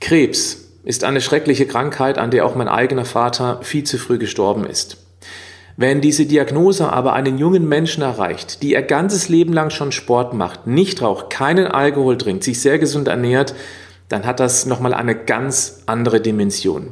Krebs 0.00 0.68
ist 0.84 1.04
eine 1.04 1.20
schreckliche 1.20 1.66
Krankheit, 1.66 2.18
an 2.18 2.30
der 2.30 2.46
auch 2.46 2.54
mein 2.54 2.68
eigener 2.68 3.04
Vater 3.04 3.60
viel 3.62 3.84
zu 3.84 3.98
früh 3.98 4.18
gestorben 4.18 4.64
ist. 4.64 4.96
Wenn 5.76 6.00
diese 6.00 6.26
Diagnose 6.26 6.92
aber 6.92 7.12
einen 7.12 7.38
jungen 7.38 7.68
Menschen 7.68 8.02
erreicht, 8.02 8.62
die 8.62 8.72
ihr 8.72 8.82
ganzes 8.82 9.28
Leben 9.28 9.52
lang 9.52 9.70
schon 9.70 9.92
Sport 9.92 10.34
macht, 10.34 10.66
nicht 10.66 11.02
raucht, 11.02 11.30
keinen 11.30 11.66
Alkohol 11.66 12.18
trinkt, 12.18 12.42
sich 12.42 12.60
sehr 12.60 12.78
gesund 12.78 13.06
ernährt, 13.06 13.54
dann 14.08 14.26
hat 14.26 14.40
das 14.40 14.66
nochmal 14.66 14.94
eine 14.94 15.14
ganz 15.14 15.82
andere 15.86 16.20
Dimension. 16.20 16.88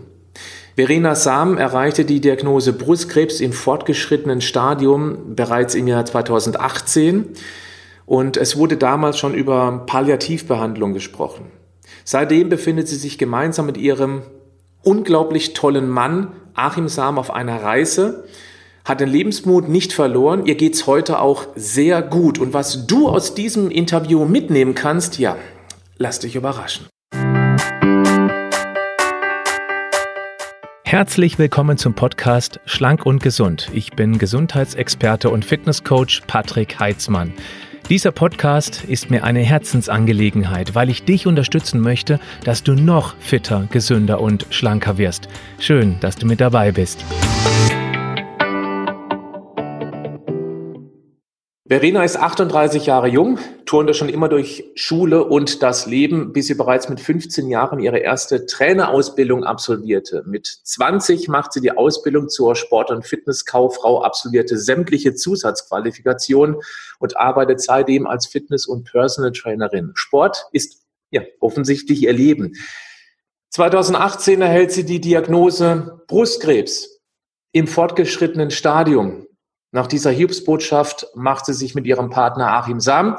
Verena 0.76 1.14
Sam 1.14 1.56
erreichte 1.56 2.04
die 2.04 2.20
Diagnose 2.20 2.74
Brustkrebs 2.74 3.40
im 3.40 3.52
fortgeschrittenen 3.52 4.42
Stadium 4.42 5.34
bereits 5.34 5.74
im 5.74 5.88
Jahr 5.88 6.04
2018 6.04 7.30
und 8.04 8.36
es 8.36 8.56
wurde 8.56 8.76
damals 8.76 9.18
schon 9.18 9.34
über 9.34 9.84
Palliativbehandlung 9.86 10.92
gesprochen. 10.92 11.50
Seitdem 12.08 12.48
befindet 12.48 12.86
sie 12.86 12.94
sich 12.94 13.18
gemeinsam 13.18 13.66
mit 13.66 13.76
ihrem 13.76 14.22
unglaublich 14.84 15.54
tollen 15.54 15.88
Mann 15.88 16.28
Achim 16.54 16.86
Sam 16.86 17.18
auf 17.18 17.32
einer 17.32 17.60
Reise, 17.60 18.28
hat 18.84 19.00
den 19.00 19.08
Lebensmut 19.08 19.68
nicht 19.68 19.92
verloren. 19.92 20.46
Ihr 20.46 20.54
geht's 20.54 20.86
heute 20.86 21.18
auch 21.18 21.48
sehr 21.56 22.02
gut. 22.02 22.38
Und 22.38 22.54
was 22.54 22.86
du 22.86 23.08
aus 23.08 23.34
diesem 23.34 23.72
Interview 23.72 24.24
mitnehmen 24.24 24.76
kannst, 24.76 25.18
ja, 25.18 25.36
lass 25.98 26.20
dich 26.20 26.36
überraschen. 26.36 26.86
Herzlich 30.84 31.40
willkommen 31.40 31.76
zum 31.76 31.94
Podcast 31.94 32.60
Schlank 32.66 33.04
und 33.04 33.20
Gesund. 33.20 33.68
Ich 33.74 33.90
bin 33.90 34.18
Gesundheitsexperte 34.18 35.28
und 35.28 35.44
Fitnesscoach 35.44 36.22
Patrick 36.28 36.78
Heitzmann. 36.78 37.32
Dieser 37.88 38.10
Podcast 38.10 38.82
ist 38.82 39.10
mir 39.10 39.22
eine 39.22 39.42
Herzensangelegenheit, 39.42 40.74
weil 40.74 40.90
ich 40.90 41.04
dich 41.04 41.28
unterstützen 41.28 41.80
möchte, 41.80 42.18
dass 42.42 42.64
du 42.64 42.74
noch 42.74 43.14
fitter, 43.20 43.68
gesünder 43.70 44.20
und 44.20 44.44
schlanker 44.50 44.98
wirst. 44.98 45.28
Schön, 45.60 46.00
dass 46.00 46.16
du 46.16 46.26
mit 46.26 46.40
dabei 46.40 46.72
bist. 46.72 47.04
Verena 51.68 52.04
ist 52.04 52.16
38 52.16 52.86
Jahre 52.86 53.08
jung, 53.08 53.40
turnte 53.64 53.92
schon 53.92 54.08
immer 54.08 54.28
durch 54.28 54.70
Schule 54.76 55.24
und 55.24 55.64
das 55.64 55.86
Leben, 55.86 56.32
bis 56.32 56.46
sie 56.46 56.54
bereits 56.54 56.88
mit 56.88 57.00
15 57.00 57.48
Jahren 57.48 57.80
ihre 57.80 57.98
erste 57.98 58.46
Trainerausbildung 58.46 59.42
absolvierte. 59.42 60.22
Mit 60.26 60.46
20 60.46 61.26
macht 61.26 61.52
sie 61.52 61.60
die 61.60 61.72
Ausbildung 61.72 62.28
zur 62.28 62.54
Sport- 62.54 62.92
und 62.92 63.04
Fitnesskauffrau, 63.04 64.02
absolvierte 64.02 64.56
sämtliche 64.58 65.14
Zusatzqualifikationen 65.14 66.54
und 67.00 67.16
arbeitet 67.16 67.60
seitdem 67.60 68.06
als 68.06 68.26
Fitness- 68.28 68.66
und 68.66 68.84
Personal 68.84 69.32
Trainerin. 69.32 69.90
Sport 69.94 70.46
ist 70.52 70.84
ja 71.10 71.22
offensichtlich 71.40 72.00
ihr 72.00 72.12
Leben. 72.12 72.52
2018 73.50 74.40
erhält 74.40 74.70
sie 74.70 74.84
die 74.84 75.00
Diagnose 75.00 76.00
Brustkrebs 76.06 77.00
im 77.50 77.66
fortgeschrittenen 77.66 78.52
Stadium. 78.52 79.25
Nach 79.76 79.86
dieser 79.86 80.10
Hilfsbotschaft 80.10 81.08
macht 81.14 81.44
sie 81.44 81.52
sich 81.52 81.74
mit 81.74 81.86
ihrem 81.86 82.08
Partner 82.08 82.50
Achim 82.54 82.80
Sam 82.80 83.18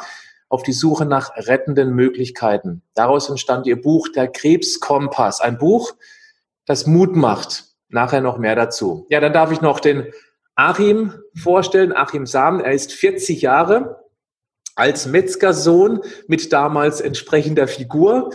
auf 0.50 0.64
die 0.64 0.74
Suche 0.74 1.06
nach 1.06 1.30
rettenden 1.36 1.94
Möglichkeiten. 1.94 2.82
Daraus 2.96 3.30
entstand 3.30 3.68
ihr 3.68 3.80
Buch 3.80 4.08
Der 4.08 4.28
Krebskompass, 4.28 5.40
ein 5.40 5.60
Buch, 5.60 5.94
das 6.66 6.88
Mut 6.88 7.16
macht. 7.16 7.66
Nachher 7.90 8.22
noch 8.22 8.40
mehr 8.40 8.56
dazu. 8.56 9.06
Ja, 9.12 9.20
dann 9.20 9.34
darf 9.34 9.52
ich 9.52 9.62
noch 9.62 9.80
den 9.80 10.12
Achim 10.56 11.14
vorstellen, 11.40 11.94
Achim 11.96 12.26
Sam. 12.26 12.60
Er 12.60 12.72
ist 12.72 12.92
40 12.92 13.44
Jahre, 13.44 14.04
als 14.74 15.06
Metzgersohn 15.06 16.02
mit 16.28 16.52
damals 16.52 17.02
entsprechender 17.02 17.68
Figur, 17.68 18.32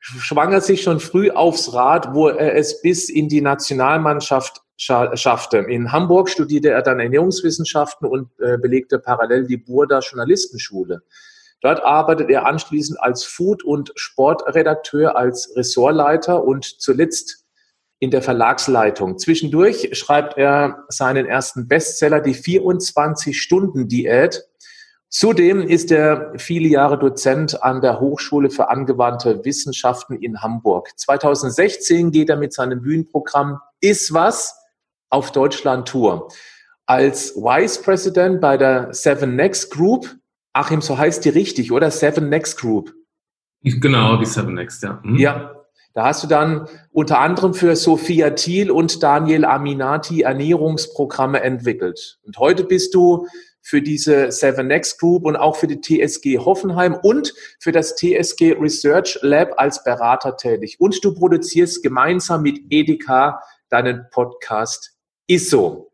schwanger 0.00 0.62
sich 0.62 0.82
schon 0.82 0.98
früh 0.98 1.30
aufs 1.30 1.74
Rad, 1.74 2.14
wo 2.14 2.28
er 2.28 2.54
es 2.54 2.80
bis 2.80 3.10
in 3.10 3.28
die 3.28 3.42
Nationalmannschaft 3.42 4.62
schaffte. 4.76 5.58
In 5.58 5.92
Hamburg 5.92 6.28
studierte 6.28 6.70
er 6.70 6.82
dann 6.82 7.00
Ernährungswissenschaften 7.00 8.06
und 8.06 8.28
äh, 8.38 8.58
belegte 8.58 8.98
parallel 8.98 9.46
die 9.46 9.56
Burda 9.56 10.00
Journalistenschule. 10.00 11.02
Dort 11.62 11.82
arbeitet 11.82 12.28
er 12.30 12.46
anschließend 12.46 13.00
als 13.00 13.24
Food- 13.24 13.64
und 13.64 13.92
Sportredakteur, 13.96 15.16
als 15.16 15.56
Ressortleiter 15.56 16.44
und 16.44 16.64
zuletzt 16.64 17.44
in 17.98 18.10
der 18.10 18.20
Verlagsleitung. 18.20 19.18
Zwischendurch 19.18 19.88
schreibt 19.92 20.36
er 20.36 20.84
seinen 20.88 21.24
ersten 21.24 21.66
Bestseller, 21.66 22.20
die 22.20 22.34
24-Stunden-Diät. 22.34 24.44
Zudem 25.08 25.62
ist 25.62 25.90
er 25.90 26.34
viele 26.36 26.68
Jahre 26.68 26.98
Dozent 26.98 27.62
an 27.62 27.80
der 27.80 28.00
Hochschule 28.00 28.50
für 28.50 28.68
angewandte 28.68 29.42
Wissenschaften 29.44 30.16
in 30.16 30.42
Hamburg. 30.42 30.90
2016 30.96 32.10
geht 32.10 32.28
er 32.28 32.36
mit 32.36 32.52
seinem 32.52 32.82
Bühnenprogramm 32.82 33.60
Ist 33.80 34.12
was 34.12 34.65
auf 35.10 35.32
Deutschland-Tour. 35.32 36.28
Als 36.86 37.34
Vice 37.34 37.82
President 37.82 38.40
bei 38.40 38.56
der 38.56 38.92
Seven 38.92 39.34
Next 39.34 39.70
Group, 39.72 40.16
Achim, 40.52 40.80
so 40.80 40.96
heißt 40.96 41.24
die 41.24 41.30
richtig, 41.30 41.72
oder? 41.72 41.90
Seven 41.90 42.28
Next 42.28 42.58
Group. 42.58 42.92
Genau, 43.62 44.16
die 44.16 44.26
Seven 44.26 44.54
Next, 44.54 44.82
ja. 44.82 45.00
Mhm. 45.02 45.16
Ja, 45.16 45.56
da 45.96 46.04
hast 46.04 46.22
du 46.22 46.26
dann 46.26 46.68
unter 46.92 47.20
anderem 47.20 47.54
für 47.54 47.74
Sophia 47.74 48.30
Thiel 48.30 48.70
und 48.70 49.02
Daniel 49.02 49.46
Aminati 49.46 50.20
Ernährungsprogramme 50.20 51.40
entwickelt. 51.40 52.18
Und 52.22 52.36
heute 52.38 52.64
bist 52.64 52.94
du 52.94 53.26
für 53.62 53.82
diese 53.82 54.30
Seven 54.30 54.66
Next 54.66 55.00
Group 55.00 55.24
und 55.24 55.36
auch 55.36 55.56
für 55.56 55.66
die 55.66 55.80
TSG 55.80 56.38
Hoffenheim 56.38 56.94
und 56.94 57.34
für 57.58 57.72
das 57.72 57.96
TSG 57.96 58.56
Research 58.60 59.18
Lab 59.22 59.54
als 59.56 59.82
Berater 59.82 60.36
tätig. 60.36 60.76
Und 60.78 61.02
du 61.02 61.14
produzierst 61.14 61.82
gemeinsam 61.82 62.42
mit 62.42 62.60
Edeka 62.68 63.40
deinen 63.70 64.06
Podcast 64.10 64.95
ist 65.26 65.50
so. 65.50 65.90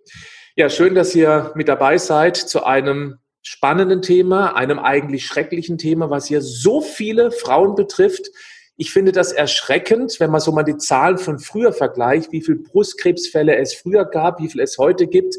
Ja, 0.56 0.68
schön, 0.68 0.94
dass 0.94 1.14
ihr 1.14 1.52
mit 1.54 1.68
dabei 1.68 1.98
seid 1.98 2.36
zu 2.36 2.64
einem 2.64 3.18
spannenden 3.42 4.02
Thema, 4.02 4.54
einem 4.54 4.78
eigentlich 4.78 5.26
schrecklichen 5.26 5.78
Thema, 5.78 6.10
was 6.10 6.26
hier 6.26 6.42
so 6.42 6.80
viele 6.80 7.30
Frauen 7.30 7.74
betrifft. 7.74 8.30
Ich 8.76 8.92
finde 8.92 9.12
das 9.12 9.32
erschreckend, 9.32 10.20
wenn 10.20 10.30
man 10.30 10.40
so 10.40 10.52
mal 10.52 10.62
die 10.62 10.76
Zahlen 10.76 11.18
von 11.18 11.38
früher 11.38 11.72
vergleicht, 11.72 12.32
wie 12.32 12.42
viele 12.42 12.58
Brustkrebsfälle 12.58 13.56
es 13.56 13.74
früher 13.74 14.04
gab, 14.04 14.40
wie 14.40 14.48
viel 14.48 14.60
es 14.60 14.78
heute 14.78 15.06
gibt. 15.06 15.36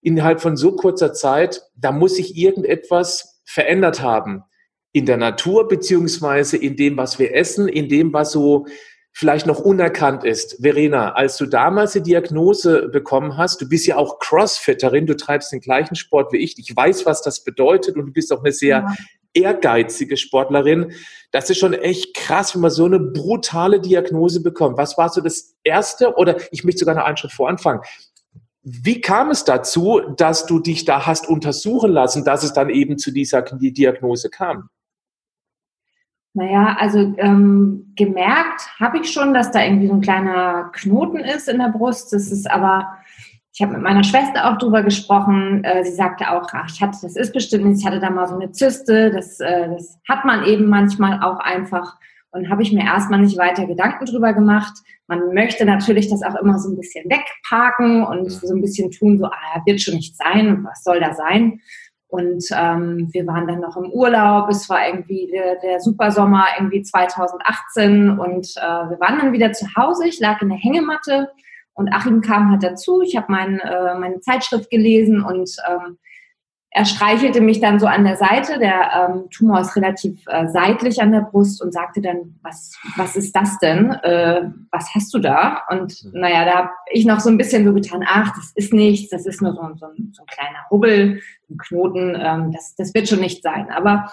Innerhalb 0.00 0.40
von 0.40 0.56
so 0.56 0.76
kurzer 0.76 1.12
Zeit, 1.12 1.62
da 1.76 1.90
muss 1.90 2.16
sich 2.16 2.36
irgendetwas 2.36 3.40
verändert 3.44 4.00
haben. 4.00 4.44
In 4.92 5.06
der 5.06 5.16
Natur, 5.16 5.66
beziehungsweise 5.66 6.56
in 6.56 6.76
dem, 6.76 6.96
was 6.96 7.18
wir 7.18 7.34
essen, 7.34 7.68
in 7.68 7.88
dem, 7.88 8.12
was 8.12 8.30
so 8.32 8.66
vielleicht 9.16 9.46
noch 9.46 9.60
unerkannt 9.60 10.24
ist. 10.24 10.60
Verena, 10.60 11.12
als 11.12 11.36
du 11.36 11.46
damals 11.46 11.92
die 11.92 12.02
Diagnose 12.02 12.88
bekommen 12.88 13.36
hast, 13.36 13.60
du 13.60 13.68
bist 13.68 13.86
ja 13.86 13.96
auch 13.96 14.18
Crossfitterin, 14.18 15.06
du 15.06 15.16
treibst 15.16 15.52
den 15.52 15.60
gleichen 15.60 15.94
Sport 15.94 16.32
wie 16.32 16.38
ich. 16.38 16.58
Ich 16.58 16.74
weiß, 16.74 17.06
was 17.06 17.22
das 17.22 17.44
bedeutet 17.44 17.94
und 17.96 18.06
du 18.06 18.12
bist 18.12 18.32
auch 18.32 18.40
eine 18.40 18.50
sehr 18.50 18.78
ja. 18.78 18.94
ehrgeizige 19.32 20.16
Sportlerin. 20.16 20.92
Das 21.30 21.48
ist 21.48 21.58
schon 21.58 21.74
echt 21.74 22.16
krass, 22.16 22.54
wenn 22.54 22.62
man 22.62 22.72
so 22.72 22.86
eine 22.86 22.98
brutale 22.98 23.80
Diagnose 23.80 24.42
bekommt. 24.42 24.78
Was 24.78 24.98
war 24.98 25.08
so 25.08 25.20
das 25.20 25.54
erste 25.62 26.14
oder 26.16 26.36
ich 26.50 26.64
möchte 26.64 26.80
sogar 26.80 26.96
noch 26.96 27.04
einen 27.04 27.16
Schritt 27.16 27.32
voranfangen. 27.32 27.82
Wie 28.64 29.00
kam 29.00 29.30
es 29.30 29.44
dazu, 29.44 30.00
dass 30.16 30.46
du 30.46 30.58
dich 30.58 30.86
da 30.86 31.06
hast 31.06 31.28
untersuchen 31.28 31.92
lassen, 31.92 32.24
dass 32.24 32.42
es 32.42 32.52
dann 32.52 32.68
eben 32.68 32.98
zu 32.98 33.12
dieser 33.12 33.42
Diagnose 33.42 34.28
kam? 34.28 34.70
Naja, 36.36 36.76
also 36.80 37.14
ähm, 37.18 37.92
gemerkt 37.94 38.68
habe 38.80 38.98
ich 38.98 39.12
schon, 39.12 39.34
dass 39.34 39.52
da 39.52 39.62
irgendwie 39.62 39.86
so 39.86 39.94
ein 39.94 40.00
kleiner 40.00 40.70
Knoten 40.72 41.18
ist 41.18 41.48
in 41.48 41.58
der 41.58 41.68
Brust. 41.68 42.12
Das 42.12 42.32
ist 42.32 42.50
aber, 42.50 42.96
ich 43.52 43.62
habe 43.62 43.74
mit 43.74 43.82
meiner 43.82 44.02
Schwester 44.02 44.50
auch 44.50 44.58
drüber 44.58 44.82
gesprochen. 44.82 45.62
Äh, 45.62 45.84
sie 45.84 45.92
sagte 45.92 46.32
auch, 46.32 46.48
ach, 46.52 46.68
ich 46.68 46.82
hatte, 46.82 46.98
das 47.02 47.14
ist 47.14 47.32
bestimmt 47.32 47.66
nicht, 47.66 47.80
ich 47.80 47.86
hatte 47.86 48.00
da 48.00 48.10
mal 48.10 48.26
so 48.26 48.34
eine 48.34 48.50
Zyste. 48.50 49.12
Das, 49.12 49.38
äh, 49.38 49.68
das 49.68 50.00
hat 50.08 50.24
man 50.24 50.44
eben 50.44 50.66
manchmal 50.66 51.22
auch 51.22 51.38
einfach. 51.38 51.96
Und 52.32 52.50
habe 52.50 52.62
ich 52.64 52.72
mir 52.72 52.84
erstmal 52.84 53.20
nicht 53.20 53.38
weiter 53.38 53.64
Gedanken 53.66 54.06
drüber 54.06 54.32
gemacht. 54.32 54.72
Man 55.06 55.34
möchte 55.34 55.64
natürlich 55.64 56.10
das 56.10 56.24
auch 56.24 56.34
immer 56.34 56.58
so 56.58 56.68
ein 56.68 56.76
bisschen 56.76 57.08
wegparken 57.08 58.02
und 58.02 58.28
so 58.28 58.52
ein 58.52 58.60
bisschen 58.60 58.90
tun, 58.90 59.18
so, 59.18 59.26
ah, 59.26 59.62
wird 59.66 59.80
schon 59.80 59.94
nicht 59.94 60.16
sein, 60.16 60.64
was 60.64 60.82
soll 60.82 60.98
da 60.98 61.14
sein? 61.14 61.60
Und 62.14 62.44
ähm, 62.52 63.08
wir 63.10 63.26
waren 63.26 63.48
dann 63.48 63.58
noch 63.58 63.76
im 63.76 63.90
Urlaub. 63.90 64.48
Es 64.48 64.70
war 64.70 64.86
irgendwie 64.86 65.26
der, 65.26 65.56
der 65.56 65.80
Supersommer 65.80 66.44
irgendwie 66.56 66.80
2018 66.80 68.20
und 68.20 68.54
äh, 68.56 68.60
wir 68.60 69.00
waren 69.00 69.18
dann 69.18 69.32
wieder 69.32 69.52
zu 69.52 69.66
Hause. 69.74 70.06
Ich 70.06 70.20
lag 70.20 70.40
in 70.40 70.48
der 70.48 70.58
Hängematte 70.58 71.28
und 71.72 71.92
Achim 71.92 72.20
kam 72.20 72.52
halt 72.52 72.62
dazu. 72.62 73.02
Ich 73.02 73.16
habe 73.16 73.26
mein, 73.32 73.58
äh, 73.58 73.98
meine 73.98 74.20
Zeitschrift 74.20 74.70
gelesen 74.70 75.24
und 75.24 75.56
ähm, 75.68 75.98
er 76.76 76.84
streichelte 76.84 77.40
mich 77.40 77.60
dann 77.60 77.78
so 77.78 77.86
an 77.86 78.04
der 78.04 78.16
Seite, 78.16 78.58
der 78.58 79.08
ähm, 79.08 79.30
Tumor 79.30 79.60
ist 79.60 79.76
relativ 79.76 80.20
äh, 80.26 80.48
seitlich 80.48 81.00
an 81.00 81.12
der 81.12 81.20
Brust 81.20 81.62
und 81.62 81.72
sagte 81.72 82.02
dann, 82.02 82.34
was, 82.42 82.76
was 82.96 83.14
ist 83.14 83.34
das 83.36 83.60
denn? 83.60 83.92
Äh, 84.02 84.50
was 84.72 84.92
hast 84.92 85.14
du 85.14 85.20
da? 85.20 85.62
Und 85.70 86.04
mhm. 86.04 86.20
naja, 86.20 86.44
da 86.44 86.54
habe 86.56 86.70
ich 86.90 87.06
noch 87.06 87.20
so 87.20 87.30
ein 87.30 87.38
bisschen 87.38 87.64
so 87.64 87.72
getan, 87.72 88.04
ach, 88.04 88.34
das 88.34 88.50
ist 88.56 88.72
nichts, 88.72 89.10
das 89.10 89.24
ist 89.24 89.40
nur 89.40 89.52
so, 89.52 89.60
so, 89.76 89.86
ein, 89.86 90.12
so 90.12 90.22
ein 90.24 90.26
kleiner 90.26 90.58
Hubbel, 90.68 91.20
ein 91.48 91.58
Knoten, 91.58 92.16
ähm, 92.20 92.50
das, 92.50 92.74
das 92.74 92.92
wird 92.92 93.08
schon 93.08 93.20
nicht 93.20 93.44
sein. 93.44 93.70
Aber 93.70 94.10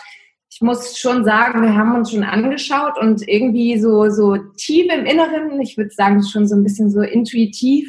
ich 0.51 0.61
muss 0.61 0.99
schon 0.99 1.25
sagen, 1.25 1.63
wir 1.63 1.75
haben 1.75 1.95
uns 1.95 2.11
schon 2.11 2.23
angeschaut 2.23 2.99
und 2.99 3.27
irgendwie 3.27 3.79
so, 3.79 4.11
so 4.11 4.37
tief 4.55 4.85
im 4.93 5.07
Inneren, 5.07 5.59
ich 5.61 5.77
würde 5.77 5.89
sagen, 5.89 6.21
schon 6.21 6.47
so 6.47 6.55
ein 6.55 6.63
bisschen 6.63 6.91
so 6.91 7.01
intuitiv, 7.01 7.87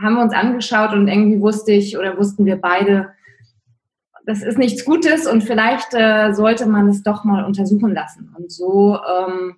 haben 0.00 0.14
wir 0.14 0.22
uns 0.22 0.32
angeschaut 0.32 0.92
und 0.92 1.08
irgendwie 1.08 1.40
wusste 1.40 1.72
ich 1.72 1.98
oder 1.98 2.16
wussten 2.16 2.44
wir 2.44 2.56
beide, 2.56 3.08
das 4.26 4.42
ist 4.42 4.58
nichts 4.58 4.84
Gutes 4.84 5.26
und 5.26 5.42
vielleicht 5.42 5.92
äh, 5.92 6.32
sollte 6.32 6.66
man 6.66 6.88
es 6.88 7.02
doch 7.02 7.24
mal 7.24 7.44
untersuchen 7.44 7.92
lassen. 7.92 8.34
Und 8.36 8.52
so, 8.52 8.98
ähm, 8.98 9.56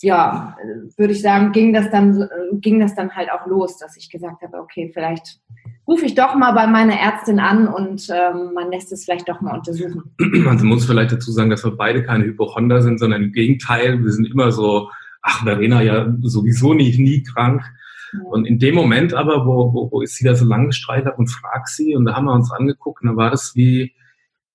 ja, 0.00 0.56
würde 0.96 1.12
ich 1.12 1.22
sagen, 1.22 1.52
ging 1.52 1.72
das 1.72 1.90
dann, 1.90 2.28
ging 2.54 2.80
das 2.80 2.94
dann 2.94 3.14
halt 3.14 3.30
auch 3.30 3.46
los, 3.46 3.78
dass 3.78 3.96
ich 3.96 4.10
gesagt 4.10 4.42
habe, 4.42 4.58
okay, 4.58 4.90
vielleicht 4.92 5.40
rufe 5.86 6.06
ich 6.06 6.14
doch 6.14 6.34
mal 6.34 6.52
bei 6.52 6.66
meiner 6.66 6.98
Ärztin 6.98 7.38
an 7.38 7.68
und 7.68 8.08
ähm, 8.10 8.52
man 8.54 8.70
lässt 8.70 8.92
es 8.92 9.04
vielleicht 9.04 9.28
doch 9.28 9.40
mal 9.40 9.56
untersuchen. 9.56 10.02
Man 10.18 10.64
muss 10.64 10.86
vielleicht 10.86 11.12
dazu 11.12 11.30
sagen, 11.30 11.50
dass 11.50 11.64
wir 11.64 11.76
beide 11.76 12.02
keine 12.02 12.24
Hypochonder 12.24 12.82
sind, 12.82 12.98
sondern 12.98 13.22
im 13.22 13.32
Gegenteil, 13.32 14.02
wir 14.02 14.10
sind 14.10 14.26
immer 14.30 14.50
so, 14.52 14.90
ach, 15.22 15.44
Verena 15.44 15.82
ja 15.82 16.12
sowieso 16.22 16.74
nicht, 16.74 16.98
nie 16.98 17.22
krank. 17.22 17.62
Und 18.24 18.44
in 18.46 18.58
dem 18.58 18.74
Moment 18.74 19.14
aber, 19.14 19.46
wo, 19.46 19.72
wo, 19.72 19.90
wo 19.90 20.02
ich 20.02 20.10
sie 20.10 20.24
da 20.24 20.34
so 20.34 20.44
lange 20.44 20.66
gestreitet 20.66 21.06
habe 21.06 21.16
und 21.16 21.28
frag 21.28 21.68
sie, 21.68 21.96
und 21.96 22.04
da 22.04 22.14
haben 22.14 22.26
wir 22.26 22.34
uns 22.34 22.50
angeguckt, 22.52 23.02
und 23.02 23.08
da 23.08 23.16
war 23.16 23.30
das 23.30 23.54
wie, 23.54 23.94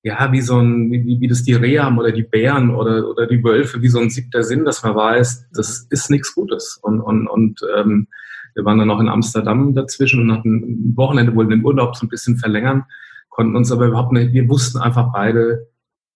ja, 0.03 0.31
wie 0.31 0.41
so 0.41 0.59
ein, 0.59 0.91
wie, 0.91 1.19
wie 1.19 1.27
das 1.27 1.43
die 1.43 1.53
Rehe 1.53 1.83
haben 1.83 1.97
oder 1.97 2.11
die 2.11 2.23
Bären 2.23 2.69
oder, 2.73 3.09
oder 3.09 3.27
die 3.27 3.43
Wölfe, 3.43 3.81
wie 3.81 3.87
so 3.87 3.99
ein 3.99 4.09
siebter 4.09 4.43
Sinn, 4.43 4.63
dass 4.63 4.83
man 4.83 4.95
weiß, 4.95 5.49
das 5.53 5.87
ist 5.89 6.09
nichts 6.09 6.33
Gutes. 6.33 6.79
Und, 6.81 7.01
und, 7.01 7.27
und 7.27 7.61
ähm, 7.77 8.07
wir 8.53 8.65
waren 8.65 8.77
dann 8.79 8.87
noch 8.87 8.99
in 8.99 9.09
Amsterdam 9.09 9.73
dazwischen 9.73 10.21
und 10.21 10.31
hatten 10.31 10.91
ein 10.91 10.97
Wochenende, 10.97 11.35
wollten 11.35 11.51
den 11.51 11.65
Urlaub 11.65 11.95
so 11.95 12.05
ein 12.05 12.09
bisschen 12.09 12.37
verlängern, 12.37 12.85
konnten 13.29 13.55
uns 13.55 13.71
aber 13.71 13.87
überhaupt 13.87 14.13
nicht, 14.13 14.33
wir 14.33 14.47
wussten 14.49 14.79
einfach 14.79 15.11
beide, 15.11 15.67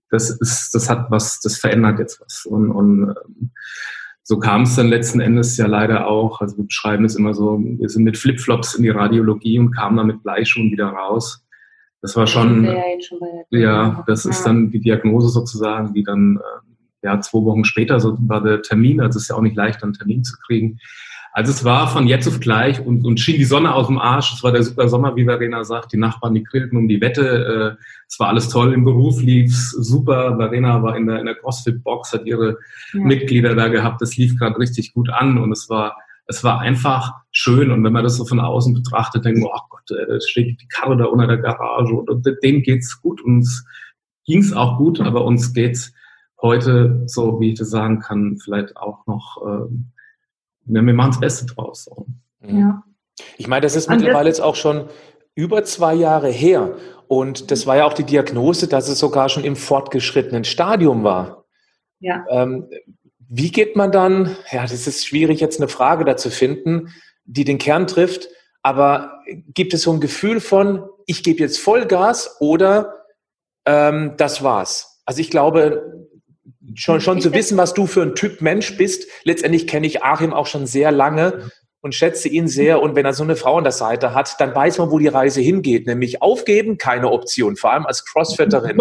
das 0.10 0.30
ist, 0.30 0.74
das 0.74 0.90
hat 0.90 1.12
was, 1.12 1.40
das 1.40 1.58
verändert 1.58 2.00
jetzt 2.00 2.22
was. 2.22 2.46
Und, 2.46 2.72
und 2.72 3.10
ähm, 3.10 3.52
so 4.24 4.40
kam 4.40 4.64
es 4.64 4.76
dann 4.76 4.88
letzten 4.88 5.20
Endes 5.20 5.58
ja 5.58 5.68
leider 5.68 6.08
auch. 6.08 6.42
Also 6.42 6.58
wir 6.58 6.66
beschreiben 6.66 7.06
es 7.06 7.16
immer 7.16 7.34
so, 7.34 7.60
wir 7.60 7.90
sind 7.90 8.04
mit 8.04 8.18
Flipflops 8.18 8.76
in 8.76 8.84
die 8.84 8.90
Radiologie 8.90 9.60
und 9.60 9.72
kamen 9.72 9.98
dann 9.98 10.08
mit 10.08 10.24
Bleischuhen 10.24 10.72
wieder 10.72 10.88
raus. 10.88 11.46
Das 12.02 12.16
war 12.16 12.26
schon, 12.28 12.66
ja, 12.66 13.60
ja, 13.60 14.04
das 14.08 14.26
ist 14.26 14.44
dann 14.44 14.72
die 14.72 14.80
Diagnose 14.80 15.30
sozusagen, 15.30 15.94
die 15.94 16.04
dann 16.04 16.38
äh, 16.38 17.08
ja 17.08 17.20
zwei 17.22 17.40
Wochen 17.44 17.64
später 17.64 18.00
so 18.00 18.18
war 18.22 18.42
der 18.42 18.62
Termin. 18.62 19.02
Also 19.02 19.18
es 19.18 19.24
ist 19.24 19.30
ja 19.30 19.36
auch 19.36 19.42
nicht 19.42 19.56
leicht, 19.56 19.84
einen 19.84 19.94
Termin 19.94 20.24
zu 20.24 20.36
kriegen. 20.46 20.80
Also 21.34 21.52
es 21.52 21.64
war 21.64 21.88
von 21.88 22.08
jetzt 22.08 22.28
auf 22.28 22.42
gleich 22.42 22.86
und, 22.86 23.06
und 23.06 23.20
schien 23.20 23.38
die 23.38 23.46
Sonne 23.46 23.74
aus 23.74 23.88
dem 23.88 23.98
Arsch. 23.98 24.34
Es 24.34 24.44
war 24.44 24.52
der 24.52 24.64
super 24.64 24.90
Sommer, 24.90 25.16
wie 25.16 25.24
Verena 25.24 25.64
sagt. 25.64 25.94
Die 25.94 25.98
Nachbarn, 25.98 26.34
die 26.34 26.44
grillten 26.44 26.78
um 26.78 26.90
die 26.90 27.00
Wette. 27.00 27.78
Äh, 27.80 27.84
es 28.08 28.20
war 28.20 28.28
alles 28.28 28.50
toll. 28.50 28.74
Im 28.74 28.84
Beruf 28.84 29.22
lief's 29.22 29.72
super. 29.72 30.36
Verena 30.36 30.84
war 30.84 30.98
in 30.98 31.08
der, 31.08 31.20
in 31.20 31.26
der 31.26 31.36
CrossFit-Box, 31.36 32.12
hat 32.12 32.26
ihre 32.26 32.58
ja. 32.94 33.00
Mitglieder 33.00 33.56
da 33.56 33.70
gehabt. 33.70 34.02
Das 34.02 34.18
lief 34.18 34.38
gerade 34.38 34.60
richtig 34.60 34.94
gut 34.94 35.10
an 35.10 35.38
und 35.38 35.54
es 35.54 35.70
war, 35.70 35.96
es 36.28 36.44
war 36.44 36.60
einfach 36.60 37.14
schön. 37.32 37.72
Und 37.72 37.82
wenn 37.86 37.94
man 37.94 38.04
das 38.04 38.18
so 38.18 38.26
von 38.26 38.42
außen 38.42 38.74
betrachtet, 38.74 39.24
denkt 39.24 39.40
man, 39.40 39.52
oh 39.54 39.60
Gott, 39.70 39.90
äh, 39.92 40.06
da 40.06 40.20
steht 40.20 40.60
die 40.60 40.68
Karre 40.68 40.98
da 40.98 41.06
unter 41.06 41.28
der 41.28 41.38
Garage 41.38 41.94
und 41.94 42.28
dem 42.44 42.62
geht's 42.62 43.02
gut. 43.02 43.22
Uns 43.22 43.66
ging's 44.26 44.52
auch 44.52 44.78
gut, 44.78 45.00
aber 45.00 45.24
uns 45.24 45.54
geht's 45.54 45.94
heute, 46.42 47.04
so 47.06 47.40
wie 47.40 47.52
ich 47.52 47.60
das 47.60 47.70
sagen 47.70 48.02
kann, 48.02 48.38
vielleicht 48.44 48.76
auch 48.76 49.08
noch... 49.08 49.38
Äh, 49.48 49.74
wir 50.66 50.82
machen 50.82 51.12
das 51.12 51.20
Beste 51.20 51.46
draus. 51.46 51.86
So. 51.86 52.06
Ja. 52.42 52.84
Ich 53.38 53.48
meine, 53.48 53.62
das 53.62 53.76
ist 53.76 53.88
Und 53.88 53.98
mittlerweile 53.98 54.30
jetzt 54.30 54.42
auch 54.42 54.56
schon 54.56 54.90
über 55.36 55.64
zwei 55.64 55.94
Jahre 55.94 56.30
her. 56.30 56.76
Und 57.08 57.52
das 57.52 57.68
war 57.68 57.78
ja 57.78 57.86
auch 57.86 57.94
die 57.94 58.04
Diagnose, 58.04 58.68
dass 58.68 58.88
es 58.88 59.00
sogar 59.00 59.30
schon 59.30 59.44
im 59.44 59.56
fortgeschrittenen 59.56 60.44
Stadium 60.44 61.04
war. 61.04 61.46
Ja. 62.00 62.26
Ähm, 62.30 62.70
wie 63.34 63.52
geht 63.52 63.76
man 63.76 63.92
dann, 63.92 64.36
ja, 64.52 64.64
das 64.64 64.88
ist 64.88 65.06
schwierig 65.06 65.40
jetzt 65.40 65.60
eine 65.60 65.70
Frage 65.70 66.04
dazu 66.04 66.30
finden, 66.30 66.94
die 67.26 67.46
den 67.46 67.58
Kern 67.58 67.88
trifft, 67.88 68.28
aber 68.62 69.24
gibt 69.54 69.74
es 69.74 69.84
so 69.84 69.92
ein 69.94 70.02
Gefühl 70.02 70.40
von, 70.40 70.84
ich 71.06 71.24
gebe 71.24 71.40
jetzt 71.40 71.60
Vollgas 71.60 72.38
oder 72.40 73.06
ähm, 73.66 74.16
das 74.18 74.44
war's? 74.44 75.02
Also 75.06 75.22
ich 75.22 75.30
glaube, 75.30 76.10
schon, 76.76 77.02
schon 77.02 77.22
zu 77.22 77.34
wissen, 77.34 77.58
was 77.58 77.74
du 77.74 77.88
für 77.88 78.02
ein 78.02 78.16
Typ 78.16 78.42
Mensch 78.42 78.78
bist. 78.78 79.08
Letztendlich 79.24 79.68
kenne 79.68 79.88
ich 79.88 80.04
Achim 80.04 80.34
auch 80.34 80.48
schon 80.48 80.66
sehr 80.66 80.92
lange 80.92 81.52
und 81.82 81.96
schätze 81.96 82.30
ihn 82.30 82.48
sehr. 82.48 82.82
Und 82.82 82.96
wenn 82.96 83.06
er 83.06 83.14
so 83.14 83.24
eine 83.24 83.36
Frau 83.36 83.58
an 83.58 83.64
der 83.64 83.74
Seite 83.74 84.14
hat, 84.14 84.40
dann 84.40 84.54
weiß 84.54 84.78
man, 84.78 84.92
wo 84.92 85.00
die 85.00 85.08
Reise 85.08 85.42
hingeht. 85.42 85.88
Nämlich 85.88 86.22
aufgeben, 86.22 86.78
keine 86.78 87.12
Option, 87.12 87.56
vor 87.56 87.74
allem 87.74 87.86
als 87.86 88.06
Crossfitterin. 88.06 88.78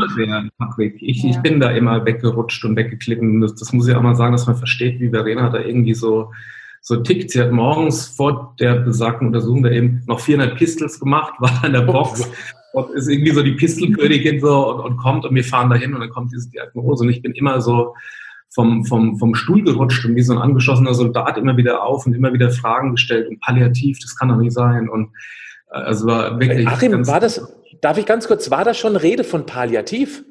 Ich, 1.01 1.25
ich 1.25 1.39
bin 1.39 1.61
da 1.61 1.71
immer 1.71 2.05
weggerutscht 2.05 2.65
und 2.65 2.77
weggeklitten. 2.77 3.41
Das, 3.41 3.55
das 3.55 3.73
muss 3.73 3.89
ich 3.89 3.95
auch 3.95 4.03
mal 4.03 4.17
sagen, 4.17 4.33
dass 4.33 4.47
man 4.47 4.57
versteht, 4.57 5.01
wie 5.01 5.11
Verena 5.11 5.49
da 5.49 5.61
irgendwie 5.61 5.95
so 5.95 6.31
so 6.83 6.97
tickt. 6.97 7.31
Sie 7.31 7.41
hat 7.41 7.53
morgens 7.53 8.07
vor 8.07 8.55
der 8.59 8.77
besagten 8.77 9.27
Untersuchung 9.27 9.63
da 9.63 9.71
eben 9.71 10.03
noch 10.07 10.21
400 10.21 10.57
Pistols 10.57 10.99
gemacht, 10.99 11.35
war 11.39 11.51
da 11.61 11.67
in 11.67 11.75
der 11.75 11.83
Box 11.83 12.27
und 12.73 12.91
ist 12.91 13.09
irgendwie 13.09 13.33
so 13.33 13.43
die 13.43 13.53
Pistolkönigin 13.53 14.41
so 14.41 14.71
und, 14.71 14.81
und 14.81 14.97
kommt 14.97 15.25
und 15.25 15.35
wir 15.35 15.45
fahren 15.45 15.71
dahin 15.71 15.95
und 15.95 16.01
dann 16.01 16.11
kommt 16.11 16.33
diese 16.33 16.51
Diagnose 16.51 17.05
und 17.05 17.11
ich 17.11 17.23
bin 17.23 17.33
immer 17.33 17.61
so 17.61 17.95
vom, 18.53 18.85
vom, 18.85 19.19
vom 19.19 19.35
Stuhl 19.35 19.63
gerutscht 19.63 20.05
und 20.05 20.17
wie 20.17 20.23
so 20.23 20.33
ein 20.33 20.39
angeschossener 20.39 20.95
Soldat 20.95 21.39
immer 21.39 21.57
wieder 21.57 21.83
auf 21.85 22.07
und 22.07 22.15
immer 22.15 22.33
wieder 22.33 22.51
Fragen 22.51 22.93
gestellt 22.93 23.29
und 23.29 23.41
palliativ, 23.41 23.99
das 24.01 24.17
kann 24.17 24.29
doch 24.29 24.37
nicht 24.37 24.53
sein 24.53 24.89
und 24.89 25.11
äh, 25.71 25.79
also 25.79 26.07
war 26.07 26.39
wirklich. 26.41 26.67
Achim, 26.67 27.07
war 27.07 27.21
das, 27.21 27.53
darf 27.81 27.99
ich 27.99 28.07
ganz 28.07 28.27
kurz, 28.27 28.51
war 28.51 28.65
das 28.65 28.79
schon 28.79 28.97
Rede 28.97 29.25
von 29.25 29.47
palliativ? 29.47 30.25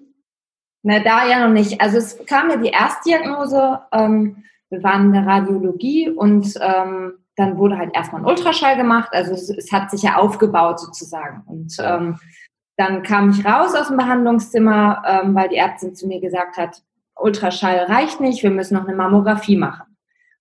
Na, 0.83 0.99
da 0.99 1.27
ja 1.27 1.45
noch 1.45 1.53
nicht. 1.53 1.81
Also 1.81 1.97
es 1.97 2.17
kam 2.25 2.49
ja 2.49 2.57
die 2.57 2.69
Erstdiagnose, 2.69 3.79
ähm, 3.91 4.43
wir 4.69 4.83
waren 4.83 5.07
in 5.07 5.13
der 5.13 5.25
Radiologie 5.25 6.09
und 6.09 6.53
ähm, 6.61 7.13
dann 7.39 7.57
wurde 7.57 7.77
halt 7.77 7.95
erstmal 7.95 8.21
ein 8.21 8.27
Ultraschall 8.27 8.75
gemacht. 8.75 9.09
Also 9.13 9.31
es, 9.31 9.49
es 9.49 9.71
hat 9.71 9.89
sich 9.89 10.03
ja 10.03 10.17
aufgebaut 10.17 10.79
sozusagen. 10.79 11.41
Und 11.45 11.73
ähm, 11.81 12.19
dann 12.75 13.01
kam 13.01 13.29
ich 13.29 13.45
raus 13.45 13.73
aus 13.75 13.87
dem 13.87 13.97
Behandlungszimmer, 13.97 15.03
ähm, 15.07 15.35
weil 15.35 15.47
die 15.47 15.55
Ärztin 15.55 15.95
zu 15.95 16.07
mir 16.07 16.19
gesagt 16.19 16.57
hat, 16.57 16.81
Ultraschall 17.15 17.85
reicht 17.85 18.19
nicht, 18.19 18.43
wir 18.43 18.51
müssen 18.51 18.73
noch 18.73 18.85
eine 18.85 18.95
Mammographie 18.95 19.55
machen. 19.55 19.83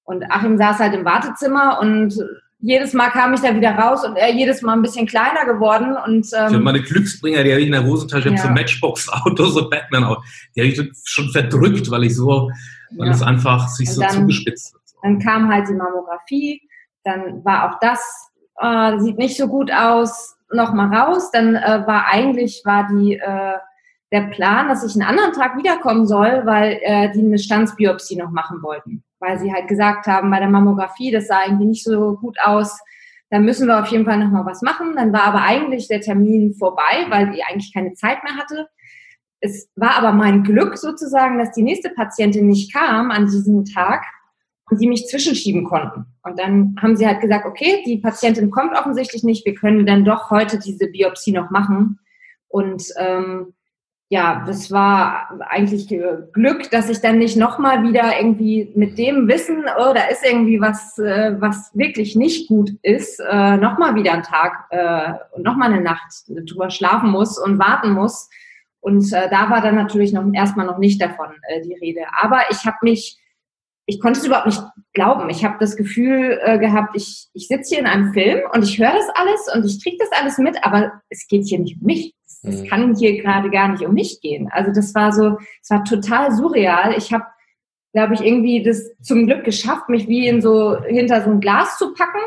Und 0.03 0.25
Achim 0.31 0.59
saß 0.59 0.81
halt 0.81 0.95
im 0.95 1.05
Wartezimmer 1.05 1.79
und 1.81 2.15
jedes 2.61 2.95
Mal 2.95 3.11
kam 3.11 3.33
ich 3.35 3.41
da 3.41 3.55
wieder 3.55 3.73
raus 3.77 4.05
und 4.05 4.17
er 4.17 4.33
jedes 4.33 4.63
Mal 4.63 4.73
ein 4.73 4.83
bisschen 4.83 5.07
kleiner 5.07 5.45
geworden. 5.45 5.97
Und, 6.05 6.27
ähm, 6.37 6.49
ich 6.49 6.55
habe 6.55 6.61
meine 6.61 6.83
Glücksbringer, 6.83 7.45
die 7.45 7.53
habe 7.53 7.61
ich 7.61 7.67
in 7.67 7.73
der 7.73 7.85
Hosentasche, 7.85 8.31
ja. 8.31 8.37
so 8.39 8.49
Matchbox-Auto, 8.49 9.45
so 9.47 9.71
Batman-Auto, 9.71 10.21
die 10.57 10.61
habe 10.63 10.71
ich 10.71 10.93
schon 11.05 11.31
verdrückt, 11.31 11.89
weil 11.93 12.05
ich 12.05 12.17
so, 12.17 12.51
weil 12.97 13.07
ja. 13.07 13.15
es 13.15 13.23
einfach 13.23 13.69
sich 13.69 13.89
und 13.89 13.95
so 13.95 14.01
dann, 14.01 14.11
zugespitzt 14.11 14.75
hat. 14.75 14.81
Dann 15.03 15.21
kam 15.21 15.49
halt 15.49 15.69
die 15.69 15.75
Mammographie 15.75 16.68
dann 17.05 17.45
war 17.45 17.71
auch 17.71 17.79
das, 17.81 18.01
äh, 18.61 18.99
sieht 18.99 19.19
nicht 19.19 19.37
so 19.37 19.49
gut 19.49 19.73
aus, 19.73 20.37
nochmal 20.53 20.95
raus. 20.95 21.31
Dann 21.31 21.57
äh, 21.57 21.87
war 21.87 22.07
eigentlich, 22.07 22.63
war 22.65 22.89
die, 22.89 23.15
äh, 23.15 23.59
der 24.11 24.23
Plan, 24.29 24.69
dass 24.69 24.85
ich 24.85 24.95
einen 24.95 25.09
anderen 25.09 25.33
Tag 25.33 25.57
wiederkommen 25.57 26.07
soll, 26.07 26.43
weil 26.45 26.79
äh, 26.83 27.11
die 27.13 27.21
eine 27.21 27.39
Standsbiopsie 27.39 28.17
noch 28.17 28.31
machen 28.31 28.63
wollten. 28.63 29.05
Weil 29.21 29.39
sie 29.39 29.53
halt 29.53 29.69
gesagt 29.69 30.07
haben, 30.07 30.31
bei 30.31 30.39
der 30.39 30.49
Mammographie, 30.49 31.11
das 31.11 31.27
sah 31.27 31.45
irgendwie 31.45 31.67
nicht 31.67 31.85
so 31.85 32.15
gut 32.17 32.39
aus. 32.43 32.79
Da 33.31 33.39
müssen 33.39 33.67
wir 33.67 33.81
auf 33.81 33.89
jeden 33.89 34.07
Fall 34.07 34.19
nochmal 34.19 34.47
was 34.47 34.63
machen. 34.63 34.95
Dann 34.97 35.13
war 35.13 35.25
aber 35.25 35.43
eigentlich 35.43 35.89
der 35.89 36.01
Termin 36.01 36.55
vorbei, 36.55 37.07
weil 37.11 37.31
die 37.31 37.43
eigentlich 37.43 37.75
keine 37.75 37.93
Zeit 37.93 38.25
mehr 38.25 38.37
hatte. 38.37 38.69
Es 39.41 39.69
war 39.77 39.97
aber 39.97 40.13
mein 40.13 40.43
Glück 40.43 40.79
sozusagen, 40.79 41.39
dass 41.39 41.53
die 41.53 41.63
nächste 41.63 41.91
Patientin 41.91 42.49
nicht 42.49 42.73
kam 42.73 43.11
an 43.11 43.27
diesem 43.27 43.65
Tag 43.67 44.05
und 44.71 44.81
die 44.81 44.89
mich 44.89 45.07
zwischenschieben 45.07 45.65
konnten. 45.65 46.07
Und 46.23 46.39
dann 46.39 46.77
haben 46.81 46.97
sie 46.97 47.07
halt 47.07 47.21
gesagt, 47.21 47.47
okay, 47.47 47.83
die 47.87 47.99
Patientin 47.99 48.51
kommt 48.51 48.77
offensichtlich 48.77 49.23
nicht, 49.23 49.45
wir 49.47 49.55
können 49.55 49.87
dann 49.87 50.05
doch 50.05 50.31
heute 50.31 50.59
diese 50.59 50.89
Biopsie 50.89 51.33
noch 51.33 51.51
machen. 51.51 51.99
Und 52.49 52.85
ähm, 52.99 53.55
ja, 54.11 54.43
das 54.47 54.71
war 54.71 55.39
eigentlich 55.51 55.87
Glück, 56.33 56.71
dass 56.71 56.89
ich 56.89 57.01
dann 57.01 57.19
nicht 57.19 57.37
nochmal 57.37 57.83
wieder 57.83 58.19
irgendwie 58.19 58.73
mit 58.75 58.97
dem 58.97 59.29
Wissen, 59.29 59.65
oh, 59.79 59.93
da 59.93 60.07
ist 60.11 60.25
irgendwie 60.25 60.61
was, 60.61 60.99
äh, 60.99 61.37
was 61.39 61.71
wirklich 61.75 62.17
nicht 62.17 62.49
gut 62.49 62.71
ist, 62.83 63.21
äh, 63.21 63.59
nochmal 63.59 63.95
wieder 63.97 64.15
einen 64.15 64.23
Tag 64.23 64.65
äh, 64.71 65.13
und 65.37 65.45
nochmal 65.45 65.73
eine 65.73 65.83
Nacht 65.83 66.25
drüber 66.27 66.71
schlafen 66.71 67.11
muss 67.11 67.39
und 67.39 67.59
warten 67.59 67.93
muss. 67.93 68.31
Und 68.81 69.13
äh, 69.13 69.29
da 69.29 69.51
war 69.51 69.61
dann 69.61 69.75
natürlich 69.75 70.15
noch 70.15 70.25
erstmal 70.33 70.65
noch 70.65 70.79
nicht 70.79 71.03
davon 71.03 71.29
äh, 71.49 71.61
die 71.61 71.75
Rede. 71.75 72.07
Aber 72.19 72.41
ich 72.51 72.65
habe 72.65 72.79
mich 72.83 73.19
ich 73.89 74.01
konnte 74.01 74.21
es 74.21 74.27
überhaupt 74.27 74.47
nicht 74.47 74.63
glauben. 74.93 75.31
Ich 75.31 75.45
habe 75.47 75.57
das 75.59 75.75
Gefühl 75.75 76.39
äh, 76.43 76.59
gehabt, 76.59 76.95
ich, 76.95 77.29
ich 77.33 77.49
sitze 77.49 77.71
hier 77.71 77.79
in 77.79 77.87
einem 77.87 78.13
Film 78.13 78.41
und 78.53 78.63
ich 78.63 78.79
höre 78.79 78.93
das 78.93 79.09
alles 79.15 79.49
und 79.55 79.65
ich 79.65 79.83
kriege 79.83 79.97
das 79.99 80.13
alles 80.13 80.37
mit, 80.37 80.63
aber 80.63 81.01
es 81.09 81.27
geht 81.27 81.47
hier 81.47 81.59
nicht 81.59 81.81
um 81.81 81.87
mich. 81.87 82.15
Es 82.43 82.61
mhm. 82.61 82.67
kann 82.67 82.97
hier 82.97 83.21
gerade 83.23 83.51
gar 83.51 83.69
nicht 83.69 83.83
um 83.83 83.95
mich 83.95 84.21
gehen. 84.21 84.51
Also 84.53 84.73
das 84.73 84.95
war 84.95 85.13
so, 85.13 85.39
es 85.63 85.71
war 85.71 85.85
total 85.85 86.33
surreal. 86.33 86.99
Ich 86.99 87.15
habe, 87.15 87.25
glaube 87.95 88.13
ich, 88.13 88.21
irgendwie 88.21 88.63
das 88.63 88.95
zum 89.01 89.27
Glück 89.27 89.45
geschafft, 89.45 89.89
mich 89.89 90.07
wie 90.07 90.29
in 90.29 90.43
so 90.43 90.79
hinter 90.85 91.25
so 91.25 91.31
ein 91.31 91.41
Glas 91.41 91.79
zu 91.79 91.95
packen 91.95 92.21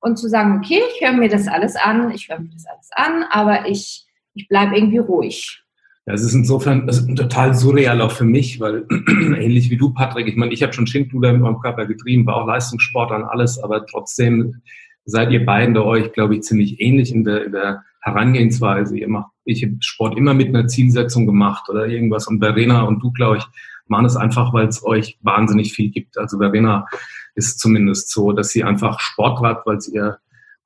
und 0.00 0.16
zu 0.16 0.28
sagen, 0.28 0.58
okay, 0.58 0.80
ich 0.92 1.06
höre 1.06 1.16
mir 1.16 1.28
das 1.28 1.46
alles 1.46 1.76
an, 1.76 2.10
ich 2.10 2.28
höre 2.28 2.40
mir 2.40 2.50
das 2.52 2.66
alles 2.66 2.90
an, 2.92 3.24
aber 3.30 3.68
ich, 3.68 4.04
ich 4.34 4.48
bleibe 4.48 4.76
irgendwie 4.76 4.98
ruhig. 4.98 5.62
Ja, 6.06 6.14
es 6.14 6.22
ist 6.22 6.34
insofern 6.34 6.88
es 6.88 6.98
ist 6.98 7.16
total 7.16 7.54
surreal 7.54 8.00
auch 8.00 8.12
für 8.12 8.24
mich, 8.24 8.60
weil 8.60 8.86
ähnlich 8.90 9.70
wie 9.70 9.76
du, 9.76 9.92
Patrick, 9.92 10.28
ich 10.28 10.36
meine, 10.36 10.52
ich 10.52 10.62
habe 10.62 10.72
schon 10.72 10.86
Schindluder 10.86 11.32
mit 11.32 11.42
meinem 11.42 11.58
Körper 11.58 11.86
getrieben, 11.86 12.26
war 12.26 12.36
auch 12.36 12.46
Leistungssport 12.46 13.10
an 13.10 13.24
alles, 13.24 13.58
aber 13.58 13.84
trotzdem 13.86 14.62
seid 15.04 15.32
ihr 15.32 15.44
beiden 15.44 15.74
da 15.74 15.82
euch, 15.82 16.12
glaube 16.12 16.36
ich, 16.36 16.42
ziemlich 16.42 16.80
ähnlich 16.80 17.12
in 17.12 17.24
der, 17.24 17.46
in 17.46 17.52
der 17.52 17.82
Herangehensweise. 18.00 18.96
Ihr 18.96 19.08
macht, 19.08 19.32
ich 19.44 19.64
habe 19.64 19.76
Sport 19.80 20.16
immer 20.16 20.32
mit 20.32 20.48
einer 20.48 20.68
Zielsetzung 20.68 21.26
gemacht 21.26 21.68
oder 21.68 21.86
irgendwas 21.86 22.28
und 22.28 22.38
Verena 22.38 22.82
und 22.82 23.02
du, 23.02 23.10
glaube 23.10 23.38
ich, 23.38 23.44
machen 23.88 24.06
es 24.06 24.16
einfach, 24.16 24.52
weil 24.52 24.68
es 24.68 24.84
euch 24.84 25.18
wahnsinnig 25.22 25.72
viel 25.72 25.90
gibt. 25.90 26.18
Also 26.18 26.38
Verena 26.38 26.86
ist 27.34 27.58
zumindest 27.58 28.10
so, 28.10 28.32
dass 28.32 28.50
sie 28.50 28.62
einfach 28.62 29.00
Sport 29.00 29.40
treibt, 29.40 29.66
weil 29.66 29.76
es 29.76 29.88
ihr 29.88 30.18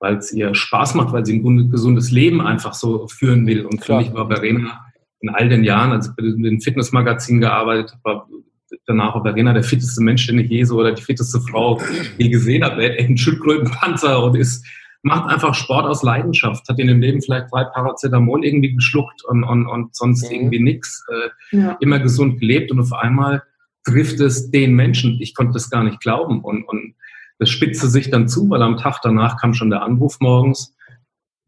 weil 0.02 0.16
es 0.16 0.32
ihr 0.32 0.54
Spaß 0.54 0.94
macht, 0.94 1.12
weil 1.12 1.26
sie 1.26 1.38
ein 1.38 1.70
gesundes 1.70 2.11
Leben 2.11 2.40
einfach 2.40 2.73
so 2.73 3.06
führen 3.06 3.47
will. 3.47 3.66
Und 3.66 3.82
Klar. 3.82 4.00
für 4.00 4.06
mich 4.06 4.14
war 4.16 4.28
Verena 4.28 4.89
in 5.20 5.28
all 5.28 5.48
den 5.48 5.64
Jahren, 5.64 5.92
als 5.92 6.08
ich 6.08 6.14
bei 6.16 6.22
den 6.22 6.60
Fitnessmagazinen 6.60 7.40
gearbeitet 7.40 7.92
habe, 7.92 8.00
war 8.04 8.28
danach 8.86 9.14
auch 9.14 9.22
Verena 9.22 9.52
der 9.52 9.62
fitteste 9.62 10.02
Mensch, 10.02 10.26
den 10.26 10.38
ich 10.38 10.50
je 10.50 10.64
so 10.64 10.78
oder 10.78 10.92
die 10.92 11.02
fitteste 11.02 11.40
Frau 11.40 11.80
je 12.18 12.28
gesehen 12.28 12.64
habe. 12.64 12.82
Er 12.82 12.92
hat 12.92 12.98
echt 12.98 13.08
einen 13.08 13.18
Schildkrötenpanzer 13.18 14.22
und 14.22 14.36
ist, 14.36 14.64
macht 15.02 15.28
einfach 15.28 15.54
Sport 15.54 15.86
aus 15.86 16.02
Leidenschaft. 16.02 16.68
Hat 16.68 16.78
in 16.78 16.86
dem 16.86 17.00
Leben 17.00 17.20
vielleicht 17.20 17.52
drei 17.52 17.64
Paracetamol 17.64 18.44
irgendwie 18.44 18.74
geschluckt 18.74 19.24
und, 19.24 19.44
und, 19.44 19.66
und 19.66 19.94
sonst 19.94 20.28
mhm. 20.28 20.36
irgendwie 20.36 20.60
nichts. 20.60 21.04
Äh, 21.52 21.56
ja. 21.56 21.76
Immer 21.80 21.98
gesund 21.98 22.40
gelebt 22.40 22.70
und 22.70 22.80
auf 22.80 22.92
einmal 22.92 23.42
trifft 23.84 24.20
es 24.20 24.50
den 24.50 24.74
Menschen. 24.74 25.18
Ich 25.20 25.34
konnte 25.34 25.54
das 25.54 25.70
gar 25.70 25.84
nicht 25.84 26.00
glauben 26.00 26.42
und, 26.42 26.64
und 26.64 26.94
das 27.38 27.48
spitzte 27.48 27.88
sich 27.88 28.10
dann 28.10 28.28
zu, 28.28 28.50
weil 28.50 28.62
am 28.62 28.76
Tag 28.76 29.00
danach 29.02 29.40
kam 29.40 29.54
schon 29.54 29.70
der 29.70 29.82
Anruf 29.82 30.20
morgens 30.20 30.74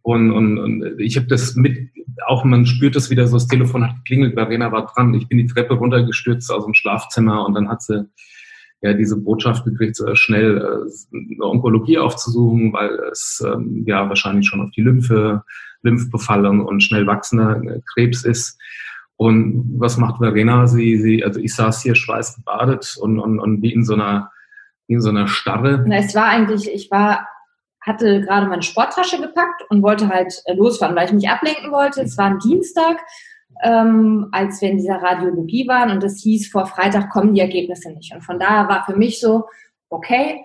und, 0.03 0.31
und, 0.33 0.59
und 0.59 1.01
ich 1.01 1.17
habe 1.17 1.27
das 1.27 1.55
mit, 1.55 1.91
auch 2.27 2.45
man 2.45 2.67
spürt 2.67 2.97
das 2.97 3.11
wieder 3.11 3.27
so, 3.27 3.37
das 3.37 3.47
Telefon 3.47 3.85
hat 3.89 3.97
geklingelt, 3.97 4.35
Verena 4.35 4.73
war 4.73 4.87
dran, 4.87 5.15
ich 5.15 5.29
bin 5.29 5.39
die 5.39 5.47
Treppe 5.47 5.75
runtergestürzt 5.75 6.51
aus 6.51 6.65
dem 6.65 6.75
Schlafzimmer 6.75 7.47
und 7.47 7.55
dann 7.55 7.69
hat 7.69 7.83
sie 7.83 8.09
ja 8.83 8.93
diese 8.95 9.17
Botschaft 9.17 9.65
gekriegt, 9.65 9.95
so 9.95 10.13
schnell 10.15 10.59
äh, 10.59 11.17
eine 11.17 11.45
Onkologie 11.45 11.99
aufzusuchen, 11.99 12.73
weil 12.73 12.91
es 13.13 13.43
ähm, 13.47 13.85
ja 13.87 14.09
wahrscheinlich 14.09 14.47
schon 14.47 14.61
auf 14.61 14.71
die 14.73 14.83
Lymphe, 14.83 15.45
Lymphbefallung 15.83 16.65
und 16.65 16.83
schnell 16.83 17.07
wachsender 17.07 17.63
äh, 17.63 17.81
Krebs 17.95 18.25
ist. 18.25 18.59
Und 19.17 19.75
was 19.79 19.99
macht 19.99 20.19
Verena? 20.19 20.67
Sie, 20.67 20.97
sie, 20.99 21.25
also 21.25 21.39
ich 21.39 21.55
saß 21.55 21.83
hier 21.83 21.95
schweißgebadet 21.95 22.97
und, 23.01 23.21
und, 23.21 23.39
und 23.39 23.63
wie 23.63 23.73
in 23.73 23.85
so 23.85 23.95
einer, 23.95 24.33
in 24.89 25.01
so 25.01 25.11
einer 25.11 25.29
Starre. 25.29 25.85
Na, 25.87 25.99
es 25.99 26.15
war 26.17 26.27
eigentlich, 26.27 26.69
ich 26.69 26.91
war 26.91 27.29
hatte 27.83 28.21
gerade 28.21 28.47
meine 28.47 28.62
Sporttasche 28.62 29.21
gepackt 29.21 29.62
und 29.69 29.83
wollte 29.83 30.09
halt 30.09 30.43
äh, 30.47 30.55
losfahren, 30.55 30.97
weil 30.97 31.07
ich 31.07 31.12
mich 31.12 31.29
ablenken 31.29 31.71
wollte. 31.73 32.03
Es 32.03 32.17
war 32.17 32.27
ein 32.27 32.39
Dienstag, 32.39 32.99
ähm, 33.62 34.29
als 34.33 34.61
wir 34.61 34.71
in 34.71 34.79
dieser 34.79 35.03
Radiologie 35.03 35.69
waren 35.69 35.91
und 35.91 36.03
es 36.05 36.23
hieß, 36.23 36.49
vor 36.51 36.67
Freitag 36.67 37.11
kommen 37.11 37.35
die 37.35 37.41
Ergebnisse 37.41 37.91
nicht. 37.91 38.15
Und 38.15 38.23
von 38.23 38.39
daher 38.39 38.69
war 38.69 38.85
für 38.85 38.97
mich 38.97 39.21
so, 39.21 39.45
okay, 39.89 40.41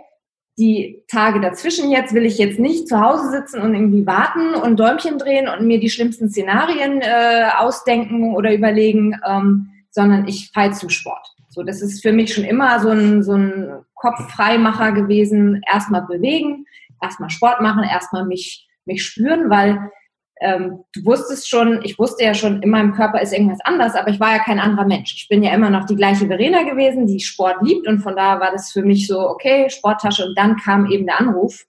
die 0.60 1.04
Tage 1.08 1.40
dazwischen 1.40 1.92
jetzt 1.92 2.14
will 2.14 2.26
ich 2.26 2.40
jetzt 2.40 2.60
nicht 2.60 2.88
zu 2.88 3.00
Hause 3.00 3.30
sitzen 3.30 3.62
und 3.62 3.76
irgendwie 3.76 4.08
warten 4.08 4.56
und 4.56 4.80
Däumchen 4.80 5.20
drehen 5.20 5.48
und 5.48 5.68
mir 5.68 5.80
die 5.80 5.90
schlimmsten 5.90 6.30
Szenarien 6.30 7.02
äh, 7.02 7.50
ausdenken 7.58 8.36
oder 8.36 8.54
überlegen, 8.54 9.20
ähm, 9.28 9.70
sondern 9.92 10.28
ich 10.28 10.52
fall 10.52 10.74
zum 10.74 10.90
Sport. 10.90 11.28
So, 11.50 11.64
das 11.64 11.82
ist 11.82 12.02
für 12.02 12.12
mich 12.12 12.34
schon 12.34 12.44
immer 12.44 12.80
so 12.80 12.90
ein, 12.90 13.24
so 13.24 13.34
ein 13.34 13.86
Kopffreimacher 13.96 14.92
gewesen. 14.92 15.62
Erstmal 15.72 16.04
bewegen, 16.04 16.66
erstmal 17.02 17.30
Sport 17.30 17.62
machen, 17.62 17.84
erstmal 17.84 18.26
mich, 18.26 18.68
mich 18.86 19.04
spüren, 19.04 19.50
weil 19.50 19.92
ähm, 20.40 20.84
du 20.94 21.06
wusstest 21.06 21.50
schon, 21.50 21.82
ich 21.84 21.98
wusste 21.98 22.24
ja 22.24 22.34
schon, 22.34 22.62
in 22.62 22.70
meinem 22.70 22.94
Körper 22.94 23.22
ist 23.22 23.34
irgendwas 23.34 23.60
anders, 23.64 23.96
aber 23.96 24.10
ich 24.10 24.20
war 24.20 24.34
ja 24.34 24.40
kein 24.40 24.60
anderer 24.60 24.86
Mensch. 24.86 25.14
Ich 25.16 25.28
bin 25.28 25.42
ja 25.42 25.54
immer 25.54 25.70
noch 25.70 25.86
die 25.86 25.96
gleiche 25.96 26.28
Verena 26.28 26.64
gewesen, 26.64 27.08
die 27.08 27.20
Sport 27.20 27.58
liebt 27.62 27.88
und 27.88 28.00
von 28.00 28.16
daher 28.16 28.40
war 28.40 28.52
das 28.52 28.72
für 28.72 28.84
mich 28.84 29.08
so, 29.08 29.20
okay, 29.20 29.70
Sporttasche 29.70 30.26
und 30.26 30.38
dann 30.38 30.58
kam 30.58 30.90
eben 30.92 31.06
der 31.06 31.20
Anruf 31.20 31.66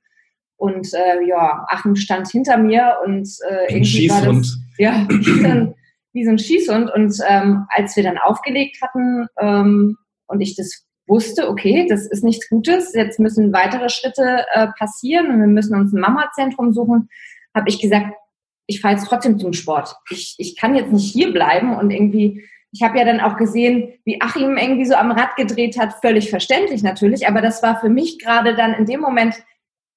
und 0.57 0.93
äh, 0.93 1.27
ja, 1.27 1.65
Achim 1.69 1.97
stand 1.97 2.29
hinter 2.29 2.59
mir 2.59 2.97
und 3.05 3.29
äh, 3.49 3.73
irgendwie 3.75 4.11
war 4.11 4.23
das 4.23 4.59
ja, 4.77 5.07
wie 5.09 5.41
so 5.41 5.49
ein, 5.49 5.75
wie 6.13 6.25
so 6.25 6.31
ein 6.31 6.39
Schießhund 6.39 6.91
und 6.93 7.17
ähm, 7.27 7.67
als 7.71 7.97
wir 7.97 8.03
dann 8.03 8.19
aufgelegt 8.19 8.79
hatten 8.83 9.27
ähm, 9.39 9.97
und 10.27 10.41
ich 10.41 10.57
das 10.57 10.88
wusste, 11.09 11.49
okay, 11.49 11.87
das 11.89 12.07
ist 12.07 12.25
nichts 12.25 12.49
Gutes, 12.49 12.95
jetzt 12.95 13.19
müssen 13.19 13.53
weitere 13.53 13.89
Schritte 13.89 14.45
äh, 14.53 14.69
passieren 14.79 15.31
und 15.31 15.41
wir 15.41 15.47
müssen 15.47 15.77
uns 15.77 15.93
ein 15.93 16.01
Mama-Zentrum 16.01 16.73
suchen, 16.73 17.09
habe 17.55 17.69
ich 17.69 17.81
gesagt, 17.81 18.15
ich 18.67 18.81
fahre 18.81 18.95
jetzt 18.95 19.07
trotzdem 19.07 19.39
zum 19.39 19.53
Sport. 19.53 19.95
Ich, 20.11 20.35
ich 20.39 20.57
kann 20.57 20.75
jetzt 20.75 20.93
nicht 20.93 21.11
hier 21.11 21.33
bleiben 21.33 21.75
und 21.77 21.91
irgendwie, 21.91 22.45
ich 22.71 22.83
habe 22.83 22.99
ja 22.99 23.05
dann 23.05 23.21
auch 23.21 23.37
gesehen, 23.37 23.95
wie 24.05 24.21
Achim 24.21 24.57
irgendwie 24.59 24.85
so 24.85 24.95
am 24.95 25.11
Rad 25.11 25.37
gedreht 25.37 25.79
hat, 25.79 25.95
völlig 26.03 26.31
verständlich 26.31 26.83
natürlich, 26.83 27.27
aber 27.27 27.41
das 27.41 27.63
war 27.63 27.81
für 27.81 27.89
mich 27.89 28.19
gerade 28.19 28.55
dann 28.55 28.75
in 28.75 28.85
dem 28.85 29.01
Moment 29.01 29.35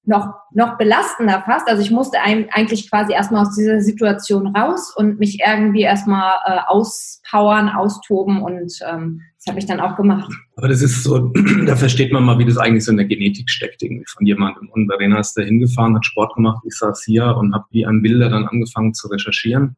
noch, 0.04 0.34
noch 0.52 0.78
belastender 0.78 1.42
fast. 1.44 1.68
Also 1.68 1.82
ich 1.82 1.90
musste 1.90 2.18
eigentlich 2.20 2.90
quasi 2.90 3.12
erstmal 3.12 3.42
aus 3.42 3.54
dieser 3.54 3.80
Situation 3.80 4.48
raus 4.48 4.92
und 4.96 5.18
mich 5.18 5.40
irgendwie 5.46 5.82
erstmal 5.82 6.32
äh, 6.44 6.58
auspowern, 6.66 7.68
austoben 7.68 8.42
und 8.42 8.72
ähm, 8.88 9.20
das 9.38 9.46
habe 9.48 9.58
ich 9.58 9.66
dann 9.66 9.80
auch 9.80 9.96
gemacht. 9.96 10.32
Aber 10.56 10.68
das 10.68 10.82
ist 10.82 11.04
so, 11.04 11.18
da 11.66 11.76
versteht 11.76 12.12
man 12.12 12.24
mal, 12.24 12.38
wie 12.38 12.44
das 12.44 12.58
eigentlich 12.58 12.84
so 12.84 12.90
in 12.90 12.96
der 12.96 13.06
Genetik 13.06 13.50
steckt, 13.50 13.82
irgendwie 13.82 14.04
von 14.06 14.26
jemandem. 14.26 14.68
Und 14.70 14.88
Verena 14.88 15.18
ist 15.18 15.34
da 15.34 15.42
hingefahren, 15.42 15.94
hat 15.94 16.06
Sport 16.06 16.34
gemacht, 16.34 16.62
ich 16.66 16.76
saß 16.76 17.02
hier 17.04 17.36
und 17.36 17.54
habe 17.54 17.64
wie 17.70 17.86
an 17.86 18.02
Bilder 18.02 18.28
dann 18.28 18.46
angefangen 18.46 18.94
zu 18.94 19.08
recherchieren 19.08 19.76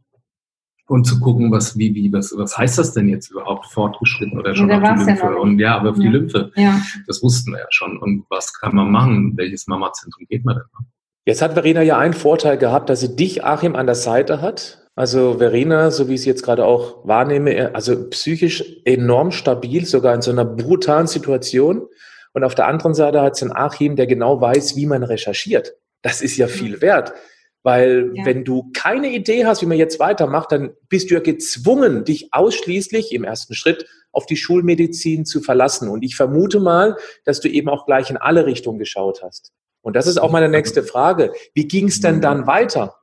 und 0.86 1.04
zu 1.04 1.18
gucken, 1.20 1.50
was, 1.50 1.78
wie, 1.78 1.94
wie, 1.94 2.12
was, 2.12 2.34
was 2.36 2.56
heißt 2.58 2.78
das 2.78 2.92
denn 2.92 3.08
jetzt 3.08 3.30
überhaupt 3.30 3.66
fortgeschritten 3.66 4.38
oder 4.38 4.54
schon 4.54 4.68
ja, 4.68 4.76
auf 4.76 4.82
die 4.82 5.04
Lymphe? 5.04 5.22
Ja 5.22 5.34
und 5.34 5.58
ja, 5.58 5.76
aber 5.76 5.90
auf 5.90 5.96
ja. 5.96 6.02
die 6.02 6.08
Lymphe. 6.08 6.52
Ja. 6.56 6.80
Das 7.06 7.22
wussten 7.22 7.52
wir 7.52 7.60
ja 7.60 7.66
schon. 7.70 7.98
Und 7.98 8.24
was 8.28 8.52
kann 8.52 8.74
man 8.74 8.90
machen? 8.90 9.32
Welches 9.36 9.66
Mama-Zentrum 9.66 10.26
geht 10.28 10.44
man 10.44 10.56
denn? 10.56 10.86
Jetzt 11.26 11.40
hat 11.40 11.54
Verena 11.54 11.80
ja 11.80 11.98
einen 11.98 12.12
Vorteil 12.12 12.58
gehabt, 12.58 12.90
dass 12.90 13.00
sie 13.00 13.16
dich, 13.16 13.44
Achim, 13.44 13.76
an 13.76 13.86
der 13.86 13.94
Seite 13.94 14.42
hat. 14.42 14.86
Also 14.94 15.38
Verena, 15.38 15.90
so 15.90 16.08
wie 16.08 16.14
ich 16.14 16.22
sie 16.22 16.28
jetzt 16.28 16.42
gerade 16.42 16.64
auch 16.66 17.06
wahrnehme, 17.06 17.74
also 17.74 18.08
psychisch 18.10 18.62
enorm 18.84 19.32
stabil, 19.32 19.86
sogar 19.86 20.14
in 20.14 20.22
so 20.22 20.30
einer 20.30 20.44
brutalen 20.44 21.06
Situation. 21.06 21.86
Und 22.34 22.44
auf 22.44 22.54
der 22.54 22.66
anderen 22.66 22.94
Seite 22.94 23.22
hat 23.22 23.36
sie 23.36 23.46
einen 23.46 23.56
Achim, 23.56 23.96
der 23.96 24.06
genau 24.06 24.40
weiß, 24.40 24.76
wie 24.76 24.86
man 24.86 25.02
recherchiert. 25.02 25.74
Das 26.02 26.20
ist 26.20 26.36
ja 26.36 26.46
viel 26.46 26.82
wert. 26.82 27.14
Weil 27.64 28.12
ja. 28.14 28.26
wenn 28.26 28.44
du 28.44 28.70
keine 28.74 29.08
Idee 29.08 29.46
hast, 29.46 29.62
wie 29.62 29.66
man 29.66 29.78
jetzt 29.78 29.98
weitermacht, 29.98 30.52
dann 30.52 30.74
bist 30.88 31.10
du 31.10 31.14
ja 31.14 31.20
gezwungen, 31.20 32.04
dich 32.04 32.28
ausschließlich 32.32 33.12
im 33.12 33.24
ersten 33.24 33.54
Schritt 33.54 33.86
auf 34.12 34.26
die 34.26 34.36
Schulmedizin 34.36 35.24
zu 35.24 35.40
verlassen. 35.40 35.88
Und 35.88 36.04
ich 36.04 36.14
vermute 36.14 36.60
mal, 36.60 36.96
dass 37.24 37.40
du 37.40 37.48
eben 37.48 37.68
auch 37.70 37.86
gleich 37.86 38.10
in 38.10 38.18
alle 38.18 38.46
Richtungen 38.46 38.78
geschaut 38.78 39.22
hast. 39.24 39.52
Und 39.80 39.96
das 39.96 40.06
ist 40.06 40.18
auch 40.18 40.30
meine 40.30 40.48
nächste 40.48 40.82
Frage. 40.82 41.32
Wie 41.54 41.66
ging 41.66 41.88
es 41.88 42.00
denn 42.00 42.20
dann 42.20 42.46
weiter? 42.46 42.96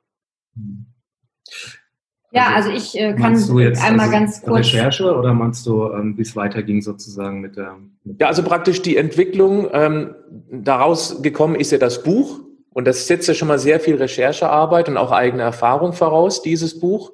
Ja, 2.31 2.53
also, 2.55 2.69
also 2.69 2.71
ich 2.71 2.99
äh, 2.99 3.13
kann 3.13 3.35
einmal 3.35 3.99
also 3.99 4.11
ganz 4.11 4.41
kurz. 4.41 4.59
Recherche 4.59 5.15
oder 5.15 5.33
meinst 5.33 5.65
du, 5.65 5.91
ähm, 5.91 6.17
wie 6.17 6.21
es 6.21 6.35
weiterging 6.35 6.81
sozusagen 6.81 7.41
mit 7.41 7.57
der. 7.57 7.77
Mit 8.03 8.21
ja, 8.21 8.27
also 8.27 8.41
praktisch 8.43 8.81
die 8.81 8.95
Entwicklung. 8.95 9.69
Ähm, 9.73 10.15
daraus 10.51 11.21
gekommen 11.21 11.55
ist 11.55 11.71
ja 11.71 11.77
das 11.77 12.03
Buch. 12.03 12.39
Und 12.73 12.85
das 12.85 13.07
setzt 13.07 13.27
ja 13.27 13.33
schon 13.33 13.49
mal 13.49 13.59
sehr 13.59 13.79
viel 13.79 13.95
Recherchearbeit 13.95 14.87
und 14.87 14.97
auch 14.97 15.11
eigene 15.11 15.43
Erfahrung 15.43 15.93
voraus, 15.93 16.41
dieses 16.41 16.79
Buch. 16.79 17.11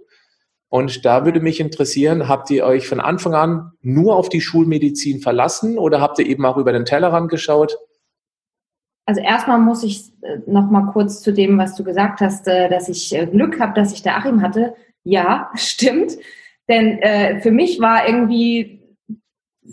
Und 0.70 1.06
da 1.06 1.26
würde 1.26 1.40
mich 1.40 1.60
interessieren, 1.60 2.28
habt 2.28 2.50
ihr 2.52 2.66
euch 2.66 2.88
von 2.88 3.00
Anfang 3.00 3.34
an 3.34 3.72
nur 3.82 4.16
auf 4.16 4.30
die 4.30 4.42
Schulmedizin 4.42 5.22
verlassen 5.22 5.78
oder 5.78 6.02
habt 6.02 6.20
ihr 6.20 6.28
eben 6.28 6.46
auch 6.46 6.58
über 6.58 6.74
den 6.74 6.86
Tellerrand 6.86 7.30
geschaut? 7.30 7.78
Also 9.06 9.22
erstmal 9.22 9.60
muss 9.60 9.84
ich 9.84 10.12
äh, 10.22 10.40
noch 10.46 10.70
mal 10.70 10.92
kurz 10.92 11.22
zu 11.22 11.32
dem, 11.32 11.58
was 11.58 11.76
du 11.76 11.84
gesagt 11.86 12.20
hast, 12.20 12.46
äh, 12.48 12.70
dass 12.70 12.90
ich 12.90 13.16
äh, 13.16 13.26
Glück 13.26 13.60
habe, 13.60 13.74
dass 13.74 13.94
ich 13.94 14.04
der 14.04 14.18
Achim 14.18 14.42
hatte. 14.42 14.76
Ja, 15.04 15.50
stimmt. 15.56 16.18
Denn 16.68 17.00
äh, 17.00 17.40
für 17.40 17.52
mich 17.52 17.80
war 17.80 18.06
irgendwie, 18.06 18.82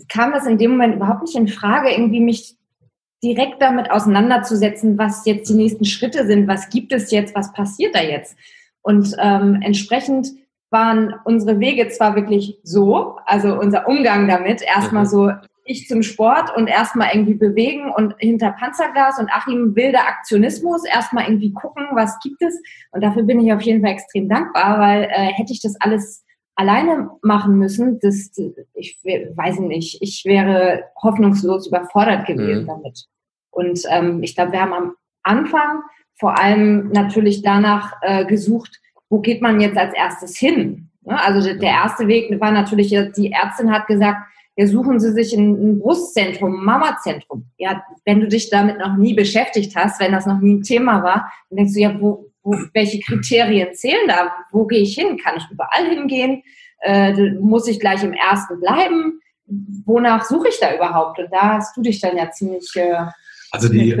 kam 0.07 0.31
das 0.31 0.47
in 0.47 0.57
dem 0.57 0.71
Moment 0.71 0.95
überhaupt 0.95 1.23
nicht 1.23 1.35
in 1.35 1.49
Frage, 1.49 1.91
irgendwie 1.91 2.21
mich 2.21 2.54
direkt 3.25 3.61
damit 3.61 3.89
auseinanderzusetzen, 3.89 4.97
was 4.99 5.25
jetzt 5.25 5.49
die 5.49 5.55
nächsten 5.55 5.85
Schritte 5.85 6.27
sind, 6.27 6.47
was 6.47 6.69
gibt 6.69 6.93
es 6.93 7.09
jetzt, 7.09 7.35
was 7.35 7.51
passiert 7.53 7.95
da 7.95 8.01
jetzt. 8.01 8.37
Und 8.81 9.15
ähm, 9.19 9.59
entsprechend 9.63 10.27
waren 10.69 11.15
unsere 11.25 11.59
Wege 11.59 11.87
zwar 11.89 12.15
wirklich 12.15 12.59
so, 12.63 13.17
also 13.25 13.59
unser 13.59 13.87
Umgang 13.87 14.27
damit, 14.27 14.61
erstmal 14.61 15.05
mhm. 15.05 15.09
so 15.09 15.31
ich 15.67 15.87
zum 15.87 16.03
Sport 16.03 16.55
und 16.55 16.67
erstmal 16.67 17.09
irgendwie 17.11 17.33
bewegen 17.33 17.91
und 17.91 18.13
hinter 18.19 18.51
Panzerglas 18.51 19.17
und 19.17 19.31
Achim 19.31 19.75
wilder 19.75 20.07
Aktionismus, 20.07 20.85
erstmal 20.85 21.25
irgendwie 21.25 21.53
gucken, 21.53 21.87
was 21.93 22.19
gibt 22.19 22.39
es. 22.43 22.61
Und 22.91 23.03
dafür 23.03 23.23
bin 23.23 23.39
ich 23.39 23.51
auf 23.51 23.61
jeden 23.61 23.81
Fall 23.81 23.93
extrem 23.93 24.29
dankbar, 24.29 24.79
weil 24.79 25.05
äh, 25.05 25.33
hätte 25.33 25.51
ich 25.51 25.61
das 25.61 25.75
alles 25.81 26.23
alleine 26.55 27.09
machen 27.23 27.57
müssen, 27.57 27.99
das, 27.99 28.31
ich 28.75 28.99
weiß 29.03 29.59
nicht, 29.59 30.01
ich 30.01 30.23
wäre 30.25 30.83
hoffnungslos 31.01 31.67
überfordert 31.67 32.27
gewesen 32.27 32.63
mhm. 32.63 32.67
damit. 32.67 33.05
Und 33.55 33.81
ähm, 33.89 34.21
ich 34.21 34.35
glaube, 34.35 34.51
wir 34.51 34.61
haben 34.61 34.73
am 34.73 34.95
Anfang 35.23 35.81
vor 36.19 36.37
allem 36.37 36.89
natürlich 36.89 37.41
danach 37.41 37.93
äh, 38.01 38.25
gesucht, 38.25 38.79
wo 39.09 39.19
geht 39.19 39.41
man 39.41 39.61
jetzt 39.61 39.77
als 39.77 39.93
erstes 39.93 40.37
hin? 40.37 40.89
Ne? 41.03 41.21
Also 41.21 41.41
der 41.41 41.69
erste 41.69 42.07
Weg 42.07 42.39
war 42.39 42.51
natürlich, 42.51 42.89
die 42.89 43.31
Ärztin 43.31 43.71
hat 43.71 43.87
gesagt, 43.87 44.19
ja, 44.57 44.67
suchen 44.67 44.99
Sie 44.99 45.11
sich 45.11 45.33
ein, 45.33 45.79
Brustzentrum, 45.79 46.59
ein 46.59 46.65
Mamazentrum. 46.65 47.45
Ja, 47.57 47.83
wenn 48.05 48.21
du 48.21 48.27
dich 48.27 48.49
damit 48.49 48.77
noch 48.79 48.95
nie 48.95 49.13
beschäftigt 49.13 49.75
hast, 49.75 49.99
wenn 49.99 50.13
das 50.13 50.25
noch 50.25 50.39
nie 50.39 50.55
ein 50.55 50.63
Thema 50.63 51.03
war, 51.03 51.31
dann 51.49 51.57
denkst 51.57 51.73
du 51.73 51.79
ja, 51.81 51.99
wo, 51.99 52.31
wo, 52.41 52.55
welche 52.73 52.99
Kriterien 53.01 53.73
zählen 53.73 54.07
da? 54.07 54.33
Wo 54.51 54.65
gehe 54.65 54.81
ich 54.81 54.95
hin? 54.95 55.17
Kann 55.17 55.37
ich 55.37 55.43
überall 55.51 55.89
hingehen? 55.89 56.41
Äh, 56.79 57.31
muss 57.33 57.67
ich 57.67 57.79
gleich 57.79 58.03
im 58.03 58.13
ersten 58.13 58.59
bleiben? 58.59 59.19
Wonach 59.85 60.23
suche 60.23 60.47
ich 60.47 60.59
da 60.59 60.73
überhaupt? 60.73 61.19
Und 61.19 61.27
da 61.31 61.55
hast 61.55 61.75
du 61.75 61.81
dich 61.81 61.99
dann 61.99 62.15
ja 62.15 62.31
ziemlich 62.31 62.71
äh, 62.75 63.05
also 63.51 63.69
die 63.69 63.91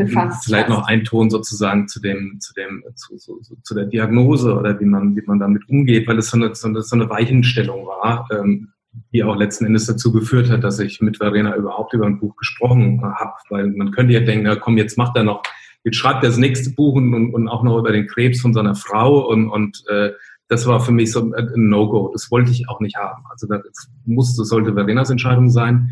vielleicht 0.43 0.69
noch 0.69 0.87
ein 0.87 1.03
Ton 1.03 1.29
sozusagen 1.29 1.87
zu 1.87 2.01
dem, 2.01 2.39
zu 2.39 2.53
dem, 2.53 2.83
zu, 2.95 3.17
zu, 3.17 3.41
zu, 3.63 3.75
der 3.75 3.85
Diagnose 3.85 4.53
oder 4.53 4.79
wie 4.79 4.85
man, 4.85 5.15
wie 5.15 5.23
man 5.25 5.39
damit 5.39 5.67
umgeht, 5.69 6.07
weil 6.07 6.17
es 6.17 6.29
so 6.29 6.37
eine, 6.37 6.53
so 6.55 6.67
eine, 6.67 6.81
so 6.81 6.95
eine 6.95 7.09
Weichenstellung 7.09 7.85
war, 7.85 8.27
ähm, 8.31 8.69
die 9.13 9.23
auch 9.23 9.35
letzten 9.35 9.65
Endes 9.65 9.85
dazu 9.85 10.11
geführt 10.11 10.49
hat, 10.49 10.63
dass 10.63 10.79
ich 10.79 11.01
mit 11.01 11.17
Verena 11.17 11.55
überhaupt 11.55 11.93
über 11.93 12.05
ein 12.05 12.19
Buch 12.19 12.35
gesprochen 12.37 13.01
habe, 13.03 13.33
weil 13.49 13.67
man 13.67 13.91
könnte 13.91 14.13
ja 14.13 14.21
denken, 14.21 14.45
na 14.45 14.55
komm, 14.55 14.77
jetzt 14.77 14.97
macht 14.97 15.15
er 15.15 15.23
noch, 15.23 15.43
jetzt 15.83 15.97
schreibt 15.97 16.23
er 16.23 16.29
das 16.29 16.37
nächste 16.37 16.71
Buch 16.71 16.95
und, 16.95 17.33
und 17.33 17.47
auch 17.47 17.63
noch 17.63 17.77
über 17.77 17.91
den 17.91 18.07
Krebs 18.07 18.41
von 18.41 18.53
seiner 18.53 18.75
Frau 18.75 19.27
und, 19.27 19.49
und 19.49 19.83
äh, 19.89 20.11
das 20.47 20.67
war 20.67 20.79
für 20.79 20.91
mich 20.91 21.11
so 21.11 21.31
ein 21.33 21.51
No-Go. 21.55 22.11
Das 22.13 22.29
wollte 22.29 22.51
ich 22.51 22.69
auch 22.69 22.79
nicht 22.79 22.97
haben. 22.97 23.23
Also 23.29 23.47
das 23.47 23.89
musste, 24.05 24.45
sollte 24.45 24.73
Verenas 24.73 25.09
Entscheidung 25.09 25.49
sein. 25.49 25.91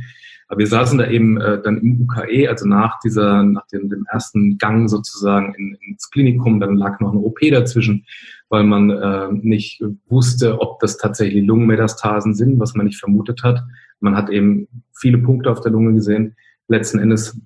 Aber 0.53 0.59
wir 0.59 0.67
saßen 0.67 0.99
da 0.99 1.07
eben 1.07 1.41
äh, 1.41 1.59
dann 1.63 1.79
im 1.79 2.01
UKE, 2.03 2.47
also 2.47 2.67
nach 2.67 2.99
dieser, 2.99 3.41
nach 3.41 3.65
dem, 3.69 3.89
dem 3.89 4.05
ersten 4.11 4.59
Gang 4.59 4.87
sozusagen 4.87 5.55
in, 5.55 5.75
ins 5.87 6.11
Klinikum, 6.11 6.59
dann 6.59 6.75
lag 6.75 6.99
noch 6.99 7.11
eine 7.11 7.21
OP 7.21 7.39
dazwischen, 7.49 8.05
weil 8.49 8.63
man 8.63 8.91
äh, 8.91 9.29
nicht 9.31 9.83
wusste, 10.09 10.61
ob 10.61 10.79
das 10.79 10.97
tatsächlich 10.97 11.43
Lungenmetastasen 11.43 12.35
sind, 12.35 12.59
was 12.59 12.75
man 12.75 12.85
nicht 12.85 12.99
vermutet 12.99 13.41
hat. 13.41 13.63
Man 13.99 14.15
hat 14.15 14.29
eben 14.29 14.67
viele 14.95 15.17
Punkte 15.17 15.49
auf 15.49 15.61
der 15.61 15.71
Lunge 15.71 15.95
gesehen. 15.95 16.35
Letzten 16.67 16.99
Endes 16.99 17.41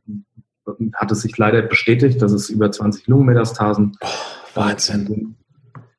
hat 0.93 1.09
es 1.09 1.21
sich 1.21 1.37
leider 1.37 1.61
bestätigt, 1.61 2.21
dass 2.21 2.33
es 2.33 2.49
über 2.49 2.69
20 2.69 3.07
Lungenmetastasen 3.07 3.95
oh, 4.01 4.07
Wahnsinn 4.53 5.37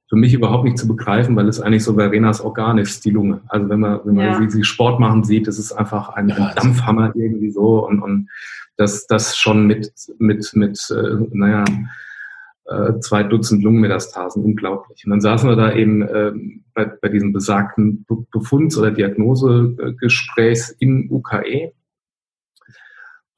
für 0.09 0.17
mich 0.17 0.33
überhaupt 0.33 0.65
nicht 0.65 0.79
zu 0.79 0.89
begreifen, 0.89 1.37
weil 1.37 1.49
es 1.49 1.61
eigentlich 1.61 1.85
so 1.85 1.95
Verenas 1.95 2.41
Organ 2.41 2.79
ist, 2.79 3.05
die 3.05 3.11
Lunge. 3.11 3.43
Also 3.49 3.69
wenn 3.69 3.81
man, 3.81 4.01
wenn 4.05 4.15
man 4.15 4.27
ja. 4.27 4.39
sie, 4.39 4.51
sie 4.51 4.65
Sport 4.65 5.01
machen 5.01 5.23
sieht, 5.23 5.47
das 5.47 5.59
ist 5.59 5.73
einfach 5.73 6.11
ein, 6.11 6.31
ein 6.33 6.55
Dampfhammer 6.55 7.13
irgendwie 7.15 7.51
so 7.51 7.87
und, 7.87 8.01
und 8.01 8.29
das, 8.77 9.07
das 9.07 9.37
schon 9.37 9.67
mit, 9.67 9.93
mit, 10.19 10.51
mit 10.55 10.91
äh, 10.91 11.27
naja, 11.31 11.65
äh, 12.67 13.01
zwei 13.01 13.23
Dutzend 13.23 13.63
Lungenmetastasen, 13.63 14.43
unglaublich. 14.45 15.05
Und 15.05 15.11
dann 15.11 15.21
saßen 15.21 15.49
wir 15.49 15.57
da 15.57 15.73
eben 15.75 16.03
äh, 16.03 16.33
bei, 16.75 16.87
bei 16.87 17.09
diesem 17.09 17.33
besagten 17.33 18.07
Befunds- 18.31 18.79
oder 18.79 18.91
Diagnosegesprächs 18.91 20.71
im 20.79 21.11
UKE 21.11 21.73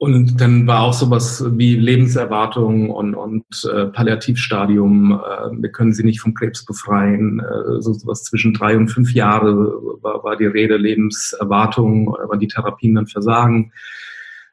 und 0.01 0.41
dann 0.41 0.65
war 0.65 0.81
auch 0.81 0.93
sowas 0.93 1.45
wie 1.59 1.75
Lebenserwartung 1.75 2.89
und, 2.89 3.13
und 3.13 3.45
äh, 3.71 3.85
Palliativstadium. 3.85 5.11
Äh, 5.11 5.61
wir 5.61 5.71
können 5.71 5.93
sie 5.93 6.03
nicht 6.03 6.21
vom 6.21 6.33
Krebs 6.33 6.65
befreien. 6.65 7.39
Äh, 7.39 7.81
so 7.81 7.93
sowas 7.93 8.23
zwischen 8.23 8.55
drei 8.55 8.75
und 8.77 8.87
fünf 8.87 9.13
Jahre 9.13 9.53
war, 10.01 10.23
war 10.23 10.37
die 10.37 10.47
Rede 10.47 10.77
Lebenserwartung 10.77 12.07
oder 12.07 12.27
war 12.27 12.37
die 12.39 12.47
Therapien 12.47 12.95
dann 12.95 13.05
versagen. 13.05 13.73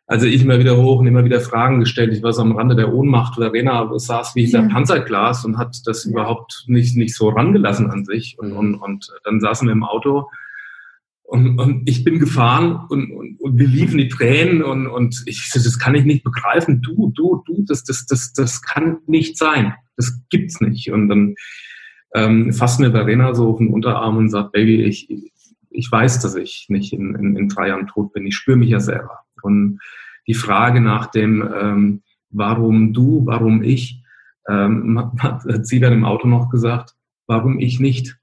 Also 0.07 0.27
ich 0.27 0.43
immer 0.43 0.59
wieder 0.59 0.77
hoch 0.77 1.01
und 1.01 1.07
immer 1.07 1.25
wieder 1.25 1.41
Fragen 1.41 1.81
gestellt. 1.81 2.13
Ich 2.13 2.23
war 2.23 2.35
so 2.35 2.43
am 2.43 2.55
Rande 2.55 2.77
der 2.77 2.93
Ohnmacht. 2.93 3.37
Verena 3.37 3.91
saß 3.99 4.35
wie 4.35 4.43
hinter 4.43 4.65
ja. 4.65 4.69
Panzerglas 4.69 5.47
und 5.47 5.57
hat 5.57 5.79
das 5.87 6.05
überhaupt 6.05 6.65
nicht, 6.67 6.95
nicht 6.95 7.17
so 7.17 7.31
rangelassen 7.31 7.91
an 7.91 8.05
sich. 8.05 8.39
Und, 8.39 8.53
und, 8.53 8.75
und 8.75 9.09
dann 9.25 9.41
saßen 9.41 9.67
wir 9.67 9.73
im 9.73 9.85
Auto 9.85 10.29
und, 11.29 11.59
und 11.59 11.87
ich 11.87 12.05
bin 12.05 12.19
gefahren 12.19 12.87
und, 12.89 13.11
und, 13.11 13.39
und 13.39 13.59
wir 13.59 13.69
liefen 13.69 13.99
die 13.99 14.09
Tränen 14.09 14.63
und, 14.63 14.87
und 14.87 15.23
ich 15.27 15.51
das 15.53 15.79
kann 15.79 15.95
ich 15.95 16.07
nicht 16.07 16.25
begreifen. 16.25 16.81
Du, 16.81 17.13
du, 17.15 17.43
du, 17.47 17.67
das, 17.69 17.85
das, 17.85 18.07
das, 18.07 18.33
das 18.33 18.63
kann 18.63 19.01
nicht 19.07 19.37
sein. 19.37 19.75
Das 19.99 20.23
gibt's 20.31 20.63
nicht. 20.63 20.91
Und 20.91 21.11
dann 21.11 21.35
ähm, 22.15 22.55
fasst 22.55 22.81
mir 22.81 22.93
Verena 22.93 23.35
so 23.35 23.51
auf 23.51 23.59
den 23.59 23.69
Unterarm 23.69 24.17
und 24.17 24.31
sagt, 24.31 24.53
Baby, 24.53 24.83
ich, 24.85 25.07
ich 25.69 25.93
weiß, 25.93 26.21
dass 26.21 26.35
ich 26.35 26.65
nicht 26.71 26.95
in, 26.95 27.15
in, 27.15 27.37
in 27.37 27.49
drei 27.51 27.69
Jahren 27.69 27.89
tot 27.89 28.15
bin. 28.15 28.27
Ich 28.27 28.35
spüre 28.35 28.57
mich 28.57 28.71
ja 28.71 28.81
selber. 28.81 29.19
Und 29.43 29.81
die 30.27 30.35
Frage 30.35 30.81
nach 30.81 31.11
dem, 31.11 31.47
ähm, 31.55 32.03
warum 32.31 32.95
du, 32.95 33.27
warum 33.27 33.63
ich, 33.63 34.03
ähm, 34.49 35.13
hat 35.19 35.67
sie 35.67 35.79
dann 35.79 35.93
im 35.93 36.07
Auto 36.07 36.27
noch 36.27 36.49
gesagt, 36.49 36.95
warum 37.27 37.61
ich 37.61 37.81
nicht? 37.81 38.17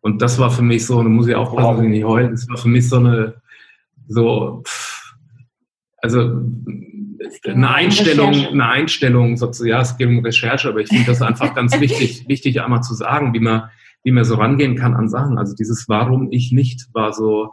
Und 0.00 0.22
das 0.22 0.38
war 0.38 0.50
für 0.50 0.62
mich 0.62 0.86
so, 0.86 1.02
da 1.02 1.08
muss 1.08 1.28
ich 1.28 1.34
aufpassen, 1.34 1.64
wow. 1.64 1.76
dass 1.76 1.84
ich 1.84 1.90
nicht 1.90 2.04
heulen, 2.04 2.30
das 2.30 2.48
war 2.48 2.56
für 2.56 2.68
mich 2.68 2.88
so 2.88 2.96
eine, 2.96 3.34
so, 4.06 4.62
also 5.98 6.40
eine 7.44 7.74
Einstellung, 7.74 8.34
eine 8.34 8.68
Einstellung 8.68 9.36
sozusagen, 9.36 9.70
ja, 9.70 9.80
es 9.80 9.96
geht 9.96 10.08
um 10.08 10.20
Recherche, 10.20 10.68
aber 10.68 10.80
ich 10.80 10.88
finde 10.88 11.06
das 11.06 11.22
einfach 11.22 11.54
ganz 11.54 11.78
wichtig, 11.80 12.24
wichtig 12.28 12.60
einmal 12.62 12.82
zu 12.82 12.94
sagen, 12.94 13.34
wie 13.34 13.40
man, 13.40 13.70
wie 14.04 14.12
man 14.12 14.24
so 14.24 14.36
rangehen 14.36 14.76
kann 14.76 14.94
an 14.94 15.08
Sachen. 15.08 15.38
Also 15.38 15.54
dieses 15.54 15.88
Warum 15.88 16.28
ich 16.30 16.52
nicht 16.52 16.88
war 16.92 17.12
so, 17.12 17.52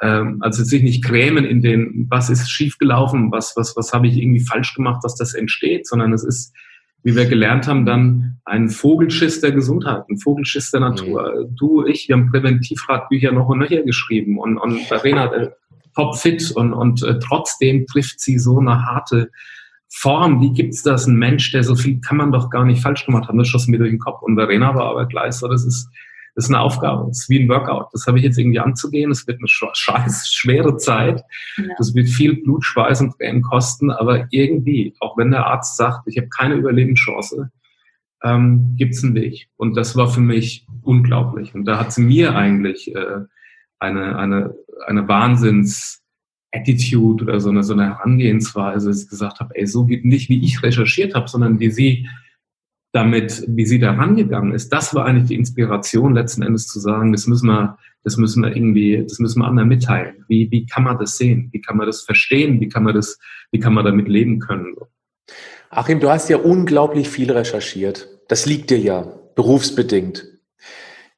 ähm, 0.00 0.38
also 0.40 0.64
sich 0.64 0.82
nicht 0.82 1.04
grämen 1.04 1.44
in 1.44 1.62
den, 1.62 2.06
was 2.08 2.30
ist 2.30 2.50
schiefgelaufen, 2.50 3.30
was, 3.30 3.54
was, 3.56 3.76
was 3.76 3.92
habe 3.92 4.06
ich 4.06 4.16
irgendwie 4.16 4.44
falsch 4.44 4.74
gemacht, 4.74 5.04
dass 5.04 5.16
das 5.16 5.34
entsteht, 5.34 5.86
sondern 5.86 6.12
es 6.12 6.24
ist, 6.24 6.54
wie 7.04 7.14
wir 7.14 7.26
gelernt 7.26 7.68
haben, 7.68 7.84
dann 7.84 8.38
ein 8.46 8.70
Vogelschiss 8.70 9.40
der 9.40 9.52
Gesundheit, 9.52 10.04
ein 10.08 10.18
Vogelschiss 10.18 10.70
der 10.70 10.80
Natur. 10.80 11.46
Mhm. 11.48 11.54
Du, 11.54 11.86
ich, 11.86 12.08
wir 12.08 12.16
haben 12.16 12.30
Präventivratbücher 12.30 13.30
noch 13.30 13.48
und 13.48 13.58
nöcher 13.58 13.82
geschrieben 13.82 14.38
und, 14.38 14.56
und 14.56 14.80
Verena 14.80 15.32
äh, 15.32 15.50
topfit 15.94 16.50
und, 16.52 16.72
und 16.72 17.02
äh, 17.02 17.18
trotzdem 17.18 17.86
trifft 17.86 18.20
sie 18.20 18.38
so 18.38 18.58
eine 18.58 18.86
harte 18.86 19.30
Form. 19.88 20.40
Wie 20.40 20.52
gibt's 20.52 20.82
das? 20.82 21.06
Ein 21.06 21.16
Mensch, 21.16 21.52
der 21.52 21.62
so 21.62 21.76
viel 21.76 22.00
kann 22.00 22.16
man 22.16 22.32
doch 22.32 22.48
gar 22.48 22.64
nicht 22.64 22.82
falsch 22.82 23.04
gemacht 23.04 23.28
haben. 23.28 23.38
Das 23.38 23.48
schoss 23.48 23.68
mir 23.68 23.78
durch 23.78 23.90
den 23.90 24.00
Kopf. 24.00 24.22
Und 24.22 24.36
Verena 24.36 24.74
war 24.74 24.86
aber 24.86 25.06
gleich 25.06 25.34
so, 25.34 25.46
das 25.46 25.64
ist, 25.64 25.88
ist 26.36 26.48
eine 26.48 26.60
Aufgabe. 26.60 27.06
Das 27.08 27.20
ist 27.20 27.28
wie 27.28 27.40
ein 27.40 27.48
Workout. 27.48 27.88
Das 27.92 28.06
habe 28.06 28.18
ich 28.18 28.24
jetzt 28.24 28.38
irgendwie 28.38 28.58
anzugehen. 28.58 29.10
Es 29.10 29.26
wird 29.26 29.38
eine 29.38 29.48
scheiß 29.48 30.28
schwere 30.32 30.76
Zeit. 30.76 31.22
Ja. 31.56 31.64
Das 31.78 31.94
wird 31.94 32.08
viel 32.08 32.42
Blut, 32.42 32.64
Schweiß 32.64 33.00
und 33.02 33.16
Tränen 33.16 33.42
kosten. 33.42 33.90
Aber 33.90 34.26
irgendwie, 34.30 34.94
auch 35.00 35.16
wenn 35.16 35.30
der 35.30 35.46
Arzt 35.46 35.76
sagt, 35.76 36.06
ich 36.06 36.16
habe 36.18 36.28
keine 36.28 36.54
Überlebenschance, 36.54 37.50
ähm, 38.22 38.74
gibt 38.76 38.94
es 38.94 39.04
einen 39.04 39.14
Weg. 39.14 39.48
Und 39.56 39.76
das 39.76 39.96
war 39.96 40.08
für 40.08 40.20
mich 40.20 40.66
unglaublich. 40.82 41.54
Und 41.54 41.66
da 41.66 41.78
hat 41.78 41.92
sie 41.92 42.02
mir 42.02 42.34
eigentlich 42.34 42.94
äh, 42.94 43.20
eine, 43.78 44.16
eine, 44.16 44.54
eine 44.86 45.06
Wahnsinns 45.06 46.02
Attitude 46.52 47.24
oder 47.24 47.40
so 47.40 47.50
eine, 47.50 47.62
so 47.62 47.72
eine 47.74 47.86
Herangehensweise, 47.86 48.88
dass 48.88 49.02
ich 49.04 49.10
gesagt 49.10 49.40
habe, 49.40 49.54
ey, 49.56 49.66
so 49.66 49.88
wie, 49.88 50.00
nicht 50.02 50.28
wie 50.28 50.42
ich 50.42 50.62
recherchiert 50.62 51.14
habe, 51.14 51.28
sondern 51.28 51.58
wie 51.58 51.70
sie 51.70 52.08
damit, 52.94 53.44
wie 53.48 53.66
sie 53.66 53.80
da 53.80 53.92
rangegangen 53.92 54.52
ist, 54.52 54.72
das 54.72 54.94
war 54.94 55.04
eigentlich 55.04 55.26
die 55.26 55.34
Inspiration 55.34 56.14
letzten 56.14 56.42
Endes 56.42 56.68
zu 56.68 56.78
sagen, 56.78 57.10
das 57.10 57.26
müssen 57.26 57.48
wir, 57.48 57.76
das 58.04 58.16
müssen 58.16 58.42
wir 58.42 58.54
irgendwie, 58.54 59.02
das 59.02 59.18
müssen 59.18 59.40
wir 59.40 59.46
anderen 59.46 59.68
mitteilen. 59.68 60.24
Wie, 60.28 60.48
wie 60.52 60.64
kann 60.64 60.84
man 60.84 60.96
das 60.98 61.16
sehen? 61.16 61.48
Wie 61.52 61.60
kann 61.60 61.76
man 61.76 61.86
das 61.86 62.02
verstehen? 62.02 62.60
Wie 62.60 62.68
kann 62.68 62.84
man 62.84 62.94
das, 62.94 63.18
wie 63.50 63.58
kann 63.58 63.74
man 63.74 63.84
damit 63.84 64.08
leben 64.08 64.38
können? 64.38 64.76
Achim, 65.70 65.98
du 65.98 66.08
hast 66.08 66.28
ja 66.28 66.36
unglaublich 66.36 67.08
viel 67.08 67.32
recherchiert. 67.32 68.08
Das 68.28 68.46
liegt 68.46 68.70
dir 68.70 68.78
ja 68.78 69.12
berufsbedingt. 69.34 70.26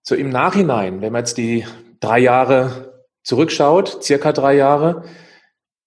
So 0.03 0.15
im 0.15 0.31
Nachhinein, 0.31 1.03
wenn 1.03 1.13
man 1.13 1.21
jetzt 1.21 1.37
die 1.37 1.67
drei 2.01 2.21
Jahre 2.21 3.05
zurückschaut, 3.23 4.03
circa 4.03 4.33
drei 4.33 4.57
Jahre, 4.57 5.05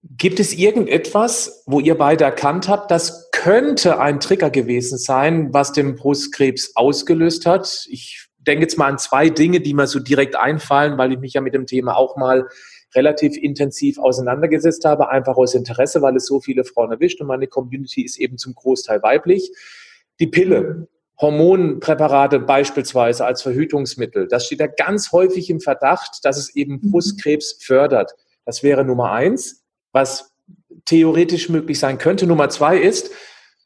Gibt 0.02 0.40
es 0.40 0.54
irgendetwas, 0.54 1.64
wo 1.66 1.82
ihr 1.82 1.98
beide 1.98 2.24
erkannt 2.24 2.70
habt, 2.70 2.90
das 2.90 3.29
könnte 3.40 4.00
ein 4.00 4.20
Trigger 4.20 4.50
gewesen 4.50 4.98
sein, 4.98 5.54
was 5.54 5.72
den 5.72 5.96
Brustkrebs 5.96 6.76
ausgelöst 6.76 7.46
hat? 7.46 7.88
Ich 7.90 8.28
denke 8.38 8.64
jetzt 8.64 8.78
mal 8.78 8.88
an 8.88 8.98
zwei 8.98 9.30
Dinge, 9.30 9.62
die 9.62 9.74
mir 9.74 9.88
so 9.88 10.00
direkt 10.00 10.36
einfallen, 10.36 10.98
weil 10.98 11.14
ich 11.14 11.20
mich 11.20 11.36
ja 11.36 11.40
mit 11.40 11.54
dem 11.54 11.66
Thema 11.66 11.96
auch 11.96 12.18
mal 12.18 12.50
relativ 12.94 13.38
intensiv 13.38 13.98
auseinandergesetzt 13.98 14.84
habe, 14.84 15.08
einfach 15.08 15.38
aus 15.38 15.56
Interesse, 15.56 16.02
weil 16.02 16.18
es 16.18 16.26
so 16.26 16.42
viele 16.42 16.66
Frauen 16.66 16.92
erwischt 16.92 17.22
und 17.22 17.28
meine 17.28 17.48
Community 17.48 18.04
ist 18.04 18.20
eben 18.20 18.38
zum 18.38 18.56
Großteil 18.56 19.02
weiblich. 19.04 19.50
Die 20.20 20.28
Pille, 20.28 20.90
Hormonpräparate 21.22 22.40
beispielsweise 22.40 23.24
als 23.24 23.42
Verhütungsmittel, 23.42 24.28
das 24.28 24.48
steht 24.48 24.60
ja 24.60 24.68
ganz 24.68 25.14
häufig 25.14 25.50
im 25.50 25.62
Verdacht, 25.62 26.26
dass 26.26 26.38
es 26.38 26.54
eben 26.58 26.82
mhm. 26.82 26.92
Brustkrebs 26.92 27.58
fördert. 27.62 28.12
Das 28.44 28.64
wäre 28.64 28.84
Nummer 28.84 29.14
eins 29.14 29.64
was 29.92 30.34
theoretisch 30.86 31.50
möglich 31.50 31.80
sein 31.80 31.98
könnte. 31.98 32.28
Nummer 32.28 32.50
zwei 32.50 32.78
ist, 32.78 33.12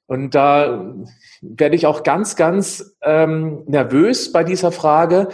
und 0.08 0.36
da 0.36 0.94
werde 1.42 1.76
ich 1.76 1.86
auch 1.86 2.04
ganz, 2.04 2.36
ganz 2.36 2.96
ähm, 3.02 3.64
nervös 3.66 4.32
bei 4.32 4.44
dieser 4.44 4.72
Frage, 4.72 5.30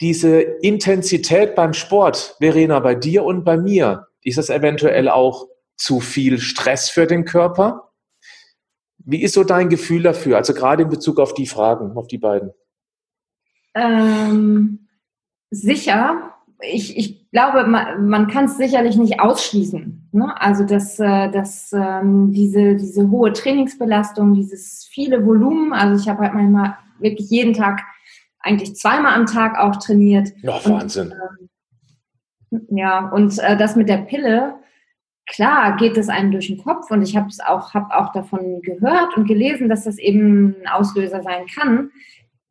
diese 0.00 0.40
Intensität 0.40 1.54
beim 1.54 1.72
Sport, 1.72 2.36
Verena, 2.40 2.80
bei 2.80 2.94
dir 2.94 3.24
und 3.24 3.44
bei 3.44 3.56
mir, 3.56 4.08
ist 4.22 4.38
das 4.38 4.50
eventuell 4.50 5.08
auch 5.08 5.48
zu 5.76 6.00
viel 6.00 6.38
Stress 6.38 6.90
für 6.90 7.06
den 7.06 7.24
Körper? 7.24 7.92
Wie 8.98 9.22
ist 9.22 9.34
so 9.34 9.42
dein 9.42 9.68
Gefühl 9.68 10.02
dafür, 10.02 10.36
also 10.36 10.54
gerade 10.54 10.84
in 10.84 10.88
Bezug 10.88 11.18
auf 11.18 11.34
die 11.34 11.46
Fragen, 11.46 11.96
auf 11.96 12.06
die 12.06 12.18
beiden? 12.18 12.52
Ähm, 13.74 14.88
sicher, 15.50 16.34
ich, 16.60 16.96
ich 16.96 17.30
glaube, 17.30 17.64
man, 17.66 18.08
man 18.08 18.28
kann 18.28 18.44
es 18.44 18.56
sicherlich 18.56 18.96
nicht 18.96 19.20
ausschließen. 19.20 20.01
Ne? 20.12 20.38
Also 20.40 20.64
dass, 20.64 21.00
äh, 21.00 21.30
dass 21.30 21.72
ähm, 21.72 22.32
diese, 22.32 22.76
diese 22.76 23.10
hohe 23.10 23.32
Trainingsbelastung, 23.32 24.34
dieses 24.34 24.86
viele 24.90 25.24
Volumen, 25.24 25.72
also 25.72 26.00
ich 26.00 26.08
habe 26.08 26.20
halt 26.20 26.34
manchmal 26.34 26.76
wirklich 26.98 27.30
jeden 27.30 27.54
Tag, 27.54 27.82
eigentlich 28.40 28.74
zweimal 28.76 29.14
am 29.14 29.26
Tag 29.26 29.58
auch 29.58 29.76
trainiert. 29.76 30.28
Ja, 30.42 30.60
Wahnsinn. 30.64 31.14
Und, 32.50 32.60
äh, 32.60 32.80
ja, 32.80 33.08
und 33.08 33.38
äh, 33.38 33.56
das 33.56 33.74
mit 33.74 33.88
der 33.88 33.98
Pille, 33.98 34.56
klar 35.26 35.76
geht 35.76 35.96
es 35.96 36.10
einem 36.10 36.30
durch 36.30 36.48
den 36.48 36.62
Kopf 36.62 36.90
und 36.90 37.00
ich 37.00 37.16
habe 37.16 37.28
es 37.28 37.40
auch, 37.40 37.72
hab 37.72 37.90
auch 37.92 38.12
davon 38.12 38.60
gehört 38.60 39.16
und 39.16 39.26
gelesen, 39.26 39.70
dass 39.70 39.84
das 39.84 39.96
eben 39.96 40.56
ein 40.60 40.68
Auslöser 40.68 41.22
sein 41.22 41.46
kann. 41.54 41.90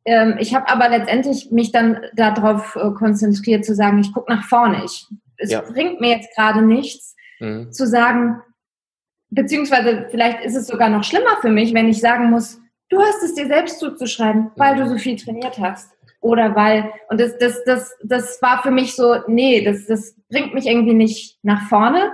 Ähm, 0.04 0.34
ich 0.40 0.52
habe 0.52 0.68
aber 0.68 0.88
letztendlich 0.88 1.52
mich 1.52 1.70
dann 1.70 2.00
darauf 2.16 2.74
äh, 2.74 2.90
konzentriert 2.90 3.64
zu 3.64 3.76
sagen, 3.76 4.00
ich 4.00 4.12
gucke 4.12 4.32
nach 4.32 4.44
vorne. 4.44 4.84
Ich, 4.84 5.06
es 5.36 5.52
ja. 5.52 5.60
bringt 5.60 6.00
mir 6.00 6.16
jetzt 6.16 6.34
gerade 6.34 6.62
nichts 6.62 7.14
mhm. 7.42 7.72
zu 7.72 7.86
sagen, 7.86 8.40
beziehungsweise 9.30 10.06
vielleicht 10.10 10.44
ist 10.44 10.56
es 10.56 10.66
sogar 10.66 10.88
noch 10.88 11.04
schlimmer 11.04 11.36
für 11.40 11.50
mich, 11.50 11.74
wenn 11.74 11.88
ich 11.88 12.00
sagen 12.00 12.30
muss, 12.30 12.60
du 12.88 13.00
hast 13.00 13.22
es 13.22 13.34
dir 13.34 13.46
selbst 13.46 13.80
zuzuschreiben, 13.80 14.50
weil 14.56 14.74
mhm. 14.74 14.80
du 14.80 14.88
so 14.90 14.98
viel 14.98 15.16
trainiert 15.16 15.58
hast. 15.58 15.90
Oder 16.20 16.54
weil, 16.54 16.92
und 17.08 17.20
das, 17.20 17.36
das, 17.38 17.64
das, 17.64 17.90
das 18.04 18.40
war 18.42 18.62
für 18.62 18.70
mich 18.70 18.94
so, 18.94 19.16
nee, 19.26 19.64
das, 19.64 19.86
das 19.86 20.14
bringt 20.30 20.54
mich 20.54 20.66
irgendwie 20.66 20.94
nicht 20.94 21.38
nach 21.42 21.68
vorne. 21.68 22.12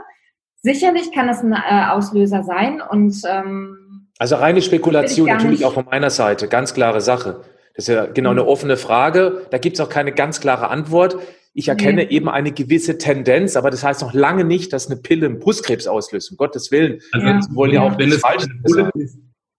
Sicherlich 0.63 1.13
kann 1.13 1.27
das 1.27 1.43
ein 1.43 1.53
äh, 1.53 1.91
Auslöser 1.91 2.43
sein 2.43 2.81
und 2.81 3.21
ähm, 3.27 3.79
also 4.19 4.35
reine 4.35 4.63
Spekulation 4.63 5.29
natürlich 5.29 5.65
auch 5.65 5.75
von 5.75 5.85
meiner 5.85 6.11
Seite, 6.11 6.49
ganz 6.49 6.75
klare 6.75 7.01
Sache. 7.01 7.43
Das 7.77 7.89
ist 7.89 7.95
ja 7.95 8.07
genau 8.07 8.31
eine 8.31 8.43
mhm. 8.43 8.49
offene 8.49 8.77
Frage. 8.77 9.47
Da 9.51 9.59
gibt 9.59 9.79
es 9.79 9.81
auch 9.81 9.89
keine 9.89 10.11
ganz 10.11 10.41
klare 10.41 10.69
Antwort. 10.69 11.17
Ich 11.59 11.67
erkenne 11.67 12.05
nee. 12.05 12.11
eben 12.11 12.29
eine 12.29 12.53
gewisse 12.53 12.99
Tendenz, 12.99 13.57
aber 13.57 13.71
das 13.71 13.83
heißt 13.83 14.03
noch 14.03 14.15
lange 14.15 14.45
nicht, 14.45 14.73
dass 14.73 14.87
eine 14.87 15.01
Pille 15.01 15.27
einen 15.27 15.41
Brustkrebs 15.41 15.89
auslöst. 15.89 16.31
Um 16.31 16.37
Gottes 16.37 16.71
Willen. 16.71 17.01
Also 17.11 17.27
ja. 17.27 17.41
wollen 17.51 17.73
ja 17.73 17.83
auch 17.83 17.99
wenn 17.99 18.13
es, 18.13 18.21
falsch 18.21 18.45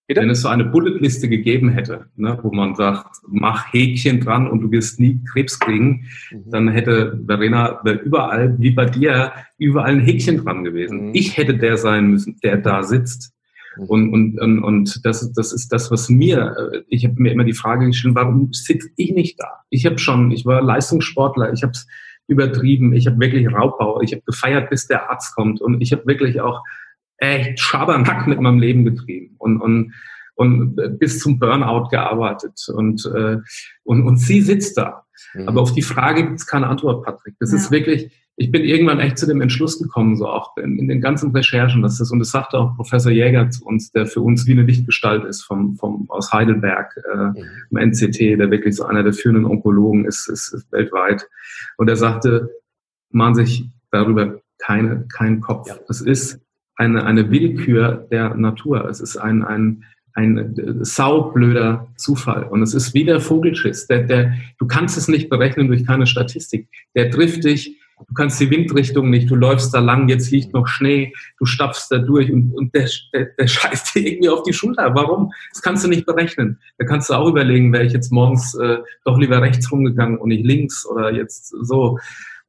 wenn 0.07 0.29
es 0.29 0.39
so 0.39 0.47
eine 0.47 0.63
Bulletliste 0.63 1.27
gegeben 1.27 1.67
hätte, 1.67 2.05
ne, 2.15 2.39
wo 2.41 2.53
man 2.53 2.73
sagt, 2.75 3.17
mach 3.27 3.73
Häkchen 3.73 4.21
dran 4.21 4.47
und 4.47 4.61
du 4.61 4.71
wirst 4.71 5.01
nie 5.01 5.19
Krebs 5.29 5.59
kriegen, 5.59 6.05
mhm. 6.31 6.49
dann 6.49 6.69
hätte 6.69 7.19
Verena 7.27 7.81
überall, 8.05 8.57
wie 8.59 8.71
bei 8.71 8.85
dir, 8.85 9.33
überall 9.57 9.95
ein 9.95 9.99
Häkchen 9.99 10.37
dran 10.37 10.63
gewesen. 10.63 11.07
Mhm. 11.07 11.11
Ich 11.15 11.35
hätte 11.35 11.57
der 11.57 11.75
sein 11.75 12.11
müssen, 12.11 12.39
der 12.41 12.55
da 12.55 12.81
sitzt. 12.81 13.33
Und, 13.77 14.11
und, 14.11 14.39
und, 14.39 14.63
und 14.63 15.05
das, 15.05 15.31
das 15.33 15.53
ist 15.53 15.71
das, 15.71 15.91
was 15.91 16.09
mir, 16.09 16.55
äh, 16.73 16.81
ich 16.87 17.05
habe 17.05 17.21
mir 17.21 17.31
immer 17.31 17.43
die 17.43 17.53
Frage 17.53 17.85
gestellt, 17.85 18.15
warum 18.15 18.51
sitze 18.51 18.89
ich 18.95 19.13
nicht 19.13 19.39
da? 19.39 19.63
Ich 19.69 19.85
habe 19.85 19.99
schon, 19.99 20.31
ich 20.31 20.45
war 20.45 20.61
Leistungssportler, 20.61 21.53
ich 21.53 21.63
habe 21.63 21.71
es 21.71 21.87
übertrieben, 22.27 22.93
ich 22.93 23.07
habe 23.07 23.19
wirklich 23.19 23.51
Raubbau, 23.51 24.01
ich 24.01 24.13
habe 24.13 24.23
gefeiert, 24.25 24.69
bis 24.69 24.87
der 24.87 25.09
Arzt 25.09 25.35
kommt 25.35 25.61
und 25.61 25.81
ich 25.81 25.91
habe 25.91 26.05
wirklich 26.05 26.41
auch 26.41 26.63
echt 27.17 27.59
Schabernack 27.59 28.27
mit 28.27 28.39
meinem 28.39 28.59
Leben 28.59 28.85
getrieben 28.85 29.35
und, 29.37 29.61
und, 29.61 29.93
und 30.35 30.99
bis 30.99 31.19
zum 31.19 31.39
Burnout 31.39 31.89
gearbeitet 31.89 32.61
und, 32.73 33.05
äh, 33.13 33.37
und, 33.83 34.03
und 34.05 34.17
sie 34.17 34.41
sitzt 34.41 34.77
da. 34.77 35.03
Mhm. 35.33 35.47
Aber 35.47 35.61
auf 35.61 35.73
die 35.73 35.81
Frage 35.81 36.23
gibt 36.23 36.39
es 36.39 36.47
keine 36.47 36.67
Antwort, 36.67 37.05
Patrick. 37.05 37.35
Das 37.39 37.51
ja. 37.51 37.57
ist 37.57 37.71
wirklich, 37.71 38.11
ich 38.39 38.51
bin 38.51 38.63
irgendwann 38.63 39.01
echt 39.01 39.17
zu 39.17 39.27
dem 39.27 39.41
Entschluss 39.41 39.79
gekommen, 39.79 40.15
so 40.15 40.25
auch 40.25 40.55
in, 40.55 40.79
in, 40.79 40.87
den 40.87 41.01
ganzen 41.01 41.31
Recherchen, 41.31 41.81
dass 41.81 41.97
das, 41.97 42.09
und 42.09 42.19
das 42.19 42.31
sagte 42.31 42.57
auch 42.57 42.73
Professor 42.77 43.11
Jäger 43.11 43.49
zu 43.49 43.65
uns, 43.65 43.91
der 43.91 44.05
für 44.05 44.21
uns 44.21 44.47
wie 44.47 44.53
eine 44.53 44.61
Lichtgestalt 44.61 45.25
ist 45.25 45.41
vom, 45.41 45.75
vom, 45.75 46.09
aus 46.09 46.31
Heidelberg, 46.31 46.95
äh, 46.97 47.41
im 47.69 47.77
NCT, 47.77 48.39
der 48.39 48.49
wirklich 48.49 48.77
so 48.77 48.85
einer 48.85 49.03
der 49.03 49.11
führenden 49.11 49.43
Onkologen 49.43 50.05
ist, 50.05 50.29
ist, 50.29 50.53
ist 50.53 50.71
weltweit. 50.71 51.27
Und 51.75 51.89
er 51.89 51.97
sagte, 51.97 52.49
man 53.11 53.35
sich 53.35 53.69
darüber 53.91 54.39
keine, 54.57 55.05
keinen 55.13 55.41
Kopf. 55.41 55.67
Ja. 55.67 55.75
Es 55.89 55.99
ist 55.99 56.39
eine, 56.75 57.05
eine 57.05 57.29
Willkür 57.31 58.07
der 58.09 58.35
Natur. 58.35 58.85
Es 58.85 59.01
ist 59.01 59.17
ein, 59.17 59.43
ein, 59.43 59.83
ein 60.13 60.79
saublöder 60.79 61.89
Zufall. 61.97 62.43
Und 62.45 62.61
es 62.61 62.73
ist 62.73 62.93
wie 62.93 63.03
der 63.03 63.19
Vogelschiss. 63.19 63.87
Der, 63.87 64.03
der, 64.03 64.33
du 64.59 64.65
kannst 64.65 64.97
es 64.97 65.09
nicht 65.09 65.29
berechnen 65.29 65.67
durch 65.67 65.85
keine 65.85 66.07
Statistik. 66.07 66.69
Der 66.95 67.11
trifft 67.11 67.43
dich 67.43 67.78
du 68.07 68.13
kannst 68.13 68.39
die 68.39 68.49
Windrichtung 68.49 69.09
nicht, 69.09 69.29
du 69.29 69.35
läufst 69.35 69.73
da 69.73 69.79
lang, 69.79 70.07
jetzt 70.09 70.31
liegt 70.31 70.53
noch 70.53 70.67
Schnee, 70.67 71.13
du 71.37 71.45
stapfst 71.45 71.87
da 71.89 71.97
durch 71.97 72.31
und, 72.31 72.53
und 72.53 72.73
der, 72.73 72.89
der, 73.13 73.25
der 73.37 73.47
scheißt 73.47 73.95
dir 73.95 74.07
irgendwie 74.07 74.29
auf 74.29 74.43
die 74.43 74.53
Schulter. 74.53 74.93
Warum? 74.95 75.31
Das 75.51 75.61
kannst 75.61 75.83
du 75.83 75.87
nicht 75.89 76.05
berechnen. 76.05 76.59
Da 76.77 76.85
kannst 76.85 77.09
du 77.09 77.13
auch 77.13 77.27
überlegen, 77.27 77.73
wäre 77.73 77.85
ich 77.85 77.93
jetzt 77.93 78.11
morgens 78.11 78.55
äh, 78.55 78.77
doch 79.05 79.17
lieber 79.17 79.41
rechts 79.41 79.71
rumgegangen 79.71 80.17
und 80.17 80.29
nicht 80.29 80.45
links 80.45 80.85
oder 80.85 81.11
jetzt 81.11 81.49
so. 81.61 81.99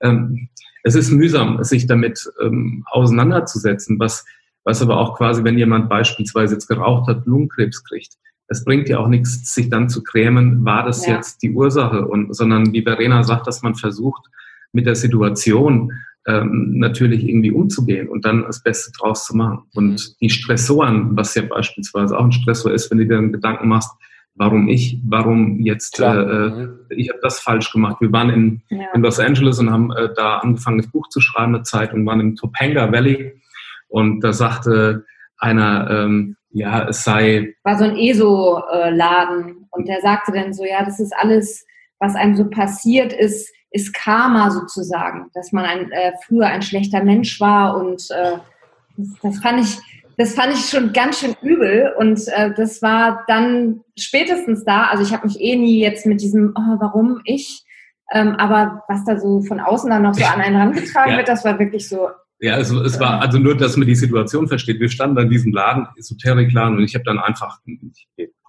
Ähm, 0.00 0.48
es 0.82 0.94
ist 0.94 1.10
mühsam, 1.10 1.62
sich 1.62 1.86
damit 1.86 2.30
ähm, 2.42 2.84
auseinanderzusetzen, 2.90 3.98
was, 3.98 4.24
was 4.64 4.80
aber 4.80 4.98
auch 4.98 5.16
quasi, 5.16 5.44
wenn 5.44 5.58
jemand 5.58 5.88
beispielsweise 5.88 6.54
jetzt 6.54 6.68
geraucht 6.68 7.08
hat, 7.08 7.26
Lungenkrebs 7.26 7.84
kriegt. 7.84 8.14
Es 8.48 8.64
bringt 8.64 8.88
ja 8.88 8.98
auch 8.98 9.08
nichts, 9.08 9.54
sich 9.54 9.68
dann 9.68 9.88
zu 9.88 10.02
krämen, 10.02 10.64
war 10.64 10.84
das 10.84 11.06
ja. 11.06 11.14
jetzt 11.14 11.42
die 11.42 11.52
Ursache, 11.52 12.06
und, 12.06 12.34
sondern 12.34 12.72
wie 12.72 12.82
Verena 12.82 13.22
sagt, 13.22 13.46
dass 13.46 13.62
man 13.62 13.74
versucht, 13.74 14.28
mit 14.72 14.87
der 14.87 14.94
Situation 14.94 15.92
ähm, 16.26 16.78
natürlich 16.78 17.26
irgendwie 17.26 17.50
umzugehen 17.50 18.09
und 18.09 18.24
dann 18.24 18.42
das 18.42 18.62
Beste 18.62 18.92
draus 18.98 19.26
zu 19.26 19.37
machen. 19.37 19.62
Und 19.74 19.92
mhm. 19.92 20.14
die 20.20 20.30
Stressoren, 20.30 21.16
was 21.16 21.35
ja 21.35 21.42
beispielsweise 21.42 22.18
auch 22.18 22.24
ein 22.24 22.33
Stressor 22.33 22.72
ist, 22.72 22.90
wenn 22.90 22.98
du 22.98 23.06
dir 23.06 23.18
einen 23.18 23.33
Gedanken 23.33 23.68
machst, 23.68 23.90
warum 24.35 24.68
ich, 24.68 24.98
warum 25.04 25.61
jetzt, 25.61 25.98
äh, 26.00 26.24
mhm. 26.24 26.78
ich 26.90 27.11
habe 27.11 27.20
das 27.22 27.40
falsch 27.40 27.72
gemacht. 27.72 27.96
Wir 28.00 28.12
waren 28.12 28.30
in, 28.30 28.62
ja. 28.68 28.87
in 28.94 29.02
Los 29.02 29.18
Angeles 29.18 29.59
und 29.59 29.70
haben 29.70 29.92
äh, 29.92 30.09
da 30.14 30.38
angefangen, 30.38 30.78
das 30.78 30.90
Buch 30.90 31.09
zu 31.09 31.20
schreiben, 31.20 31.54
eine 31.54 31.64
Zeit, 31.64 31.92
und 31.92 32.06
waren 32.06 32.20
im 32.20 32.37
Topanga 32.37 32.92
Valley 32.92 33.33
und 33.88 34.20
da 34.20 34.33
sagte 34.33 35.04
einer, 35.38 35.90
ähm, 35.90 36.37
ja, 36.50 36.88
es 36.88 37.04
sei... 37.04 37.54
War 37.64 37.78
so 37.78 37.85
ein 37.85 37.96
ESO-Laden 37.96 39.66
und 39.70 39.88
der 39.88 40.00
sagte 40.00 40.33
dann 40.33 40.52
so, 40.52 40.64
ja, 40.64 40.85
das 40.85 41.00
ist 41.00 41.12
alles, 41.16 41.66
was 41.98 42.14
einem 42.14 42.35
so 42.35 42.48
passiert 42.48 43.12
ist, 43.12 43.52
ist 43.70 43.94
Karma 43.94 44.50
sozusagen, 44.50 45.30
dass 45.35 45.52
man 45.52 45.64
ein, 45.64 45.92
äh, 45.92 46.12
früher 46.26 46.46
ein 46.46 46.62
schlechter 46.62 47.04
Mensch 47.04 47.40
war 47.40 47.76
und 47.76 48.11
äh, 48.11 48.38
das, 48.96 49.09
das, 49.22 49.38
fand 49.38 49.61
ich, 49.61 49.78
das 50.16 50.35
fand 50.35 50.52
ich 50.54 50.68
schon 50.68 50.92
ganz 50.92 51.20
schön 51.20 51.37
übel 51.40 51.92
und 51.98 52.20
äh, 52.28 52.52
das 52.54 52.83
war 52.83 53.24
dann 53.28 53.80
spätestens 53.98 54.64
da, 54.64 54.85
also 54.85 55.02
ich 55.04 55.12
habe 55.12 55.26
mich 55.26 55.40
eh 55.40 55.56
nie 55.56 55.80
jetzt 55.80 56.06
mit 56.06 56.20
diesem, 56.20 56.52
oh, 56.56 56.76
warum 56.80 57.20
ich, 57.24 57.64
ähm, 58.12 58.35
aber 58.37 58.83
was 58.88 59.04
da 59.04 59.18
so 59.18 59.42
von 59.42 59.61
außen 59.61 59.88
dann 59.88 60.02
noch 60.02 60.14
so 60.14 60.24
an 60.24 60.40
einen 60.40 60.56
herangetragen 60.56 61.11
ja. 61.12 61.16
wird, 61.18 61.28
das 61.28 61.44
war 61.44 61.59
wirklich 61.59 61.88
so, 61.88 62.09
ja, 62.42 62.56
es, 62.56 62.70
es 62.70 62.98
war 62.98 63.20
also 63.20 63.38
nur, 63.38 63.54
dass 63.54 63.76
man 63.76 63.87
die 63.87 63.94
Situation 63.94 64.48
versteht. 64.48 64.80
Wir 64.80 64.88
standen 64.88 65.18
an 65.18 65.28
diesem 65.28 65.52
Laden, 65.52 65.87
Esoterikladen, 65.98 66.78
und 66.78 66.85
ich 66.85 66.94
habe 66.94 67.04
dann 67.04 67.18
einfach 67.18 67.59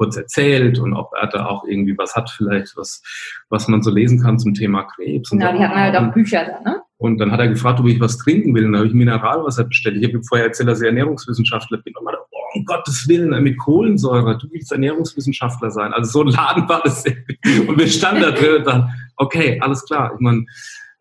kurz 0.01 0.17
erzählt 0.17 0.79
und 0.79 0.93
ob 0.93 1.11
er 1.13 1.27
da 1.27 1.45
auch 1.45 1.63
irgendwie 1.63 1.95
was 1.95 2.15
hat, 2.15 2.31
vielleicht 2.31 2.75
was, 2.75 3.03
was 3.49 3.67
man 3.67 3.83
so 3.83 3.91
lesen 3.91 4.19
kann 4.19 4.39
zum 4.39 4.55
Thema 4.55 4.81
Krebs. 4.83 5.29
Genau, 5.29 5.51
so. 5.51 5.57
die 5.57 5.63
hatten 5.63 5.79
halt 5.79 5.95
auch 5.95 6.11
Bücher 6.11 6.43
da, 6.43 6.67
ne? 6.67 6.81
Und 6.97 7.19
dann 7.19 7.31
hat 7.31 7.39
er 7.39 7.47
gefragt, 7.47 7.79
ob 7.79 7.87
ich 7.87 7.99
was 7.99 8.17
trinken 8.17 8.55
will. 8.55 8.65
Und 8.65 8.73
dann 8.73 8.79
habe 8.79 8.87
ich 8.87 8.95
Mineralwasser 8.95 9.63
bestellt. 9.63 9.97
Ich 9.97 10.03
habe 10.03 10.17
ihm 10.17 10.23
vorher 10.23 10.47
erzählt, 10.47 10.69
dass 10.69 10.81
ich 10.81 10.87
Ernährungswissenschaftler 10.87 11.79
bin. 11.79 11.95
Und 11.95 12.05
meinte, 12.05 12.19
oh, 12.31 12.57
um 12.57 12.65
Gottes 12.65 13.07
Willen, 13.07 13.43
mit 13.43 13.57
Kohlensäure, 13.57 14.37
du 14.37 14.47
willst 14.51 14.71
Ernährungswissenschaftler 14.71 15.71
sein. 15.71 15.93
Also 15.93 16.11
so 16.11 16.21
ein 16.23 16.27
Laden 16.27 16.69
war 16.69 16.81
das. 16.83 17.03
Und 17.67 17.77
wir 17.77 17.87
standen 17.87 18.21
da 18.21 18.31
drin 18.31 18.57
und 18.57 18.67
dann, 18.67 18.89
okay, 19.17 19.59
alles 19.61 19.83
klar. 19.85 20.11
Ich 20.13 20.19
meine, 20.19 20.45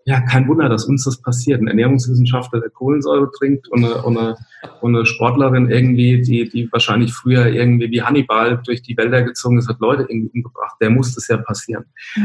ja, 0.04 0.20
kein 0.20 0.48
Wunder, 0.48 0.68
dass 0.68 0.86
uns 0.86 1.04
das 1.04 1.20
passiert. 1.20 1.60
Ein 1.60 1.68
Ernährungswissenschaftler, 1.68 2.60
der 2.60 2.70
Kohlensäure 2.70 3.30
trinkt 3.38 3.68
und 3.68 3.84
eine, 3.84 4.02
und 4.02 4.18
eine, 4.18 4.36
und 4.80 4.96
eine 4.96 5.06
Sportlerin 5.06 5.70
irgendwie, 5.70 6.22
die, 6.22 6.48
die 6.48 6.70
wahrscheinlich 6.72 7.12
früher 7.12 7.46
irgendwie 7.46 7.90
wie 7.90 8.02
Hannibal 8.02 8.60
durch 8.64 8.82
die 8.82 8.96
Wälder 8.96 9.22
gezogen 9.22 9.58
ist, 9.58 9.68
hat 9.68 9.80
Leute 9.80 10.06
irgendwie 10.08 10.30
umgebracht. 10.34 10.76
Der 10.80 10.90
muss 10.90 11.14
das 11.14 11.28
ja 11.28 11.36
passieren. 11.36 11.84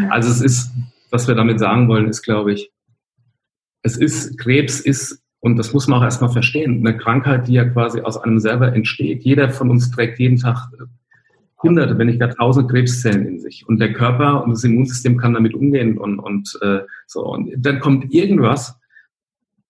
Also 0.09 0.29
es 0.29 0.41
ist, 0.41 0.71
was 1.11 1.27
wir 1.27 1.35
damit 1.35 1.59
sagen 1.59 1.87
wollen, 1.87 2.07
ist, 2.07 2.23
glaube 2.23 2.53
ich, 2.53 2.71
es 3.83 3.97
ist, 3.97 4.37
Krebs 4.39 4.79
ist, 4.79 5.21
und 5.39 5.57
das 5.57 5.73
muss 5.73 5.87
man 5.87 5.99
auch 5.99 6.03
erstmal 6.03 6.31
verstehen, 6.31 6.79
eine 6.79 6.97
Krankheit, 6.97 7.47
die 7.47 7.53
ja 7.53 7.65
quasi 7.65 8.01
aus 8.01 8.17
einem 8.17 8.39
selber 8.39 8.73
entsteht. 8.73 9.23
Jeder 9.23 9.49
von 9.49 9.69
uns 9.69 9.91
trägt 9.91 10.17
jeden 10.17 10.37
Tag 10.37 10.69
hunderte, 11.65 11.97
wenn 11.97 12.07
nicht 12.07 12.19
gar 12.19 12.29
tausend 12.29 12.69
Krebszellen 12.69 13.25
in 13.27 13.39
sich. 13.39 13.67
Und 13.67 13.79
der 13.79 13.93
Körper 13.93 14.43
und 14.43 14.51
das 14.51 14.63
Immunsystem 14.63 15.17
kann 15.17 15.33
damit 15.33 15.53
umgehen 15.53 15.97
und, 15.97 16.19
und 16.19 16.57
äh, 16.61 16.81
so. 17.07 17.25
Und 17.25 17.51
dann 17.57 17.79
kommt 17.79 18.13
irgendwas, 18.13 18.79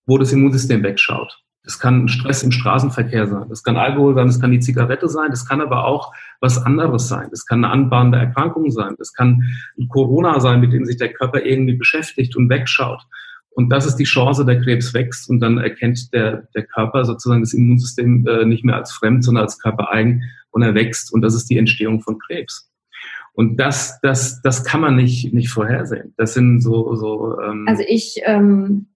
wo 0.05 0.17
das 0.17 0.33
Immunsystem 0.33 0.83
wegschaut. 0.83 1.41
Das 1.63 1.79
kann 1.79 2.07
Stress 2.07 2.43
im 2.43 2.51
Straßenverkehr 2.51 3.25
sein, 3.25 3.49
das 3.49 3.63
kann 3.63 3.75
Alkohol 3.75 4.13
sein, 4.13 4.27
das 4.27 4.39
kann 4.39 4.51
die 4.51 4.59
Zigarette 4.59 5.09
sein, 5.09 5.31
das 5.31 5.47
kann 5.47 5.61
aber 5.61 5.85
auch 5.85 6.13
was 6.39 6.63
anderes 6.63 7.07
sein. 7.07 7.29
Das 7.31 7.47
kann 7.47 7.65
eine 7.65 7.73
anbahnende 7.73 8.19
Erkrankung 8.19 8.69
sein, 8.69 8.93
das 8.99 9.13
kann 9.13 9.43
Corona 9.89 10.39
sein, 10.39 10.59
mit 10.59 10.73
dem 10.73 10.85
sich 10.85 10.97
der 10.97 11.11
Körper 11.11 11.43
irgendwie 11.43 11.73
beschäftigt 11.73 12.35
und 12.35 12.49
wegschaut. 12.49 13.01
Und 13.55 13.69
das 13.69 13.85
ist 13.85 13.95
die 13.95 14.03
Chance, 14.03 14.45
der 14.45 14.61
Krebs 14.61 14.93
wächst 14.93 15.29
und 15.29 15.39
dann 15.39 15.57
erkennt 15.57 16.13
der, 16.13 16.47
der 16.53 16.65
Körper 16.65 17.05
sozusagen 17.05 17.41
das 17.41 17.53
Immunsystem 17.53 18.27
äh, 18.27 18.45
nicht 18.45 18.65
mehr 18.65 18.75
als 18.75 18.91
fremd, 18.91 19.23
sondern 19.23 19.45
als 19.45 19.59
körpereigen 19.59 20.23
und 20.51 20.61
er 20.61 20.75
wächst 20.75 21.13
und 21.13 21.21
das 21.21 21.35
ist 21.35 21.49
die 21.49 21.57
Entstehung 21.57 22.01
von 22.01 22.19
Krebs. 22.19 22.69
Und 23.33 23.57
das, 23.57 23.99
das, 24.01 24.41
das 24.41 24.65
kann 24.65 24.81
man 24.81 24.97
nicht, 24.97 25.33
nicht 25.33 25.49
vorhersehen. 25.49 26.13
Das 26.17 26.33
sind 26.33 26.61
so, 26.61 26.95
so. 26.95 27.39
Ähm 27.41 27.65
also 27.67 27.83
ich 27.87 28.21
ähm, 28.23 28.87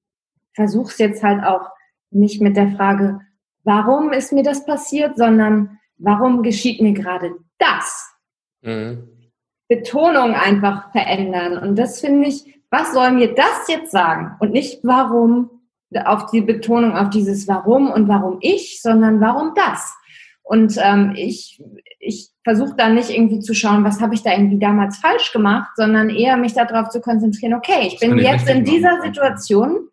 versuche 0.54 0.91
es 0.91 0.98
jetzt 0.98 1.24
halt 1.24 1.43
auch 1.43 1.69
nicht 2.12 2.41
mit 2.41 2.58
der 2.58 2.72
Frage, 2.72 3.22
warum 3.63 4.12
ist 4.12 4.34
mir 4.34 4.43
das 4.43 4.65
passiert, 4.65 5.17
sondern 5.17 5.80
warum 5.98 6.43
geschieht 6.43 6.82
mir 6.82 6.93
gerade 6.93 7.32
das? 7.60 8.13
Mhm. 8.62 9.08
Betonung 9.69 10.34
einfach 10.34 10.91
verändern. 10.91 11.58
Und 11.58 11.78
das 11.78 12.02
finde 12.02 12.28
ich, 12.28 12.59
was 12.71 12.93
soll 12.93 13.12
mir 13.12 13.34
das 13.34 13.67
jetzt 13.67 13.91
sagen? 13.91 14.36
Und 14.39 14.51
nicht 14.51 14.79
warum, 14.84 15.49
auf 16.05 16.27
die 16.27 16.41
Betonung 16.41 16.95
auf 16.95 17.10
dieses 17.10 17.47
Warum 17.47 17.91
und 17.91 18.08
warum 18.08 18.38
ich, 18.41 18.82
sondern 18.82 19.19
warum 19.21 19.53
das? 19.55 19.95
Und 20.43 20.77
ähm, 20.82 21.13
ich, 21.15 21.62
ich 21.99 22.29
versuche 22.43 22.75
da 22.75 22.89
nicht 22.89 23.10
irgendwie 23.10 23.39
zu 23.39 23.53
schauen, 23.53 23.84
was 23.84 24.01
habe 24.01 24.15
ich 24.15 24.23
da 24.23 24.32
irgendwie 24.32 24.60
damals 24.60 24.97
falsch 24.97 25.32
gemacht, 25.32 25.69
sondern 25.75 26.10
eher 26.10 26.38
mich 26.38 26.53
darauf 26.53 26.89
zu 26.89 27.01
konzentrieren, 27.01 27.53
okay, 27.53 27.88
ich 27.88 27.99
bin 27.99 28.17
jetzt 28.17 28.49
in 28.49 28.63
dieser 28.65 29.01
Situation, 29.01 29.89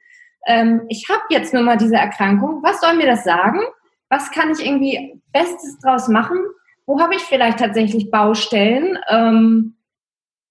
ähm, 0.46 0.82
ich 0.88 1.08
habe 1.10 1.22
jetzt 1.30 1.52
nur 1.52 1.62
mal 1.62 1.76
diese 1.76 1.96
Erkrankung, 1.96 2.62
was 2.62 2.80
soll 2.80 2.94
mir 2.96 3.06
das 3.06 3.24
sagen? 3.24 3.60
Was 4.08 4.30
kann 4.30 4.50
ich 4.50 4.64
irgendwie 4.64 5.20
Bestes 5.32 5.78
draus 5.80 6.08
machen? 6.08 6.38
Wo 6.86 7.00
habe 7.00 7.14
ich 7.16 7.22
vielleicht 7.22 7.58
tatsächlich 7.58 8.10
Baustellen? 8.10 8.98
Ähm, 9.10 9.75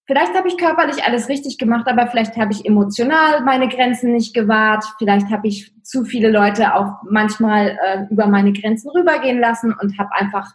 vielleicht 0.06 0.34
habe 0.34 0.48
ich 0.48 0.56
körperlich 0.56 1.04
alles 1.04 1.28
richtig 1.28 1.58
gemacht, 1.58 1.86
aber 1.88 2.06
vielleicht 2.06 2.36
habe 2.36 2.52
ich 2.52 2.64
emotional 2.64 3.42
meine 3.42 3.68
Grenzen 3.68 4.12
nicht 4.12 4.34
gewahrt. 4.34 4.84
Vielleicht 4.98 5.30
habe 5.30 5.48
ich 5.48 5.72
zu 5.82 6.04
viele 6.04 6.30
Leute 6.30 6.74
auch 6.74 7.02
manchmal 7.08 7.78
äh, 7.84 8.04
über 8.10 8.26
meine 8.26 8.52
Grenzen 8.52 8.90
rübergehen 8.90 9.38
lassen 9.38 9.74
und 9.80 9.98
habe 9.98 10.12
einfach 10.12 10.54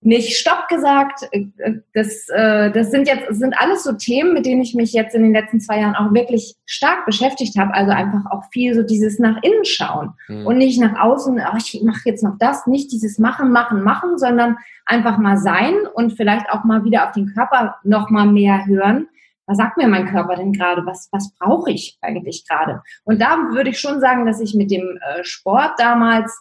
nicht 0.00 0.36
Stopp 0.36 0.68
gesagt. 0.68 1.28
Äh, 1.32 1.46
das, 1.92 2.28
äh, 2.28 2.70
das 2.70 2.90
sind 2.90 3.08
jetzt 3.08 3.28
das 3.28 3.38
sind 3.38 3.54
alles 3.58 3.82
so 3.82 3.92
Themen, 3.92 4.32
mit 4.32 4.46
denen 4.46 4.62
ich 4.62 4.74
mich 4.74 4.92
jetzt 4.92 5.14
in 5.14 5.22
den 5.22 5.32
letzten 5.32 5.60
zwei 5.60 5.80
Jahren 5.80 5.96
auch 5.96 6.12
wirklich 6.14 6.54
stark 6.66 7.04
beschäftigt 7.06 7.58
habe. 7.58 7.74
Also 7.74 7.92
einfach 7.92 8.30
auch 8.30 8.44
viel 8.52 8.74
so 8.74 8.82
dieses 8.82 9.18
nach 9.18 9.42
innen 9.42 9.64
schauen 9.64 10.14
mhm. 10.28 10.46
und 10.46 10.58
nicht 10.58 10.80
nach 10.80 10.98
außen. 10.98 11.40
Oh, 11.40 11.56
ich 11.56 11.80
mache 11.82 12.02
jetzt 12.04 12.22
noch 12.22 12.36
das, 12.38 12.66
nicht 12.66 12.92
dieses 12.92 13.18
machen, 13.18 13.50
machen, 13.50 13.82
machen, 13.82 14.18
sondern 14.18 14.56
einfach 14.86 15.18
mal 15.18 15.36
sein 15.36 15.74
und 15.94 16.12
vielleicht 16.12 16.50
auch 16.50 16.64
mal 16.64 16.84
wieder 16.84 17.06
auf 17.06 17.12
den 17.12 17.34
Körper 17.34 17.76
noch 17.82 18.10
mal 18.10 18.26
mehr 18.26 18.66
hören. 18.66 19.08
Was 19.46 19.56
sagt 19.56 19.78
mir 19.78 19.88
mein 19.88 20.06
Körper 20.06 20.36
denn 20.36 20.52
gerade? 20.52 20.84
Was 20.84 21.08
was 21.10 21.32
brauche 21.38 21.70
ich 21.70 21.98
eigentlich 22.02 22.46
gerade? 22.46 22.82
Und 23.04 23.20
da 23.20 23.48
würde 23.50 23.70
ich 23.70 23.80
schon 23.80 23.98
sagen, 23.98 24.26
dass 24.26 24.40
ich 24.40 24.54
mit 24.54 24.70
dem 24.70 24.98
äh, 25.00 25.24
Sport 25.24 25.72
damals 25.78 26.38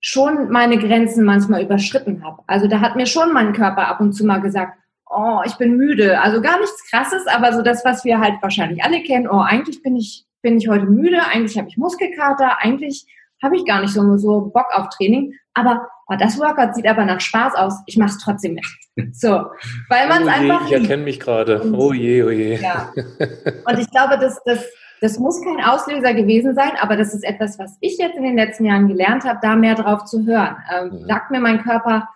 schon 0.00 0.50
meine 0.50 0.78
Grenzen 0.78 1.24
manchmal 1.24 1.62
überschritten 1.62 2.24
habe. 2.24 2.42
Also 2.46 2.66
da 2.66 2.80
hat 2.80 2.96
mir 2.96 3.06
schon 3.06 3.32
mein 3.32 3.52
Körper 3.52 3.86
ab 3.88 4.00
und 4.00 4.12
zu 4.12 4.24
mal 4.24 4.40
gesagt, 4.40 4.78
oh, 5.10 5.40
ich 5.44 5.54
bin 5.56 5.76
müde. 5.76 6.20
Also 6.20 6.40
gar 6.40 6.58
nichts 6.58 6.88
Krasses, 6.90 7.26
aber 7.26 7.52
so 7.52 7.62
das, 7.62 7.84
was 7.84 8.04
wir 8.04 8.20
halt 8.20 8.34
wahrscheinlich 8.40 8.82
alle 8.82 9.02
kennen. 9.02 9.28
Oh, 9.28 9.40
eigentlich 9.40 9.82
bin 9.82 9.96
ich 9.96 10.26
bin 10.42 10.56
ich 10.56 10.68
heute 10.68 10.86
müde. 10.86 11.18
Eigentlich 11.26 11.58
habe 11.58 11.68
ich 11.68 11.76
Muskelkater. 11.76 12.58
Eigentlich 12.60 13.06
habe 13.42 13.56
ich 13.56 13.66
gar 13.66 13.80
nicht 13.80 13.92
so 13.92 14.16
so 14.16 14.50
Bock 14.52 14.66
auf 14.72 14.88
Training. 14.88 15.34
Aber 15.54 15.86
oh, 16.08 16.14
das 16.18 16.38
Workout 16.38 16.74
sieht 16.74 16.86
aber 16.86 17.04
nach 17.04 17.20
Spaß 17.20 17.54
aus. 17.56 17.74
Ich 17.86 17.96
mache 17.96 18.10
es 18.10 18.18
trotzdem 18.18 18.54
mit. 18.54 18.66
So, 19.12 19.46
weil 19.88 20.08
man 20.08 20.22
es 20.22 20.28
oh 20.28 20.30
einfach. 20.30 20.66
Ich 20.66 20.72
erkenne 20.72 21.02
mich 21.02 21.20
gerade. 21.20 21.62
Oh 21.74 21.92
je, 21.92 22.22
oh 22.22 22.30
je. 22.30 22.56
Ja. 22.56 22.92
Und 23.66 23.78
ich 23.78 23.90
glaube, 23.90 24.18
dass 24.18 24.42
das 24.44 24.64
das 25.00 25.18
muss 25.18 25.42
kein 25.42 25.64
Auslöser 25.64 26.14
gewesen 26.14 26.54
sein, 26.54 26.72
aber 26.80 26.96
das 26.96 27.14
ist 27.14 27.24
etwas, 27.24 27.58
was 27.58 27.78
ich 27.80 27.98
jetzt 27.98 28.16
in 28.16 28.22
den 28.22 28.36
letzten 28.36 28.66
Jahren 28.66 28.88
gelernt 28.88 29.24
habe, 29.24 29.38
da 29.42 29.56
mehr 29.56 29.74
drauf 29.74 30.04
zu 30.04 30.26
hören. 30.26 30.56
Ähm, 30.72 31.00
mhm. 31.00 31.06
Sagt 31.06 31.30
mir 31.30 31.40
mein 31.40 31.62
Körper, 31.62 32.08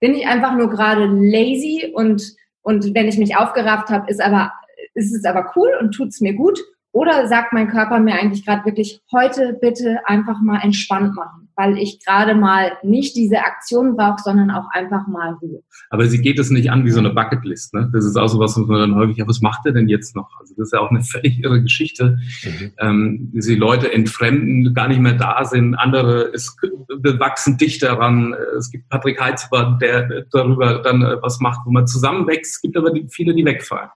bin 0.00 0.14
ich 0.14 0.26
einfach 0.26 0.54
nur 0.54 0.68
gerade 0.68 1.06
lazy 1.06 1.92
und, 1.94 2.22
und 2.62 2.94
wenn 2.94 3.08
ich 3.08 3.18
mich 3.18 3.36
aufgerafft 3.36 3.88
habe, 3.88 4.10
ist 4.10 4.20
aber, 4.20 4.52
ist 4.94 5.14
es 5.14 5.24
aber 5.24 5.52
cool 5.56 5.70
und 5.80 5.92
tut 5.92 6.08
es 6.08 6.20
mir 6.20 6.34
gut 6.34 6.60
oder 6.92 7.26
sagt 7.28 7.52
mein 7.52 7.68
Körper 7.68 7.98
mir 7.98 8.14
eigentlich 8.14 8.44
gerade 8.44 8.64
wirklich, 8.64 9.02
heute 9.12 9.54
bitte 9.60 10.00
einfach 10.06 10.40
mal 10.40 10.60
entspannt 10.62 11.14
machen, 11.14 11.45
weil 11.56 11.78
ich 11.78 12.04
gerade 12.04 12.34
mal 12.34 12.72
nicht 12.82 13.16
diese 13.16 13.38
Aktion 13.38 13.96
brauche, 13.96 14.22
sondern 14.22 14.50
auch 14.50 14.68
einfach 14.70 15.06
mal 15.06 15.32
Ruhe. 15.40 15.62
Aber 15.90 16.06
sie 16.06 16.20
geht 16.20 16.38
es 16.38 16.50
nicht 16.50 16.70
an 16.70 16.84
wie 16.84 16.90
so 16.90 17.00
eine 17.00 17.10
Bucketlist. 17.10 17.74
Ne? 17.74 17.90
Das 17.92 18.04
ist 18.04 18.16
auch 18.16 18.28
so 18.28 18.38
was, 18.38 18.56
was 18.58 18.66
man 18.66 18.78
dann 18.78 18.94
häufig, 18.94 19.16
ja, 19.16 19.26
was 19.26 19.40
macht 19.40 19.64
er 19.64 19.72
denn 19.72 19.88
jetzt 19.88 20.14
noch? 20.14 20.28
Also 20.38 20.54
das 20.56 20.68
ist 20.68 20.72
ja 20.72 20.80
auch 20.80 20.90
eine 20.90 21.00
völlig 21.02 21.42
irre 21.42 21.62
Geschichte. 21.62 22.18
Mhm. 22.44 22.72
Ähm, 22.78 23.30
die 23.32 23.54
Leute 23.54 23.92
entfremden, 23.92 24.74
gar 24.74 24.88
nicht 24.88 25.00
mehr 25.00 25.14
da 25.14 25.44
sind, 25.44 25.74
andere 25.74 26.30
es 26.34 26.56
wachsen 26.88 27.56
dichter 27.56 27.94
ran. 27.94 28.34
Es 28.58 28.70
gibt 28.70 28.88
Patrick 28.88 29.20
Heitzber, 29.20 29.78
der 29.80 30.26
darüber 30.30 30.82
dann 30.82 31.02
äh, 31.02 31.16
was 31.22 31.40
macht, 31.40 31.60
wo 31.64 31.70
man 31.70 31.86
zusammenwächst. 31.86 32.56
Es 32.56 32.60
gibt 32.60 32.76
aber 32.76 32.90
die, 32.90 33.06
viele, 33.10 33.34
die 33.34 33.44
wegfallen. 33.44 33.90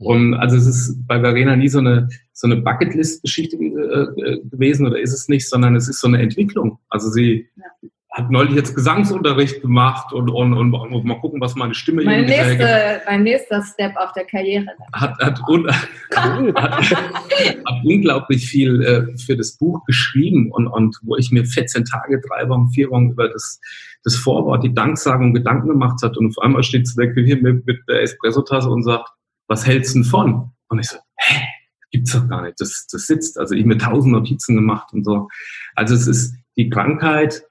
Und 0.00 0.34
also 0.34 0.56
es 0.56 0.66
ist 0.66 1.06
bei 1.06 1.20
Verena 1.20 1.56
nie 1.56 1.68
so 1.68 1.78
eine, 1.78 2.08
so 2.32 2.46
eine 2.46 2.56
Bucketlist-Geschichte 2.56 3.56
äh, 3.56 4.38
gewesen 4.48 4.86
oder 4.86 4.98
ist 4.98 5.12
es 5.12 5.28
nicht, 5.28 5.46
sondern 5.48 5.76
es 5.76 5.88
ist 5.88 6.00
so 6.00 6.08
eine 6.08 6.22
Entwicklung. 6.22 6.78
Also 6.88 7.10
sie 7.10 7.48
ja. 7.54 7.88
hat 8.12 8.30
neulich 8.30 8.54
jetzt 8.54 8.74
Gesangsunterricht 8.74 9.60
gemacht 9.60 10.14
und, 10.14 10.30
und, 10.30 10.54
und, 10.54 10.72
und 10.72 11.04
mal 11.04 11.20
gucken, 11.20 11.38
was 11.42 11.54
meine 11.54 11.74
Stimme 11.74 12.02
mein 12.02 12.24
nächste, 12.24 13.02
Mein 13.06 13.24
nächster 13.24 13.62
Step 13.62 13.94
auf 13.96 14.12
der 14.14 14.24
Karriere. 14.24 14.64
Hat, 14.94 15.18
hat, 15.18 15.38
un, 15.46 15.68
hat, 16.16 16.56
hat, 16.56 17.84
unglaublich 17.84 18.48
viel 18.48 18.82
äh, 18.82 19.18
für 19.18 19.36
das 19.36 19.58
Buch 19.58 19.84
geschrieben 19.84 20.50
und, 20.50 20.66
und 20.66 20.98
wo 21.02 21.16
ich 21.16 21.30
mir 21.30 21.44
14 21.44 21.84
Tage, 21.84 22.22
drei 22.26 22.48
Wochen, 22.48 22.70
vier 22.70 22.90
Wochen 22.90 23.10
über 23.10 23.28
das 23.28 23.60
das 24.02 24.16
Vorwort, 24.16 24.64
die 24.64 24.72
Danksagung 24.72 25.34
Gedanken 25.34 25.68
gemacht 25.68 26.02
hat 26.02 26.16
und 26.16 26.28
auf 26.28 26.42
einmal 26.42 26.62
steht 26.62 26.88
sie 26.88 26.96
der 26.96 27.12
Küche 27.12 27.36
mit, 27.36 27.66
mit 27.66 27.86
der 27.86 28.00
Espressotasse 28.00 28.70
und 28.70 28.82
sagt, 28.82 29.10
was 29.50 29.66
hältst 29.66 29.94
du 29.94 29.98
denn 29.98 30.04
von? 30.04 30.52
Und 30.68 30.78
ich 30.78 30.88
so, 30.88 30.98
hä? 31.16 31.42
Gibt's 31.90 32.12
doch 32.12 32.28
gar 32.28 32.42
nicht. 32.42 32.60
Das, 32.60 32.86
das 32.90 33.06
sitzt. 33.06 33.36
Also 33.36 33.56
ich 33.56 33.66
mir 33.66 33.76
tausend 33.76 34.12
Notizen 34.12 34.54
gemacht 34.54 34.92
und 34.92 35.04
so. 35.04 35.28
Also 35.74 35.94
es 35.96 36.06
ist 36.06 36.36
die 36.56 36.70
Krankheit 36.70 37.42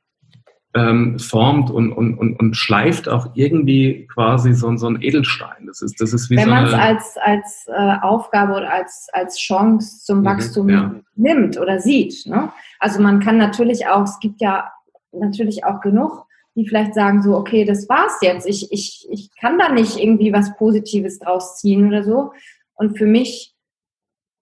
ähm, 0.74 1.20
formt 1.20 1.70
und, 1.70 1.92
und, 1.92 2.18
und, 2.18 2.40
und 2.40 2.56
schleift 2.56 3.10
auch 3.10 3.32
irgendwie 3.34 4.08
quasi 4.14 4.54
so, 4.54 4.74
so 4.78 4.88
ein 4.88 5.02
Edelstein. 5.02 5.66
Das 5.68 5.82
ist, 5.82 6.00
das 6.00 6.14
ist 6.14 6.30
wie 6.30 6.38
Wenn 6.38 6.46
so 6.46 6.52
man 6.52 6.66
es 6.68 6.74
als, 6.74 7.18
als 7.22 7.66
äh, 7.68 7.96
Aufgabe 8.02 8.54
oder 8.54 8.72
als, 8.72 9.10
als 9.12 9.38
Chance 9.38 10.06
zum 10.06 10.20
mhm, 10.20 10.26
Wachstum 10.26 10.70
ja. 10.70 10.96
nimmt 11.16 11.60
oder 11.60 11.82
sieht. 11.82 12.26
Ne? 12.26 12.50
Also 12.80 13.02
man 13.02 13.20
kann 13.20 13.38
natürlich 13.38 13.88
auch, 13.88 14.04
es 14.04 14.20
gibt 14.22 14.40
ja 14.40 14.72
natürlich 15.12 15.66
auch 15.66 15.82
genug 15.82 16.29
die 16.60 16.68
vielleicht 16.68 16.94
sagen 16.94 17.24
so, 17.24 17.36
okay, 17.36 17.64
das 17.64 17.88
war's 17.88 18.18
jetzt. 18.22 18.46
Ich, 18.46 18.72
ich, 18.72 19.08
ich 19.10 19.30
kann 19.40 19.58
da 19.58 19.72
nicht 19.72 19.98
irgendwie 19.98 20.34
was 20.34 20.56
Positives 20.58 21.20
draus 21.20 21.58
ziehen 21.58 21.88
oder 21.88 22.04
so. 22.04 22.34
Und 22.76 22.98
für 22.98 23.06
mich, 23.06 23.56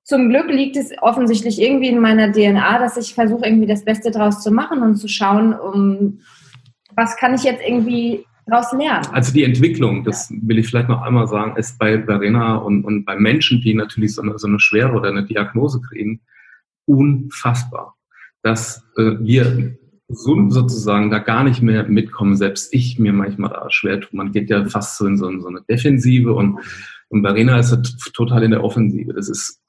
zum 0.04 0.30
Glück 0.30 0.48
liegt 0.48 0.78
es 0.78 0.92
offensichtlich 1.00 1.62
irgendwie 1.62 1.90
in 1.90 2.00
meiner 2.00 2.32
DNA, 2.32 2.80
dass 2.80 2.98
ich 2.98 3.14
versuche, 3.14 3.46
irgendwie 3.46 3.68
das 3.68 3.86
Beste 3.86 4.10
draus 4.10 4.42
zu 4.42 4.52
machen 4.52 4.82
und 4.82 4.96
zu 4.96 5.08
schauen, 5.08 5.54
um, 5.54 6.22
was 6.96 7.18
kann 7.18 7.36
ich 7.36 7.44
jetzt 7.44 7.62
irgendwie 7.64 8.26
daraus 8.48 8.72
lernen. 8.72 9.06
Also 9.12 9.32
die 9.32 9.44
Entwicklung, 9.44 10.04
das 10.04 10.32
will 10.32 10.58
ich 10.58 10.68
vielleicht 10.68 10.90
noch 10.90 11.04
einmal 11.04 11.28
sagen, 11.28 11.56
ist 11.56 11.78
bei 11.78 12.02
Verena 12.02 12.56
und, 12.56 12.84
und 12.84 13.06
bei 13.06 13.16
Menschen, 13.16 13.62
die 13.62 13.76
natürlich 13.76 14.16
so 14.16 14.24
eine, 14.24 14.40
so 14.40 14.48
eine 14.48 14.60
schwere 14.60 14.94
oder 14.94 15.10
eine 15.10 15.26
Diagnose 15.26 15.82
kriegen, 15.82 16.22
unfassbar. 16.86 17.96
Dass 18.42 18.84
äh, 18.98 19.18
wir 19.20 19.78
so, 20.10 20.50
sozusagen 20.50 21.12
da 21.12 21.20
gar 21.20 21.44
nicht 21.44 21.62
mehr 21.62 21.88
mitkommen, 21.88 22.36
selbst 22.36 22.74
ich 22.74 22.98
mir 22.98 23.14
manchmal 23.14 23.50
da 23.50 23.70
schwer 23.70 24.00
tue. 24.00 24.16
Man 24.16 24.32
geht 24.32 24.50
ja 24.50 24.66
fast 24.66 24.98
so 24.98 25.06
in 25.06 25.18
so, 25.18 25.28
in 25.28 25.42
so 25.42 25.48
eine 25.48 25.62
Defensive 25.70 26.34
und, 26.34 26.60
und 27.10 27.22
Barena 27.22 27.60
ist 27.60 27.72
halt 27.72 27.94
total 28.14 28.44
in 28.44 28.52
der 28.52 28.64
Offensive. 28.64 29.14
Das 29.14 29.28
ist, 29.28 29.62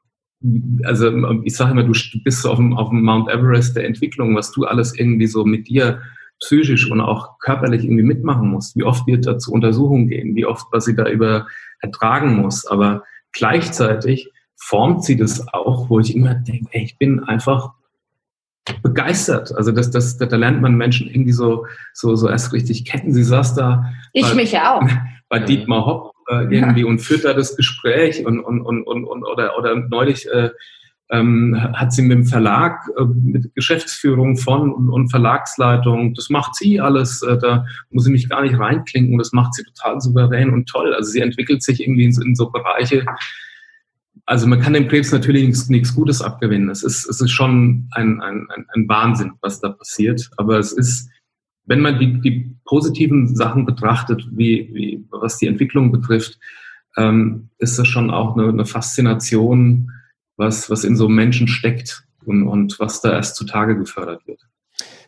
also 0.84 1.10
ich 1.42 1.56
sage 1.56 1.72
immer, 1.72 1.82
du 1.82 1.92
bist 2.22 2.46
auf 2.46 2.56
dem, 2.56 2.76
auf 2.76 2.90
dem 2.90 3.02
Mount 3.02 3.28
Everest 3.28 3.76
der 3.76 3.84
Entwicklung, 3.84 4.36
was 4.36 4.52
du 4.52 4.64
alles 4.64 4.96
irgendwie 4.96 5.26
so 5.26 5.44
mit 5.44 5.68
dir 5.68 6.00
psychisch 6.40 6.88
und 6.88 7.00
auch 7.00 7.40
körperlich 7.40 7.82
irgendwie 7.82 8.04
mitmachen 8.04 8.48
musst. 8.48 8.76
Wie 8.76 8.84
oft 8.84 9.08
wird 9.08 9.26
da 9.26 9.38
zu 9.38 9.52
Untersuchungen 9.52 10.08
gehen, 10.08 10.36
wie 10.36 10.46
oft, 10.46 10.66
was 10.70 10.84
sie 10.84 10.94
da 10.94 11.08
über 11.08 11.48
ertragen 11.80 12.36
muss. 12.36 12.64
Aber 12.64 13.02
gleichzeitig 13.32 14.30
formt 14.56 15.04
sie 15.04 15.16
das 15.16 15.52
auch, 15.52 15.90
wo 15.90 15.98
ich 15.98 16.14
immer 16.14 16.34
denke, 16.34 16.68
ey, 16.70 16.84
ich 16.84 16.96
bin 16.96 17.20
einfach 17.24 17.72
begeistert. 18.82 19.54
Also 19.56 19.72
das, 19.72 19.90
das, 19.90 20.16
da 20.16 20.36
lernt 20.36 20.60
man 20.60 20.76
Menschen 20.76 21.08
irgendwie 21.08 21.32
so, 21.32 21.66
so, 21.92 22.14
so 22.16 22.28
erst 22.28 22.52
richtig 22.52 22.84
kennen. 22.84 23.12
Sie 23.12 23.24
saß 23.24 23.54
da. 23.54 23.84
Ich 24.12 24.26
bei, 24.26 24.34
mich 24.34 24.52
ja 24.52 24.76
auch. 24.76 24.82
Bei 25.30 25.40
Dietmar 25.40 25.84
Hopp 25.84 26.14
äh, 26.28 26.44
irgendwie 26.44 26.80
ja. 26.80 26.86
und 26.86 27.00
führt 27.00 27.24
da 27.24 27.34
das 27.34 27.54
Gespräch 27.54 28.24
und, 28.24 28.40
und, 28.40 28.62
und, 28.62 28.84
und, 28.84 29.04
und 29.04 29.24
oder, 29.24 29.58
oder 29.58 29.76
neulich 29.76 30.26
äh, 30.30 30.50
ähm, 31.10 31.56
hat 31.74 31.92
sie 31.92 32.02
mit 32.02 32.18
dem 32.18 32.24
Verlag, 32.24 32.80
äh, 32.98 33.04
mit 33.04 33.54
Geschäftsführung 33.54 34.36
von 34.36 34.72
und, 34.72 34.90
und 34.90 35.10
Verlagsleitung, 35.10 36.14
das 36.14 36.28
macht 36.28 36.54
sie 36.54 36.80
alles, 36.80 37.22
äh, 37.22 37.38
da 37.38 37.64
muss 37.90 38.04
sie 38.04 38.12
mich 38.12 38.28
gar 38.28 38.42
nicht 38.42 38.58
reinklinken, 38.58 39.18
das 39.18 39.32
macht 39.32 39.54
sie 39.54 39.64
total 39.64 40.00
souverän 40.00 40.50
und 40.50 40.68
toll. 40.68 40.94
Also 40.94 41.10
sie 41.10 41.20
entwickelt 41.20 41.62
sich 41.62 41.80
irgendwie 41.80 42.04
in, 42.04 42.22
in 42.22 42.34
so 42.34 42.50
Bereiche, 42.50 43.04
also 44.26 44.46
man 44.46 44.60
kann 44.60 44.72
dem 44.72 44.88
Krebs 44.88 45.12
natürlich 45.12 45.46
nichts, 45.46 45.68
nichts 45.68 45.94
Gutes 45.94 46.22
abgewinnen. 46.22 46.70
Es 46.70 46.82
ist, 46.82 47.08
es 47.08 47.20
ist 47.20 47.30
schon 47.30 47.88
ein, 47.92 48.20
ein, 48.20 48.46
ein 48.48 48.88
Wahnsinn, 48.88 49.32
was 49.40 49.60
da 49.60 49.70
passiert. 49.70 50.30
Aber 50.36 50.58
es 50.58 50.72
ist, 50.72 51.10
wenn 51.64 51.80
man 51.80 51.98
die, 51.98 52.20
die 52.20 52.56
positiven 52.64 53.34
Sachen 53.34 53.66
betrachtet, 53.66 54.26
wie, 54.30 54.70
wie 54.72 55.04
was 55.10 55.38
die 55.38 55.46
Entwicklung 55.46 55.92
betrifft, 55.92 56.38
ähm, 56.96 57.50
ist 57.58 57.78
das 57.78 57.88
schon 57.88 58.10
auch 58.10 58.36
eine, 58.36 58.48
eine 58.48 58.64
Faszination, 58.64 59.90
was, 60.36 60.70
was 60.70 60.84
in 60.84 60.96
so 60.96 61.08
Menschen 61.08 61.48
steckt 61.48 62.04
und, 62.24 62.46
und 62.46 62.78
was 62.80 63.00
da 63.00 63.12
erst 63.12 63.36
zutage 63.36 63.76
gefördert 63.76 64.26
wird. 64.26 64.40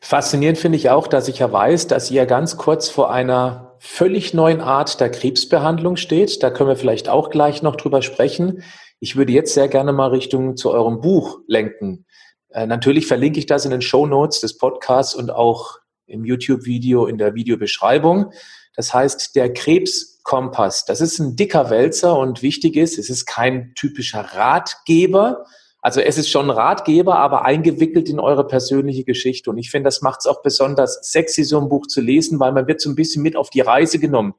Faszinierend 0.00 0.58
finde 0.58 0.76
ich 0.76 0.90
auch, 0.90 1.06
dass 1.06 1.28
ich 1.28 1.38
ja 1.38 1.52
weiß, 1.52 1.86
dass 1.86 2.10
ihr 2.10 2.26
ganz 2.26 2.56
kurz 2.56 2.88
vor 2.88 3.12
einer 3.12 3.76
völlig 3.78 4.34
neuen 4.34 4.60
Art 4.60 5.00
der 5.00 5.10
Krebsbehandlung 5.10 5.96
steht. 5.96 6.42
Da 6.42 6.50
können 6.50 6.68
wir 6.68 6.76
vielleicht 6.76 7.08
auch 7.08 7.30
gleich 7.30 7.62
noch 7.62 7.76
drüber 7.76 8.02
sprechen. 8.02 8.62
Ich 9.02 9.16
würde 9.16 9.32
jetzt 9.32 9.54
sehr 9.54 9.68
gerne 9.68 9.94
mal 9.94 10.10
Richtung 10.10 10.58
zu 10.58 10.70
eurem 10.70 11.00
Buch 11.00 11.40
lenken. 11.46 12.04
Äh, 12.50 12.66
natürlich 12.66 13.06
verlinke 13.06 13.38
ich 13.38 13.46
das 13.46 13.64
in 13.64 13.70
den 13.70 13.80
Show 13.80 14.06
Notes 14.06 14.40
des 14.40 14.58
Podcasts 14.58 15.14
und 15.14 15.30
auch 15.30 15.78
im 16.06 16.26
YouTube-Video 16.26 17.06
in 17.06 17.16
der 17.16 17.34
Videobeschreibung. 17.34 18.32
Das 18.76 18.92
heißt, 18.92 19.36
der 19.36 19.54
Krebskompass, 19.54 20.84
das 20.84 21.00
ist 21.00 21.18
ein 21.18 21.34
dicker 21.34 21.70
Wälzer 21.70 22.18
und 22.18 22.42
wichtig 22.42 22.76
ist, 22.76 22.98
es 22.98 23.08
ist 23.08 23.24
kein 23.24 23.72
typischer 23.74 24.20
Ratgeber. 24.20 25.46
Also 25.80 26.02
es 26.02 26.18
ist 26.18 26.28
schon 26.28 26.50
Ratgeber, 26.50 27.16
aber 27.16 27.46
eingewickelt 27.46 28.10
in 28.10 28.20
eure 28.20 28.46
persönliche 28.46 29.04
Geschichte. 29.04 29.48
Und 29.48 29.56
ich 29.56 29.70
finde, 29.70 29.86
das 29.86 30.02
macht 30.02 30.20
es 30.20 30.26
auch 30.26 30.42
besonders 30.42 31.00
sexy, 31.10 31.42
so 31.44 31.58
ein 31.58 31.70
Buch 31.70 31.86
zu 31.86 32.02
lesen, 32.02 32.38
weil 32.38 32.52
man 32.52 32.66
wird 32.66 32.82
so 32.82 32.90
ein 32.90 32.96
bisschen 32.96 33.22
mit 33.22 33.34
auf 33.34 33.48
die 33.48 33.62
Reise 33.62 33.98
genommen. 33.98 34.34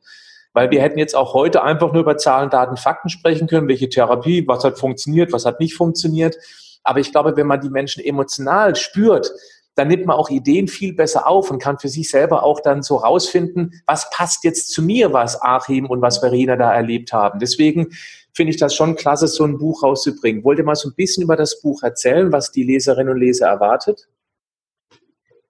Weil 0.53 0.69
wir 0.71 0.81
hätten 0.81 0.99
jetzt 0.99 1.15
auch 1.15 1.33
heute 1.33 1.63
einfach 1.63 1.93
nur 1.93 2.01
über 2.01 2.17
Zahlen, 2.17 2.49
Daten, 2.49 2.77
Fakten 2.77 3.09
sprechen 3.09 3.47
können, 3.47 3.67
welche 3.67 3.89
Therapie, 3.89 4.45
was 4.47 4.63
hat 4.63 4.77
funktioniert, 4.77 5.31
was 5.31 5.45
hat 5.45 5.59
nicht 5.59 5.75
funktioniert. 5.75 6.35
Aber 6.83 6.99
ich 6.99 7.11
glaube, 7.11 7.37
wenn 7.37 7.47
man 7.47 7.61
die 7.61 7.69
Menschen 7.69 8.03
emotional 8.03 8.75
spürt, 8.75 9.31
dann 9.75 9.87
nimmt 9.87 10.05
man 10.05 10.17
auch 10.17 10.29
Ideen 10.29 10.67
viel 10.67 10.93
besser 10.93 11.27
auf 11.27 11.49
und 11.49 11.61
kann 11.61 11.79
für 11.79 11.87
sich 11.87 12.09
selber 12.09 12.43
auch 12.43 12.59
dann 12.59 12.83
so 12.83 12.97
rausfinden, 12.97 13.81
was 13.85 14.09
passt 14.09 14.43
jetzt 14.43 14.71
zu 14.71 14.81
mir, 14.81 15.13
was 15.13 15.41
Achim 15.41 15.85
und 15.85 16.01
was 16.01 16.17
Verena 16.17 16.57
da 16.57 16.73
erlebt 16.73 17.13
haben. 17.13 17.39
Deswegen 17.39 17.87
finde 18.33 18.51
ich 18.51 18.57
das 18.57 18.75
schon 18.75 18.95
klasse, 18.95 19.27
so 19.27 19.45
ein 19.45 19.57
Buch 19.57 19.83
rauszubringen. 19.83 20.43
Wollt 20.43 20.59
ihr 20.59 20.65
mal 20.65 20.75
so 20.75 20.89
ein 20.89 20.95
bisschen 20.95 21.23
über 21.23 21.35
das 21.35 21.61
Buch 21.61 21.83
erzählen, 21.83 22.31
was 22.31 22.51
die 22.51 22.63
Leserinnen 22.63 23.13
und 23.13 23.19
Leser 23.19 23.47
erwartet? 23.47 24.07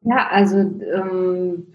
Ja, 0.01 0.27
also 0.29 0.57
ähm, 0.57 1.73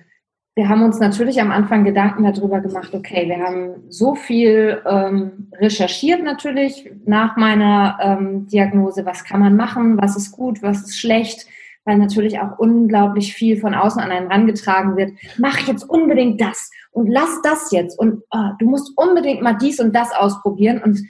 wir 0.56 0.70
haben 0.70 0.82
uns 0.82 0.98
natürlich 0.98 1.38
am 1.38 1.50
Anfang 1.50 1.84
Gedanken 1.84 2.24
darüber 2.24 2.60
gemacht, 2.60 2.94
okay, 2.94 3.28
wir 3.28 3.44
haben 3.44 3.74
so 3.90 4.14
viel 4.14 4.80
ähm, 4.86 5.50
recherchiert 5.52 6.24
natürlich 6.24 6.90
nach 7.04 7.36
meiner 7.36 7.98
ähm, 8.00 8.46
Diagnose, 8.46 9.04
was 9.04 9.24
kann 9.24 9.40
man 9.40 9.54
machen, 9.54 10.00
was 10.00 10.16
ist 10.16 10.32
gut, 10.32 10.62
was 10.62 10.80
ist 10.80 10.98
schlecht, 10.98 11.46
weil 11.84 11.98
natürlich 11.98 12.40
auch 12.40 12.58
unglaublich 12.58 13.34
viel 13.34 13.58
von 13.58 13.74
außen 13.74 14.00
an 14.00 14.10
einen 14.10 14.32
rangetragen 14.32 14.96
wird. 14.96 15.12
Mach 15.36 15.58
jetzt 15.68 15.82
unbedingt 15.82 16.40
das 16.40 16.70
und 16.90 17.06
lass 17.06 17.42
das 17.42 17.70
jetzt 17.70 17.98
und 17.98 18.22
oh, 18.30 18.48
du 18.58 18.64
musst 18.66 18.96
unbedingt 18.96 19.42
mal 19.42 19.58
dies 19.60 19.78
und 19.78 19.94
das 19.94 20.10
ausprobieren. 20.12 20.80
Und 20.82 21.02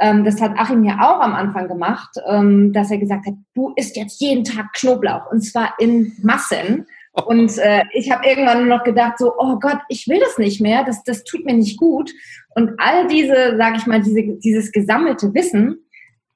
ähm, 0.00 0.24
das 0.24 0.40
hat 0.40 0.52
Achim 0.56 0.84
ja 0.84 1.00
auch 1.00 1.20
am 1.20 1.34
Anfang 1.34 1.68
gemacht, 1.68 2.16
ähm, 2.26 2.72
dass 2.72 2.90
er 2.90 2.96
gesagt 2.96 3.26
hat, 3.26 3.34
du 3.52 3.74
isst 3.76 3.94
jetzt 3.94 4.22
jeden 4.22 4.44
Tag 4.44 4.72
Knoblauch 4.72 5.30
und 5.30 5.42
zwar 5.42 5.74
in 5.78 6.12
Massen 6.22 6.86
und 7.24 7.56
äh, 7.58 7.82
ich 7.92 8.10
habe 8.10 8.26
irgendwann 8.26 8.66
nur 8.66 8.76
noch 8.76 8.84
gedacht, 8.84 9.18
so, 9.18 9.32
oh 9.38 9.58
Gott, 9.58 9.78
ich 9.88 10.06
will 10.06 10.20
das 10.20 10.38
nicht 10.38 10.60
mehr, 10.60 10.84
das, 10.84 11.02
das 11.02 11.24
tut 11.24 11.44
mir 11.44 11.54
nicht 11.54 11.78
gut. 11.78 12.10
Und 12.54 12.72
all 12.78 13.06
diese, 13.08 13.56
sage 13.56 13.76
ich 13.78 13.86
mal, 13.86 14.00
diese, 14.02 14.22
dieses 14.44 14.70
gesammelte 14.70 15.32
Wissen, 15.32 15.78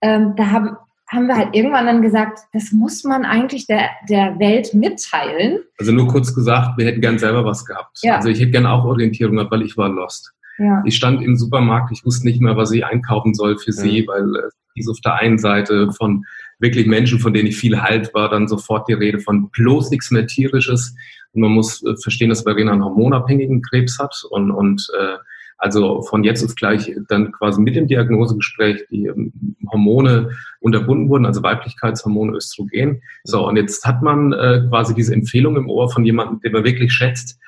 ähm, 0.01 0.35
da 0.37 0.51
haben, 0.51 0.77
haben 1.09 1.27
wir 1.27 1.37
halt 1.37 1.55
irgendwann 1.55 1.87
dann 1.87 2.03
gesagt, 2.03 2.41
das 2.53 2.73
muss 2.73 3.05
man 3.05 3.25
eigentlich 3.25 3.67
der, 3.67 3.91
der 4.09 4.39
Welt 4.39 4.73
mitteilen. 4.73 5.59
Also 5.79 5.93
nur 5.93 6.09
kurz 6.09 6.35
gesagt, 6.35 6.79
wir 6.79 6.87
hätten 6.87 7.01
gern 7.01 7.19
selber 7.19 7.45
was 7.45 7.67
gehabt. 7.67 7.99
Ja. 8.03 8.17
Also 8.17 8.29
ich 8.29 8.41
hätte 8.41 8.53
gern 8.53 8.67
auch 8.67 8.85
Orientierung 8.85 9.37
gehabt, 9.37 9.51
weil 9.51 9.63
ich 9.63 9.77
war 9.77 9.89
lost. 9.89 10.33
Ja. 10.59 10.83
Ich 10.87 10.97
stand 10.97 11.23
im 11.23 11.37
Supermarkt, 11.37 11.91
ich 11.93 12.05
wusste 12.05 12.27
nicht 12.27 12.41
mehr, 12.41 12.57
was 12.57 12.71
ich 12.71 12.85
einkaufen 12.85 13.35
soll 13.35 13.59
für 13.59 13.73
sie, 13.73 14.07
weil 14.07 14.25
es 14.47 14.55
hieß 14.75 14.89
auf 14.89 15.01
der 15.01 15.15
einen 15.15 15.39
Seite 15.39 15.91
von 15.93 16.25
wirklich 16.61 16.87
Menschen, 16.87 17.19
von 17.19 17.33
denen 17.33 17.49
ich 17.49 17.57
viel 17.57 17.81
halt 17.81 18.13
war, 18.15 18.29
dann 18.29 18.49
sofort 18.49 18.89
die 18.89 18.95
Rede 18.95 19.19
von 19.19 19.51
bloß 19.51 19.91
nichts 19.91 20.11
mehr 20.11 20.27
tierisches. 20.27 20.95
Und 21.33 21.43
man 21.43 21.53
muss 21.53 21.85
äh, 21.85 21.97
verstehen, 21.97 22.29
dass 22.29 22.43
Verena 22.43 22.73
einen 22.73 22.85
hormonabhängigen 22.85 23.63
Krebs 23.63 23.99
hat 23.99 24.15
und, 24.31 24.51
und 24.51 24.89
äh, 24.99 25.17
also 25.61 26.01
von 26.03 26.25
jetzt 26.25 26.43
auf 26.43 26.55
gleich 26.55 26.91
dann 27.09 27.33
quasi 27.33 27.61
mit 27.61 27.77
dem 27.77 27.87
Diagnosegespräch 27.87 28.87
die 28.91 29.07
ähm, 29.07 29.57
Hormone 29.71 30.31
unterbunden 30.61 31.09
wurden, 31.11 31.27
also 31.27 31.43
Weiblichkeitshormone, 31.43 32.33
Östrogen. 32.33 33.03
So, 33.25 33.47
und 33.47 33.57
jetzt 33.57 33.85
hat 33.85 34.03
man 34.03 34.33
äh, 34.33 34.63
quasi 34.69 34.95
diese 34.95 35.13
Empfehlung 35.13 35.57
im 35.57 35.69
Ohr 35.69 35.91
von 35.91 36.05
jemandem, 36.05 36.41
den 36.41 36.53
man 36.53 36.65
wirklich 36.65 36.93
schätzt, 36.93 37.39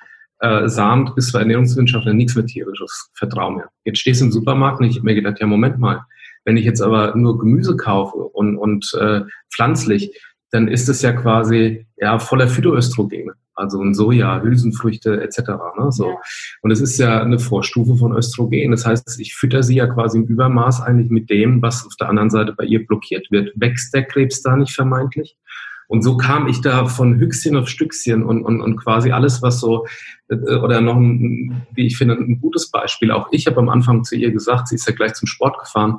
äh, 0.41 0.69
Samt 0.69 1.15
bis 1.15 1.29
zur 1.31 1.41
Ernährungswissenschaftler 1.41 2.13
nichts 2.13 2.35
mehr 2.35 2.45
tierisches, 2.45 3.11
vertrau 3.15 3.51
mir. 3.51 3.69
Jetzt 3.85 4.01
stehst 4.01 4.21
du 4.21 4.27
im 4.27 4.33
Supermarkt 4.33 4.81
und 4.81 4.87
ich 4.87 4.97
habe 4.97 5.07
mir 5.07 5.15
gedacht, 5.15 5.39
ja, 5.41 5.47
Moment 5.47 5.79
mal, 5.79 6.05
wenn 6.45 6.57
ich 6.57 6.65
jetzt 6.65 6.83
aber 6.83 7.15
nur 7.17 7.39
Gemüse 7.39 7.77
kaufe 7.77 8.19
und, 8.19 8.57
und 8.57 8.93
äh, 9.01 9.23
pflanzlich, 9.53 10.19
dann 10.51 10.69
ist 10.69 10.89
es 10.89 11.03
ja 11.03 11.13
quasi 11.13 11.87
ja 11.97 12.19
voller 12.19 12.47
Phytoöstrogene, 12.47 13.33
also 13.55 13.83
ein 13.83 13.95
Soja, 13.95 14.43
Hülsenfrüchte 14.43 15.23
etc. 15.23 15.39
Ne, 15.79 15.91
so. 15.91 16.19
Und 16.61 16.71
es 16.71 16.81
ist 16.81 16.99
ja 16.99 17.23
eine 17.23 17.39
Vorstufe 17.39 17.97
von 17.97 18.15
Östrogen. 18.15 18.71
Das 18.71 18.87
heißt, 18.87 19.19
ich 19.19 19.35
fütter 19.35 19.63
sie 19.63 19.77
ja 19.77 19.87
quasi 19.87 20.19
im 20.19 20.27
Übermaß 20.27 20.83
eigentlich 20.83 21.11
mit 21.11 21.31
dem, 21.31 21.63
was 21.63 21.87
auf 21.87 21.97
der 21.97 22.11
anderen 22.11 22.31
Seite 22.31 22.53
bei 22.53 22.65
ihr 22.65 22.87
blockiert 22.87 23.31
wird. 23.31 23.53
Wächst 23.57 23.95
der 23.95 24.05
Krebs 24.05 24.43
da 24.43 24.57
nicht 24.57 24.75
vermeintlich? 24.75 25.37
Und 25.89 26.03
so 26.03 26.17
kam 26.17 26.49
ich 26.49 26.63
da 26.63 26.87
von 26.87 27.19
Hüchschen 27.19 27.55
auf 27.57 27.69
Stückchen 27.69 28.23
und, 28.23 28.43
und, 28.45 28.63
und 28.63 28.77
quasi 28.77 29.11
alles, 29.11 29.43
was 29.43 29.61
so, 29.61 29.87
äh, 30.29 30.57
oder 30.57 30.81
noch 30.81 30.97
ein, 30.97 31.67
wie 31.75 31.87
ich 31.87 31.99
finde, 31.99 32.15
ein 32.15 32.41
gutes 32.41 32.71
Beispiel. 32.71 33.11
Auch 33.11 33.29
ich 33.31 33.47
habe 33.47 33.59
am 33.59 33.69
Anfang 33.69 34.03
zu 34.03 34.17
ihr 34.17 34.33
gesagt, 34.33 34.69
sie 34.69 34.77
ist 34.77 34.87
ja 34.87 34.95
gleich 34.95 35.15
zum 35.15 35.29
Sport 35.29 35.59
gefahren, 35.59 35.99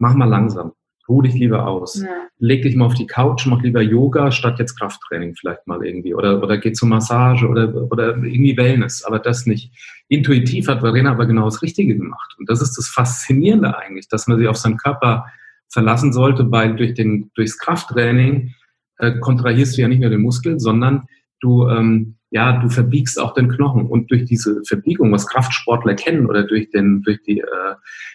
mach 0.00 0.14
mal 0.14 0.28
langsam. 0.28 0.72
Ruh 1.08 1.22
dich 1.22 1.34
lieber 1.34 1.66
aus. 1.66 2.02
Ja. 2.02 2.08
Leg 2.38 2.62
dich 2.62 2.76
mal 2.76 2.86
auf 2.86 2.94
die 2.94 3.06
Couch, 3.06 3.46
mach 3.46 3.62
lieber 3.62 3.82
Yoga 3.82 4.30
statt 4.30 4.58
jetzt 4.58 4.78
Krafttraining 4.78 5.34
vielleicht 5.34 5.66
mal 5.66 5.84
irgendwie. 5.84 6.14
Oder, 6.14 6.42
oder 6.42 6.58
geh 6.58 6.72
zur 6.72 6.88
Massage 6.88 7.46
oder, 7.48 7.74
oder 7.90 8.16
irgendwie 8.16 8.56
Wellness. 8.56 9.04
Aber 9.04 9.18
das 9.18 9.46
nicht. 9.46 9.72
Intuitiv 10.08 10.68
hat 10.68 10.80
Verena 10.80 11.10
aber 11.10 11.26
genau 11.26 11.44
das 11.44 11.62
Richtige 11.62 11.96
gemacht. 11.96 12.34
Und 12.38 12.48
das 12.48 12.62
ist 12.62 12.76
das 12.78 12.88
Faszinierende 12.88 13.76
eigentlich, 13.76 14.08
dass 14.08 14.26
man 14.26 14.38
sich 14.38 14.48
auf 14.48 14.56
seinen 14.56 14.76
Körper 14.76 15.26
verlassen 15.68 16.12
sollte, 16.12 16.50
weil 16.50 16.76
durch 16.76 16.94
den, 16.94 17.30
durchs 17.34 17.58
Krafttraining 17.58 18.54
äh, 18.98 19.18
kontrahierst 19.18 19.76
du 19.76 19.82
ja 19.82 19.88
nicht 19.88 20.00
nur 20.00 20.10
den 20.10 20.22
Muskel, 20.22 20.60
sondern 20.60 21.04
du, 21.40 21.68
ähm, 21.68 22.16
ja, 22.30 22.60
du 22.60 22.68
verbiegst 22.68 23.18
auch 23.18 23.34
den 23.34 23.48
Knochen. 23.48 23.86
Und 23.86 24.10
durch 24.10 24.24
diese 24.24 24.62
Verbiegung, 24.66 25.12
was 25.12 25.26
Kraftsportler 25.26 25.94
kennen, 25.94 26.26
oder 26.26 26.44
durch 26.44 26.70
den, 26.70 27.02
durch 27.02 27.20
die, 27.22 27.40
äh, 27.40 27.74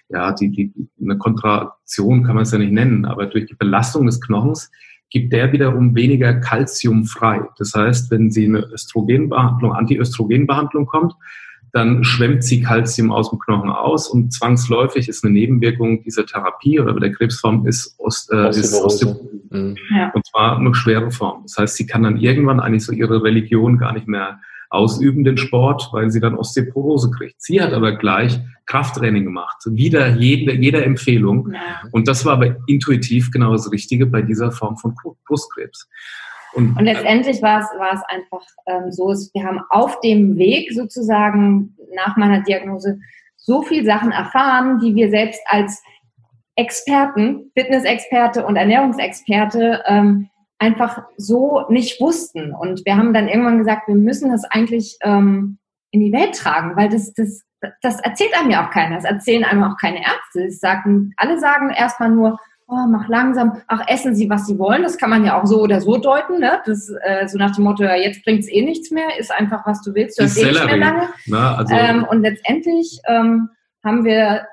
ja, 0.09 0.31
die, 0.31 0.49
die, 0.49 0.73
eine 1.01 1.17
Kontraktion 1.17 2.23
kann 2.23 2.35
man 2.35 2.43
es 2.43 2.51
ja 2.51 2.57
nicht 2.57 2.71
nennen, 2.71 3.05
aber 3.05 3.25
durch 3.25 3.45
die 3.45 3.55
Belastung 3.55 4.05
des 4.05 4.21
Knochens 4.21 4.71
gibt 5.09 5.33
der 5.33 5.51
wiederum 5.51 5.95
weniger 5.95 6.33
Kalzium 6.33 7.05
frei. 7.05 7.41
Das 7.57 7.73
heißt, 7.73 8.11
wenn 8.11 8.31
sie 8.31 8.45
eine 8.45 8.65
Östrogenbehandlung, 8.73 9.73
Antiöstrogenbehandlung 9.73 10.85
kommt, 10.87 11.13
dann 11.75 12.05
schwemmt 12.05 12.41
sie 12.41 12.61
Kalzium 12.61 13.11
aus 13.11 13.29
dem 13.29 13.39
Knochen 13.39 13.69
aus 13.69 14.07
und 14.07 14.31
zwangsläufig 14.31 15.09
ist 15.09 15.25
eine 15.25 15.33
Nebenwirkung 15.33 16.01
dieser 16.03 16.25
Therapie 16.25 16.79
oder 16.79 16.93
bei 16.93 17.01
der 17.01 17.11
Krebsform 17.11 17.67
ist, 17.67 17.95
Ost, 17.99 18.31
äh, 18.31 18.49
ist 18.49 18.73
Osteoporose. 18.73 19.41
Mhm. 19.49 19.75
Und 20.13 20.25
zwar 20.25 20.57
eine 20.57 20.73
schwere 20.73 21.11
Form. 21.11 21.41
Das 21.43 21.57
heißt, 21.57 21.75
sie 21.75 21.85
kann 21.85 22.03
dann 22.03 22.15
irgendwann 22.15 22.61
eigentlich 22.61 22.85
so 22.85 22.93
ihre 22.93 23.21
Religion 23.21 23.77
gar 23.77 23.91
nicht 23.91 24.07
mehr 24.07 24.39
ausüben, 24.69 25.25
den 25.25 25.35
Sport, 25.35 25.89
weil 25.91 26.09
sie 26.11 26.21
dann 26.21 26.35
Osteoporose 26.35 27.11
kriegt. 27.11 27.41
Sie 27.41 27.61
hat 27.61 27.73
aber 27.73 27.91
gleich 27.97 28.39
Krafttraining 28.67 29.25
gemacht, 29.25 29.57
wieder 29.65 30.15
jede, 30.15 30.55
jeder 30.55 30.85
Empfehlung. 30.85 31.51
Ja. 31.51 31.89
Und 31.91 32.07
das 32.07 32.23
war 32.23 32.33
aber 32.33 32.55
intuitiv 32.67 33.31
genau 33.31 33.51
das 33.51 33.69
Richtige 33.69 34.05
bei 34.05 34.21
dieser 34.21 34.53
Form 34.53 34.77
von 34.77 34.95
Brustkrebs. 35.27 35.89
Und, 36.55 36.77
und 36.77 36.85
letztendlich 36.85 37.41
war 37.41 37.59
es, 37.59 37.67
war 37.77 37.93
es 37.93 38.01
einfach 38.07 38.45
ähm, 38.65 38.91
so, 38.91 39.07
wir 39.33 39.43
haben 39.43 39.61
auf 39.69 39.99
dem 39.99 40.37
Weg 40.37 40.71
sozusagen 40.71 41.75
nach 41.93 42.15
meiner 42.15 42.41
Diagnose 42.41 42.99
so 43.35 43.61
viel 43.61 43.85
Sachen 43.85 44.11
erfahren, 44.11 44.79
die 44.79 44.95
wir 44.95 45.09
selbst 45.09 45.41
als 45.47 45.83
Experten, 46.55 47.51
Fitnessexperte 47.57 48.45
und 48.45 48.55
Ernährungsexperte 48.55 49.83
ähm, 49.85 50.29
einfach 50.57 51.03
so 51.17 51.65
nicht 51.69 51.99
wussten. 51.99 52.53
Und 52.53 52.85
wir 52.85 52.95
haben 52.95 53.13
dann 53.13 53.27
irgendwann 53.27 53.59
gesagt, 53.59 53.87
wir 53.87 53.95
müssen 53.95 54.31
das 54.31 54.45
eigentlich 54.45 54.97
ähm, 55.01 55.57
in 55.91 55.99
die 55.99 56.13
Welt 56.13 56.35
tragen, 56.35 56.77
weil 56.77 56.87
das, 56.87 57.13
das, 57.13 57.41
das 57.81 57.99
erzählt 57.99 58.33
einem 58.39 58.51
ja 58.51 58.65
auch 58.65 58.71
keiner. 58.71 58.95
Das 58.95 59.05
erzählen 59.05 59.43
einem 59.43 59.63
auch 59.63 59.77
keine 59.79 59.99
Ärzte. 59.99 60.49
Sagen, 60.51 61.13
alle 61.17 61.37
sagen 61.39 61.71
erstmal 61.71 62.09
nur, 62.09 62.39
oh, 62.67 62.87
mach 62.89 63.07
langsam, 63.07 63.61
ach, 63.67 63.81
essen 63.87 64.15
Sie, 64.15 64.29
was 64.29 64.47
Sie 64.47 64.57
wollen. 64.57 64.83
Das 64.83 64.97
kann 64.97 65.09
man 65.09 65.23
ja 65.23 65.39
auch 65.39 65.45
so 65.45 65.61
oder 65.61 65.81
so 65.81 65.97
deuten. 65.97 66.39
Ne? 66.39 66.59
Das, 66.65 66.89
äh, 67.03 67.27
so 67.27 67.37
nach 67.37 67.55
dem 67.55 67.63
Motto, 67.63 67.83
ja, 67.83 67.95
jetzt 67.95 68.23
bringt 68.23 68.39
es 68.39 68.51
eh 68.51 68.63
nichts 68.63 68.91
mehr, 68.91 69.17
ist 69.19 69.31
einfach, 69.31 69.65
was 69.65 69.81
du 69.81 69.93
willst, 69.93 70.19
du 70.19 70.23
hast 70.23 70.37
eh 70.37 70.45
nicht 70.45 70.65
mehr 70.65 70.77
lange. 70.77 71.09
Na, 71.27 71.55
also 71.57 71.73
ähm, 71.75 72.05
und 72.09 72.21
letztendlich 72.21 72.99
ähm, 73.07 73.49
haben 73.83 74.03
wir 74.03 74.47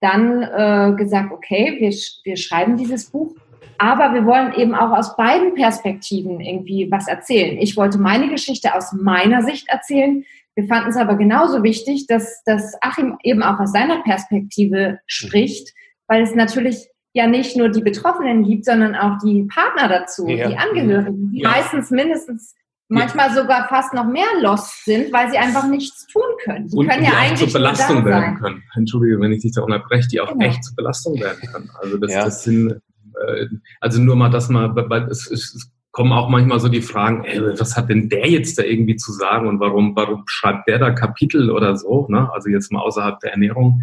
dann 0.00 0.42
äh, 0.42 0.96
gesagt, 0.96 1.32
okay, 1.32 1.76
wir, 1.78 1.94
wir 2.24 2.36
schreiben 2.36 2.76
dieses 2.76 3.10
Buch, 3.10 3.36
aber 3.78 4.12
wir 4.12 4.26
wollen 4.26 4.54
eben 4.54 4.74
auch 4.74 4.96
aus 4.96 5.16
beiden 5.16 5.54
Perspektiven 5.54 6.40
irgendwie 6.40 6.90
was 6.90 7.06
erzählen. 7.06 7.58
Ich 7.58 7.76
wollte 7.76 7.98
meine 7.98 8.28
Geschichte 8.28 8.74
aus 8.74 8.92
meiner 8.92 9.42
Sicht 9.42 9.68
erzählen. 9.68 10.24
Wir 10.54 10.64
fanden 10.66 10.90
es 10.90 10.96
aber 10.96 11.16
genauso 11.16 11.62
wichtig, 11.62 12.06
dass, 12.06 12.42
dass 12.44 12.76
Achim 12.82 13.18
eben 13.22 13.42
auch 13.42 13.60
aus 13.60 13.72
seiner 13.72 14.02
Perspektive 14.02 14.98
spricht, 15.06 15.72
weil 16.08 16.22
es 16.22 16.34
natürlich 16.34 16.88
ja 17.12 17.26
nicht 17.26 17.56
nur 17.56 17.68
die 17.68 17.82
Betroffenen 17.82 18.44
gibt, 18.44 18.64
sondern 18.64 18.94
auch 18.94 19.18
die 19.24 19.44
Partner 19.44 19.88
dazu, 19.88 20.28
ja. 20.28 20.48
die 20.48 20.56
Angehörigen, 20.56 21.30
die 21.32 21.42
ja. 21.42 21.50
meistens 21.50 21.90
mindestens 21.90 22.54
manchmal 22.88 23.32
sogar 23.32 23.68
fast 23.68 23.94
noch 23.94 24.06
mehr 24.06 24.26
lost 24.40 24.84
sind, 24.84 25.12
weil 25.12 25.30
sie 25.30 25.38
einfach 25.38 25.66
nichts 25.68 26.06
tun 26.08 26.22
können. 26.42 26.68
Sie 26.68 26.76
und 26.76 26.88
können 26.88 27.04
ja 27.04 27.12
eigentlich 27.18 27.50
zur 27.50 27.60
Belastung 27.60 28.04
werden 28.04 28.36
können. 28.36 28.62
Entschuldige, 28.74 29.20
wenn 29.20 29.32
ich 29.32 29.42
dich 29.42 29.52
da 29.52 29.62
unterbreche, 29.62 30.08
die 30.08 30.20
auch 30.20 30.32
genau. 30.32 30.46
echt 30.46 30.64
zur 30.64 30.74
Belastung 30.74 31.14
werden 31.20 31.40
können. 31.52 31.70
Also 31.80 31.98
das, 31.98 32.12
ja. 32.12 32.24
das 32.24 32.42
sind, 32.42 32.72
äh, 32.72 33.46
also 33.80 34.00
nur 34.00 34.16
mal 34.16 34.30
das 34.30 34.48
mal, 34.48 34.74
weil 34.74 35.04
es, 35.04 35.30
es 35.30 35.70
kommen 35.92 36.12
auch 36.12 36.28
manchmal 36.28 36.60
so 36.60 36.68
die 36.68 36.82
Fragen, 36.82 37.24
ey, 37.24 37.40
was 37.58 37.76
hat 37.76 37.90
denn 37.90 38.08
der 38.08 38.28
jetzt 38.28 38.58
da 38.58 38.62
irgendwie 38.62 38.96
zu 38.96 39.12
sagen 39.12 39.48
und 39.48 39.60
warum, 39.60 39.94
warum 39.96 40.24
schreibt 40.26 40.68
der 40.68 40.78
da 40.78 40.90
Kapitel 40.90 41.50
oder 41.50 41.76
so, 41.76 42.06
ne? 42.08 42.28
Also 42.32 42.48
jetzt 42.48 42.72
mal 42.72 42.80
außerhalb 42.80 43.18
der 43.20 43.32
Ernährung 43.32 43.82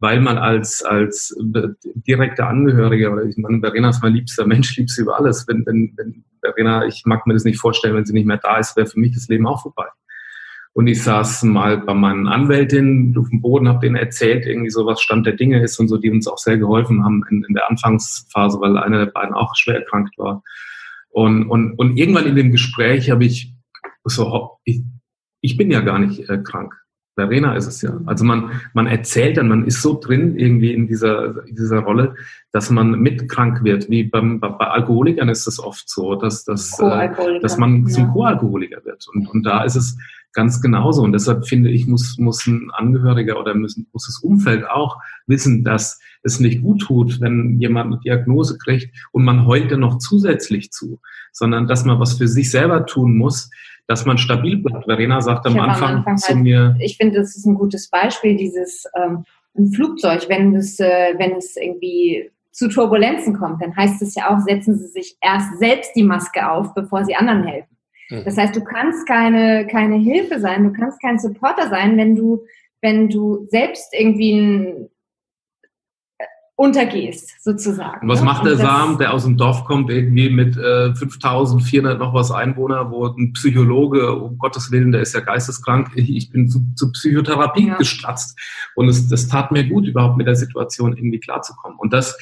weil 0.00 0.20
man 0.20 0.38
als, 0.38 0.82
als 0.82 1.36
direkter 1.38 2.48
Angehöriger, 2.48 3.12
oder 3.12 3.24
ich 3.24 3.36
meine, 3.36 3.60
Verena 3.60 3.90
ist 3.90 4.02
mein 4.02 4.14
liebster 4.14 4.46
Mensch, 4.46 4.74
lieb 4.76 4.90
sie 4.90 5.02
über 5.02 5.18
alles. 5.18 5.46
Wenn, 5.46 5.64
wenn, 5.66 5.92
wenn 5.96 6.24
Verena, 6.40 6.86
ich 6.86 7.02
mag 7.04 7.26
mir 7.26 7.34
das 7.34 7.44
nicht 7.44 7.60
vorstellen, 7.60 7.94
wenn 7.94 8.06
sie 8.06 8.14
nicht 8.14 8.26
mehr 8.26 8.38
da 8.38 8.58
ist, 8.58 8.76
wäre 8.76 8.86
für 8.86 8.98
mich 8.98 9.14
das 9.14 9.28
Leben 9.28 9.46
auch 9.46 9.62
vorbei. 9.62 9.86
Und 10.72 10.86
ich 10.86 11.02
saß 11.02 11.42
mal 11.42 11.78
bei 11.78 11.94
meinen 11.94 12.28
Anwältinnen 12.28 13.16
auf 13.18 13.28
dem 13.28 13.42
Boden, 13.42 13.68
habe 13.68 13.80
denen 13.80 13.96
erzählt, 13.96 14.46
irgendwie 14.46 14.70
so, 14.70 14.86
was 14.86 15.02
Stand 15.02 15.26
der 15.26 15.34
Dinge 15.34 15.62
ist 15.62 15.78
und 15.78 15.88
so, 15.88 15.98
die 15.98 16.10
uns 16.10 16.26
auch 16.26 16.38
sehr 16.38 16.56
geholfen 16.56 17.04
haben 17.04 17.22
in, 17.28 17.44
in 17.46 17.54
der 17.54 17.68
Anfangsphase, 17.68 18.58
weil 18.60 18.78
einer 18.78 19.04
der 19.04 19.12
beiden 19.12 19.34
auch 19.34 19.54
schwer 19.56 19.76
erkrankt 19.76 20.16
war. 20.16 20.42
Und, 21.10 21.48
und, 21.48 21.74
und 21.74 21.96
irgendwann 21.96 22.26
in 22.26 22.36
dem 22.36 22.52
Gespräch 22.52 23.10
habe 23.10 23.24
ich 23.24 23.52
so, 24.04 24.58
ich, 24.64 24.82
ich 25.40 25.56
bin 25.56 25.70
ja 25.70 25.80
gar 25.80 25.98
nicht 25.98 26.28
äh, 26.30 26.38
krank. 26.38 26.72
Verena 27.20 27.54
ist 27.54 27.66
es 27.66 27.82
ja. 27.82 28.00
Also 28.06 28.24
man, 28.24 28.60
man 28.72 28.86
erzählt 28.86 29.36
dann, 29.36 29.48
man 29.48 29.66
ist 29.66 29.82
so 29.82 30.00
drin 30.00 30.36
irgendwie 30.36 30.72
in 30.72 30.86
dieser, 30.86 31.46
in 31.46 31.54
dieser 31.54 31.80
Rolle, 31.80 32.14
dass 32.50 32.70
man 32.70 32.98
mitkrank 32.98 33.62
wird. 33.62 33.90
Wie 33.90 34.04
beim, 34.04 34.40
bei, 34.40 34.48
bei 34.48 34.66
Alkoholikern 34.66 35.28
ist 35.28 35.46
es 35.46 35.60
oft 35.60 35.88
so, 35.90 36.14
dass, 36.14 36.44
dass, 36.44 36.80
äh, 36.80 37.10
dass 37.42 37.58
man 37.58 37.86
zum 37.88 38.04
ja. 38.04 38.10
Co-Alkoholiker 38.10 38.84
wird. 38.84 39.06
Und, 39.12 39.28
und 39.28 39.44
da 39.44 39.64
ist 39.64 39.76
es 39.76 39.98
ganz 40.32 40.62
genauso. 40.62 41.02
Und 41.02 41.12
deshalb 41.12 41.46
finde 41.46 41.70
ich, 41.70 41.86
muss, 41.86 42.16
muss 42.18 42.46
ein 42.46 42.70
Angehöriger 42.72 43.38
oder 43.38 43.54
müssen, 43.54 43.86
muss 43.92 44.06
das 44.06 44.18
Umfeld 44.22 44.64
auch 44.68 44.98
wissen, 45.26 45.64
dass 45.64 46.00
es 46.22 46.40
nicht 46.40 46.62
gut 46.62 46.82
tut, 46.82 47.20
wenn 47.20 47.60
jemand 47.60 47.92
eine 47.92 48.00
Diagnose 48.00 48.58
kriegt 48.58 48.94
und 49.12 49.24
man 49.24 49.46
heult 49.46 49.70
dann 49.70 49.80
noch 49.80 49.98
zusätzlich 49.98 50.70
zu, 50.70 51.00
sondern 51.32 51.66
dass 51.66 51.84
man 51.84 51.98
was 52.00 52.14
für 52.14 52.28
sich 52.28 52.50
selber 52.50 52.86
tun 52.86 53.16
muss, 53.16 53.50
dass 53.86 54.06
man 54.06 54.18
stabil 54.18 54.58
bleibt. 54.58 54.84
Verena 54.84 55.20
sagt 55.20 55.46
am 55.46 55.58
Anfang, 55.58 55.90
am 55.90 55.96
Anfang, 55.98 56.16
zu 56.18 56.34
halt, 56.34 56.42
mir. 56.42 56.76
Ich 56.80 56.96
finde, 56.96 57.18
das 57.18 57.36
ist 57.36 57.46
ein 57.46 57.54
gutes 57.54 57.88
Beispiel, 57.88 58.36
dieses 58.36 58.84
ähm, 58.96 59.24
ein 59.56 59.72
Flugzeug, 59.72 60.28
wenn 60.28 60.54
es, 60.54 60.78
äh, 60.80 61.14
wenn 61.18 61.32
es 61.32 61.56
irgendwie 61.56 62.30
zu 62.52 62.68
Turbulenzen 62.68 63.38
kommt, 63.38 63.62
dann 63.62 63.76
heißt 63.76 64.02
es 64.02 64.14
ja 64.14 64.30
auch, 64.30 64.40
setzen 64.40 64.78
Sie 64.78 64.86
sich 64.86 65.16
erst 65.20 65.58
selbst 65.58 65.92
die 65.94 66.02
Maske 66.02 66.50
auf, 66.50 66.74
bevor 66.74 67.04
Sie 67.04 67.14
anderen 67.14 67.44
helfen. 67.44 67.76
Mhm. 68.10 68.24
Das 68.24 68.36
heißt, 68.36 68.54
du 68.54 68.62
kannst 68.62 69.06
keine, 69.06 69.66
keine 69.66 69.96
Hilfe 69.96 70.40
sein, 70.40 70.64
du 70.64 70.72
kannst 70.72 71.00
kein 71.00 71.18
Supporter 71.18 71.68
sein, 71.68 71.96
wenn 71.96 72.16
du, 72.16 72.42
wenn 72.80 73.08
du 73.08 73.46
selbst 73.48 73.92
irgendwie 73.92 74.32
ein 74.32 74.90
untergehst, 76.60 77.42
sozusagen. 77.42 78.02
Und 78.02 78.08
was 78.08 78.20
ne? 78.20 78.26
macht 78.26 78.44
der 78.44 78.58
Sam, 78.58 78.98
der 78.98 79.14
aus 79.14 79.24
dem 79.24 79.38
Dorf 79.38 79.64
kommt, 79.64 79.88
irgendwie 79.88 80.28
mit 80.28 80.58
äh, 80.58 80.94
5400 80.94 81.98
noch 81.98 82.12
was 82.12 82.30
Einwohner, 82.30 82.90
wo 82.90 83.06
ein 83.06 83.32
Psychologe, 83.32 84.14
um 84.14 84.36
Gottes 84.36 84.70
Willen, 84.70 84.92
der 84.92 85.00
ist 85.00 85.14
ja 85.14 85.20
geisteskrank, 85.20 85.92
ich, 85.94 86.14
ich 86.14 86.30
bin 86.30 86.50
zu, 86.50 86.60
zu 86.76 86.92
Psychotherapie 86.92 87.68
ja. 87.68 87.78
gestratzt. 87.78 88.38
Und 88.74 88.90
es, 88.90 89.08
das 89.08 89.26
tat 89.26 89.52
mir 89.52 89.66
gut, 89.66 89.86
überhaupt 89.86 90.18
mit 90.18 90.26
der 90.26 90.36
Situation 90.36 90.94
irgendwie 90.94 91.18
klarzukommen. 91.18 91.78
Und 91.78 91.94
das, 91.94 92.18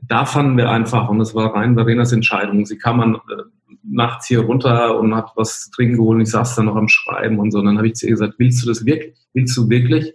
da 0.00 0.26
fanden 0.26 0.56
wir 0.56 0.70
einfach, 0.70 1.08
und 1.08 1.18
das 1.18 1.34
war 1.34 1.52
rein 1.52 1.74
Verenas 1.74 2.12
Entscheidung, 2.12 2.64
sie 2.66 2.78
kam 2.78 3.00
an, 3.00 3.16
äh, 3.16 3.42
nachts 3.82 4.28
hier 4.28 4.42
runter 4.42 4.96
und 4.96 5.12
hat 5.16 5.32
was 5.34 5.62
zu 5.62 5.70
trinken 5.72 5.96
geholt 5.96 6.16
und 6.16 6.22
ich 6.22 6.30
saß 6.30 6.54
da 6.54 6.62
noch 6.62 6.76
am 6.76 6.86
Schreiben 6.86 7.40
und 7.40 7.50
so. 7.50 7.58
Und 7.58 7.66
dann 7.66 7.78
habe 7.78 7.88
ich 7.88 7.94
zu 7.94 8.06
ihr 8.06 8.12
gesagt, 8.12 8.34
willst 8.38 8.62
du 8.62 8.68
das 8.68 8.86
wirklich? 8.86 9.16
Willst 9.34 9.56
du 9.56 9.68
wirklich? 9.68 10.14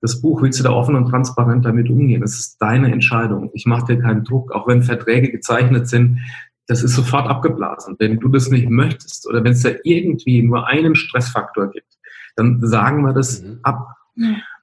Das 0.00 0.20
Buch, 0.20 0.42
willst 0.42 0.58
du 0.58 0.64
da 0.64 0.70
offen 0.70 0.94
und 0.96 1.08
transparent 1.08 1.64
damit 1.64 1.90
umgehen? 1.90 2.22
Das 2.22 2.38
ist 2.38 2.56
deine 2.60 2.90
Entscheidung. 2.90 3.50
Ich 3.52 3.66
mache 3.66 3.86
dir 3.86 4.00
keinen 4.00 4.24
Druck, 4.24 4.52
auch 4.52 4.66
wenn 4.66 4.82
Verträge 4.82 5.30
gezeichnet 5.30 5.88
sind. 5.88 6.20
Das 6.66 6.82
ist 6.82 6.94
sofort 6.94 7.28
abgeblasen. 7.28 7.96
Wenn 7.98 8.18
du 8.18 8.28
das 8.28 8.50
nicht 8.50 8.68
möchtest 8.70 9.28
oder 9.28 9.44
wenn 9.44 9.52
es 9.52 9.62
da 9.62 9.70
irgendwie 9.84 10.42
nur 10.42 10.66
einen 10.66 10.94
Stressfaktor 10.94 11.70
gibt, 11.70 11.98
dann 12.36 12.60
sagen 12.66 13.02
wir 13.02 13.12
das 13.12 13.42
mhm. 13.42 13.58
ab. 13.62 13.96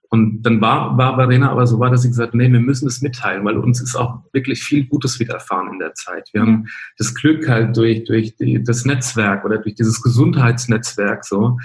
Und 0.09 0.41
dann 0.43 0.61
war, 0.61 0.97
war 0.97 1.15
Verena 1.15 1.51
aber 1.51 1.67
so 1.67 1.79
war, 1.79 1.91
dass 1.91 2.03
sie 2.03 2.09
gesagt 2.09 2.33
nee, 2.33 2.51
wir 2.51 2.59
müssen 2.59 2.87
es 2.87 3.01
mitteilen, 3.01 3.43
weil 3.43 3.57
uns 3.57 3.81
ist 3.81 3.95
auch 3.95 4.23
wirklich 4.31 4.63
viel 4.63 4.85
Gutes 4.85 5.19
widerfahren 5.19 5.73
in 5.73 5.79
der 5.79 5.93
Zeit. 5.95 6.29
Wir 6.31 6.41
haben 6.41 6.67
das 6.97 7.13
Glück 7.13 7.47
halt 7.49 7.75
durch, 7.75 8.05
durch 8.05 8.35
die, 8.37 8.63
das 8.63 8.85
Netzwerk 8.85 9.43
oder 9.43 9.57
durch 9.57 9.75
dieses 9.75 10.01
Gesundheitsnetzwerk 10.01 11.25
so, 11.25 11.57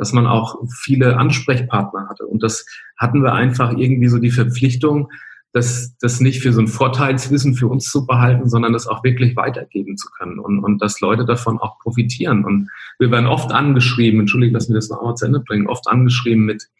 dass 0.00 0.14
man 0.14 0.26
auch 0.26 0.56
viele 0.82 1.18
Ansprechpartner 1.18 2.08
hatte. 2.08 2.26
Und 2.26 2.42
das 2.42 2.64
hatten 2.96 3.22
wir 3.22 3.34
einfach 3.34 3.76
irgendwie 3.76 4.08
so 4.08 4.18
die 4.18 4.30
Verpflichtung, 4.30 5.10
das, 5.52 5.94
das 6.00 6.20
nicht 6.20 6.40
für 6.40 6.54
so 6.54 6.62
ein 6.62 6.68
Vorteilswissen 6.68 7.52
für 7.52 7.68
uns 7.68 7.90
zu 7.90 8.06
behalten, 8.06 8.48
sondern 8.48 8.72
das 8.72 8.86
auch 8.86 9.04
wirklich 9.04 9.36
weitergeben 9.36 9.98
zu 9.98 10.08
können 10.16 10.38
und, 10.38 10.60
und 10.60 10.80
dass 10.80 11.00
Leute 11.00 11.26
davon 11.26 11.58
auch 11.58 11.78
profitieren. 11.80 12.46
Und 12.46 12.70
wir 12.98 13.10
werden 13.10 13.26
oft 13.26 13.52
angeschrieben, 13.52 14.20
entschuldige, 14.20 14.54
dass 14.54 14.70
wir 14.70 14.74
das 14.74 14.88
noch 14.88 15.00
einmal 15.00 15.16
zu 15.16 15.26
Ende 15.26 15.40
bringen, 15.40 15.66
oft 15.66 15.86
angeschrieben 15.86 16.46
mit, 16.46 16.70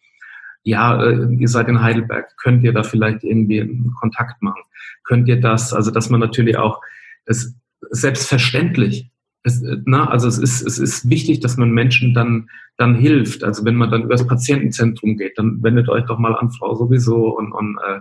ja, 0.63 1.03
äh, 1.05 1.35
ihr 1.35 1.49
seid 1.49 1.69
in 1.69 1.83
Heidelberg, 1.83 2.35
könnt 2.39 2.65
ihr 2.65 2.73
da 2.73 2.85
vielleicht 2.85 3.23
irgendwie 3.23 3.61
einen 3.61 3.93
Kontakt 4.01 4.41
machen? 4.41 4.63
Könnt 5.05 5.29
ihr 5.29 5.43
das? 5.43 5.75
Also, 5.75 5.91
dass 5.91 6.09
man 6.09 6.21
natürlich 6.21 6.57
auch 6.57 6.81
es 7.27 7.55
selbstverständlich 7.91 9.10
es, 9.43 9.63
na, 9.87 10.09
also 10.09 10.29
es 10.29 10.39
ist, 10.39 10.63
es 10.63 10.79
ist 10.79 11.09
wichtig, 11.09 11.41
dass 11.41 11.57
man 11.57 11.71
Menschen 11.71 12.13
dann, 12.13 12.51
dann 12.77 12.95
hilft. 12.95 13.43
Also 13.43 13.65
wenn 13.65 13.77
man 13.77 13.91
dann 13.91 14.03
über 14.03 14.15
das 14.15 14.27
Patientenzentrum 14.27 15.17
geht, 15.17 15.39
dann 15.39 15.63
wendet 15.63 15.89
euch 15.89 16.05
doch 16.07 16.19
mal 16.19 16.35
an 16.35 16.51
Frau 16.51 16.75
sowieso 16.75 17.37
und, 17.37 17.53
und, 17.53 17.79
äh, 17.79 18.01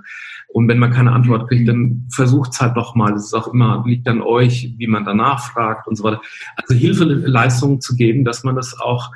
und 0.49 0.67
wenn 0.67 0.79
man 0.79 0.91
keine 0.91 1.13
Antwort 1.13 1.47
kriegt, 1.47 1.67
dann 1.69 2.07
versucht 2.13 2.51
es 2.51 2.61
halt 2.61 2.75
doch 2.75 2.95
mal. 2.95 3.13
Es 3.13 3.25
ist 3.25 3.33
auch 3.33 3.53
immer, 3.53 3.83
liegt 3.85 4.07
an 4.07 4.21
euch, 4.21 4.73
wie 4.77 4.87
man 4.87 5.05
danach 5.05 5.51
fragt 5.51 5.87
und 5.87 5.95
so 5.95 6.03
weiter. 6.03 6.21
Also 6.57 6.75
Hilfeleistungen 6.75 7.79
zu 7.79 7.95
geben, 7.95 8.25
dass 8.25 8.43
man 8.43 8.55
das 8.55 8.79
auch 8.79 9.11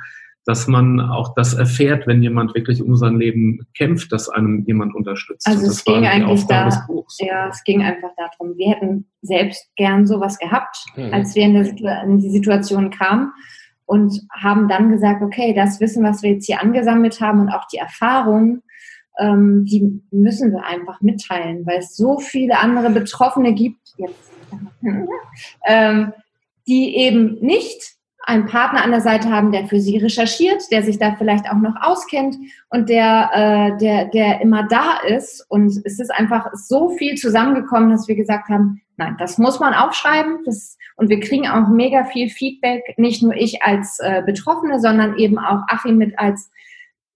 dass 0.46 0.66
man 0.66 1.00
auch 1.00 1.34
das 1.34 1.54
erfährt, 1.54 2.06
wenn 2.06 2.22
jemand 2.22 2.54
wirklich 2.54 2.82
um 2.82 2.96
sein 2.96 3.18
Leben 3.18 3.66
kämpft, 3.76 4.12
dass 4.12 4.28
einem 4.28 4.64
jemand 4.66 4.94
unterstützt. 4.94 5.46
Also 5.46 5.66
es 5.66 5.84
ging 5.84 6.06
eigentlich 6.06 6.44
da, 6.46 6.68
ja, 7.18 7.48
es 7.48 7.64
ging 7.64 7.82
einfach 7.82 8.10
darum, 8.16 8.56
wir 8.56 8.70
hätten 8.70 9.06
selbst 9.22 9.70
gern 9.76 10.06
sowas 10.06 10.38
gehabt, 10.38 10.84
mhm. 10.96 11.14
als 11.14 11.34
wir 11.34 11.44
in, 11.44 11.54
der, 11.54 12.02
in 12.02 12.18
die 12.18 12.30
Situation 12.30 12.90
kamen 12.90 13.32
und 13.86 14.20
haben 14.30 14.68
dann 14.68 14.90
gesagt, 14.90 15.22
okay, 15.22 15.54
das 15.54 15.80
Wissen, 15.80 16.04
was 16.04 16.22
wir 16.22 16.32
jetzt 16.32 16.46
hier 16.46 16.60
angesammelt 16.60 17.20
haben 17.20 17.40
und 17.40 17.48
auch 17.48 17.66
die 17.68 17.78
Erfahrungen, 17.78 18.62
ähm, 19.18 19.64
die 19.64 20.02
müssen 20.10 20.52
wir 20.52 20.64
einfach 20.64 21.00
mitteilen, 21.00 21.64
weil 21.66 21.78
es 21.78 21.96
so 21.96 22.18
viele 22.18 22.58
andere 22.58 22.90
Betroffene 22.90 23.54
gibt, 23.54 23.94
jetzt, 23.96 24.32
ähm, 25.66 26.12
die 26.66 26.96
eben 26.96 27.38
nicht 27.40 27.93
einen 28.26 28.46
Partner 28.46 28.82
an 28.82 28.90
der 28.90 29.00
Seite 29.00 29.30
haben, 29.30 29.52
der 29.52 29.66
für 29.66 29.80
sie 29.80 29.98
recherchiert, 29.98 30.70
der 30.70 30.82
sich 30.82 30.98
da 30.98 31.14
vielleicht 31.16 31.50
auch 31.50 31.56
noch 31.56 31.74
auskennt 31.80 32.36
und 32.70 32.88
der, 32.88 33.30
äh, 33.32 33.78
der, 33.78 34.06
der 34.06 34.40
immer 34.40 34.66
da 34.68 34.98
ist. 35.06 35.44
Und 35.48 35.80
es 35.84 35.98
ist 36.00 36.10
einfach 36.10 36.50
so 36.54 36.90
viel 36.90 37.16
zusammengekommen, 37.16 37.90
dass 37.90 38.08
wir 38.08 38.16
gesagt 38.16 38.48
haben, 38.48 38.80
nein, 38.96 39.16
das 39.18 39.38
muss 39.38 39.60
man 39.60 39.74
aufschreiben. 39.74 40.38
Das, 40.44 40.78
und 40.96 41.08
wir 41.08 41.20
kriegen 41.20 41.48
auch 41.48 41.68
mega 41.68 42.04
viel 42.04 42.30
Feedback, 42.30 42.94
nicht 42.96 43.22
nur 43.22 43.34
ich 43.34 43.62
als 43.62 43.98
äh, 44.00 44.22
Betroffene, 44.24 44.80
sondern 44.80 45.16
eben 45.18 45.38
auch 45.38 45.62
Achim 45.68 45.98
mit 45.98 46.18
als 46.18 46.50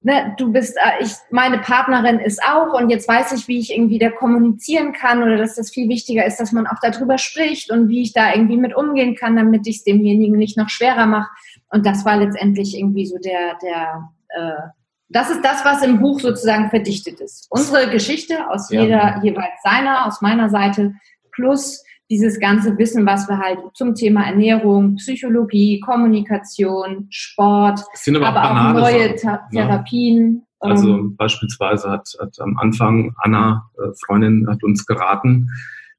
ne, 0.01 0.35
du 0.39 0.53
bist, 0.53 0.77
äh, 0.77 1.03
ich, 1.03 1.13
meine 1.31 1.59
Partnerin 1.59 2.19
ist 2.19 2.43
auch 2.43 2.73
und 2.79 2.91
jetzt 2.91 3.09
weiß 3.09 3.33
ich, 3.33 3.49
wie 3.49 3.59
ich 3.59 3.73
irgendwie 3.73 3.99
da 3.99 4.11
kommunizieren 4.11 4.93
kann 4.93 5.23
oder 5.23 5.37
dass 5.37 5.57
das 5.57 5.71
viel 5.71 5.89
wichtiger 5.89 6.25
ist, 6.25 6.39
dass 6.39 6.53
man 6.53 6.67
auch 6.67 6.79
darüber 6.83 7.19
spricht 7.19 7.71
und 7.71 7.89
wie 7.89 8.03
ich 8.03 8.13
da 8.13 8.33
irgendwie 8.33 8.57
mit 8.57 8.77
umgehen 8.77 9.17
kann, 9.17 9.37
damit 9.37 9.67
ich 9.67 9.79
es 9.79 9.85
demjenigen 9.85 10.37
nicht 10.37 10.57
noch 10.57 10.69
schwerer 10.69 11.07
mache. 11.07 11.31
Und 11.71 11.87
das 11.87 12.05
war 12.05 12.17
letztendlich 12.17 12.77
irgendwie 12.77 13.07
so 13.07 13.19
der, 13.19 13.57
der, 13.63 14.11
äh, 14.29 14.69
das 15.09 15.31
ist 15.31 15.45
das, 15.45 15.65
was 15.65 15.83
im 15.83 16.01
Buch 16.01 16.21
sozusagen 16.21 16.71
verdichtet 16.71 17.21
ist. 17.21 17.47
Unsere 17.51 17.91
Geschichte 17.91 18.49
aus 18.51 18.71
ja. 18.71 18.83
jeder, 18.83 19.21
jeweils 19.23 19.63
seiner, 19.63 20.07
aus 20.07 20.21
meiner 20.21 20.51
Seite, 20.51 20.95
plus 21.33 21.83
dieses 22.11 22.41
ganze 22.41 22.77
Wissen, 22.79 23.05
was 23.07 23.29
wir 23.29 23.39
halt 23.39 23.59
zum 23.75 23.95
Thema 23.95 24.25
Ernährung, 24.25 24.97
Psychologie, 24.97 25.81
Kommunikation, 25.81 27.07
Sport, 27.11 27.81
aber, 28.09 28.27
aber 28.29 28.71
auch 28.71 28.73
neue 28.75 29.19
Sachen, 29.19 29.39
ne? 29.53 29.61
Therapien. 29.61 30.43
Also 30.61 30.89
ähm, 30.89 31.17
beispielsweise 31.17 31.91
hat, 31.91 32.09
hat 32.21 32.35
am 32.41 32.57
Anfang 32.59 33.15
Anna, 33.19 33.71
äh, 33.77 33.93
Freundin, 34.05 34.49
hat 34.49 34.65
uns 34.65 34.87
geraten, 34.87 35.49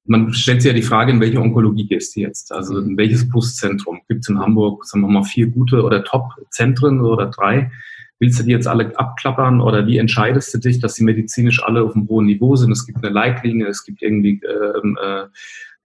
man 0.10 0.34
stellt 0.34 0.64
sich 0.64 0.70
ja 0.70 0.76
die 0.76 0.82
Frage, 0.82 1.12
in 1.12 1.22
welche 1.22 1.40
Onkologie 1.40 1.88
gehst 1.88 2.16
du 2.16 2.22
jetzt? 2.22 2.52
Also 2.52 2.80
in 2.80 2.98
welches 2.98 3.30
Brustzentrum? 3.30 4.02
Gibt 4.08 4.22
es 4.22 4.30
in 4.30 4.40
Hamburg, 4.40 4.84
sagen 4.86 5.04
wir 5.04 5.08
mal, 5.08 5.24
vier 5.24 5.48
gute 5.48 5.84
oder 5.84 6.04
Top-Zentren 6.04 7.02
oder 7.02 7.28
drei? 7.28 7.72
Willst 8.18 8.40
du 8.40 8.44
die 8.44 8.52
jetzt 8.52 8.68
alle 8.68 8.98
abklappern 8.98 9.62
oder 9.62 9.86
wie 9.86 10.00
entscheidest 10.00 10.52
du 10.54 10.58
dich, 10.58 10.80
dass 10.80 10.96
sie 10.96 11.04
medizinisch 11.04 11.64
alle 11.64 11.84
auf 11.84 11.96
einem 11.96 12.10
hohen 12.10 12.26
Niveau 12.26 12.56
sind? 12.56 12.72
Es 12.72 12.88
gibt 12.88 12.98
eine 13.04 13.14
Leitlinie, 13.14 13.68
es 13.68 13.86
gibt 13.86 14.02
irgendwie 14.02 14.42
ähm, 14.44 14.98
äh, 15.02 15.26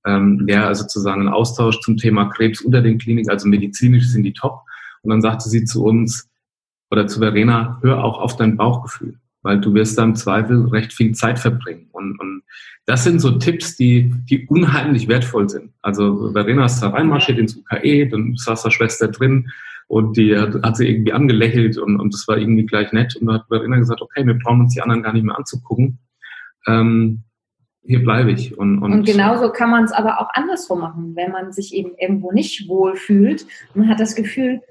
ähm, 0.06 0.46
ja, 0.48 0.66
also 0.66 0.82
sozusagen 0.82 1.22
einen 1.22 1.30
Austausch 1.30 1.80
zum 1.80 1.96
Thema 1.96 2.26
Krebs 2.26 2.60
unter 2.60 2.82
den 2.82 2.98
Kliniken, 2.98 3.30
also 3.30 3.48
medizinisch 3.48 4.08
sind 4.08 4.24
die 4.24 4.32
top. 4.32 4.60
Und 5.02 5.10
dann 5.10 5.22
sagte 5.22 5.48
sie 5.48 5.64
zu 5.64 5.84
uns 5.84 6.28
oder 6.90 7.06
zu 7.06 7.20
Verena, 7.20 7.78
hör 7.82 8.04
auch 8.04 8.18
auf 8.18 8.36
dein 8.36 8.56
Bauchgefühl 8.56 9.18
weil 9.44 9.60
du 9.60 9.74
wirst 9.74 9.98
da 9.98 10.02
im 10.02 10.16
Zweifel 10.16 10.66
recht 10.68 10.92
viel 10.92 11.12
Zeit 11.12 11.38
verbringen. 11.38 11.88
Und, 11.92 12.18
und 12.18 12.42
das 12.86 13.04
sind 13.04 13.20
so 13.20 13.32
Tipps, 13.32 13.76
die, 13.76 14.10
die 14.28 14.46
unheimlich 14.46 15.06
wertvoll 15.06 15.48
sind. 15.48 15.70
Also 15.82 16.32
Verena 16.32 16.64
ist 16.64 16.80
da 16.80 16.88
reinmarschiert 16.88 17.38
ins 17.38 17.56
UKE, 17.56 18.08
dann 18.08 18.34
saß 18.36 18.62
da 18.62 18.70
Schwester 18.70 19.08
drin 19.08 19.50
und 19.86 20.16
die 20.16 20.36
hat, 20.36 20.54
hat 20.62 20.78
sie 20.78 20.88
irgendwie 20.88 21.12
angelächelt 21.12 21.76
und, 21.76 22.00
und 22.00 22.14
das 22.14 22.26
war 22.26 22.38
irgendwie 22.38 22.64
gleich 22.64 22.90
nett. 22.92 23.16
Und 23.16 23.26
dann 23.26 23.36
hat 23.36 23.48
Verena 23.48 23.76
gesagt, 23.76 24.00
okay, 24.00 24.26
wir 24.26 24.34
brauchen 24.34 24.62
uns 24.62 24.72
die 24.72 24.80
anderen 24.80 25.02
gar 25.02 25.12
nicht 25.12 25.24
mehr 25.24 25.36
anzugucken. 25.36 25.98
Ähm, 26.66 27.22
hier 27.86 28.02
bleibe 28.02 28.32
ich. 28.32 28.56
Und, 28.56 28.82
und, 28.82 28.92
und 28.92 29.06
genauso 29.06 29.50
kann 29.50 29.70
man 29.70 29.84
es 29.84 29.92
aber 29.92 30.20
auch 30.20 30.28
andersrum 30.32 30.80
machen, 30.80 31.12
wenn 31.14 31.30
man 31.30 31.52
sich 31.52 31.74
eben 31.74 31.92
irgendwo 31.98 32.32
nicht 32.32 32.68
wohl 32.68 32.96
fühlt 32.96 33.46
und 33.74 33.88
hat 33.88 34.00
das 34.00 34.14
Gefühl, 34.14 34.62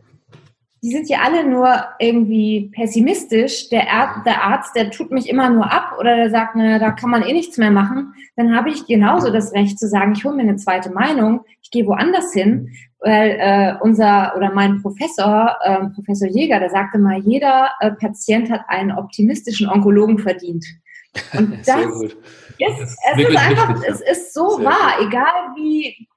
die 0.83 0.91
sind 0.91 1.07
ja 1.07 1.19
alle 1.23 1.47
nur 1.47 1.69
irgendwie 1.97 2.69
pessimistisch. 2.75 3.69
Der, 3.69 3.89
Arzt, 3.89 4.25
der 4.25 4.43
Arzt, 4.43 4.75
der 4.75 4.91
tut 4.91 5.11
mich 5.11 5.29
immer 5.29 5.49
nur 5.49 5.71
ab 5.71 5.95
oder 5.97 6.17
der 6.17 6.29
sagt, 6.29 6.55
na, 6.57 6.77
da 6.77 6.91
kann 6.91 7.09
man 7.09 7.23
eh 7.23 7.31
nichts 7.31 7.57
mehr 7.57 7.71
machen. 7.71 8.13
Dann 8.35 8.53
habe 8.53 8.69
ich 8.69 8.85
genauso 8.85 9.31
das 9.31 9.53
Recht 9.53 9.79
zu 9.79 9.87
sagen, 9.87 10.13
ich 10.13 10.25
hole 10.25 10.35
mir 10.35 10.41
eine 10.41 10.57
zweite 10.57 10.91
Meinung, 10.91 11.45
ich 11.61 11.71
gehe 11.71 11.85
woanders 11.85 12.33
hin, 12.33 12.69
weil 12.99 13.37
äh, 13.39 13.75
unser 13.79 14.35
oder 14.35 14.51
mein 14.53 14.81
Professor, 14.81 15.55
äh, 15.63 15.87
Professor 15.95 16.27
Jäger, 16.27 16.59
der 16.59 16.69
sagte 16.69 16.99
mal, 16.99 17.19
jeder 17.19 17.69
äh, 17.79 17.91
Patient 17.91 18.51
hat 18.51 18.61
einen 18.67 18.91
optimistischen 18.91 19.69
Onkologen 19.69 20.19
verdient. 20.19 20.65
Und 21.37 21.67
das, 21.67 22.01
ist, 22.01 22.17
es 22.59 23.19
ist 23.19 23.37
einfach, 23.37 23.83
es 23.87 24.01
ist 24.01 24.33
so 24.33 24.63
wahr, 24.63 24.97
gut. 24.97 25.07
egal 25.07 25.55
wie 25.55 26.07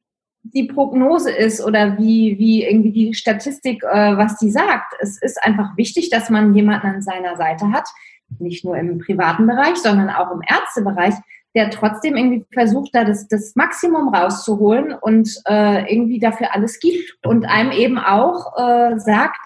die 0.54 0.64
Prognose 0.64 1.30
ist 1.30 1.62
oder 1.62 1.98
wie, 1.98 2.38
wie 2.38 2.64
irgendwie 2.64 2.92
die 2.92 3.14
Statistik, 3.14 3.82
äh, 3.82 4.16
was 4.16 4.36
die 4.38 4.50
sagt. 4.50 4.94
Es 5.00 5.20
ist 5.20 5.42
einfach 5.42 5.76
wichtig, 5.76 6.10
dass 6.10 6.30
man 6.30 6.54
jemanden 6.54 6.86
an 6.86 7.02
seiner 7.02 7.36
Seite 7.36 7.70
hat, 7.72 7.88
nicht 8.38 8.64
nur 8.64 8.76
im 8.76 8.98
privaten 8.98 9.46
Bereich, 9.46 9.76
sondern 9.76 10.10
auch 10.10 10.30
im 10.30 10.40
Ärztebereich, 10.46 11.14
der 11.54 11.70
trotzdem 11.70 12.16
irgendwie 12.16 12.44
versucht, 12.52 12.90
da 12.94 13.04
das, 13.04 13.28
das 13.28 13.54
Maximum 13.56 14.14
rauszuholen 14.14 14.92
und 14.92 15.28
äh, 15.48 15.90
irgendwie 15.92 16.18
dafür 16.18 16.54
alles 16.54 16.78
gibt 16.78 17.18
und 17.24 17.46
einem 17.46 17.72
eben 17.72 17.98
auch 17.98 18.56
äh, 18.58 18.98
sagt, 18.98 19.40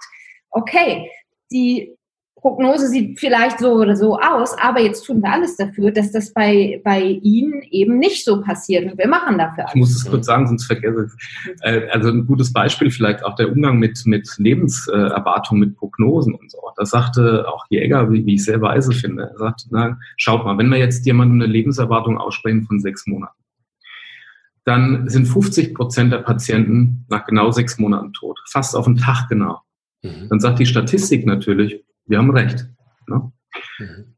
okay, 0.50 1.08
die 1.52 1.96
Prognose 2.40 2.88
sieht 2.88 3.20
vielleicht 3.20 3.58
so 3.58 3.72
oder 3.74 3.96
so 3.96 4.18
aus, 4.18 4.56
aber 4.58 4.80
jetzt 4.80 5.04
tun 5.04 5.22
wir 5.22 5.32
alles 5.32 5.56
dafür, 5.56 5.90
dass 5.90 6.10
das 6.10 6.32
bei, 6.32 6.80
bei 6.84 7.02
Ihnen 7.02 7.62
eben 7.70 7.98
nicht 7.98 8.24
so 8.24 8.40
passiert. 8.40 8.90
Und 8.90 8.98
wir 8.98 9.08
machen 9.08 9.38
dafür 9.38 9.64
alles. 9.64 9.74
Ich 9.74 9.80
muss 9.80 9.96
es 9.96 10.06
kurz 10.06 10.26
sagen, 10.26 10.46
sonst 10.46 10.64
vergesse 10.64 11.06
ich 11.06 11.52
es. 11.54 11.62
Äh, 11.62 11.88
also 11.90 12.08
ein 12.08 12.26
gutes 12.26 12.52
Beispiel 12.52 12.90
vielleicht 12.90 13.24
auch 13.24 13.34
der 13.34 13.52
Umgang 13.52 13.78
mit, 13.78 14.02
mit 14.06 14.28
Lebenserwartungen, 14.38 15.60
mit 15.60 15.76
Prognosen 15.76 16.34
und 16.34 16.50
so. 16.50 16.58
Das 16.76 16.90
sagte 16.90 17.46
auch 17.46 17.66
Jäger, 17.68 18.10
wie, 18.10 18.24
wie 18.24 18.34
ich 18.34 18.44
sehr 18.44 18.62
weise 18.62 18.92
finde. 18.92 19.30
Er 19.32 19.38
sagt, 19.38 19.66
na, 19.70 19.98
schaut 20.16 20.44
mal, 20.44 20.56
wenn 20.56 20.70
wir 20.70 20.78
jetzt 20.78 21.04
jemandem 21.04 21.42
eine 21.42 21.52
Lebenserwartung 21.52 22.16
aussprechen 22.16 22.64
von 22.64 22.80
sechs 22.80 23.06
Monaten, 23.06 23.36
dann 24.64 25.08
sind 25.08 25.26
50 25.26 25.74
Prozent 25.74 26.12
der 26.12 26.18
Patienten 26.18 27.04
nach 27.08 27.26
genau 27.26 27.50
sechs 27.50 27.78
Monaten 27.78 28.12
tot. 28.12 28.38
Fast 28.50 28.76
auf 28.76 28.86
den 28.86 28.96
Tag 28.96 29.28
genau. 29.28 29.60
Mhm. 30.02 30.28
Dann 30.30 30.40
sagt 30.40 30.58
die 30.58 30.66
Statistik 30.66 31.26
natürlich, 31.26 31.84
wir 32.10 32.18
haben 32.18 32.30
recht. 32.30 32.66
Ne? 33.06 33.32
Mhm. 33.78 34.16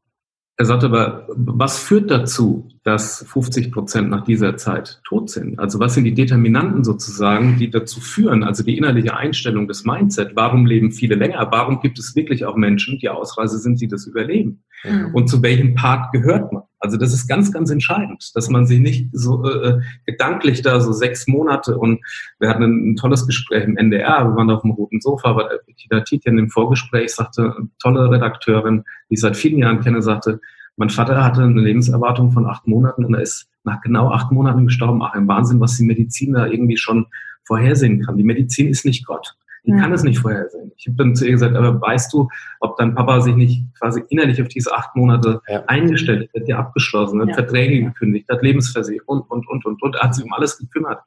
Er 0.55 0.65
sagt 0.65 0.83
aber, 0.83 1.27
was 1.35 1.79
führt 1.79 2.11
dazu, 2.11 2.69
dass 2.83 3.25
50 3.27 3.71
Prozent 3.71 4.09
nach 4.09 4.23
dieser 4.23 4.55
Zeit 4.55 5.01
tot 5.03 5.31
sind? 5.31 5.57
Also 5.57 5.79
was 5.79 5.95
sind 5.95 6.03
die 6.03 6.13
Determinanten 6.13 6.83
sozusagen, 6.83 7.57
die 7.57 7.71
dazu 7.71 7.99
führen, 7.99 8.43
also 8.43 8.63
die 8.63 8.77
innerliche 8.77 9.17
Einstellung 9.17 9.67
des 9.67 9.83
Mindset? 9.83 10.35
Warum 10.35 10.67
leben 10.67 10.91
viele 10.91 11.15
länger? 11.15 11.47
Warum 11.49 11.79
gibt 11.79 11.97
es 11.97 12.15
wirklich 12.15 12.45
auch 12.45 12.55
Menschen, 12.55 12.99
die 12.99 13.09
Ausreise 13.09 13.57
sind, 13.57 13.81
die 13.81 13.87
das 13.87 14.05
überleben? 14.05 14.63
Mhm. 14.83 15.15
Und 15.15 15.27
zu 15.27 15.41
welchem 15.41 15.73
Part 15.73 16.11
gehört 16.11 16.53
man? 16.53 16.63
Also 16.83 16.97
das 16.97 17.13
ist 17.13 17.27
ganz, 17.27 17.49
ganz 17.53 17.71
entscheidend, 17.71 18.31
dass 18.35 18.49
man 18.49 18.67
sich 18.67 18.81
nicht 18.81 19.07
so 19.13 19.49
äh, 19.49 19.79
gedanklich 20.05 20.63
da 20.63 20.81
so 20.81 20.91
sechs 20.91 21.29
Monate 21.29 21.77
und 21.77 22.01
wir 22.39 22.49
hatten 22.49 22.63
ein, 22.63 22.91
ein, 22.91 22.95
tolles 22.97 23.25
Gespräch 23.25 23.63
im 23.63 23.77
NDR, 23.77 24.25
wir 24.25 24.35
waren 24.35 24.49
auf 24.49 24.63
dem 24.63 24.71
roten 24.71 24.99
Sofa, 24.99 25.29
aber 25.29 25.49
Bettina 25.65 26.01
Tietjen 26.01 26.37
im 26.37 26.49
Vorgespräch 26.49 27.15
sagte, 27.15 27.55
tolle 27.81 28.11
Redakteurin, 28.11 28.83
die 29.09 29.13
ich 29.13 29.21
seit 29.21 29.37
vielen 29.37 29.59
Jahren 29.59 29.79
kenne, 29.79 30.01
sagte, 30.01 30.41
mein 30.75 30.89
Vater 30.89 31.23
hatte 31.23 31.43
eine 31.43 31.61
Lebenserwartung 31.61 32.33
von 32.33 32.45
acht 32.45 32.67
Monaten 32.67 33.05
und 33.05 33.13
er 33.13 33.21
ist 33.21 33.47
nach 33.63 33.79
genau 33.79 34.11
acht 34.11 34.33
Monaten 34.33 34.65
gestorben. 34.65 35.01
Ach, 35.03 35.13
ein 35.13 35.27
Wahnsinn, 35.29 35.61
was 35.61 35.77
die 35.77 35.85
Medizin 35.85 36.33
da 36.33 36.47
irgendwie 36.47 36.75
schon 36.77 37.05
vorhersehen 37.45 38.01
kann. 38.01 38.17
Die 38.17 38.25
Medizin 38.25 38.67
ist 38.67 38.83
nicht 38.83 39.05
Gott. 39.05 39.35
Ja. 39.65 39.79
kann 39.79 39.93
es 39.93 40.03
nicht 40.03 40.19
vorhersehen. 40.19 40.71
Ich 40.77 40.87
habe 40.87 40.97
dann 40.97 41.15
zu 41.15 41.25
ihr 41.25 41.31
gesagt, 41.31 41.55
aber 41.55 41.79
weißt 41.79 42.11
du, 42.13 42.27
ob 42.59 42.75
dein 42.77 42.95
Papa 42.95 43.21
sich 43.21 43.35
nicht 43.35 43.63
quasi 43.79 44.03
innerlich 44.09 44.41
auf 44.41 44.49
diese 44.49 44.73
acht 44.73 44.95
Monate 44.95 45.41
ja. 45.47 45.63
eingestellt 45.67 46.29
hat, 46.33 46.41
hat 46.41 46.49
ja 46.49 46.59
abgeschlossen, 46.59 47.21
hat 47.21 47.29
ja. 47.29 47.35
Verträge 47.35 47.81
gekündigt, 47.81 48.27
hat 48.29 48.43
Lebensversicherung 48.43 49.21
und, 49.21 49.29
und, 49.29 49.47
und, 49.47 49.65
und, 49.65 49.81
und, 49.81 49.99
hat 49.99 50.15
sich 50.15 50.25
um 50.25 50.33
alles 50.33 50.57
gekümmert. 50.57 50.99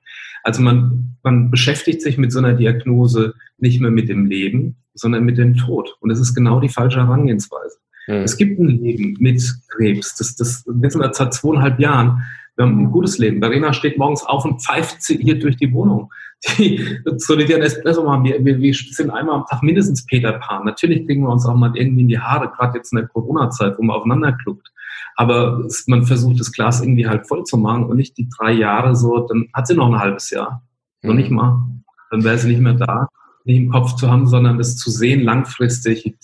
Also 0.42 0.62
man, 0.62 1.16
man 1.22 1.50
beschäftigt 1.50 2.00
sich 2.00 2.16
mit 2.16 2.32
so 2.32 2.38
einer 2.38 2.54
Diagnose 2.54 3.34
nicht 3.58 3.80
mehr 3.80 3.90
mit 3.90 4.08
dem 4.08 4.26
Leben, 4.26 4.76
sondern 4.94 5.24
mit 5.24 5.36
dem 5.36 5.56
Tod. 5.56 5.96
Und 6.00 6.08
das 6.08 6.20
ist 6.20 6.34
genau 6.34 6.60
die 6.60 6.68
falsche 6.68 7.00
Herangehensweise. 7.00 7.76
Mhm. 8.06 8.14
Es 8.14 8.36
gibt 8.36 8.58
ein 8.58 8.68
Leben 8.68 9.16
mit 9.18 9.42
Krebs. 9.68 10.16
Das, 10.16 10.36
das 10.36 10.64
wissen 10.66 11.00
wir 11.00 11.12
seit 11.12 11.34
zweieinhalb 11.34 11.78
Jahren. 11.78 12.22
Wir 12.56 12.64
haben 12.64 12.80
ein 12.80 12.90
gutes 12.90 13.18
Leben. 13.18 13.40
Verena 13.40 13.72
steht 13.72 13.98
morgens 13.98 14.24
auf 14.24 14.44
und 14.44 14.62
pfeift 14.62 15.02
hier 15.06 15.38
durch 15.38 15.56
die 15.56 15.72
Wohnung. 15.72 16.10
Die 16.58 17.00
solidieren 17.16 17.62
Espresso 17.62 18.02
machen. 18.02 18.24
Wir, 18.24 18.44
wir, 18.44 18.58
wir 18.58 18.74
sind 18.74 19.10
einmal 19.10 19.36
am 19.36 19.46
Tag 19.46 19.62
mindestens 19.62 20.06
Peter 20.06 20.32
Pan. 20.32 20.64
Natürlich 20.64 21.06
kriegen 21.06 21.22
wir 21.22 21.30
uns 21.30 21.46
auch 21.46 21.54
mal 21.54 21.76
irgendwie 21.76 22.02
in 22.02 22.08
die 22.08 22.18
Haare, 22.18 22.50
gerade 22.50 22.78
jetzt 22.78 22.92
in 22.92 22.98
der 22.98 23.08
Corona-Zeit, 23.08 23.78
wo 23.78 23.82
man 23.82 23.96
aufeinander 23.96 24.32
kluckt. 24.32 24.70
Aber 25.16 25.66
man 25.86 26.04
versucht, 26.04 26.40
das 26.40 26.52
Glas 26.52 26.82
irgendwie 26.82 27.06
halt 27.06 27.26
voll 27.26 27.44
zu 27.44 27.56
machen 27.56 27.84
und 27.84 27.96
nicht 27.96 28.16
die 28.18 28.28
drei 28.28 28.52
Jahre 28.52 28.96
so, 28.96 29.26
dann 29.26 29.48
hat 29.52 29.66
sie 29.66 29.74
noch 29.74 29.88
ein 29.88 29.98
halbes 29.98 30.30
Jahr. 30.30 30.62
Mhm. 31.02 31.08
Noch 31.08 31.16
nicht 31.16 31.30
mal. 31.30 31.66
Dann 32.10 32.24
wäre 32.24 32.38
sie 32.38 32.48
nicht 32.48 32.60
mehr 32.60 32.74
da, 32.74 33.08
nicht 33.44 33.58
im 33.58 33.70
Kopf 33.70 33.96
zu 33.96 34.10
haben, 34.10 34.26
sondern 34.26 34.58
das 34.58 34.76
zu 34.76 34.90
sehen 34.90 35.22
langfristig. 35.22 36.14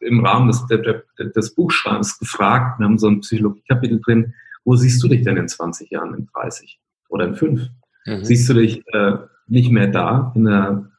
Im 0.00 0.24
Rahmen 0.24 0.48
des, 0.48 0.64
des 1.34 1.54
Buchschreibens 1.54 2.18
gefragt, 2.18 2.78
wir 2.78 2.84
haben 2.84 2.98
so 2.98 3.08
ein 3.08 3.20
Psychologie-Kapitel 3.20 4.00
drin, 4.04 4.34
wo 4.66 4.74
siehst 4.74 5.02
du 5.02 5.08
dich 5.08 5.22
denn 5.22 5.38
in 5.38 5.48
20 5.48 5.90
Jahren, 5.90 6.12
in 6.12 6.28
30 6.34 6.78
oder 7.08 7.24
in 7.24 7.34
5? 7.36 7.68
Mhm. 8.04 8.24
Siehst 8.24 8.48
du 8.48 8.54
dich 8.54 8.82
äh, 8.92 9.12
nicht 9.46 9.70
mehr 9.70 9.86
da 9.86 10.32
in 10.34 10.44
der 10.44 10.90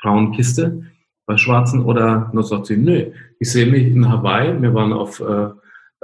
braunen 0.00 0.32
Kiste 0.32 0.84
bei 1.26 1.36
Schwarzen 1.36 1.84
oder 1.84 2.30
nur 2.32 2.44
sagt 2.44 2.66
sie, 2.66 2.76
nö, 2.76 3.10
ich 3.38 3.50
sehe 3.50 3.66
mich 3.66 3.88
in 3.88 4.08
Hawaii, 4.08 4.60
wir 4.62 4.72
waren 4.72 4.92
auf, 4.92 5.20
äh, 5.20 5.48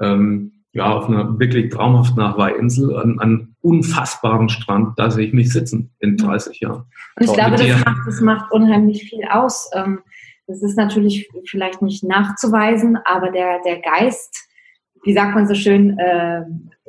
ähm, 0.00 0.64
ja, 0.72 0.92
auf 0.92 1.08
einer 1.08 1.38
wirklich 1.38 1.72
traumhaften 1.72 2.22
Hawaii-Insel, 2.22 2.96
an 2.96 3.18
einem 3.20 3.54
unfassbaren 3.60 4.48
Strand, 4.48 4.98
da 4.98 5.10
sehe 5.10 5.26
ich 5.26 5.32
mich 5.32 5.52
sitzen 5.52 5.92
in 6.00 6.16
30 6.16 6.60
Jahren. 6.60 6.84
Und 7.16 7.26
ich 7.26 7.32
glaube, 7.32 7.56
das 7.56 7.84
macht, 7.84 8.06
das 8.06 8.20
macht 8.20 8.52
unheimlich 8.52 9.08
viel 9.08 9.24
aus. 9.30 9.70
Ähm, 9.72 10.00
das 10.46 10.62
ist 10.62 10.76
natürlich 10.76 11.28
vielleicht 11.46 11.82
nicht 11.82 12.02
nachzuweisen, 12.02 12.98
aber 13.04 13.30
der, 13.30 13.60
der 13.64 13.80
Geist, 13.80 14.48
wie 15.04 15.12
sagt 15.12 15.34
man 15.34 15.46
so 15.46 15.54
schön, 15.54 15.98
äh, 15.98 16.42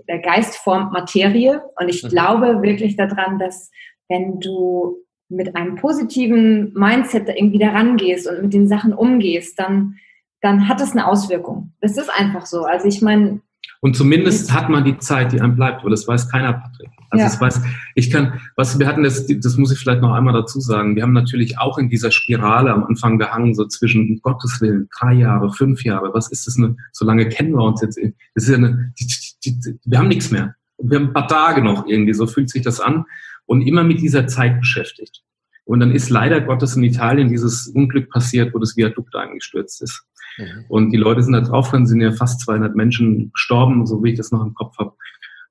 der 0.09 0.19
Geist 0.19 0.57
formt 0.57 0.91
Materie. 0.91 1.61
Und 1.79 1.87
ich 1.87 2.03
mhm. 2.03 2.09
glaube 2.09 2.61
wirklich 2.61 2.97
daran, 2.97 3.39
dass 3.39 3.71
wenn 4.09 4.39
du 4.39 4.97
mit 5.29 5.55
einem 5.55 5.75
positiven 5.75 6.73
Mindset 6.73 7.29
irgendwie 7.29 7.59
da 7.59 7.69
rangehst 7.69 8.27
und 8.27 8.41
mit 8.41 8.53
den 8.53 8.67
Sachen 8.67 8.93
umgehst, 8.93 9.59
dann, 9.59 9.95
dann 10.41 10.67
hat 10.67 10.81
das 10.81 10.91
eine 10.91 11.07
Auswirkung. 11.07 11.73
Das 11.79 11.97
ist 11.97 12.09
einfach 12.09 12.47
so. 12.47 12.63
Also 12.63 12.87
ich 12.87 13.01
meine. 13.01 13.41
Und 13.81 13.95
zumindest 13.95 14.51
hat 14.51 14.69
man 14.69 14.83
die 14.83 14.97
Zeit, 14.97 15.31
die 15.31 15.39
einem 15.39 15.55
bleibt, 15.55 15.83
weil 15.83 15.91
das 15.91 16.07
weiß 16.07 16.29
keiner, 16.29 16.53
Patrick. 16.53 16.89
Also 17.11 17.23
ja. 17.23 17.29
das 17.29 17.41
weiß, 17.41 17.61
ich 17.95 18.11
kann, 18.11 18.39
was 18.55 18.77
wir 18.77 18.87
hatten, 18.87 19.03
das, 19.03 19.25
das 19.27 19.57
muss 19.57 19.71
ich 19.71 19.79
vielleicht 19.79 20.01
noch 20.01 20.13
einmal 20.13 20.33
dazu 20.33 20.59
sagen. 20.59 20.95
Wir 20.95 21.03
haben 21.03 21.13
natürlich 21.13 21.57
auch 21.59 21.77
in 21.77 21.89
dieser 21.89 22.11
Spirale 22.11 22.71
am 22.71 22.83
Anfang 22.83 23.17
gehangen, 23.17 23.53
so 23.55 23.65
zwischen 23.65 24.09
um 24.09 24.19
Gottes 24.21 24.59
Willen, 24.61 24.89
drei 24.99 25.13
Jahre, 25.13 25.51
fünf 25.53 25.83
Jahre. 25.83 26.13
Was 26.13 26.31
ist 26.31 26.47
das? 26.47 26.57
Eine, 26.57 26.75
so 26.91 27.05
lange 27.05 27.29
kennen 27.29 27.53
wir 27.53 27.63
uns 27.63 27.81
jetzt. 27.81 27.99
Das 28.35 28.43
ist 28.43 28.49
ja 28.49 28.57
eine, 28.57 28.93
die, 28.99 29.07
die, 29.45 29.79
wir 29.85 29.97
haben 29.97 30.07
nichts 30.07 30.31
mehr. 30.31 30.55
Wir 30.77 30.99
haben 30.99 31.07
ein 31.07 31.13
paar 31.13 31.27
Tage 31.27 31.61
noch 31.61 31.87
irgendwie. 31.87 32.13
So 32.13 32.27
fühlt 32.27 32.49
sich 32.49 32.61
das 32.61 32.79
an 32.79 33.05
und 33.45 33.61
immer 33.61 33.83
mit 33.83 34.01
dieser 34.01 34.27
Zeit 34.27 34.59
beschäftigt. 34.59 35.23
Und 35.65 35.81
dann 35.81 35.91
ist 35.91 36.09
leider 36.09 36.41
Gottes 36.41 36.75
in 36.75 36.83
Italien 36.83 37.29
dieses 37.29 37.67
Unglück 37.67 38.09
passiert, 38.09 38.53
wo 38.53 38.59
das 38.59 38.75
Viadukt 38.75 39.15
eingestürzt 39.15 39.81
ist. 39.81 40.03
Mhm. 40.37 40.65
Und 40.67 40.91
die 40.91 40.97
Leute 40.97 41.21
sind 41.21 41.33
da 41.33 41.41
drauf, 41.41 41.71
dann 41.71 41.85
sind 41.85 42.01
ja 42.01 42.11
fast 42.11 42.41
200 42.41 42.75
Menschen 42.75 43.31
gestorben, 43.31 43.85
so 43.85 44.03
wie 44.03 44.11
ich 44.11 44.17
das 44.17 44.31
noch 44.31 44.43
im 44.43 44.53
Kopf 44.53 44.77
habe. 44.79 44.93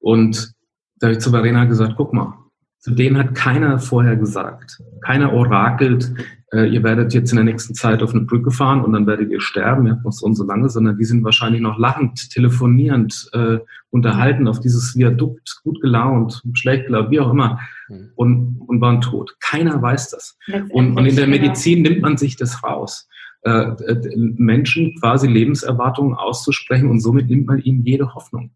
Und 0.01 0.55
da 0.97 1.07
habe 1.07 1.17
ich 1.17 1.23
zu 1.23 1.31
Verena 1.31 1.67
gesagt, 1.67 1.95
guck 1.97 2.13
mal, 2.13 2.37
zu 2.79 2.93
denen 2.93 3.19
hat 3.19 3.35
keiner 3.35 3.79
vorher 3.79 4.17
gesagt. 4.17 4.81
Keiner 5.05 5.33
orakelt, 5.33 6.13
äh, 6.53 6.67
ihr 6.67 6.83
werdet 6.83 7.13
jetzt 7.13 7.31
in 7.31 7.37
der 7.37 7.45
nächsten 7.45 7.75
Zeit 7.75 8.03
auf 8.03 8.15
eine 8.15 8.23
Brücke 8.23 8.51
fahren 8.51 8.83
und 8.83 8.93
dann 8.93 9.07
werdet 9.07 9.31
ihr 9.31 9.41
sterben, 9.41 9.87
ihr 9.87 9.93
habt 9.93 10.05
noch 10.05 10.13
so 10.13 10.25
und 10.25 10.35
so 10.35 10.45
lange, 10.45 10.69
sondern 10.69 10.97
die 10.97 11.05
sind 11.05 11.25
wahrscheinlich 11.25 11.61
noch 11.61 11.79
lachend, 11.79 12.31
telefonierend, 12.31 13.31
äh, 13.33 13.59
unterhalten 13.91 14.49
auf 14.49 14.61
dieses 14.61 14.97
Viadukt, 14.97 15.61
gut 15.65 15.81
gelaunt, 15.81 16.43
schlecht 16.55 16.87
gelaunt, 16.87 17.11
wie 17.11 17.21
auch 17.21 17.31
immer, 17.31 17.59
mhm. 17.89 18.11
und, 18.15 18.61
und 18.67 18.81
waren 18.81 19.01
tot. 19.01 19.37
Keiner 19.41 19.81
weiß 19.83 20.11
das. 20.11 20.39
Und, 20.71 20.97
und 20.97 21.07
in 21.07 21.17
der 21.17 21.27
Medizin 21.27 21.83
nimmt 21.83 22.01
man 22.01 22.17
sich 22.17 22.37
das 22.37 22.63
raus. 22.63 23.09
Äh, 23.43 23.51
äh, 23.51 24.17
Menschen 24.17 24.97
quasi 25.01 25.29
Lebenserwartungen 25.29 26.15
auszusprechen 26.15 26.91
und 26.91 27.01
somit 27.01 27.29
nimmt 27.29 27.47
man 27.47 27.61
ihnen 27.61 27.85
jede 27.85 28.15
Hoffnung. 28.15 28.51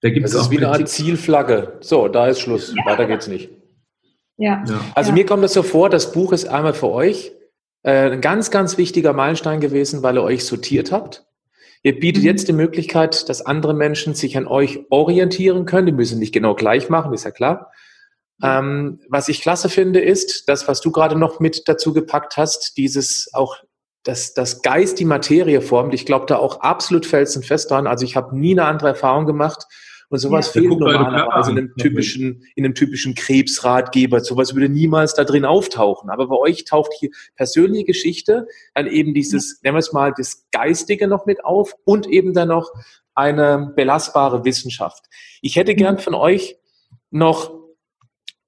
Da 0.00 0.10
gibt 0.10 0.26
es 0.26 0.34
ist 0.34 0.50
wie 0.50 0.58
eine 0.58 0.68
Art 0.68 0.88
Zielflagge. 0.88 1.78
So, 1.80 2.08
da 2.08 2.28
ist 2.28 2.40
Schluss. 2.40 2.74
Weiter 2.86 3.06
geht's 3.06 3.26
nicht. 3.26 3.50
Ja. 4.38 4.64
Also 4.94 5.10
ja. 5.10 5.14
mir 5.14 5.26
kommt 5.26 5.44
das 5.44 5.52
so 5.52 5.62
vor, 5.62 5.90
das 5.90 6.12
Buch 6.12 6.32
ist 6.32 6.46
einmal 6.46 6.72
für 6.72 6.88
euch 6.88 7.32
äh, 7.82 8.10
ein 8.10 8.20
ganz, 8.20 8.50
ganz 8.50 8.78
wichtiger 8.78 9.12
Meilenstein 9.12 9.60
gewesen, 9.60 10.02
weil 10.02 10.16
ihr 10.16 10.22
euch 10.22 10.44
sortiert 10.44 10.92
habt. 10.92 11.26
Ihr 11.82 11.98
bietet 11.98 12.22
mhm. 12.22 12.28
jetzt 12.28 12.48
die 12.48 12.52
Möglichkeit, 12.52 13.28
dass 13.28 13.44
andere 13.44 13.74
Menschen 13.74 14.14
sich 14.14 14.36
an 14.36 14.46
euch 14.46 14.80
orientieren 14.90 15.66
können. 15.66 15.86
Die 15.86 15.92
müssen 15.92 16.18
nicht 16.18 16.32
genau 16.32 16.54
gleich 16.54 16.88
machen, 16.88 17.12
ist 17.12 17.24
ja 17.24 17.30
klar. 17.30 17.72
Ähm, 18.42 19.00
was 19.08 19.28
ich 19.28 19.40
klasse 19.40 19.68
finde, 19.68 20.00
ist 20.00 20.48
das, 20.48 20.68
was 20.68 20.80
du 20.80 20.92
gerade 20.92 21.16
noch 21.16 21.40
mit 21.40 21.68
dazu 21.68 21.92
gepackt 21.92 22.36
hast, 22.36 22.76
dieses 22.76 23.30
auch, 23.32 23.56
dass 24.04 24.32
das 24.32 24.62
Geist 24.62 25.00
die 25.00 25.04
Materie 25.04 25.60
formt. 25.60 25.92
Ich 25.92 26.06
glaube 26.06 26.26
da 26.26 26.36
auch 26.36 26.60
absolut 26.60 27.04
felsenfest 27.04 27.70
dran. 27.70 27.88
Also 27.88 28.04
ich 28.04 28.14
habe 28.14 28.38
nie 28.38 28.52
eine 28.52 28.66
andere 28.66 28.90
Erfahrung 28.90 29.26
gemacht, 29.26 29.66
und 30.10 30.18
sowas 30.18 30.46
ja, 30.54 30.62
fehlt 30.62 30.78
normalerweise 30.78 31.50
in 31.50 31.58
einem 31.58 31.76
typischen, 31.76 32.44
in 32.54 32.64
einem 32.64 32.74
typischen 32.74 33.14
Krebsratgeber. 33.14 34.20
Sowas 34.20 34.54
würde 34.54 34.68
niemals 34.68 35.14
da 35.14 35.24
drin 35.24 35.44
auftauchen. 35.44 36.08
Aber 36.08 36.28
bei 36.28 36.36
euch 36.36 36.64
taucht 36.64 36.92
hier 36.98 37.10
persönliche 37.36 37.84
Geschichte, 37.84 38.46
dann 38.74 38.86
eben 38.86 39.12
dieses, 39.12 39.60
nennen 39.62 39.74
wir 39.74 39.80
es 39.80 39.92
mal, 39.92 40.14
das 40.16 40.46
Geistige 40.50 41.08
noch 41.08 41.26
mit 41.26 41.44
auf 41.44 41.74
und 41.84 42.06
eben 42.06 42.32
dann 42.32 42.48
noch 42.48 42.72
eine 43.14 43.72
belastbare 43.76 44.44
Wissenschaft. 44.44 45.04
Ich 45.42 45.56
hätte 45.56 45.74
gern 45.74 45.96
mhm. 45.96 46.00
von 46.00 46.14
euch 46.14 46.56
noch 47.10 47.52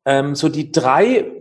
ähm, 0.06 0.34
so 0.34 0.48
die 0.48 0.72
drei 0.72 1.39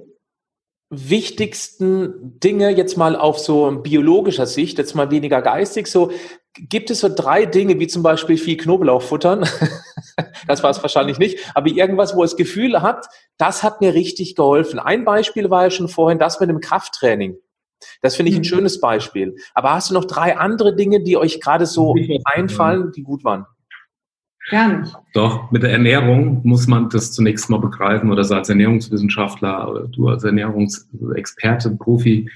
wichtigsten 0.90 2.40
Dinge 2.40 2.72
jetzt 2.72 2.98
mal 2.98 3.16
auf 3.16 3.40
so 3.40 3.70
biologischer 3.72 4.48
Sicht, 4.48 4.78
jetzt 4.78 4.96
mal 4.96 5.12
weniger 5.12 5.42
geistig, 5.42 5.88
so 5.88 6.12
gibt 6.54 6.90
es 6.90 7.02
so 7.02 7.10
drei 7.14 7.46
Dinge, 7.46 7.80
wie 7.80 7.88
zum 7.88 8.02
Beispiel 8.02 8.38
viel 8.38 8.58
Knoblauch 8.58 9.02
futtern. 9.02 9.48
das 10.48 10.64
war 10.64 10.72
es 10.72 10.82
wahrscheinlich 10.82 11.20
nicht, 11.20 11.40
aber 11.54 11.68
irgendwas, 11.68 12.16
wo 12.16 12.24
es 12.24 12.36
Gefühl 12.36 12.82
hat, 12.82 13.06
das 13.38 13.62
hat 13.64 13.82
mir 13.82 13.94
richtig 13.94 14.36
geholfen. 14.36 14.80
Ein 14.80 15.06
Beispiel 15.06 15.50
war 15.50 15.64
ja 15.64 15.72
schon 15.72 15.90
vorhin 15.90 16.20
das 16.20 16.40
mit 16.40 16.50
dem 16.50 16.60
Krafttraining. 16.60 17.38
Das 18.02 18.16
finde 18.16 18.32
ich 18.32 18.38
ein 18.38 18.42
mhm. 18.42 18.46
schönes 18.46 18.82
Beispiel. 18.82 19.36
Aber 19.54 19.72
hast 19.74 19.90
du 19.90 19.94
noch 19.94 20.06
drei 20.06 20.38
andere 20.38 20.76
Dinge, 20.76 21.02
die 21.02 21.18
euch 21.18 21.40
gerade 21.40 21.66
so 21.66 21.96
einfallen, 22.26 22.92
die 22.92 23.04
gut 23.04 23.24
waren? 23.24 23.46
Gar 24.50 24.80
nicht. 24.80 24.96
Doch, 25.14 25.52
mit 25.52 25.64
der 25.64 25.72
Ernährung 25.72 26.42
muss 26.44 26.68
man 26.68 26.90
das 26.90 27.12
zunächst 27.12 27.50
mal 27.50 27.60
begreifen 27.60 28.12
oder 28.12 28.24
so 28.24 28.36
als 28.36 28.50
Ernährungswissenschaftler 28.50 29.70
oder 29.70 29.88
du 29.88 30.08
als 30.08 30.24
Ernährungsexperte, 30.24 31.72
Profi, 31.72 32.30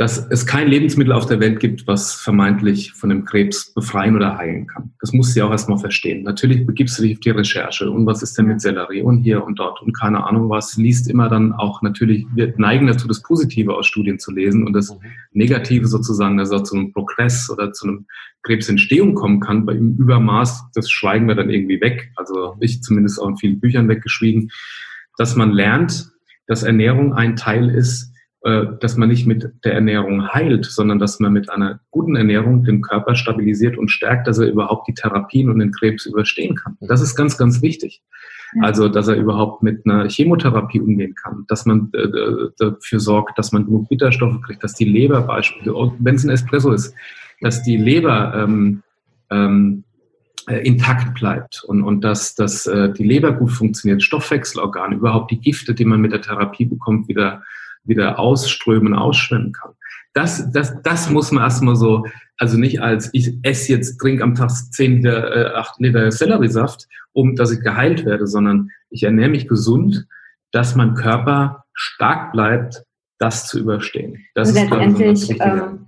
dass 0.00 0.16
es 0.30 0.46
kein 0.46 0.66
Lebensmittel 0.66 1.12
auf 1.12 1.26
der 1.26 1.40
Welt 1.40 1.60
gibt, 1.60 1.86
was 1.86 2.14
vermeintlich 2.14 2.94
von 2.94 3.10
dem 3.10 3.26
Krebs 3.26 3.74
befreien 3.74 4.16
oder 4.16 4.38
heilen 4.38 4.66
kann. 4.66 4.94
Das 4.98 5.12
musst 5.12 5.36
du 5.36 5.40
ja 5.40 5.46
auch 5.46 5.50
erstmal 5.50 5.76
verstehen. 5.76 6.22
Natürlich 6.22 6.64
begibst 6.64 6.98
du 6.98 7.02
dich 7.02 7.16
auf 7.16 7.20
die 7.20 7.28
Recherche 7.28 7.90
und 7.90 8.06
was 8.06 8.22
ist 8.22 8.38
denn 8.38 8.46
mit 8.46 8.62
Sellerie 8.62 9.02
und 9.02 9.18
hier 9.18 9.44
und 9.44 9.58
dort 9.58 9.82
und 9.82 9.92
keine 9.92 10.24
Ahnung 10.26 10.48
was. 10.48 10.78
Liest 10.78 11.10
immer 11.10 11.28
dann 11.28 11.52
auch 11.52 11.82
natürlich, 11.82 12.24
wir 12.34 12.54
neigen 12.56 12.86
dazu, 12.86 13.06
das 13.08 13.20
Positive 13.20 13.74
aus 13.74 13.86
Studien 13.86 14.18
zu 14.18 14.32
lesen 14.32 14.66
und 14.66 14.72
das 14.72 14.88
mhm. 14.88 15.00
Negative 15.32 15.86
sozusagen, 15.86 16.38
dass 16.38 16.50
auch 16.50 16.62
zu 16.62 16.76
einem 16.76 16.94
Progress 16.94 17.50
oder 17.50 17.74
zu 17.74 17.86
einem 17.86 18.06
Krebsentstehung 18.42 19.14
kommen 19.14 19.40
kann, 19.40 19.66
bei 19.66 19.74
im 19.74 19.96
Übermaß, 19.98 20.70
das 20.72 20.90
schweigen 20.90 21.28
wir 21.28 21.34
dann 21.34 21.50
irgendwie 21.50 21.78
weg. 21.82 22.10
Also 22.16 22.56
ich 22.60 22.82
zumindest 22.82 23.20
auch 23.20 23.28
in 23.28 23.36
vielen 23.36 23.60
Büchern 23.60 23.86
weggeschwiegen, 23.90 24.50
dass 25.18 25.36
man 25.36 25.50
lernt, 25.50 26.10
dass 26.46 26.62
Ernährung 26.62 27.12
ein 27.12 27.36
Teil 27.36 27.68
ist, 27.68 28.09
dass 28.42 28.96
man 28.96 29.10
nicht 29.10 29.26
mit 29.26 29.52
der 29.64 29.74
Ernährung 29.74 30.32
heilt, 30.32 30.64
sondern 30.64 30.98
dass 30.98 31.20
man 31.20 31.32
mit 31.32 31.50
einer 31.50 31.80
guten 31.90 32.16
Ernährung 32.16 32.64
den 32.64 32.80
Körper 32.80 33.14
stabilisiert 33.14 33.76
und 33.76 33.90
stärkt, 33.90 34.26
dass 34.26 34.38
er 34.38 34.48
überhaupt 34.48 34.88
die 34.88 34.94
Therapien 34.94 35.50
und 35.50 35.58
den 35.58 35.72
Krebs 35.72 36.06
überstehen 36.06 36.54
kann. 36.54 36.78
Das 36.80 37.02
ist 37.02 37.16
ganz, 37.16 37.36
ganz 37.36 37.60
wichtig. 37.60 38.02
Also, 38.62 38.88
dass 38.88 39.08
er 39.08 39.16
überhaupt 39.16 39.62
mit 39.62 39.86
einer 39.86 40.08
Chemotherapie 40.08 40.80
umgehen 40.80 41.14
kann, 41.14 41.44
dass 41.48 41.66
man 41.66 41.90
äh, 41.92 42.08
dafür 42.58 42.98
sorgt, 42.98 43.38
dass 43.38 43.52
man 43.52 43.64
genug 43.64 43.88
Bitterstoffe 43.88 44.40
kriegt, 44.42 44.64
dass 44.64 44.74
die 44.74 44.86
Leber 44.86 45.22
beispielsweise, 45.22 45.92
wenn 45.98 46.14
es 46.16 46.24
ein 46.24 46.30
Espresso 46.30 46.72
ist, 46.72 46.94
dass 47.40 47.62
die 47.62 47.76
Leber 47.76 48.34
ähm, 48.34 48.82
ähm, 49.30 49.84
äh, 50.48 50.66
intakt 50.66 51.14
bleibt 51.14 51.62
und, 51.64 51.82
und 51.82 52.02
dass, 52.02 52.34
dass 52.34 52.66
äh, 52.66 52.92
die 52.92 53.04
Leber 53.04 53.32
gut 53.32 53.52
funktioniert, 53.52 54.02
Stoffwechselorgane, 54.02 54.96
überhaupt 54.96 55.30
die 55.30 55.40
Gifte, 55.40 55.74
die 55.74 55.84
man 55.84 56.00
mit 56.00 56.12
der 56.12 56.22
Therapie 56.22 56.64
bekommt, 56.64 57.08
wieder 57.08 57.42
wieder 57.84 58.18
ausströmen, 58.18 58.94
ausschwemmen 58.94 59.52
kann. 59.52 59.72
Das, 60.12 60.50
das, 60.52 60.74
das 60.82 61.08
muss 61.10 61.30
man 61.30 61.44
erstmal 61.44 61.76
so, 61.76 62.04
also 62.36 62.58
nicht 62.58 62.82
als 62.82 63.10
ich 63.12 63.38
esse 63.42 63.72
jetzt, 63.72 63.98
trinke 63.98 64.22
am 64.24 64.34
Tag 64.34 64.50
10 64.50 64.96
Liter, 64.96 65.54
äh, 65.54 65.54
8 65.56 65.80
Liter 65.80 66.10
Selleriesaft, 66.10 66.88
um 67.12 67.36
dass 67.36 67.52
ich 67.52 67.60
geheilt 67.60 68.04
werde, 68.04 68.26
sondern 68.26 68.70
ich 68.90 69.04
ernähre 69.04 69.30
mich 69.30 69.46
gesund, 69.46 70.06
dass 70.52 70.74
mein 70.74 70.94
Körper 70.94 71.64
stark 71.74 72.32
bleibt, 72.32 72.84
das 73.18 73.46
zu 73.46 73.60
überstehen. 73.60 74.24
Das 74.34 74.48
also 74.48 74.60
ist, 74.60 74.70
letztendlich 74.70 75.30
ich, 75.30 75.40
ähm, 75.40 75.86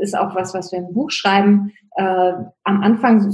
ist 0.00 0.16
auch 0.16 0.34
was, 0.34 0.52
was 0.52 0.72
wir 0.72 0.80
im 0.80 0.92
Buch 0.92 1.10
schreiben. 1.10 1.72
Äh, 1.96 2.32
am 2.64 2.82
Anfang 2.82 3.32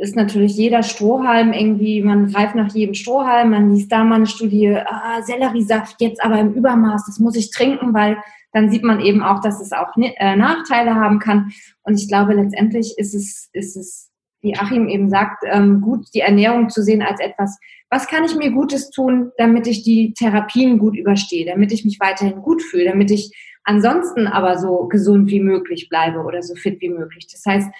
ist 0.00 0.16
natürlich 0.16 0.56
jeder 0.56 0.82
Strohhalm 0.82 1.52
irgendwie, 1.52 2.02
man 2.02 2.32
greift 2.32 2.54
nach 2.54 2.72
jedem 2.74 2.94
Strohhalm, 2.94 3.50
man 3.50 3.74
liest 3.74 3.92
da 3.92 4.02
mal 4.02 4.16
eine 4.16 4.26
Studie, 4.26 4.74
ah, 4.74 5.22
Selleriesaft 5.22 6.00
jetzt 6.00 6.24
aber 6.24 6.38
im 6.40 6.54
Übermaß, 6.54 7.04
das 7.06 7.18
muss 7.18 7.36
ich 7.36 7.50
trinken, 7.50 7.92
weil 7.92 8.16
dann 8.52 8.70
sieht 8.70 8.82
man 8.82 9.00
eben 9.00 9.22
auch, 9.22 9.40
dass 9.40 9.60
es 9.60 9.72
auch 9.72 9.90
äh, 9.96 10.36
Nachteile 10.36 10.94
haben 10.94 11.18
kann. 11.18 11.52
Und 11.82 12.00
ich 12.00 12.08
glaube, 12.08 12.34
letztendlich 12.34 12.94
ist 12.96 13.14
es, 13.14 13.50
ist 13.52 13.76
es, 13.76 14.10
wie 14.40 14.56
Achim 14.56 14.88
eben 14.88 15.10
sagt, 15.10 15.44
ähm, 15.46 15.80
gut, 15.82 16.06
die 16.14 16.20
Ernährung 16.20 16.70
zu 16.70 16.82
sehen 16.82 17.02
als 17.02 17.20
etwas, 17.20 17.58
was 17.90 18.08
kann 18.08 18.24
ich 18.24 18.34
mir 18.34 18.50
Gutes 18.50 18.90
tun, 18.90 19.30
damit 19.36 19.66
ich 19.66 19.82
die 19.82 20.14
Therapien 20.14 20.78
gut 20.78 20.96
überstehe, 20.96 21.44
damit 21.44 21.72
ich 21.72 21.84
mich 21.84 22.00
weiterhin 22.00 22.40
gut 22.40 22.62
fühle, 22.62 22.86
damit 22.86 23.10
ich 23.10 23.30
ansonsten 23.64 24.26
aber 24.26 24.58
so 24.58 24.88
gesund 24.88 25.30
wie 25.30 25.40
möglich 25.40 25.88
bleibe 25.88 26.20
oder 26.20 26.42
so 26.42 26.54
fit 26.54 26.80
wie 26.80 26.88
möglich. 26.88 27.26
Das 27.30 27.44
heißt, 27.46 27.70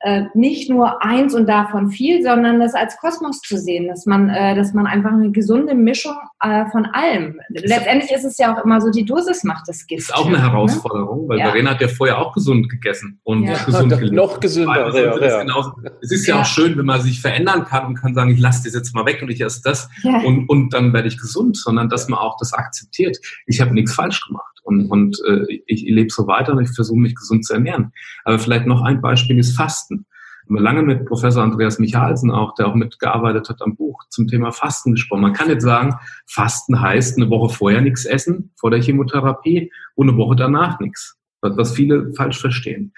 äh, 0.00 0.24
nicht 0.34 0.70
nur 0.70 1.02
eins 1.04 1.34
und 1.34 1.48
davon 1.48 1.90
viel, 1.90 2.22
sondern 2.22 2.60
das 2.60 2.74
als 2.74 2.96
Kosmos 2.98 3.40
zu 3.40 3.58
sehen, 3.58 3.88
dass 3.88 4.06
man, 4.06 4.30
äh, 4.30 4.54
dass 4.54 4.72
man 4.72 4.86
einfach 4.86 5.10
eine 5.10 5.32
gesunde 5.32 5.74
Mischung 5.74 6.14
äh, 6.40 6.66
von 6.66 6.86
allem. 6.86 7.40
Letztendlich 7.48 8.12
ist 8.12 8.24
es 8.24 8.38
ja 8.38 8.54
auch 8.54 8.64
immer 8.64 8.80
so, 8.80 8.90
die 8.90 9.04
Dosis 9.04 9.42
macht 9.42 9.66
das 9.66 9.86
Gift. 9.86 10.02
Ist 10.02 10.14
auch 10.14 10.26
eine 10.26 10.36
ne? 10.36 10.42
Herausforderung, 10.42 11.22
ne? 11.22 11.28
weil 11.28 11.38
ja. 11.40 11.46
Verena 11.46 11.70
hat 11.70 11.80
ja 11.80 11.88
vorher 11.88 12.18
auch 12.18 12.32
gesund 12.32 12.68
gegessen 12.68 13.18
und 13.24 13.42
ja. 13.42 13.56
gesund 13.64 13.90
gelebt. 13.90 14.14
Noch 14.14 14.38
gesünder. 14.38 14.94
Ja, 14.94 15.20
ja. 15.20 15.40
Genauso, 15.42 15.72
es 16.00 16.12
ist 16.12 16.26
ja. 16.28 16.40
auch 16.40 16.44
schön, 16.44 16.78
wenn 16.78 16.86
man 16.86 17.00
sich 17.00 17.20
verändern 17.20 17.64
kann 17.64 17.86
und 17.86 17.94
kann 17.94 18.14
sagen, 18.14 18.30
ich 18.30 18.40
lasse 18.40 18.64
das 18.64 18.74
jetzt 18.74 18.94
mal 18.94 19.04
weg 19.04 19.20
und 19.22 19.30
ich 19.30 19.40
esse 19.40 19.62
das 19.64 19.88
und, 20.04 20.48
und 20.48 20.72
dann 20.72 20.92
werde 20.92 21.08
ich 21.08 21.18
gesund, 21.18 21.56
sondern 21.56 21.88
dass 21.88 22.08
man 22.08 22.20
auch 22.20 22.36
das 22.38 22.52
akzeptiert. 22.52 23.18
Ich 23.46 23.60
habe 23.60 23.74
nichts 23.74 23.94
falsch 23.94 24.24
gemacht 24.26 24.57
und, 24.68 24.86
und 24.86 25.18
äh, 25.26 25.44
ich, 25.48 25.62
ich 25.66 25.82
lebe 25.82 26.10
so 26.10 26.26
weiter 26.26 26.52
und 26.52 26.62
ich 26.62 26.70
versuche 26.70 26.98
mich 26.98 27.14
gesund 27.14 27.44
zu 27.44 27.54
ernähren. 27.54 27.92
Aber 28.24 28.38
vielleicht 28.38 28.66
noch 28.66 28.82
ein 28.82 29.00
Beispiel 29.00 29.38
ist 29.38 29.56
Fasten. 29.56 30.06
Lange 30.50 30.82
mit 30.82 31.04
Professor 31.04 31.42
Andreas 31.42 31.78
Michalsen 31.78 32.30
auch, 32.30 32.54
der 32.54 32.68
auch 32.68 32.74
mitgearbeitet 32.74 33.50
hat 33.50 33.60
am 33.60 33.76
Buch 33.76 34.02
zum 34.08 34.28
Thema 34.28 34.50
Fasten 34.50 34.92
gesprochen. 34.92 35.22
Man 35.22 35.34
kann 35.34 35.50
jetzt 35.50 35.64
sagen, 35.64 35.94
Fasten 36.26 36.80
heißt 36.80 37.18
eine 37.18 37.28
Woche 37.28 37.54
vorher 37.54 37.82
nichts 37.82 38.06
essen, 38.06 38.50
vor 38.56 38.70
der 38.70 38.80
Chemotherapie 38.80 39.70
und 39.94 40.08
eine 40.08 40.16
Woche 40.16 40.36
danach 40.36 40.80
nichts. 40.80 41.18
Was 41.42 41.74
viele 41.74 42.12
falsch 42.14 42.40
verstehen. 42.40 42.92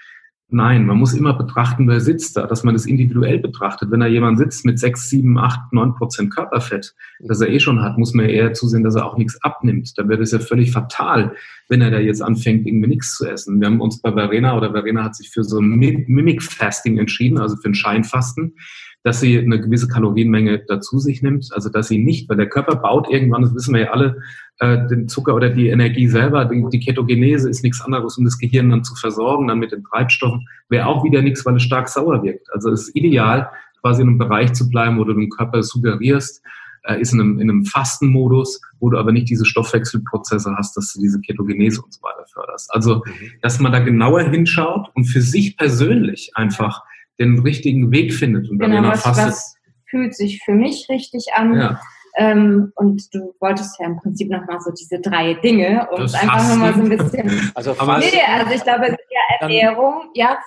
Nein, 0.53 0.85
man 0.85 0.97
muss 0.97 1.13
immer 1.13 1.33
betrachten, 1.33 1.87
wer 1.87 2.01
sitzt 2.01 2.35
da, 2.35 2.45
dass 2.45 2.65
man 2.65 2.73
das 2.73 2.85
individuell 2.85 3.39
betrachtet. 3.39 3.89
Wenn 3.89 4.01
da 4.01 4.05
jemand 4.05 4.37
sitzt 4.37 4.65
mit 4.65 4.79
6, 4.79 5.09
7, 5.09 5.37
8, 5.37 5.71
9 5.71 5.95
Prozent 5.95 6.35
Körperfett, 6.35 6.93
das 7.19 7.39
er 7.39 7.47
eh 7.47 7.61
schon 7.61 7.81
hat, 7.81 7.97
muss 7.97 8.13
man 8.13 8.25
eher 8.25 8.51
zusehen, 8.51 8.83
dass 8.83 8.95
er 8.95 9.05
auch 9.05 9.17
nichts 9.17 9.41
abnimmt. 9.43 9.97
Da 9.97 10.09
wäre 10.09 10.21
es 10.21 10.31
ja 10.31 10.39
völlig 10.39 10.73
fatal, 10.73 11.33
wenn 11.69 11.79
er 11.79 11.89
da 11.89 11.99
jetzt 11.99 12.21
anfängt, 12.21 12.67
irgendwie 12.67 12.89
nichts 12.89 13.15
zu 13.15 13.25
essen. 13.25 13.61
Wir 13.61 13.67
haben 13.67 13.79
uns 13.79 14.01
bei 14.01 14.11
Verena 14.11 14.57
oder 14.57 14.73
Verena 14.73 15.05
hat 15.05 15.15
sich 15.15 15.29
für 15.29 15.45
so 15.45 15.61
ein 15.61 15.69
Mimic 15.69 16.43
Fasting 16.43 16.97
entschieden, 16.97 17.37
also 17.37 17.55
für 17.55 17.69
ein 17.69 17.73
Scheinfasten 17.73 18.55
dass 19.03 19.19
sie 19.19 19.39
eine 19.39 19.59
gewisse 19.59 19.87
Kalorienmenge 19.87 20.63
dazu 20.67 20.99
sich 20.99 21.21
nimmt, 21.21 21.49
also 21.53 21.69
dass 21.69 21.87
sie 21.87 21.97
nicht, 21.97 22.29
weil 22.29 22.37
der 22.37 22.49
Körper 22.49 22.75
baut 22.75 23.09
irgendwann, 23.09 23.41
das 23.41 23.55
wissen 23.55 23.73
wir 23.73 23.81
ja 23.81 23.91
alle, 23.91 24.21
äh, 24.59 24.87
den 24.87 25.07
Zucker 25.07 25.33
oder 25.35 25.49
die 25.49 25.69
Energie 25.69 26.07
selber, 26.07 26.45
die, 26.45 26.63
die 26.71 26.79
Ketogenese 26.79 27.49
ist 27.49 27.63
nichts 27.63 27.81
anderes, 27.81 28.17
um 28.17 28.25
das 28.25 28.37
Gehirn 28.37 28.69
dann 28.69 28.83
zu 28.83 28.95
versorgen, 28.95 29.47
dann 29.47 29.59
mit 29.59 29.71
den 29.71 29.83
Treibstoffen, 29.83 30.47
wäre 30.69 30.85
auch 30.85 31.03
wieder 31.03 31.21
nichts, 31.21 31.45
weil 31.45 31.55
es 31.55 31.63
stark 31.63 31.89
sauer 31.89 32.21
wirkt. 32.23 32.47
Also 32.53 32.69
es 32.71 32.87
ist 32.87 32.95
ideal, 32.95 33.49
quasi 33.81 34.03
in 34.03 34.09
einem 34.09 34.17
Bereich 34.19 34.53
zu 34.53 34.69
bleiben, 34.69 34.99
wo 34.99 35.03
du 35.03 35.13
dem 35.13 35.29
Körper 35.29 35.63
suggerierst, 35.63 36.43
äh, 36.83 36.99
ist 37.01 37.13
in 37.13 37.21
einem, 37.21 37.39
in 37.39 37.49
einem 37.49 37.65
Fastenmodus, 37.65 38.61
wo 38.79 38.89
du 38.89 38.97
aber 38.97 39.11
nicht 39.11 39.29
diese 39.29 39.45
Stoffwechselprozesse 39.45 40.55
hast, 40.57 40.77
dass 40.77 40.93
du 40.93 41.01
diese 41.01 41.19
Ketogenese 41.21 41.81
und 41.81 41.93
so 41.93 42.01
weiter 42.01 42.25
förderst. 42.31 42.73
Also, 42.73 42.97
mhm. 42.97 43.31
dass 43.41 43.59
man 43.59 43.71
da 43.71 43.79
genauer 43.79 44.21
hinschaut 44.21 44.89
und 44.93 45.05
für 45.05 45.21
sich 45.21 45.57
persönlich 45.57 46.31
einfach 46.35 46.83
den 47.21 47.39
richtigen 47.39 47.91
Weg 47.91 48.13
findet. 48.13 48.49
Und 48.49 48.59
genau, 48.59 48.89
was, 48.89 49.05
was 49.05 49.55
fühlt 49.89 50.15
sich 50.15 50.41
für 50.43 50.53
mich 50.53 50.87
richtig 50.89 51.27
an? 51.35 51.53
Ja. 51.55 51.81
Ähm, 52.17 52.73
und 52.75 53.13
du 53.13 53.33
wolltest 53.39 53.79
ja 53.79 53.85
im 53.85 53.97
Prinzip 53.97 54.29
nochmal 54.29 54.59
so 54.59 54.71
diese 54.71 54.99
drei 54.99 55.33
Dinge 55.35 55.87
und 55.91 56.01
das 56.01 56.13
einfach 56.15 56.49
nochmal 56.49 56.73
so 56.73 56.81
ein 56.81 56.89
bisschen. 56.89 57.51
also, 57.55 57.71
nee, 57.71 58.21
also 58.27 58.53
ich 58.53 58.63
glaube, 58.63 58.87
ja, 58.87 59.37
Ernährung, 59.39 60.09
ja, 60.13 60.37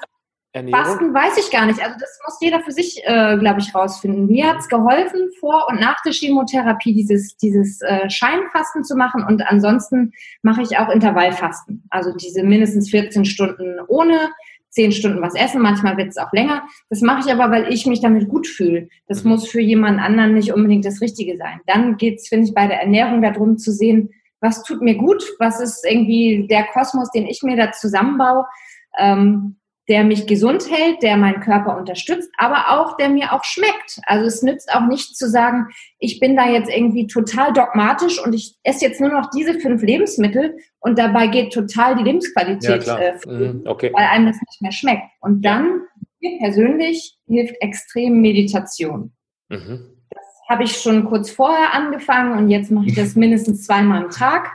Ernährung? 0.55 0.85
Fasten 0.85 1.15
weiß 1.15 1.39
ich 1.39 1.51
gar 1.51 1.67
nicht. 1.67 1.81
Also 1.81 1.97
das 1.99 2.19
muss 2.25 2.39
jeder 2.41 2.61
für 2.61 2.71
sich, 2.71 3.03
äh, 3.05 3.37
glaube 3.39 3.61
ich, 3.61 3.75
rausfinden. 3.75 4.27
Mir 4.27 4.49
hat 4.49 4.61
es 4.61 4.69
geholfen, 4.69 5.31
vor 5.41 5.67
und 5.69 5.81
nach 5.81 6.01
der 6.03 6.13
Chemotherapie 6.13 6.95
dieses, 6.95 7.37
dieses 7.37 7.81
äh, 7.83 8.09
Scheinfasten 8.09 8.85
zu 8.85 8.95
machen. 8.95 9.25
Und 9.25 9.43
ansonsten 9.43 10.13
mache 10.43 10.63
ich 10.63 10.79
auch 10.79 10.89
Intervallfasten. 10.89 11.85
Also 11.91 12.15
diese 12.15 12.45
mindestens 12.45 12.91
14 12.91 13.25
Stunden 13.25 13.81
ohne, 13.89 14.31
10 14.75 14.93
Stunden 14.93 15.23
was 15.23 15.35
essen. 15.35 15.63
Manchmal 15.63 15.97
wird 15.97 16.09
es 16.09 16.19
auch 16.19 16.33
länger. 16.33 16.65
Das 16.91 17.01
mache 17.01 17.27
ich 17.27 17.33
aber, 17.33 17.51
weil 17.51 17.73
ich 17.73 17.87
mich 17.87 18.01
damit 18.01 18.29
gut 18.29 18.47
fühle. 18.47 18.89
Das 19.07 19.25
mhm. 19.25 19.31
muss 19.31 19.49
für 19.49 19.61
jemand 19.61 20.01
anderen 20.01 20.35
nicht 20.35 20.53
unbedingt 20.53 20.85
das 20.85 21.01
Richtige 21.01 21.37
sein. 21.37 21.61
Dann 21.67 21.97
geht 21.97 22.19
es, 22.19 22.29
finde 22.29 22.47
ich, 22.47 22.55
bei 22.55 22.67
der 22.67 22.81
Ernährung 22.81 23.23
darum 23.23 23.57
zu 23.57 23.73
sehen, 23.73 24.11
was 24.41 24.63
tut 24.63 24.83
mir 24.83 24.97
gut, 24.97 25.25
was 25.39 25.61
ist 25.61 25.87
irgendwie 25.89 26.47
der 26.49 26.65
Kosmos, 26.65 27.11
den 27.11 27.27
ich 27.27 27.43
mir 27.43 27.57
da 27.57 27.73
zusammenbaue. 27.73 28.45
Ähm, 28.99 29.57
der 29.89 30.03
mich 30.03 30.27
gesund 30.27 30.71
hält, 30.71 31.03
der 31.03 31.17
meinen 31.17 31.41
Körper 31.41 31.77
unterstützt, 31.77 32.31
aber 32.39 32.71
auch 32.71 32.97
der 32.97 33.11
mir 33.11 33.33
auch 33.33 33.45
schmeckt. 33.45 34.01
Also 34.07 34.27
es 34.27 34.43
nützt 34.43 34.73
auch 34.73 34.87
nicht 34.87 35.17
zu 35.17 35.29
sagen, 35.29 35.67
ich 35.99 36.21
bin 36.21 36.37
da 36.37 36.49
jetzt 36.49 36.71
irgendwie 36.71 37.07
total 37.07 37.53
dogmatisch 37.53 38.25
und 38.25 38.35
ich 38.35 38.57
esse 38.63 38.87
jetzt 38.87 39.01
nur 39.01 39.11
noch 39.11 39.29
diese 39.31 39.61
fünf 39.61 39.83
Lebensmittel 39.83 40.57
und 40.81 40.99
dabei 40.99 41.27
geht 41.27 41.53
total 41.53 41.97
die 41.97 42.03
Lebensqualität 42.03 42.85
ja, 42.85 42.99
äh, 42.99 43.19
mhm, 43.27 43.63
okay. 43.67 43.91
weil 43.93 44.07
einem 44.07 44.27
das 44.27 44.37
nicht 44.41 44.63
mehr 44.63 44.73
schmeckt. 44.73 45.05
Und 45.21 45.43
dann, 45.43 45.83
mir 46.21 46.39
persönlich, 46.39 47.19
hilft 47.27 47.57
extrem 47.61 48.23
Meditation. 48.23 49.13
Mhm. 49.51 49.91
Das 50.09 50.25
habe 50.49 50.65
ich 50.65 50.77
schon 50.79 51.05
kurz 51.05 51.31
vorher 51.31 51.75
angefangen 51.75 52.39
und 52.39 52.49
jetzt 52.49 52.71
mache 52.71 52.87
ich 52.87 52.95
das 52.95 53.15
mindestens 53.17 53.65
zweimal 53.65 54.05
am 54.05 54.11
Tag. 54.11 54.51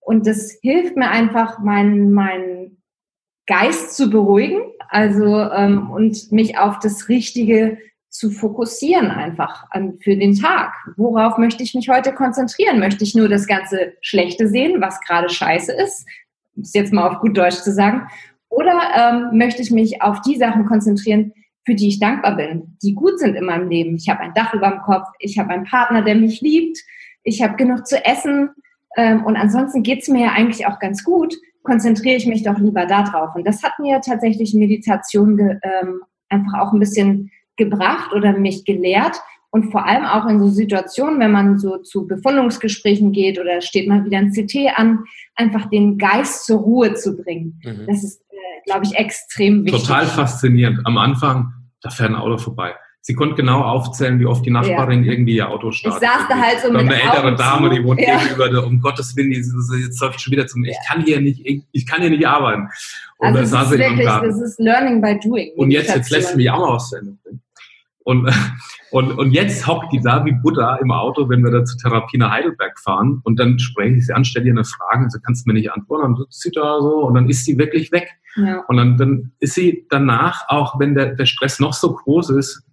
Und 0.00 0.26
das 0.26 0.58
hilft 0.62 0.96
mir 0.96 1.10
einfach, 1.10 1.58
meinen 1.58 2.12
mein 2.12 2.78
Geist 3.50 3.96
zu 3.96 4.10
beruhigen, 4.10 4.60
also 4.90 5.40
ähm, 5.50 5.90
und 5.90 6.30
mich 6.30 6.56
auf 6.56 6.78
das 6.78 7.08
Richtige 7.08 7.78
zu 8.08 8.30
fokussieren 8.30 9.08
einfach 9.08 9.66
an, 9.70 9.98
für 10.00 10.16
den 10.16 10.36
Tag. 10.36 10.72
Worauf 10.96 11.36
möchte 11.36 11.64
ich 11.64 11.74
mich 11.74 11.88
heute 11.88 12.12
konzentrieren? 12.12 12.78
Möchte 12.78 13.02
ich 13.02 13.16
nur 13.16 13.28
das 13.28 13.48
ganze 13.48 13.94
Schlechte 14.02 14.46
sehen, 14.46 14.80
was 14.80 15.00
gerade 15.00 15.28
scheiße 15.28 15.72
ist, 15.72 16.06
um 16.54 16.62
es 16.62 16.74
jetzt 16.74 16.92
mal 16.92 17.08
auf 17.08 17.18
gut 17.18 17.36
Deutsch 17.36 17.56
zu 17.56 17.72
sagen, 17.72 18.06
oder 18.50 18.78
ähm, 18.96 19.36
möchte 19.36 19.62
ich 19.62 19.72
mich 19.72 20.00
auf 20.00 20.20
die 20.20 20.36
Sachen 20.36 20.64
konzentrieren, 20.66 21.32
für 21.66 21.74
die 21.74 21.88
ich 21.88 21.98
dankbar 21.98 22.36
bin, 22.36 22.76
die 22.84 22.94
gut 22.94 23.18
sind 23.18 23.34
in 23.34 23.46
meinem 23.46 23.68
Leben. 23.68 23.96
Ich 23.96 24.08
habe 24.08 24.20
ein 24.20 24.34
Dach 24.34 24.54
über 24.54 24.70
dem 24.70 24.82
Kopf, 24.82 25.08
ich 25.18 25.40
habe 25.40 25.50
einen 25.50 25.64
Partner, 25.64 26.02
der 26.02 26.14
mich 26.14 26.40
liebt, 26.40 26.78
ich 27.24 27.42
habe 27.42 27.56
genug 27.56 27.84
zu 27.84 28.04
essen 28.04 28.50
ähm, 28.96 29.24
und 29.24 29.36
ansonsten 29.36 29.82
geht's 29.82 30.06
mir 30.06 30.26
ja 30.26 30.32
eigentlich 30.34 30.66
auch 30.66 30.78
ganz 30.78 31.02
gut 31.02 31.34
konzentriere 31.62 32.16
ich 32.16 32.26
mich 32.26 32.42
doch 32.42 32.58
lieber 32.58 32.86
darauf. 32.86 33.34
Und 33.34 33.46
das 33.46 33.62
hat 33.62 33.78
mir 33.78 34.00
tatsächlich 34.00 34.54
Meditation 34.54 35.36
ge, 35.36 35.58
ähm, 35.62 36.00
einfach 36.28 36.60
auch 36.60 36.72
ein 36.72 36.80
bisschen 36.80 37.30
gebracht 37.56 38.12
oder 38.12 38.36
mich 38.36 38.64
gelehrt. 38.64 39.20
Und 39.52 39.72
vor 39.72 39.84
allem 39.84 40.04
auch 40.04 40.26
in 40.28 40.38
so 40.38 40.48
Situationen, 40.48 41.18
wenn 41.18 41.32
man 41.32 41.58
so 41.58 41.78
zu 41.78 42.06
Befundungsgesprächen 42.06 43.10
geht 43.10 43.40
oder 43.40 43.60
steht 43.60 43.88
mal 43.88 44.04
wieder 44.04 44.18
ein 44.18 44.30
CT 44.30 44.78
an, 44.78 45.00
einfach 45.34 45.68
den 45.68 45.98
Geist 45.98 46.46
zur 46.46 46.60
Ruhe 46.60 46.94
zu 46.94 47.16
bringen. 47.16 47.60
Mhm. 47.64 47.86
Das 47.88 48.04
ist, 48.04 48.22
äh, 48.30 48.62
glaube 48.64 48.86
ich, 48.86 48.94
extrem 48.94 49.64
wichtig. 49.64 49.82
Total 49.82 50.06
faszinierend. 50.06 50.80
Am 50.84 50.98
Anfang, 50.98 51.52
da 51.82 51.90
fährt 51.90 52.10
ein 52.10 52.16
Auto 52.16 52.38
vorbei. 52.38 52.74
Sie 53.02 53.14
konnte 53.14 53.34
genau 53.34 53.62
aufzählen, 53.62 54.20
wie 54.20 54.26
oft 54.26 54.44
die 54.44 54.50
Nachbarin 54.50 55.04
ja. 55.04 55.12
irgendwie 55.12 55.36
ihr 55.36 55.48
Auto 55.48 55.70
startet. 55.72 56.02
Ich 56.02 56.08
saß 56.08 56.28
da 56.28 56.36
halt 56.36 56.60
so 56.60 56.70
mit 56.70 56.82
Eine 56.82 57.00
ältere 57.00 57.34
Dame, 57.34 57.70
die 57.70 57.82
wohnt 57.82 58.00
ja. 58.00 58.18
gegenüber, 58.18 58.66
um 58.66 58.80
Gottes 58.80 59.16
Willen, 59.16 59.30
die, 59.30 59.36
jetzt 59.36 60.00
läuft 60.00 60.20
schon 60.20 60.32
wieder 60.32 60.46
zum, 60.46 60.64
ich 60.64 60.76
kann 60.86 61.02
hier 61.02 61.20
nicht, 61.20 61.40
ich 61.72 61.86
kann 61.86 62.02
hier 62.02 62.10
nicht 62.10 62.26
arbeiten. 62.26 62.68
Und 63.16 63.36
also 63.36 63.56
das, 63.56 63.72
ist 63.72 63.78
wirklich, 63.78 64.06
das 64.06 64.40
ist 64.40 64.60
Learning 64.60 65.00
by 65.00 65.18
Doing. 65.18 65.50
Und 65.56 65.70
jetzt, 65.70 65.94
jetzt 65.94 66.10
lässt 66.10 66.36
mich 66.36 66.50
auch 66.50 66.58
mal 66.58 66.74
was 66.74 66.90
zu 66.90 66.96
Ende 66.96 67.16
bringen. 67.22 67.40
Und, 68.04 68.30
und, 68.90 69.12
und 69.12 69.32
jetzt 69.32 69.66
hockt 69.66 69.92
die 69.92 70.00
da 70.00 70.24
wie 70.24 70.32
Buddha 70.32 70.76
im 70.76 70.90
Auto, 70.90 71.28
wenn 71.28 71.42
wir 71.42 71.50
da 71.50 71.64
zur 71.64 71.78
Therapie 71.78 72.18
nach 72.18 72.30
Heidelberg 72.30 72.78
fahren. 72.78 73.20
Und 73.24 73.38
dann 73.38 73.58
spreche 73.58 73.96
ich 73.96 74.06
sie 74.06 74.12
an, 74.12 74.24
stelle 74.24 74.46
ihr 74.46 74.52
eine 74.52 74.64
Frage, 74.64 75.04
und 75.04 75.12
sie 75.12 75.20
kannst 75.20 75.46
du 75.46 75.50
mir 75.50 75.54
nicht 75.54 75.72
antworten. 75.72 76.14
Dann 76.14 76.16
sitzt 76.16 76.40
sie 76.42 76.50
da 76.50 76.80
so 76.80 77.06
und 77.06 77.14
dann 77.14 77.28
ist 77.28 77.44
sie 77.44 77.58
wirklich 77.58 77.92
weg. 77.92 78.08
Ja. 78.36 78.64
Und 78.68 78.76
dann, 78.76 78.96
dann 78.96 79.32
ist 79.40 79.54
sie 79.54 79.86
danach, 79.90 80.48
auch 80.48 80.78
wenn 80.78 80.94
der, 80.94 81.14
der 81.14 81.26
Stress 81.26 81.60
noch 81.60 81.72
so 81.72 81.94
groß 81.94 82.30
ist, 82.30 82.64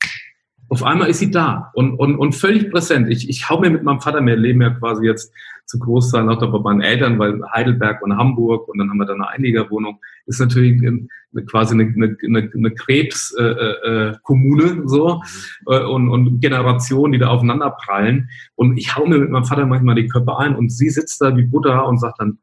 auf 0.69 0.83
einmal 0.83 1.09
ist 1.09 1.19
sie 1.19 1.31
da 1.31 1.71
und, 1.75 1.97
und, 1.97 2.17
und 2.17 2.33
völlig 2.33 2.69
präsent. 2.71 3.09
Ich, 3.09 3.29
ich 3.29 3.49
hau 3.49 3.59
mir 3.59 3.69
mit 3.69 3.83
meinem 3.83 4.01
Vater, 4.01 4.25
wir 4.25 4.35
leben 4.35 4.61
ja 4.61 4.71
quasi 4.71 5.05
jetzt 5.05 5.31
zu 5.67 5.77
Großteil 5.79 6.23
noch 6.23 6.39
bei 6.39 6.59
meinen 6.59 6.81
Eltern, 6.81 7.19
weil 7.19 7.41
Heidelberg 7.51 8.01
und 8.01 8.17
Hamburg 8.17 8.67
und 8.69 8.77
dann 8.77 8.89
haben 8.89 8.97
wir 8.97 9.05
da 9.05 9.13
eine 9.13 9.27
Einigerwohnung, 9.27 9.99
ist 10.25 10.39
natürlich 10.39 10.81
eine, 10.81 11.07
quasi 11.45 11.73
eine, 11.73 11.93
eine, 12.23 12.49
eine 12.53 12.71
Krebskommune 12.71 14.63
äh, 14.63 14.77
äh, 14.77 14.81
so 14.85 15.21
äh, 15.67 15.83
und, 15.83 16.09
und 16.09 16.39
Generationen, 16.39 17.11
die 17.13 17.19
da 17.19 17.27
aufeinander 17.27 17.71
prallen. 17.71 18.29
Und 18.55 18.77
ich 18.77 18.95
hau 18.95 19.05
mir 19.05 19.19
mit 19.19 19.29
meinem 19.29 19.43
Vater 19.43 19.65
manchmal 19.65 19.95
die 19.95 20.07
Köpfe 20.07 20.37
ein 20.37 20.55
und 20.55 20.71
sie 20.71 20.89
sitzt 20.89 21.21
da 21.21 21.35
wie 21.35 21.43
Buddha 21.43 21.81
und 21.81 21.99
sagt 21.99 22.21
dann, 22.21 22.39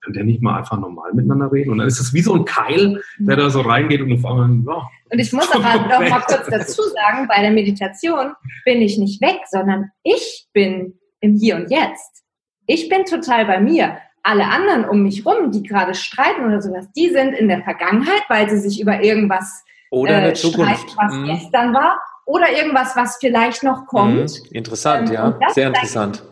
könnt 0.00 0.16
ihr 0.16 0.24
nicht 0.24 0.40
mal 0.40 0.56
einfach 0.56 0.78
normal 0.78 1.12
miteinander 1.14 1.50
reden? 1.50 1.72
Und 1.72 1.78
dann 1.78 1.88
ist 1.88 1.98
es 1.98 2.14
wie 2.14 2.22
so 2.22 2.34
ein 2.34 2.44
Keil, 2.44 3.02
der 3.18 3.36
da 3.36 3.50
so 3.50 3.60
reingeht 3.60 4.00
und 4.02 4.12
auf 4.12 4.24
einmal, 4.24 4.50
ja. 4.64 4.88
Und 5.10 5.18
ich 5.18 5.32
muss 5.32 5.50
aber 5.50 5.88
noch 5.88 6.08
mal 6.08 6.20
kurz 6.20 6.46
dazu 6.48 6.82
sagen, 6.82 7.26
bei 7.26 7.40
der 7.40 7.50
Meditation 7.50 8.34
bin 8.64 8.80
ich 8.82 8.98
nicht 8.98 9.20
weg, 9.20 9.40
sondern 9.50 9.90
ich 10.04 10.46
bin 10.52 10.94
im 11.20 11.34
Hier 11.34 11.56
und 11.56 11.70
Jetzt. 11.70 12.25
Ich 12.66 12.88
bin 12.88 13.04
total 13.04 13.46
bei 13.46 13.60
mir. 13.60 13.98
Alle 14.22 14.46
anderen 14.46 14.84
um 14.84 15.02
mich 15.02 15.24
rum, 15.24 15.52
die 15.52 15.62
gerade 15.62 15.94
streiten 15.94 16.44
oder 16.44 16.60
sowas, 16.60 16.90
die 16.96 17.10
sind 17.10 17.32
in 17.32 17.48
der 17.48 17.62
Vergangenheit, 17.62 18.22
weil 18.28 18.50
sie 18.50 18.58
sich 18.58 18.80
über 18.80 19.02
irgendwas 19.02 19.64
oder 19.90 20.32
äh. 20.32 20.36
Streiten, 20.36 20.90
was 20.96 21.12
mhm. 21.12 21.26
gestern 21.26 21.72
war 21.72 22.00
oder 22.24 22.50
irgendwas, 22.50 22.96
was 22.96 23.18
vielleicht 23.18 23.62
noch 23.62 23.86
kommt. 23.86 24.42
Mhm. 24.44 24.50
Interessant, 24.50 25.08
ähm, 25.08 25.14
ja. 25.14 25.38
Sehr 25.50 25.68
interessant. 25.68 26.22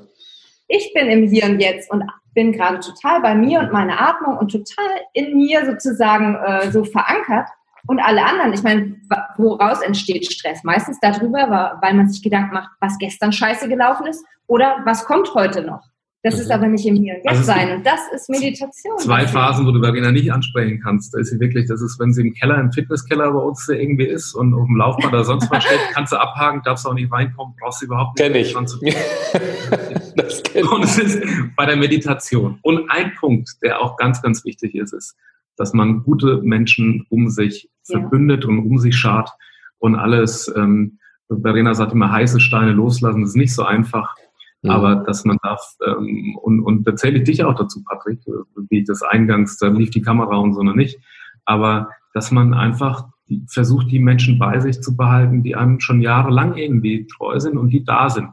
Ich 0.67 0.93
bin 0.93 1.09
im 1.09 1.29
Hier 1.29 1.45
und 1.45 1.61
Jetzt 1.61 1.91
und 1.91 2.03
bin 2.35 2.53
gerade 2.53 2.81
total 2.81 3.21
bei 3.21 3.35
mir 3.35 3.61
und 3.61 3.73
meiner 3.73 4.01
Atmung 4.01 4.39
und 4.39 4.51
total 4.51 4.91
in 5.13 5.37
mir 5.37 5.65
sozusagen 5.65 6.35
äh, 6.35 6.71
so 6.73 6.85
verankert. 6.85 7.49
Und 7.87 8.01
alle 8.01 8.25
anderen, 8.25 8.53
ich 8.55 8.63
meine, 8.63 8.97
woraus 9.37 9.83
entsteht 9.83 10.33
Stress? 10.33 10.65
Meistens 10.65 10.99
darüber, 11.01 11.79
weil 11.81 11.95
man 11.95 12.09
sich 12.09 12.23
Gedanken 12.23 12.55
macht, 12.55 12.71
was 12.81 12.99
gestern 12.99 13.31
scheiße 13.31 13.69
gelaufen 13.69 14.07
ist 14.07 14.25
oder 14.47 14.79
was 14.85 15.05
kommt 15.05 15.33
heute 15.35 15.63
noch. 15.63 15.83
Das 16.25 16.37
mhm. 16.37 16.41
ist 16.41 16.51
aber 16.51 16.67
nicht 16.69 16.87
im 16.87 16.95
Hier 16.95 17.17
und 17.17 17.23
Jetzt 17.23 17.29
also 17.29 17.43
sein. 17.43 17.77
Und 17.77 17.87
das 17.87 18.01
ist 18.15 18.31
Meditation. 18.31 18.99
Zwei 18.99 19.27
Phasen, 19.27 19.67
wo 19.67 19.73
du 19.73 19.81
Verena 19.81 20.11
nicht 20.11 20.33
ansprechen 20.33 20.81
kannst. 20.83 21.13
Da 21.13 21.21
ist 21.21 21.29
sie 21.29 21.39
wirklich, 21.39 21.69
das 21.69 21.83
ist, 21.83 22.01
wenn 22.01 22.15
sie 22.15 22.23
im 22.23 22.33
Keller, 22.33 22.59
im 22.59 22.73
Fitnesskeller 22.73 23.31
bei 23.31 23.41
uns 23.41 23.69
irgendwie 23.69 24.07
ist 24.07 24.35
und 24.35 24.55
auf 24.55 24.67
dem 24.67 24.77
Laufband 24.77 25.13
oder 25.13 25.25
sonst 25.25 25.51
was 25.51 25.63
steht, 25.63 25.79
kannst 25.93 26.13
du 26.13 26.17
abhaken, 26.17 26.63
darfst 26.65 26.87
auch 26.87 26.95
nicht 26.95 27.13
reinkommen, 27.13 27.55
brauchst 27.61 27.83
du 27.83 27.87
überhaupt 27.87 28.19
nicht. 28.19 28.55
Kenn 28.55 28.65
ich. 28.65 28.95
das 30.17 30.43
kenn 30.43 30.67
und 30.67 30.85
es 30.85 30.99
ist 30.99 31.23
bei 31.57 31.67
der 31.67 31.77
Meditation. 31.77 32.59
Und 32.63 32.91
ein 32.91 33.13
Punkt, 33.17 33.63
der 33.63 33.83
auch 33.83 33.99
ganz, 33.99 34.23
ganz 34.23 34.47
wichtig 34.47 34.75
ist, 34.75 34.95
ist, 34.95 35.17
dass 35.59 35.75
man 35.75 36.05
gute 36.05 36.41
Menschen 36.43 37.05
um 37.11 37.29
sich 37.29 37.69
ja. 37.87 38.01
verbündet 38.01 38.47
und 38.47 38.61
um 38.61 38.79
sich 38.79 38.97
schart 38.97 39.31
und 39.77 39.95
alles, 39.95 40.51
ähm, 40.57 40.99
Verena 41.29 41.75
sagt 41.75 41.93
immer, 41.93 42.11
heiße 42.11 42.41
Steine 42.41 42.73
loslassen, 42.73 43.21
das 43.21 43.31
ist 43.31 43.37
nicht 43.37 43.55
so 43.55 43.65
einfach 43.65 44.15
Mhm. 44.65 44.71
Aber 44.71 44.97
dass 44.97 45.25
man 45.25 45.39
darf, 45.43 45.61
ähm, 45.87 46.37
und, 46.43 46.61
und 46.61 46.87
da 46.87 46.97
zähle 46.97 47.19
ich 47.19 47.25
dich 47.25 47.45
auch 47.45 47.55
dazu, 47.55 47.85
Patrick, 47.85 48.21
wie 48.71 48.81
ich 48.81 48.87
das 48.87 49.03
eingangs, 49.03 49.59
da 49.59 49.69
lief 49.69 49.91
die 49.91 50.03
Kamera 50.03 50.37
und 50.37 50.55
so 50.55 50.63
noch 50.63 50.75
nicht. 50.75 50.99
Aber 51.45 51.91
dass 52.15 52.31
man 52.31 52.55
einfach 52.55 53.07
versucht, 53.49 53.91
die 53.91 53.99
Menschen 53.99 54.39
bei 54.39 54.61
sich 54.61 54.81
zu 54.81 54.97
behalten, 54.97 55.43
die 55.43 55.55
einem 55.55 55.81
schon 55.81 56.01
jahrelang 56.01 56.57
irgendwie 56.57 57.07
treu 57.07 57.39
sind 57.39 57.59
und 57.59 57.71
die 57.71 57.85
da 57.85 58.09
sind. 58.09 58.29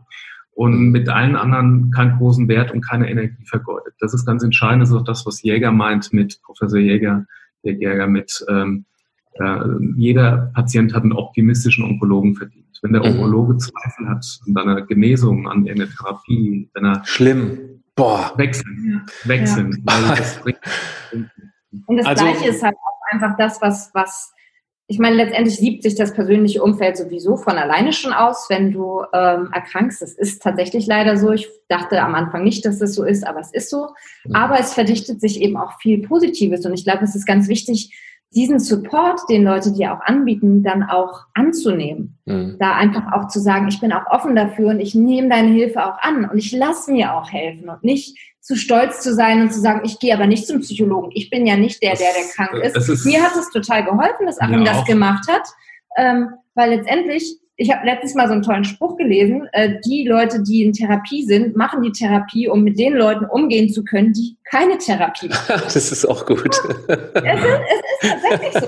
Und 0.54 0.92
mit 0.92 1.10
allen 1.10 1.36
anderen 1.36 1.92
keinen 1.92 2.18
großen 2.18 2.48
Wert 2.48 2.72
und 2.72 2.82
keine 2.82 3.10
Energie 3.10 3.46
vergeudet. 3.46 3.94
Das 4.00 4.14
ist 4.14 4.26
ganz 4.26 4.44
entscheidend, 4.44 4.84
das 4.84 4.90
ist 4.90 4.96
auch 4.96 5.04
das, 5.04 5.26
was 5.26 5.42
Jäger 5.42 5.72
meint 5.72 6.14
mit 6.14 6.42
Professor 6.44 6.80
Jäger, 6.80 7.26
der 7.64 7.74
Jäger 7.74 8.08
mit 8.08 8.46
ähm, 8.50 8.86
äh, 9.34 9.60
jeder 9.96 10.52
Patient 10.54 10.94
hat 10.94 11.04
einen 11.04 11.14
optimistischen 11.14 11.86
Onkologen 11.86 12.36
verdient. 12.36 12.71
Wenn 12.82 12.94
der 12.94 13.02
mhm. 13.02 13.20
Onkologe 13.20 13.58
Zweifel 13.58 14.10
hat 14.10 14.26
an 14.48 14.54
deiner 14.54 14.82
Genesung, 14.82 15.48
an 15.48 15.66
irgendeiner 15.66 15.92
Therapie, 15.92 16.70
wenn 16.74 16.86
er 16.86 17.06
schlimm, 17.06 17.84
boah, 17.96 18.34
wechseln, 18.38 19.06
wechseln, 19.26 19.72
ja. 19.72 19.94
weil 19.94 20.16
das 20.18 20.40
bringt. 20.42 20.60
Und 21.86 21.98
das 21.98 22.06
also, 22.06 22.26
Gleiche 22.26 22.50
ist 22.50 22.64
halt 22.64 22.76
auch 22.76 23.14
einfach 23.14 23.38
das, 23.38 23.62
was 23.62 23.92
was 23.94 24.34
ich 24.92 25.00
meine, 25.00 25.16
letztendlich 25.16 25.56
siebt 25.56 25.84
sich 25.84 25.96
das 25.96 26.14
persönliche 26.14 26.62
Umfeld 26.62 26.98
sowieso 26.98 27.38
von 27.38 27.58
alleine 27.58 27.94
schon 27.94 28.12
aus, 28.12 28.48
wenn 28.50 28.74
du 28.74 29.04
ähm, 29.14 29.50
erkrankst. 29.54 30.02
Das 30.02 30.12
ist 30.12 30.42
tatsächlich 30.42 30.86
leider 30.86 31.16
so. 31.16 31.32
Ich 31.32 31.48
dachte 31.70 32.02
am 32.02 32.14
Anfang 32.14 32.44
nicht, 32.44 32.66
dass 32.66 32.80
das 32.80 32.94
so 32.94 33.06
ist, 33.06 33.26
aber 33.26 33.40
es 33.40 33.54
ist 33.54 33.70
so. 33.70 33.88
Aber 34.34 34.60
es 34.60 34.74
verdichtet 34.74 35.22
sich 35.22 35.40
eben 35.40 35.56
auch 35.56 35.80
viel 35.80 36.06
Positives. 36.06 36.66
Und 36.66 36.74
ich 36.74 36.84
glaube, 36.84 37.06
es 37.06 37.16
ist 37.16 37.26
ganz 37.26 37.48
wichtig, 37.48 37.96
diesen 38.34 38.60
Support, 38.60 39.22
den 39.30 39.44
Leute 39.44 39.74
dir 39.74 39.94
auch 39.94 40.02
anbieten, 40.02 40.64
dann 40.64 40.84
auch 40.84 41.26
anzunehmen. 41.34 42.18
Mhm. 42.26 42.56
Da 42.60 42.76
einfach 42.76 43.12
auch 43.12 43.28
zu 43.28 43.40
sagen, 43.40 43.68
ich 43.68 43.82
bin 43.82 43.92
auch 43.92 44.06
offen 44.10 44.36
dafür 44.36 44.70
und 44.70 44.80
ich 44.80 44.96
nehme 44.96 45.30
deine 45.30 45.50
Hilfe 45.50 45.86
auch 45.86 45.98
an 46.02 46.30
und 46.30 46.38
ich 46.38 46.52
lasse 46.54 46.92
mir 46.92 47.14
auch 47.14 47.32
helfen 47.32 47.70
und 47.70 47.84
nicht 47.84 48.18
zu 48.40 48.56
stolz 48.56 49.02
zu 49.02 49.14
sein 49.14 49.42
und 49.42 49.54
zu 49.54 49.60
sagen, 49.60 49.82
ich 49.84 50.00
gehe 50.00 50.14
aber 50.14 50.28
nicht 50.28 50.48
zum 50.48 50.62
Psychologen. 50.62 51.12
Ich 51.14 51.30
bin 51.30 51.46
ja 51.46 51.58
nicht 51.58 51.84
der, 51.84 51.96
der, 51.96 52.08
der 52.14 52.30
krank 52.34 52.64
ist. 52.64 52.76
ist 52.76 53.06
mir 53.06 53.22
hat 53.22 53.36
es 53.36 53.52
total 53.52 53.84
geholfen, 53.84 54.26
dass 54.26 54.40
Achim 54.40 54.66
ja, 54.66 54.74
das 54.74 54.86
gemacht 54.86 55.28
hat, 55.30 55.48
ähm, 55.98 56.30
weil 56.56 56.72
letztendlich 56.72 57.38
ich 57.62 57.72
habe 57.72 57.86
letztes 57.86 58.16
Mal 58.16 58.28
so 58.28 58.34
einen 58.34 58.42
tollen 58.42 58.64
Spruch 58.64 58.98
gelesen, 58.98 59.48
äh, 59.52 59.76
die 59.86 60.08
Leute, 60.08 60.42
die 60.42 60.64
in 60.64 60.74
Therapie 60.74 61.24
sind, 61.24 61.56
machen 61.56 61.84
die 61.84 61.92
Therapie, 61.92 62.48
um 62.48 62.64
mit 62.64 62.80
den 62.80 62.94
Leuten 62.94 63.26
umgehen 63.26 63.70
zu 63.70 63.84
können, 63.84 64.14
die 64.14 64.36
keine 64.50 64.80
Therapie 64.80 65.28
machen. 65.28 65.62
das 65.64 65.76
ist 65.76 66.06
auch 66.06 66.26
gut. 66.26 66.60
es, 66.88 66.96
ist, 66.98 67.60
es 68.02 68.14
ist 68.14 68.21
so. 68.54 68.68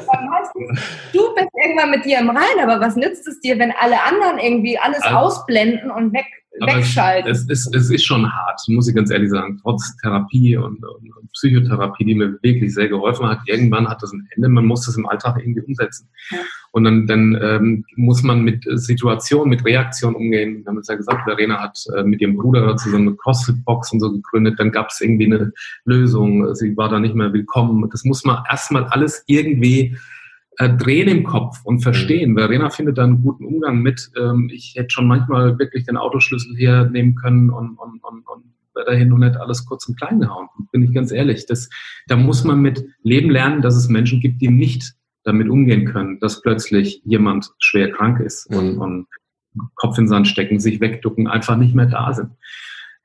Du 1.13 1.35
bist 1.35 1.49
irgendwann 1.53 1.91
mit 1.91 2.05
dir 2.05 2.19
im 2.19 2.29
Rein, 2.29 2.59
aber 2.61 2.79
was 2.79 2.95
nützt 2.95 3.27
es 3.27 3.39
dir, 3.39 3.59
wenn 3.59 3.71
alle 3.71 4.01
anderen 4.03 4.39
irgendwie 4.39 4.77
alles 4.77 5.01
also, 5.01 5.17
ausblenden 5.17 5.91
und 5.91 6.13
weg 6.13 6.25
wegschalten. 6.59 7.31
Es, 7.31 7.47
es, 7.49 7.69
es, 7.73 7.89
ist 7.89 8.05
schon 8.05 8.31
hart, 8.31 8.61
muss 8.67 8.87
ich 8.87 8.95
ganz 8.95 9.11
ehrlich 9.11 9.29
sagen. 9.29 9.59
Trotz 9.61 9.95
Therapie 9.97 10.57
und, 10.57 10.83
und, 10.83 11.15
und, 11.15 11.31
Psychotherapie, 11.33 12.05
die 12.05 12.15
mir 12.15 12.37
wirklich 12.41 12.73
sehr 12.73 12.87
geholfen 12.87 13.27
hat, 13.27 13.39
irgendwann 13.45 13.87
hat 13.87 14.03
das 14.03 14.13
ein 14.13 14.27
Ende. 14.35 14.49
Man 14.49 14.65
muss 14.65 14.85
das 14.85 14.95
im 14.97 15.07
Alltag 15.07 15.39
irgendwie 15.39 15.61
umsetzen. 15.61 16.07
Ja. 16.29 16.37
Und 16.71 16.85
dann, 16.85 17.07
dann 17.07 17.37
ähm, 17.41 17.85
muss 17.95 18.23
man 18.23 18.43
mit 18.43 18.65
Situationen, 18.67 19.49
mit 19.49 19.65
Reaktionen 19.65 20.15
umgehen. 20.15 20.63
Wir 20.63 20.69
haben 20.69 20.77
es 20.79 20.87
ja 20.87 20.95
gesagt, 20.95 21.23
Verena 21.23 21.59
hat 21.59 21.77
äh, 21.95 22.03
mit 22.03 22.21
ihrem 22.21 22.35
Bruder 22.35 22.75
zusammen 22.77 23.09
eine 23.09 23.17
CrossFit-Box 23.17 23.93
und 23.93 23.99
so 23.99 24.11
gegründet. 24.11 24.59
Dann 24.59 24.71
gab 24.71 24.89
es 24.89 25.01
irgendwie 25.01 25.25
eine 25.25 25.53
Lösung. 25.85 26.53
Sie 26.55 26.75
war 26.77 26.89
da 26.89 26.99
nicht 26.99 27.15
mehr 27.15 27.33
willkommen. 27.33 27.87
Das 27.91 28.03
muss 28.03 28.23
man 28.25 28.43
erstmal 28.49 28.85
alles 28.85 29.23
irgendwie 29.27 29.95
äh, 30.57 30.69
drehen 30.69 31.07
im 31.07 31.23
Kopf 31.23 31.59
und 31.63 31.81
verstehen. 31.81 32.31
Mhm. 32.31 32.37
Verena 32.37 32.69
findet 32.69 32.97
da 32.97 33.03
einen 33.03 33.21
guten 33.21 33.45
Umgang 33.45 33.79
mit. 33.81 34.11
Ähm, 34.17 34.49
ich 34.53 34.73
hätte 34.75 34.89
schon 34.91 35.07
manchmal 35.07 35.57
wirklich 35.59 35.85
den 35.85 35.97
Autoschlüssel 35.97 36.55
hier 36.55 36.85
nehmen 36.85 37.15
können 37.15 37.49
und, 37.49 37.77
und, 37.77 38.03
und, 38.03 38.27
und 38.27 38.43
dahin 38.87 39.13
und 39.13 39.19
nicht 39.19 39.37
alles 39.37 39.65
kurz 39.65 39.87
und 39.87 39.99
klein 39.99 40.19
gehauen. 40.19 40.47
Bin 40.71 40.83
ich 40.83 40.93
ganz 40.93 41.11
ehrlich. 41.11 41.45
Das, 41.45 41.69
da 42.07 42.15
muss 42.15 42.43
man 42.43 42.61
mit 42.61 42.85
Leben 43.03 43.29
lernen, 43.29 43.61
dass 43.61 43.75
es 43.75 43.87
Menschen 43.87 44.19
gibt, 44.19 44.41
die 44.41 44.49
nicht 44.49 44.93
damit 45.23 45.47
umgehen 45.47 45.85
können, 45.85 46.19
dass 46.19 46.41
plötzlich 46.41 47.01
jemand 47.05 47.51
schwer 47.59 47.91
krank 47.91 48.19
ist 48.19 48.47
und, 48.47 48.75
mhm. 48.75 48.81
und 48.81 49.07
Kopf 49.75 49.97
in 49.97 50.05
den 50.05 50.09
Sand 50.09 50.27
stecken, 50.27 50.59
sich 50.59 50.81
wegducken, 50.81 51.27
einfach 51.27 51.55
nicht 51.55 51.75
mehr 51.75 51.85
da 51.85 52.13
sind 52.13 52.31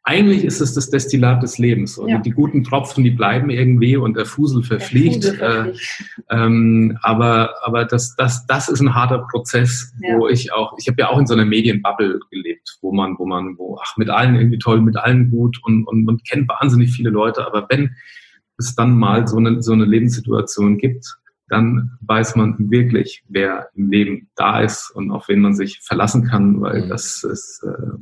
eigentlich 0.08 0.42
ist 0.42 0.62
es 0.62 0.72
das 0.72 0.88
Destillat 0.88 1.42
des 1.42 1.58
Lebens. 1.58 1.98
Und 1.98 2.08
ja. 2.08 2.18
die 2.18 2.30
guten 2.30 2.64
Tropfen, 2.64 3.04
die 3.04 3.10
bleiben 3.10 3.50
irgendwie 3.50 3.94
und 3.98 4.16
der 4.16 4.24
Fusel 4.24 4.62
verfliegt. 4.62 5.24
Der 5.24 5.32
Fusel 5.34 5.74
verfliegt. 5.74 6.30
Äh, 6.30 6.34
ähm, 6.34 6.98
aber 7.02 7.50
aber 7.62 7.84
das, 7.84 8.16
das, 8.16 8.46
das 8.46 8.70
ist 8.70 8.80
ein 8.80 8.94
harter 8.94 9.26
Prozess, 9.30 9.92
ja. 10.00 10.16
wo 10.16 10.26
ich 10.26 10.50
auch, 10.50 10.74
ich 10.78 10.88
habe 10.88 10.96
ja 10.98 11.10
auch 11.10 11.18
in 11.18 11.26
so 11.26 11.34
einer 11.34 11.44
Medienbubble 11.44 12.20
gelebt, 12.30 12.78
wo 12.80 12.90
man, 12.90 13.18
wo 13.18 13.26
man, 13.26 13.58
wo, 13.58 13.78
ach, 13.84 13.98
mit 13.98 14.08
allen 14.08 14.34
irgendwie 14.34 14.58
toll, 14.58 14.80
mit 14.80 14.96
allen 14.96 15.30
gut 15.30 15.60
und, 15.62 15.84
und 15.84 16.04
man 16.04 16.16
kennt 16.26 16.48
wahnsinnig 16.48 16.90
viele 16.90 17.10
Leute. 17.10 17.46
Aber 17.46 17.66
wenn 17.68 17.94
es 18.56 18.74
dann 18.74 18.96
mal 18.96 19.28
so 19.28 19.36
eine, 19.36 19.62
so 19.62 19.74
eine 19.74 19.84
Lebenssituation 19.84 20.78
gibt, 20.78 21.04
dann 21.48 21.98
weiß 22.00 22.34
man 22.36 22.70
wirklich, 22.70 23.24
wer 23.28 23.68
im 23.74 23.90
Leben 23.90 24.30
da 24.36 24.60
ist 24.60 24.90
und 24.90 25.10
auf 25.10 25.28
wen 25.28 25.40
man 25.40 25.54
sich 25.54 25.80
verlassen 25.80 26.26
kann, 26.26 26.62
weil 26.62 26.86
mhm. 26.86 26.88
das 26.88 27.24
ist, 27.24 27.62
äh, 27.62 27.92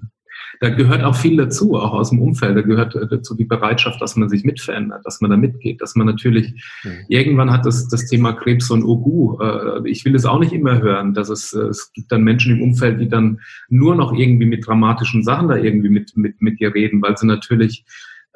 da 0.61 0.71
gehört 0.71 1.03
auch 1.03 1.15
viel 1.15 1.37
dazu, 1.37 1.75
auch 1.75 1.93
aus 1.93 2.11
dem 2.11 2.21
Umfeld. 2.21 2.57
Da 2.57 2.63
gehört 2.63 2.95
äh, 2.95 3.07
dazu 3.07 3.35
die 3.35 3.45
Bereitschaft, 3.45 4.01
dass 4.01 4.17
man 4.17 4.29
sich 4.29 4.45
mitverändert, 4.45 5.05
dass 5.05 5.21
man 5.21 5.31
da 5.31 5.37
mitgeht, 5.37 5.81
dass 5.81 5.97
man 5.97 6.07
natürlich 6.07 6.53
mhm. 6.85 6.91
irgendwann 7.09 7.53
hat 7.53 7.67
das, 7.67 7.89
das 7.89 8.07
Thema 8.07 8.33
Krebs 8.33 8.69
so 8.69 8.75
ein 8.75 8.85
Ogu. 8.85 9.39
Äh, 9.41 9.89
ich 9.89 10.05
will 10.05 10.15
es 10.15 10.25
auch 10.25 10.39
nicht 10.39 10.53
immer 10.53 10.81
hören, 10.81 11.15
dass 11.15 11.29
es, 11.29 11.53
äh, 11.53 11.67
es 11.67 11.93
gibt 11.93 12.11
dann 12.13 12.23
Menschen 12.23 12.57
im 12.57 12.63
Umfeld, 12.63 13.01
die 13.01 13.09
dann 13.09 13.41
nur 13.69 13.95
noch 13.95 14.13
irgendwie 14.13 14.47
mit 14.47 14.67
dramatischen 14.67 15.23
Sachen 15.23 15.49
da 15.49 15.57
irgendwie 15.57 15.91
mit, 15.91 16.17
mit, 16.17 16.41
mit 16.41 16.61
dir 16.61 16.75
reden, 16.75 17.03
weil 17.03 17.17
sie 17.17 17.27
natürlich 17.27 17.85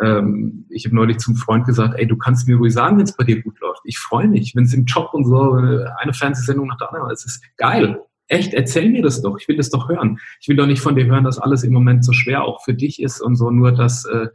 ähm, 0.01 0.65
ich 0.71 0.87
habe 0.87 0.97
neulich 0.97 1.19
zum 1.19 1.37
Freund 1.37 1.67
gesagt, 1.67 1.95
ey, 1.99 2.07
du 2.07 2.17
kannst 2.17 2.49
mir 2.49 2.57
ruhig 2.57 2.73
sagen, 2.73 2.97
wenn 2.97 3.05
es 3.05 3.17
bei 3.17 3.25
dir 3.25 3.43
gut 3.43 3.61
läuft. 3.61 3.83
Ich 3.85 3.99
freue 3.99 4.29
mich, 4.29 4.57
wenn 4.57 4.65
es 4.65 4.73
im 4.73 4.87
Job 4.87 5.11
und 5.13 5.27
so 5.27 5.53
eine 5.53 6.15
Fernsehsendung 6.15 6.69
nach 6.69 6.79
der 6.79 6.89
anderen 6.89 7.11
ist. 7.11 7.27
Es 7.27 7.37
ist 7.37 7.57
geil. 7.59 8.01
Echt, 8.31 8.55
erzähl 8.55 8.89
mir 8.89 9.03
das 9.03 9.22
doch. 9.22 9.37
Ich 9.41 9.49
will 9.49 9.57
das 9.57 9.70
doch 9.70 9.89
hören. 9.89 10.20
Ich 10.41 10.49
will 10.49 10.55
doch 10.55 10.66
nicht 10.66 10.81
von 10.81 10.95
dir 10.95 11.05
hören, 11.07 11.24
dass 11.24 11.39
alles 11.39 11.64
im 11.64 11.72
Moment 11.72 12.05
so 12.05 12.12
schwer 12.12 12.45
auch 12.45 12.62
für 12.64 12.74
dich 12.74 13.03
ist 13.03 13.20
und 13.20 13.35
so, 13.35 13.51
nur 13.51 13.72
dass, 13.72 14.05
äh, 14.05 14.28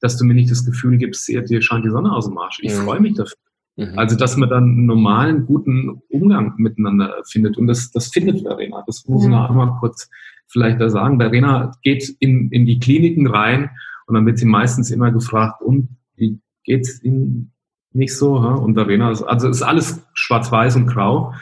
dass 0.00 0.16
du 0.16 0.24
mir 0.24 0.34
nicht 0.34 0.52
das 0.52 0.64
Gefühl 0.64 0.98
gibst, 0.98 1.26
dir, 1.26 1.60
scheint 1.60 1.84
die 1.84 1.90
Sonne 1.90 2.12
aus 2.12 2.28
dem 2.28 2.38
Arsch. 2.38 2.60
Ich 2.62 2.72
mhm. 2.72 2.84
freue 2.84 3.00
mich 3.00 3.14
dafür. 3.14 3.36
Mhm. 3.76 3.98
Also, 3.98 4.16
dass 4.16 4.36
man 4.36 4.48
dann 4.48 4.62
einen 4.62 4.86
normalen, 4.86 5.46
guten 5.46 6.00
Umgang 6.10 6.54
miteinander 6.58 7.16
findet. 7.28 7.58
Und 7.58 7.66
das, 7.66 7.90
das 7.90 8.08
findet 8.08 8.42
Verena. 8.42 8.84
Das 8.86 9.04
muss 9.08 9.24
ich 9.24 9.30
noch 9.30 9.50
einmal 9.50 9.76
kurz 9.80 10.08
vielleicht 10.46 10.80
da 10.80 10.88
sagen. 10.88 11.18
Verena 11.18 11.72
geht 11.82 12.08
in, 12.20 12.50
in 12.52 12.66
die 12.66 12.78
Kliniken 12.78 13.26
rein 13.26 13.70
und 14.06 14.14
dann 14.14 14.26
wird 14.26 14.38
sie 14.38 14.46
meistens 14.46 14.92
immer 14.92 15.10
gefragt, 15.10 15.60
und 15.60 15.88
wie 16.14 16.38
geht's 16.62 17.02
Ihnen 17.02 17.52
nicht 17.92 18.16
so? 18.16 18.36
Und 18.36 18.74
Verena 18.74 19.10
ist, 19.10 19.22
also 19.22 19.48
ist 19.48 19.62
alles 19.62 20.06
schwarz-weiß 20.14 20.76
und 20.76 20.86
grau. 20.86 21.34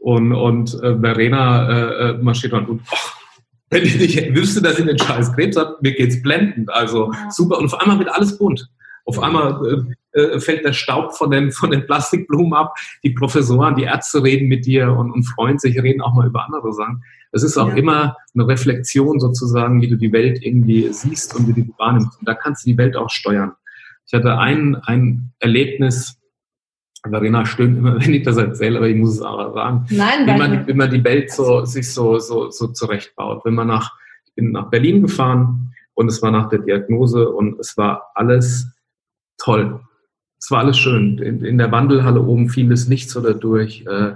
Und, 0.00 0.32
und 0.32 0.74
äh, 0.82 0.98
Verena 0.98 1.68
äh, 1.68 2.10
äh 2.10 2.18
marschiert 2.18 2.54
dann 2.54 2.66
und 2.66 2.80
ach, 2.90 3.20
wenn 3.70 3.84
ich 3.84 3.98
nicht 3.98 4.34
wüsste, 4.34 4.60
dass 4.60 4.78
ich 4.78 4.84
den 4.84 4.98
scheiß 4.98 5.34
Krebs 5.34 5.56
habe, 5.56 5.76
mir 5.80 5.92
geht's 5.92 6.20
blendend. 6.20 6.72
Also 6.72 7.12
ja. 7.12 7.30
super. 7.30 7.58
Und 7.58 7.66
auf 7.66 7.80
einmal 7.80 7.98
wird 7.98 8.10
alles 8.10 8.36
bunt. 8.36 8.68
Auf 9.04 9.22
einmal 9.22 9.86
äh, 10.12 10.20
äh, 10.20 10.40
fällt 10.40 10.64
der 10.64 10.72
Staub 10.72 11.14
von 11.14 11.30
den, 11.30 11.52
von 11.52 11.70
den 11.70 11.86
Plastikblumen 11.86 12.52
ab. 12.52 12.74
Die 13.04 13.10
Professoren, 13.10 13.76
die 13.76 13.84
Ärzte 13.84 14.22
reden 14.22 14.48
mit 14.48 14.66
dir 14.66 14.92
und, 14.92 15.12
und 15.12 15.22
freuen 15.24 15.58
sich, 15.58 15.80
reden 15.80 16.00
auch 16.00 16.14
mal 16.14 16.26
über 16.26 16.44
andere 16.44 16.72
Sachen. 16.72 17.02
Es 17.32 17.44
ist 17.44 17.56
auch 17.56 17.68
ja. 17.68 17.76
immer 17.76 18.16
eine 18.34 18.48
Reflexion 18.48 19.20
sozusagen, 19.20 19.80
wie 19.80 19.88
du 19.88 19.96
die 19.96 20.12
Welt 20.12 20.44
irgendwie 20.44 20.92
siehst 20.92 21.36
und 21.36 21.46
wie 21.46 21.52
du 21.52 21.62
die 21.62 21.74
wahrnimmst. 21.78 22.18
Und 22.18 22.28
da 22.28 22.34
kannst 22.34 22.66
du 22.66 22.70
die 22.70 22.78
Welt 22.78 22.96
auch 22.96 23.10
steuern. 23.10 23.52
Ich 24.06 24.12
hatte 24.12 24.36
ein, 24.38 24.74
ein 24.74 25.32
Erlebnis, 25.38 26.19
Verena 27.02 27.46
stöhnt 27.46 27.78
immer, 27.78 28.00
wenn 28.00 28.14
ich 28.14 28.22
das 28.22 28.36
erzähle, 28.36 28.78
aber 28.78 28.88
ich 28.88 28.96
muss 28.96 29.14
es 29.14 29.22
auch 29.22 29.54
sagen. 29.54 29.86
Nein, 29.90 30.26
wie 30.26 30.38
man, 30.38 30.66
wie 30.66 30.74
man 30.74 30.90
die 30.90 31.04
Welt 31.04 31.30
so, 31.30 31.64
sich 31.64 31.92
so, 31.92 32.18
so, 32.18 32.50
so 32.50 32.68
zurechtbaut. 32.68 33.44
Wenn 33.44 33.54
man 33.54 33.68
nach, 33.68 33.92
ich 34.26 34.34
bin 34.34 34.52
nach 34.52 34.70
Berlin 34.70 35.02
gefahren 35.02 35.72
und 35.94 36.08
es 36.08 36.22
war 36.22 36.30
nach 36.30 36.48
der 36.48 36.60
Diagnose 36.60 37.28
und 37.30 37.58
es 37.58 37.76
war 37.76 38.10
alles 38.14 38.70
toll. 39.38 39.80
Es 40.38 40.50
war 40.50 40.60
alles 40.60 40.78
schön. 40.78 41.18
In, 41.18 41.44
in 41.44 41.58
der 41.58 41.72
Wandelhalle 41.72 42.20
oben 42.20 42.48
fiel 42.48 42.68
das 42.68 42.88
Licht 42.88 43.10
so 43.10 43.20
dadurch. 43.20 43.84
Äh, 43.86 44.14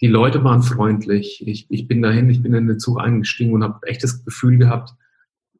die 0.00 0.08
Leute 0.08 0.42
waren 0.42 0.62
freundlich. 0.62 1.46
Ich, 1.46 1.66
ich 1.70 1.86
bin 1.86 2.02
dahin, 2.02 2.28
ich 2.28 2.42
bin 2.42 2.54
in 2.54 2.66
den 2.66 2.78
Zug 2.78 3.00
eingestiegen 3.00 3.52
und 3.52 3.62
habe 3.62 3.86
echt 3.86 4.02
das 4.02 4.24
Gefühl 4.24 4.58
gehabt 4.58 4.90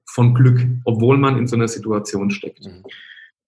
von 0.05 0.35
Glück, 0.35 0.66
obwohl 0.85 1.16
man 1.16 1.39
in 1.39 1.47
so 1.47 1.57
einer 1.57 1.68
Situation 1.68 2.31
steckt. 2.31 2.66
Mhm 2.66 2.83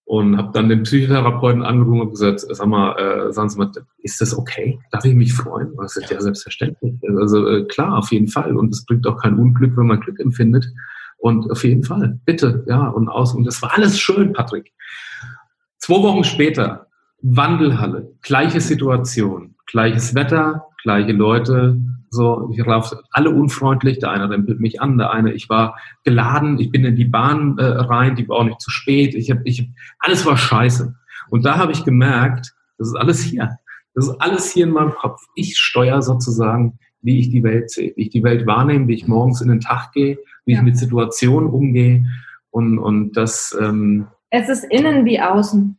und 0.07 0.37
habe 0.37 0.51
dann 0.53 0.69
den 0.69 0.83
Psychotherapeuten 0.83 1.63
angerufen 1.63 2.03
und 2.03 2.11
gesagt, 2.11 2.41
sag 2.41 2.67
mal, 2.67 2.97
äh, 2.99 3.33
sagen 3.33 3.49
Sie 3.49 3.59
mal, 3.59 3.71
ist 3.99 4.21
das 4.21 4.37
okay? 4.37 4.79
Darf 4.91 5.05
ich 5.05 5.15
mich 5.15 5.33
freuen? 5.33 5.71
Und 5.73 5.83
das 5.83 5.97
ist 5.97 6.11
ja 6.11 6.21
selbstverständlich. 6.21 6.95
Also 7.19 7.47
äh, 7.49 7.65
klar, 7.65 7.99
auf 7.99 8.13
jeden 8.13 8.29
Fall. 8.29 8.57
Und 8.57 8.73
es 8.75 8.85
bringt 8.85 9.07
auch 9.07 9.17
kein 9.17 9.39
Unglück, 9.39 9.77
wenn 9.77 9.87
man 9.87 10.01
Glück 10.01 10.21
empfindet. 10.21 10.67
Und 11.17 11.51
auf 11.51 11.65
jeden 11.65 11.85
Fall, 11.85 12.21
bitte, 12.27 12.65
ja, 12.69 12.89
und 12.89 13.09
aus. 13.09 13.35
Und 13.35 13.45
das 13.45 13.63
war 13.63 13.73
alles 13.75 13.99
schön, 13.99 14.35
Patrick. 14.35 14.73
Zwei 15.79 16.03
Wochen 16.03 16.25
später, 16.25 16.87
Wandelhalle, 17.23 18.13
gleiche 18.21 18.61
Situation, 18.61 19.55
gleiches 19.67 20.15
Wetter, 20.15 20.67
gleiche 20.83 21.13
Leute, 21.13 21.81
so, 22.15 22.51
ich 22.53 22.65
laufe 22.65 23.03
alle 23.11 23.31
unfreundlich, 23.31 23.99
der 23.99 24.11
eine 24.11 24.31
rempelt 24.31 24.61
mich 24.61 24.81
an, 24.81 24.99
der 24.99 25.11
eine, 25.11 25.33
ich 25.33 25.49
war 25.49 25.77
geladen, 26.05 26.59
ich 26.59 26.71
bin 26.71 26.85
in 26.85 26.97
die 26.97 27.05
Bahn 27.05 27.59
äh, 27.59 27.65
rein, 27.65 28.17
die 28.17 28.29
war 28.29 28.39
auch 28.39 28.45
nicht 28.45 28.61
zu 28.61 28.71
spät, 28.71 29.15
ich 29.15 29.31
habe, 29.31 29.43
ich, 29.45 29.69
alles 29.99 30.25
war 30.25 30.37
scheiße. 30.37 30.95
Und 31.31 31.45
da 31.45 31.59
habe 31.59 31.73
ich 31.73 31.85
gemerkt, 31.85 32.55
das 32.79 32.89
ist 32.89 32.95
alles 32.95 33.23
hier. 33.23 33.59
Das 33.95 34.09
ist 34.09 34.21
alles 34.21 34.53
hier 34.53 34.67
in 34.67 34.73
meinem 34.73 34.93
Kopf. 34.93 35.21
Ich 35.35 35.57
steuere 35.57 36.03
sozusagen, 36.03 36.79
wie 37.01 37.21
ich 37.21 37.31
die 37.31 37.43
Welt 37.43 37.71
sehe, 37.71 37.93
wie 37.97 38.03
ich 38.03 38.11
die 38.11 38.25
Welt 38.25 38.47
wahrnehme, 38.47 38.89
wie 38.89 38.95
ich 38.95 39.07
morgens 39.07 39.41
in 39.41 39.49
den 39.49 39.61
Tag 39.61 39.93
gehe, 39.93 40.19
wie 40.45 40.53
ja. 40.53 40.59
ich 40.59 40.65
mit 40.65 40.77
Situationen 40.77 41.49
umgehe. 41.51 42.05
Und, 42.51 42.79
und 42.79 43.13
das. 43.13 43.57
Ähm, 43.61 44.07
es 44.31 44.49
ist 44.49 44.65
innen 44.65 45.05
wie 45.05 45.21
außen. 45.21 45.77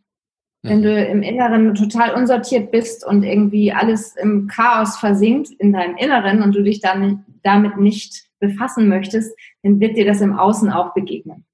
Wenn 0.70 0.82
du 0.82 1.05
im 1.05 1.22
Inneren 1.22 1.76
total 1.76 2.13
unsortiert 2.13 2.72
bist 2.72 3.05
und 3.05 3.24
irgendwie 3.24 3.72
alles 3.72 4.16
im 4.16 4.47
Chaos 4.47 4.97
versinkt 4.97 5.49
in 5.59 5.74
deinem 5.74 5.97
Inneren 5.97 6.41
und 6.41 6.53
du 6.53 6.63
dich 6.63 6.80
dann 6.82 7.26
damit 7.43 7.78
nicht 7.78 8.26
befassen 8.39 8.88
möchtest, 8.88 9.36
dann 9.63 9.80
wird 9.80 9.97
dir 9.97 10.05
das 10.05 10.22
im 10.22 10.38
Außen 10.38 10.72
auch 10.72 10.93
begegnen. 10.93 11.45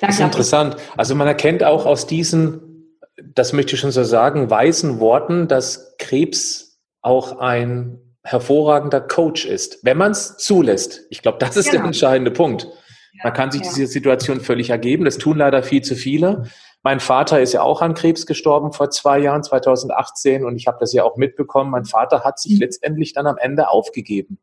Da 0.00 0.08
das 0.08 0.16
ist 0.16 0.22
interessant. 0.22 0.76
Also 0.96 1.14
man 1.14 1.26
erkennt 1.26 1.62
auch 1.62 1.86
aus 1.86 2.06
diesen, 2.06 2.96
das 3.34 3.52
möchte 3.52 3.74
ich 3.74 3.80
schon 3.80 3.90
so 3.92 4.04
sagen, 4.04 4.50
weisen 4.50 5.00
Worten, 5.00 5.48
dass 5.48 5.96
Krebs 5.98 6.80
auch 7.02 7.38
ein 7.38 7.98
hervorragender 8.24 9.00
Coach 9.00 9.46
ist, 9.46 9.78
wenn 9.84 9.96
man 9.96 10.12
es 10.12 10.36
zulässt. 10.36 11.06
Ich 11.10 11.22
glaube, 11.22 11.38
das 11.38 11.56
ist 11.56 11.66
genau. 11.66 11.78
der 11.78 11.86
entscheidende 11.86 12.30
Punkt. 12.30 12.68
Man 13.22 13.32
kann 13.32 13.50
sich 13.50 13.62
ja. 13.62 13.68
diese 13.68 13.86
Situation 13.86 14.40
völlig 14.40 14.70
ergeben. 14.70 15.04
Das 15.04 15.18
tun 15.18 15.38
leider 15.38 15.62
viel 15.62 15.82
zu 15.82 15.96
viele. 15.96 16.44
Mein 16.82 17.00
Vater 17.00 17.40
ist 17.40 17.52
ja 17.52 17.62
auch 17.62 17.82
an 17.82 17.94
Krebs 17.94 18.24
gestorben 18.24 18.72
vor 18.72 18.90
zwei 18.90 19.18
Jahren, 19.18 19.42
2018, 19.42 20.44
und 20.44 20.56
ich 20.56 20.66
habe 20.66 20.78
das 20.80 20.92
ja 20.92 21.04
auch 21.04 21.16
mitbekommen. 21.16 21.70
Mein 21.70 21.84
Vater 21.84 22.22
hat 22.24 22.38
sich 22.38 22.58
letztendlich 22.58 23.12
dann 23.12 23.26
am 23.26 23.36
Ende 23.36 23.68
aufgegeben. 23.68 24.38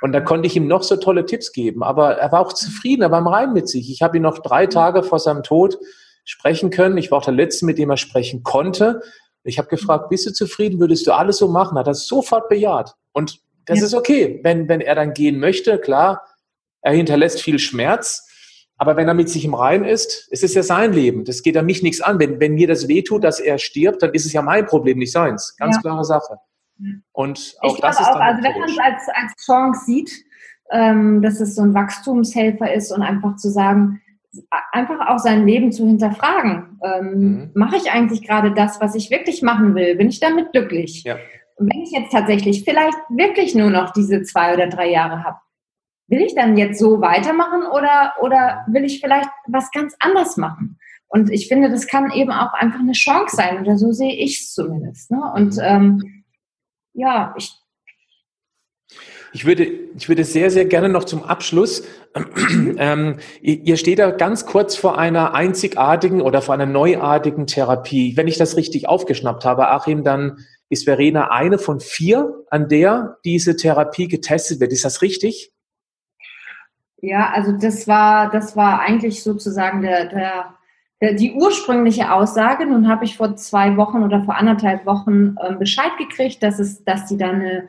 Und 0.00 0.12
da 0.12 0.20
konnte 0.20 0.46
ich 0.46 0.56
ihm 0.56 0.68
noch 0.68 0.82
so 0.82 0.96
tolle 0.96 1.26
Tipps 1.26 1.52
geben, 1.52 1.82
aber 1.82 2.16
er 2.16 2.32
war 2.32 2.40
auch 2.40 2.52
zufrieden, 2.52 3.02
er 3.02 3.10
war 3.10 3.18
im 3.18 3.26
Rein 3.26 3.52
mit 3.52 3.68
sich. 3.68 3.90
Ich 3.90 4.02
habe 4.02 4.16
ihn 4.16 4.22
noch 4.22 4.38
drei. 4.38 4.66
Tage 4.66 5.02
vor 5.02 5.18
seinem 5.18 5.42
Tod 5.42 5.78
sprechen 6.24 6.70
können. 6.70 6.96
Ich 6.96 7.10
war 7.10 7.18
auch 7.18 7.24
der 7.24 7.34
Letzte, 7.34 7.66
mit 7.66 7.78
dem 7.78 7.90
er 7.90 7.96
sprechen 7.96 8.42
konnte. 8.42 9.02
Ich 9.42 9.58
habe 9.58 9.68
gefragt, 9.68 10.08
bist 10.10 10.26
du 10.26 10.32
zufrieden? 10.32 10.80
Würdest 10.80 11.06
du 11.06 11.12
alles 11.12 11.38
so 11.38 11.48
machen? 11.48 11.78
Hat 11.78 11.86
er 11.86 11.94
sofort 11.94 12.48
bejaht. 12.48 12.94
Und 13.12 13.40
das 13.66 13.80
ja. 13.80 13.86
ist 13.86 13.94
okay, 13.94 14.40
wenn, 14.42 14.68
wenn 14.68 14.80
er 14.80 14.94
dann 14.94 15.12
gehen 15.12 15.38
möchte. 15.38 15.78
Klar, 15.78 16.22
er 16.82 16.92
hinterlässt 16.92 17.40
viel 17.40 17.58
Schmerz. 17.58 18.28
Aber 18.80 18.96
wenn 18.96 19.06
er 19.08 19.12
mit 19.12 19.28
sich 19.28 19.44
im 19.44 19.52
Rein 19.52 19.84
ist, 19.84 20.26
ist 20.30 20.42
es 20.42 20.54
ja 20.54 20.62
sein 20.62 20.94
Leben. 20.94 21.26
Das 21.26 21.42
geht 21.42 21.54
an 21.58 21.66
mich 21.66 21.82
nichts 21.82 22.00
an. 22.00 22.18
Wenn, 22.18 22.40
wenn 22.40 22.54
mir 22.54 22.66
das 22.66 22.88
wehtut, 22.88 23.24
dass 23.24 23.38
er 23.38 23.58
stirbt, 23.58 24.02
dann 24.02 24.14
ist 24.14 24.24
es 24.24 24.32
ja 24.32 24.40
mein 24.40 24.64
Problem, 24.64 24.96
nicht 24.96 25.12
seins. 25.12 25.54
Ganz 25.58 25.76
ja. 25.76 25.82
klare 25.82 26.02
Sache. 26.02 26.38
Und 27.12 27.56
auch 27.60 27.74
ich 27.74 27.80
das 27.82 28.00
ist 28.00 28.08
auch, 28.08 28.18
also 28.18 28.42
wenn 28.42 28.58
man 28.58 28.70
es 28.70 28.78
als, 28.78 29.02
als 29.12 29.44
Chance 29.44 29.84
sieht, 29.84 30.10
ähm, 30.70 31.20
dass 31.20 31.40
es 31.40 31.56
so 31.56 31.62
ein 31.62 31.74
Wachstumshelfer 31.74 32.72
ist 32.72 32.90
und 32.90 33.02
einfach 33.02 33.36
zu 33.36 33.50
sagen, 33.50 34.00
einfach 34.72 35.08
auch 35.08 35.18
sein 35.18 35.46
Leben 35.46 35.72
zu 35.72 35.86
hinterfragen. 35.86 36.80
Ähm, 36.82 37.10
mhm. 37.10 37.50
Mache 37.52 37.76
ich 37.76 37.90
eigentlich 37.90 38.26
gerade 38.26 38.54
das, 38.54 38.80
was 38.80 38.94
ich 38.94 39.10
wirklich 39.10 39.42
machen 39.42 39.74
will? 39.74 39.94
Bin 39.96 40.08
ich 40.08 40.20
damit 40.20 40.52
glücklich? 40.52 41.04
Ja. 41.04 41.16
Und 41.56 41.70
wenn 41.70 41.82
ich 41.82 41.90
jetzt 41.90 42.12
tatsächlich 42.12 42.64
vielleicht 42.64 42.96
wirklich 43.10 43.54
nur 43.54 43.68
noch 43.68 43.92
diese 43.92 44.22
zwei 44.22 44.54
oder 44.54 44.68
drei 44.68 44.90
Jahre 44.90 45.22
habe, 45.22 45.36
will 46.10 46.20
ich 46.20 46.34
dann 46.34 46.56
jetzt 46.56 46.78
so 46.78 47.00
weitermachen 47.00 47.62
oder, 47.72 48.14
oder 48.20 48.64
will 48.68 48.84
ich 48.84 49.00
vielleicht 49.00 49.30
was 49.46 49.70
ganz 49.70 49.94
anderes 50.00 50.36
machen? 50.36 50.78
Und 51.08 51.30
ich 51.30 51.48
finde, 51.48 51.70
das 51.70 51.86
kann 51.86 52.12
eben 52.12 52.30
auch 52.30 52.52
einfach 52.52 52.80
eine 52.80 52.92
Chance 52.92 53.34
sein, 53.34 53.60
oder 53.60 53.76
so 53.76 53.90
sehe 53.90 54.14
ich 54.14 54.40
es 54.40 54.52
zumindest. 54.52 55.10
Ne? 55.10 55.20
Und 55.34 55.56
mhm. 55.56 55.62
ähm, 55.62 56.24
ja, 56.92 57.34
ich 57.36 57.52
ich 59.32 59.46
würde, 59.46 59.64
ich 59.96 60.08
würde 60.08 60.24
sehr, 60.24 60.50
sehr 60.50 60.64
gerne 60.64 60.88
noch 60.88 61.04
zum 61.04 61.22
Abschluss, 61.22 61.84
ähm, 62.78 63.18
ihr 63.40 63.76
steht 63.76 64.00
da 64.00 64.10
ganz 64.10 64.44
kurz 64.44 64.74
vor 64.74 64.98
einer 64.98 65.34
einzigartigen 65.34 66.20
oder 66.20 66.42
vor 66.42 66.54
einer 66.54 66.66
neuartigen 66.66 67.46
Therapie. 67.46 68.16
Wenn 68.16 68.26
ich 68.26 68.38
das 68.38 68.56
richtig 68.56 68.88
aufgeschnappt 68.88 69.44
habe, 69.44 69.68
Achim, 69.68 70.02
dann 70.02 70.38
ist 70.68 70.84
Verena 70.84 71.30
eine 71.30 71.58
von 71.58 71.78
vier, 71.78 72.44
an 72.50 72.68
der 72.68 73.18
diese 73.24 73.54
Therapie 73.54 74.08
getestet 74.08 74.58
wird. 74.58 74.72
Ist 74.72 74.84
das 74.84 75.02
richtig? 75.02 75.52
Ja, 77.02 77.30
also 77.30 77.52
das 77.52 77.88
war, 77.88 78.30
das 78.30 78.56
war 78.56 78.80
eigentlich 78.80 79.22
sozusagen 79.22 79.82
der, 79.82 80.06
der, 80.06 80.54
der 81.00 81.14
die 81.14 81.32
ursprüngliche 81.32 82.12
Aussage. 82.12 82.66
Nun 82.66 82.88
habe 82.88 83.04
ich 83.04 83.16
vor 83.16 83.36
zwei 83.36 83.76
Wochen 83.76 84.02
oder 84.02 84.22
vor 84.22 84.36
anderthalb 84.36 84.84
Wochen 84.86 85.36
äh, 85.40 85.54
Bescheid 85.54 85.92
gekriegt, 85.98 86.42
dass 86.42 86.58
es, 86.58 86.84
dass 86.84 87.08
sie 87.08 87.16
da 87.16 87.30
eine 87.30 87.68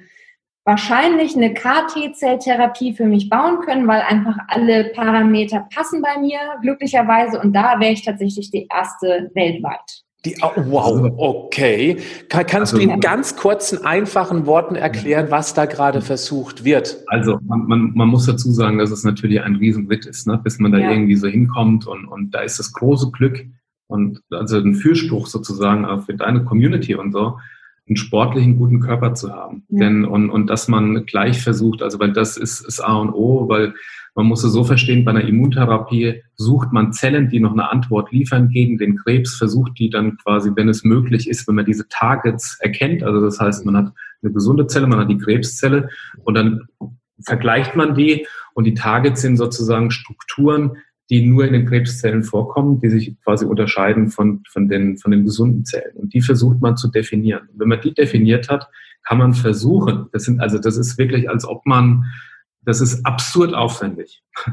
wahrscheinlich 0.64 1.36
eine 1.36 1.54
KT-Zelltherapie 1.54 2.94
für 2.94 3.06
mich 3.06 3.30
bauen 3.30 3.62
können, 3.62 3.88
weil 3.88 4.02
einfach 4.02 4.38
alle 4.48 4.92
Parameter 4.94 5.68
passen 5.74 6.02
bei 6.02 6.20
mir, 6.20 6.38
glücklicherweise. 6.62 7.40
Und 7.40 7.54
da 7.54 7.80
wäre 7.80 7.94
ich 7.94 8.06
tatsächlich 8.06 8.52
die 8.52 8.68
erste 8.72 9.32
weltweit. 9.34 10.04
Die, 10.24 10.36
oh, 10.42 10.52
wow, 10.56 11.14
okay. 11.18 11.98
Kann, 12.30 12.46
kannst 12.46 12.74
also, 12.74 12.86
du 12.86 12.94
in 12.94 13.00
ganz 13.00 13.36
kurzen, 13.36 13.84
einfachen 13.84 14.46
Worten 14.46 14.76
erklären, 14.76 15.28
was 15.32 15.56
da 15.56 15.66
gerade 15.66 16.02
versucht 16.02 16.64
wird? 16.64 16.98
Also 17.08 17.40
man, 17.44 17.66
man, 17.66 17.92
man 17.96 18.08
muss 18.08 18.28
dazu 18.28 18.52
sagen, 18.52 18.78
dass 18.78 18.92
es 18.92 19.04
natürlich 19.04 19.42
ein 19.42 19.56
Riesenritt 19.56 20.06
ist, 20.06 20.28
ne? 20.28 20.40
bis 20.44 20.60
man 20.60 20.72
da 20.72 20.78
ja. 20.78 20.92
irgendwie 20.92 21.16
so 21.16 21.28
hinkommt. 21.28 21.88
Und, 21.88 22.06
und 22.06 22.36
da 22.36 22.42
ist 22.42 22.60
das 22.60 22.72
große 22.72 23.10
Glück 23.12 23.46
und 23.88 24.22
also 24.30 24.58
ein 24.58 24.76
Fürspruch 24.76 25.26
sozusagen 25.26 25.86
auch 25.86 26.06
für 26.06 26.14
deine 26.14 26.46
Community 26.46 26.94
und 26.94 27.12
so, 27.12 27.40
einen 27.88 27.98
sportlichen, 27.98 28.58
guten 28.58 28.80
Körper 28.80 29.16
zu 29.16 29.34
haben. 29.34 29.64
Ja. 29.70 29.80
Denn, 29.80 30.06
und, 30.06 30.30
und 30.30 30.48
dass 30.52 30.68
man 30.68 31.06
gleich 31.08 31.42
versucht, 31.42 31.82
also 31.82 32.00
weil 32.00 32.14
das 32.14 32.38
ist, 32.38 32.62
ist 32.62 32.80
A 32.80 32.98
und 32.98 33.12
O, 33.12 33.50
weil 33.50 33.74
man 34.16 34.26
muss 34.26 34.44
es 34.44 34.52
so 34.52 34.64
verstehen, 34.64 35.06
bei 35.06 35.12
einer 35.12 35.28
Immuntherapie 35.28 36.22
sucht 36.36 36.74
man 36.74 36.92
Zellen, 36.92 37.30
die 37.30 37.40
noch 37.40 37.54
eine 37.54 37.70
Antwort 37.70 38.12
liefern 38.12 38.50
gegen 38.50 38.78
den 38.78 38.98
Krebs, 38.98 39.36
versucht 39.36 39.80
die 39.80 39.90
dann 39.90 40.18
quasi, 40.18 40.52
wenn 40.56 40.70
es 40.70 40.84
möglich 40.84 41.30
ist, 41.30 41.48
wenn 41.48 41.56
man 41.56 41.66
diese 41.66 41.88
Targets 41.88 42.58
erkennt, 42.60 43.04
also 43.04 43.22
das 43.22 43.40
heißt, 43.40 43.66
man 43.66 43.78
hat 43.78 43.94
eine 44.22 44.34
gesunde 44.34 44.68
Zelle, 44.68 44.88
man 44.88 45.00
hat 45.00 45.10
die 45.10 45.18
Krebszelle 45.18 45.90
und 46.24 46.36
dann 46.36 46.62
vergleicht 47.26 47.76
man 47.76 47.96
die 47.96 48.26
und 48.54 48.66
die 48.66 48.74
Targets 48.74 49.22
sind 49.22 49.38
sozusagen 49.38 49.92
Strukturen, 49.92 50.78
die 51.10 51.26
nur 51.26 51.46
in 51.46 51.54
den 51.54 51.66
Krebszellen 51.66 52.24
vorkommen, 52.24 52.80
die 52.80 52.90
sich 52.90 53.16
quasi 53.24 53.46
unterscheiden 53.46 54.10
von, 54.10 54.44
von, 54.50 54.70
den, 54.70 54.98
von 54.98 55.12
den 55.12 55.26
gesunden 55.26 55.66
Zellen. 55.66 55.96
Und 55.96 56.14
die 56.14 56.22
versucht 56.22 56.62
man 56.62 56.78
zu 56.78 56.90
definieren. 56.90 57.50
Und 57.52 57.60
wenn 57.60 57.68
man 57.68 57.82
die 57.82 57.94
definiert 57.94 58.50
hat, 58.50 58.70
kann 59.04 59.18
man 59.18 59.34
versuchen, 59.34 60.08
das 60.14 60.24
sind, 60.24 60.40
also 60.40 60.58
das 60.58 60.78
ist 60.78 60.98
wirklich, 60.98 61.30
als 61.30 61.46
ob 61.46 61.66
man, 61.66 62.06
das 62.64 62.82
ist 62.82 63.06
absurd 63.06 63.54
aufwendig. 63.54 64.24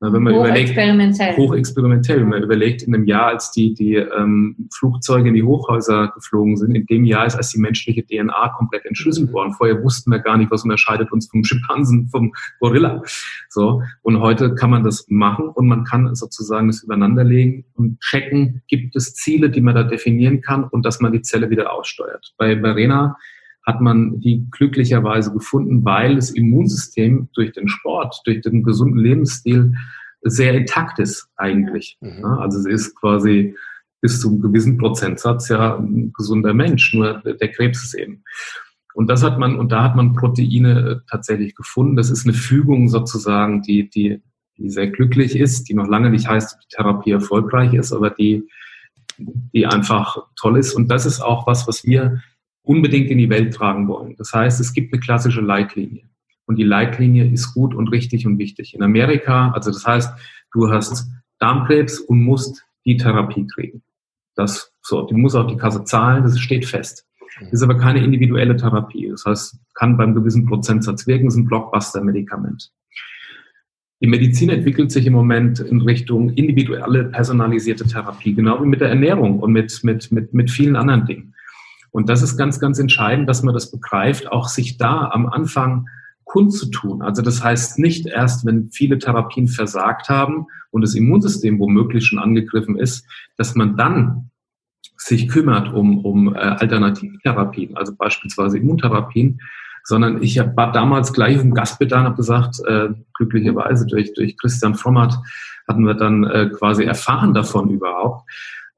Wenn 0.00 0.22
man 0.22 0.32
hochexperimentell. 0.32 1.32
überlegt, 1.32 1.38
hochexperimentell, 1.38 2.20
wenn 2.20 2.28
man 2.28 2.42
überlegt, 2.44 2.84
in 2.84 2.94
einem 2.94 3.04
Jahr, 3.04 3.26
als 3.26 3.50
die, 3.50 3.74
die 3.74 3.96
ähm, 3.96 4.68
Flugzeuge 4.72 5.28
in 5.28 5.34
die 5.34 5.42
Hochhäuser 5.42 6.12
geflogen 6.14 6.56
sind, 6.56 6.76
in 6.76 6.86
dem 6.86 7.04
Jahr 7.04 7.26
ist, 7.26 7.34
als 7.34 7.50
die 7.50 7.58
menschliche 7.58 8.06
DNA 8.06 8.50
komplett 8.56 8.84
entschlüsselt 8.86 9.30
mhm. 9.30 9.32
worden. 9.32 9.52
Vorher 9.54 9.82
wussten 9.82 10.12
wir 10.12 10.20
gar 10.20 10.36
nicht, 10.38 10.52
was 10.52 10.62
unterscheidet 10.62 11.10
uns 11.10 11.28
vom 11.28 11.42
Schimpansen, 11.42 12.08
vom 12.10 12.32
Gorilla. 12.60 13.02
So. 13.48 13.82
Und 14.02 14.20
heute 14.20 14.54
kann 14.54 14.70
man 14.70 14.84
das 14.84 15.04
machen 15.08 15.48
und 15.48 15.66
man 15.66 15.82
kann 15.82 16.14
sozusagen 16.14 16.68
das 16.68 16.84
übereinanderlegen 16.84 17.64
und 17.74 18.00
checken, 18.00 18.62
gibt 18.68 18.94
es 18.94 19.14
Ziele, 19.14 19.50
die 19.50 19.60
man 19.60 19.74
da 19.74 19.82
definieren 19.82 20.42
kann 20.42 20.62
und 20.62 20.86
dass 20.86 21.00
man 21.00 21.10
die 21.10 21.22
Zelle 21.22 21.50
wieder 21.50 21.72
aussteuert. 21.72 22.34
Bei 22.38 22.56
Verena 22.60 23.16
hat 23.68 23.82
man 23.82 24.18
die 24.18 24.46
glücklicherweise 24.50 25.30
gefunden, 25.30 25.84
weil 25.84 26.14
das 26.14 26.30
Immunsystem 26.30 27.28
durch 27.34 27.52
den 27.52 27.68
Sport, 27.68 28.22
durch 28.24 28.40
den 28.40 28.62
gesunden 28.62 28.98
Lebensstil 28.98 29.74
sehr 30.22 30.54
intakt 30.54 30.98
ist 30.98 31.28
eigentlich. 31.36 31.98
Mhm. 32.00 32.24
Also 32.24 32.60
sie 32.60 32.70
ist 32.70 32.96
quasi 32.96 33.54
bis 34.00 34.22
zu 34.22 34.30
einem 34.30 34.40
gewissen 34.40 34.78
Prozentsatz 34.78 35.50
ja 35.50 35.76
ein 35.76 36.14
gesunder 36.14 36.54
Mensch, 36.54 36.94
nur 36.94 37.20
der 37.22 37.52
Krebs 37.52 37.84
ist 37.84 37.94
eben. 37.94 38.24
Und 38.94 39.10
das 39.10 39.22
hat 39.22 39.38
man, 39.38 39.58
und 39.58 39.70
da 39.70 39.82
hat 39.82 39.96
man 39.96 40.14
Proteine 40.14 40.88
äh, 40.88 40.96
tatsächlich 41.10 41.54
gefunden. 41.54 41.94
Das 41.94 42.08
ist 42.08 42.24
eine 42.24 42.32
Fügung 42.32 42.88
sozusagen, 42.88 43.60
die, 43.60 43.90
die, 43.90 44.22
die 44.56 44.70
sehr 44.70 44.88
glücklich 44.88 45.36
ist, 45.36 45.68
die 45.68 45.74
noch 45.74 45.88
lange 45.88 46.08
nicht 46.08 46.26
heißt, 46.26 46.54
dass 46.54 46.58
die 46.58 46.74
Therapie 46.74 47.10
erfolgreich 47.10 47.74
ist, 47.74 47.92
aber 47.92 48.08
die, 48.08 48.48
die 49.18 49.66
einfach 49.66 50.16
toll 50.36 50.56
ist. 50.56 50.72
Und 50.72 50.90
das 50.90 51.04
ist 51.04 51.20
auch 51.20 51.46
was, 51.46 51.68
was 51.68 51.84
wir 51.84 52.22
unbedingt 52.68 53.10
in 53.10 53.16
die 53.16 53.30
Welt 53.30 53.54
tragen 53.54 53.88
wollen. 53.88 54.14
Das 54.18 54.34
heißt, 54.34 54.60
es 54.60 54.74
gibt 54.74 54.92
eine 54.92 55.00
klassische 55.00 55.40
Leitlinie. 55.40 56.02
Und 56.44 56.56
die 56.56 56.64
Leitlinie 56.64 57.26
ist 57.26 57.54
gut 57.54 57.74
und 57.74 57.88
richtig 57.88 58.26
und 58.26 58.38
wichtig. 58.38 58.74
In 58.74 58.82
Amerika, 58.82 59.50
also 59.52 59.70
das 59.70 59.86
heißt, 59.86 60.12
du 60.52 60.70
hast 60.70 61.10
Darmkrebs 61.38 61.98
und 61.98 62.22
musst 62.22 62.62
die 62.84 62.98
Therapie 62.98 63.46
kriegen. 63.46 63.82
Das, 64.34 64.70
so, 64.82 65.02
du 65.02 65.16
musst 65.16 65.34
auch 65.34 65.46
die 65.46 65.56
Kasse 65.56 65.84
zahlen, 65.84 66.22
das 66.22 66.38
steht 66.38 66.66
fest. 66.66 67.06
Das 67.40 67.52
ist 67.54 67.62
aber 67.62 67.78
keine 67.78 68.04
individuelle 68.04 68.56
Therapie. 68.56 69.08
Das 69.08 69.24
heißt, 69.24 69.58
kann 69.74 69.96
beim 69.96 70.14
gewissen 70.14 70.44
Prozentsatz 70.44 71.06
wirken, 71.06 71.28
ist 71.28 71.36
ein 71.36 71.46
Blockbuster-Medikament. 71.46 72.70
Die 74.00 74.08
Medizin 74.08 74.50
entwickelt 74.50 74.92
sich 74.92 75.06
im 75.06 75.14
Moment 75.14 75.58
in 75.60 75.80
Richtung 75.80 76.30
individuelle, 76.30 77.04
personalisierte 77.04 77.86
Therapie, 77.86 78.34
genau 78.34 78.62
wie 78.62 78.68
mit 78.68 78.80
der 78.80 78.90
Ernährung 78.90 79.40
und 79.40 79.52
mit, 79.52 79.82
mit, 79.84 80.12
mit, 80.12 80.34
mit 80.34 80.50
vielen 80.50 80.76
anderen 80.76 81.06
Dingen. 81.06 81.34
Und 81.90 82.08
das 82.08 82.22
ist 82.22 82.36
ganz, 82.36 82.60
ganz 82.60 82.78
entscheidend, 82.78 83.28
dass 83.28 83.42
man 83.42 83.54
das 83.54 83.70
begreift, 83.70 84.30
auch 84.30 84.48
sich 84.48 84.76
da 84.78 85.10
am 85.12 85.26
Anfang 85.26 85.88
kundzutun. 86.24 87.02
Also 87.02 87.22
das 87.22 87.42
heißt 87.42 87.78
nicht 87.78 88.06
erst, 88.06 88.44
wenn 88.44 88.70
viele 88.70 88.98
Therapien 88.98 89.48
versagt 89.48 90.08
haben 90.08 90.46
und 90.70 90.82
das 90.82 90.94
Immunsystem 90.94 91.58
womöglich 91.58 92.06
schon 92.06 92.18
angegriffen 92.18 92.78
ist, 92.78 93.06
dass 93.36 93.54
man 93.54 93.76
dann 93.76 94.30
sich 94.96 95.28
kümmert 95.28 95.72
um, 95.72 96.04
um 96.04 96.34
äh, 96.34 96.38
Alternativtherapien, 96.38 97.76
also 97.76 97.94
beispielsweise 97.96 98.58
Immuntherapien, 98.58 99.40
sondern 99.84 100.22
ich 100.22 100.38
hab, 100.38 100.54
damals 100.74 101.14
gleich 101.14 101.40
um 101.40 101.54
Gastbedarf 101.54 102.00
und 102.00 102.06
habe 102.06 102.16
gesagt, 102.16 102.60
äh, 102.66 102.88
glücklicherweise 103.14 103.86
durch, 103.86 104.12
durch 104.12 104.36
Christian 104.36 104.74
Frommert 104.74 105.18
hatten 105.66 105.86
wir 105.86 105.94
dann 105.94 106.24
äh, 106.24 106.50
quasi 106.50 106.84
erfahren 106.84 107.32
davon 107.32 107.70
überhaupt 107.70 108.28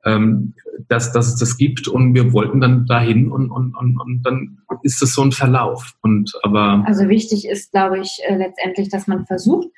ähm, 0.04 0.54
dass, 0.88 1.12
dass 1.12 1.28
es 1.28 1.36
das 1.36 1.56
gibt 1.56 1.88
und 1.88 2.14
wir 2.14 2.32
wollten 2.32 2.60
dann 2.60 2.86
dahin 2.86 3.30
und, 3.30 3.50
und, 3.50 3.74
und, 3.76 4.00
und 4.00 4.22
dann 4.22 4.58
ist 4.82 5.02
es 5.02 5.14
so 5.14 5.22
ein 5.22 5.32
Verlauf. 5.32 5.94
Und 6.02 6.32
aber 6.42 6.82
also 6.86 7.08
wichtig 7.08 7.46
ist, 7.46 7.72
glaube 7.72 7.98
ich, 8.00 8.20
äh, 8.26 8.36
letztendlich, 8.36 8.88
dass 8.88 9.06
man 9.06 9.26
versucht, 9.26 9.68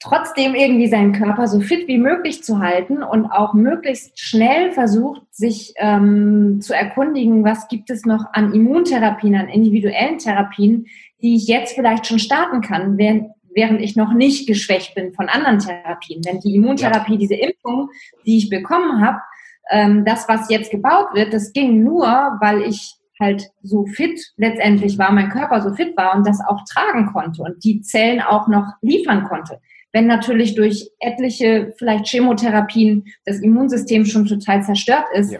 trotzdem 0.00 0.54
irgendwie 0.54 0.88
seinen 0.88 1.12
Körper 1.12 1.48
so 1.48 1.60
fit 1.60 1.88
wie 1.88 1.98
möglich 1.98 2.44
zu 2.44 2.58
halten 2.58 3.02
und 3.02 3.26
auch 3.26 3.54
möglichst 3.54 4.20
schnell 4.20 4.70
versucht, 4.72 5.22
sich 5.30 5.72
ähm, 5.76 6.60
zu 6.60 6.74
erkundigen, 6.74 7.44
was 7.44 7.68
gibt 7.68 7.90
es 7.90 8.04
noch 8.04 8.26
an 8.32 8.52
Immuntherapien, 8.52 9.34
an 9.34 9.48
individuellen 9.48 10.18
Therapien, 10.18 10.86
die 11.22 11.36
ich 11.36 11.48
jetzt 11.48 11.74
vielleicht 11.74 12.06
schon 12.06 12.18
starten 12.18 12.60
kann, 12.60 12.98
während, 12.98 13.30
während 13.56 13.80
ich 13.80 13.96
noch 13.96 14.12
nicht 14.12 14.46
geschwächt 14.46 14.94
bin 14.94 15.14
von 15.14 15.28
anderen 15.28 15.58
Therapien. 15.58 16.22
Denn 16.22 16.38
die 16.40 16.54
Immuntherapie, 16.54 17.14
ja. 17.14 17.18
diese 17.18 17.34
Impfung, 17.34 17.88
die 18.24 18.36
ich 18.36 18.50
bekommen 18.50 19.04
habe, 19.04 19.18
ähm, 19.70 20.04
das, 20.04 20.28
was 20.28 20.50
jetzt 20.50 20.70
gebaut 20.70 21.08
wird, 21.14 21.32
das 21.32 21.52
ging 21.52 21.82
nur, 21.82 22.06
weil 22.06 22.62
ich 22.62 22.94
halt 23.18 23.48
so 23.62 23.86
fit 23.86 24.20
letztendlich 24.36 24.98
war, 24.98 25.10
mein 25.10 25.30
Körper 25.30 25.62
so 25.62 25.72
fit 25.74 25.96
war 25.96 26.14
und 26.14 26.26
das 26.26 26.40
auch 26.46 26.60
tragen 26.70 27.06
konnte 27.06 27.42
und 27.42 27.64
die 27.64 27.80
Zellen 27.80 28.20
auch 28.20 28.46
noch 28.46 28.74
liefern 28.82 29.24
konnte. 29.24 29.58
Wenn 29.90 30.06
natürlich 30.06 30.54
durch 30.54 30.90
etliche 31.00 31.72
vielleicht 31.78 32.06
Chemotherapien 32.06 33.06
das 33.24 33.40
Immunsystem 33.40 34.04
schon 34.04 34.26
total 34.26 34.62
zerstört 34.62 35.06
ist, 35.14 35.32
ja. 35.32 35.38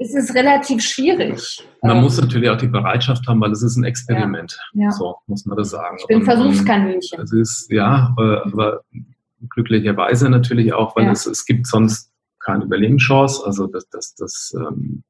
Ist 0.00 0.16
es 0.16 0.34
relativ 0.34 0.82
schwierig. 0.82 1.62
Man 1.82 1.98
ähm, 1.98 2.02
muss 2.02 2.18
natürlich 2.18 2.48
auch 2.48 2.56
die 2.56 2.68
Bereitschaft 2.68 3.28
haben, 3.28 3.38
weil 3.40 3.52
es 3.52 3.62
ist 3.62 3.76
ein 3.76 3.84
Experiment. 3.84 4.58
Ja. 4.72 4.84
Ja. 4.84 4.90
So 4.92 5.16
muss 5.26 5.44
man 5.44 5.58
das 5.58 5.70
sagen. 5.70 5.98
Ich 6.00 6.06
bin 6.06 6.20
und, 6.20 6.24
Versuchskaninchen. 6.24 7.20
Es 7.20 7.32
ist, 7.32 7.70
ja, 7.70 8.14
aber 8.16 8.82
glücklicherweise 9.50 10.30
natürlich 10.30 10.72
auch, 10.72 10.96
weil 10.96 11.10
es, 11.10 11.26
es 11.26 11.44
gibt 11.44 11.66
sonst 11.66 12.10
keine 12.38 12.64
Überlebenschance. 12.64 13.42
Also 13.44 13.66
das, 13.66 13.90
das, 13.90 14.14
das 14.14 14.54
ähm, 14.56 15.04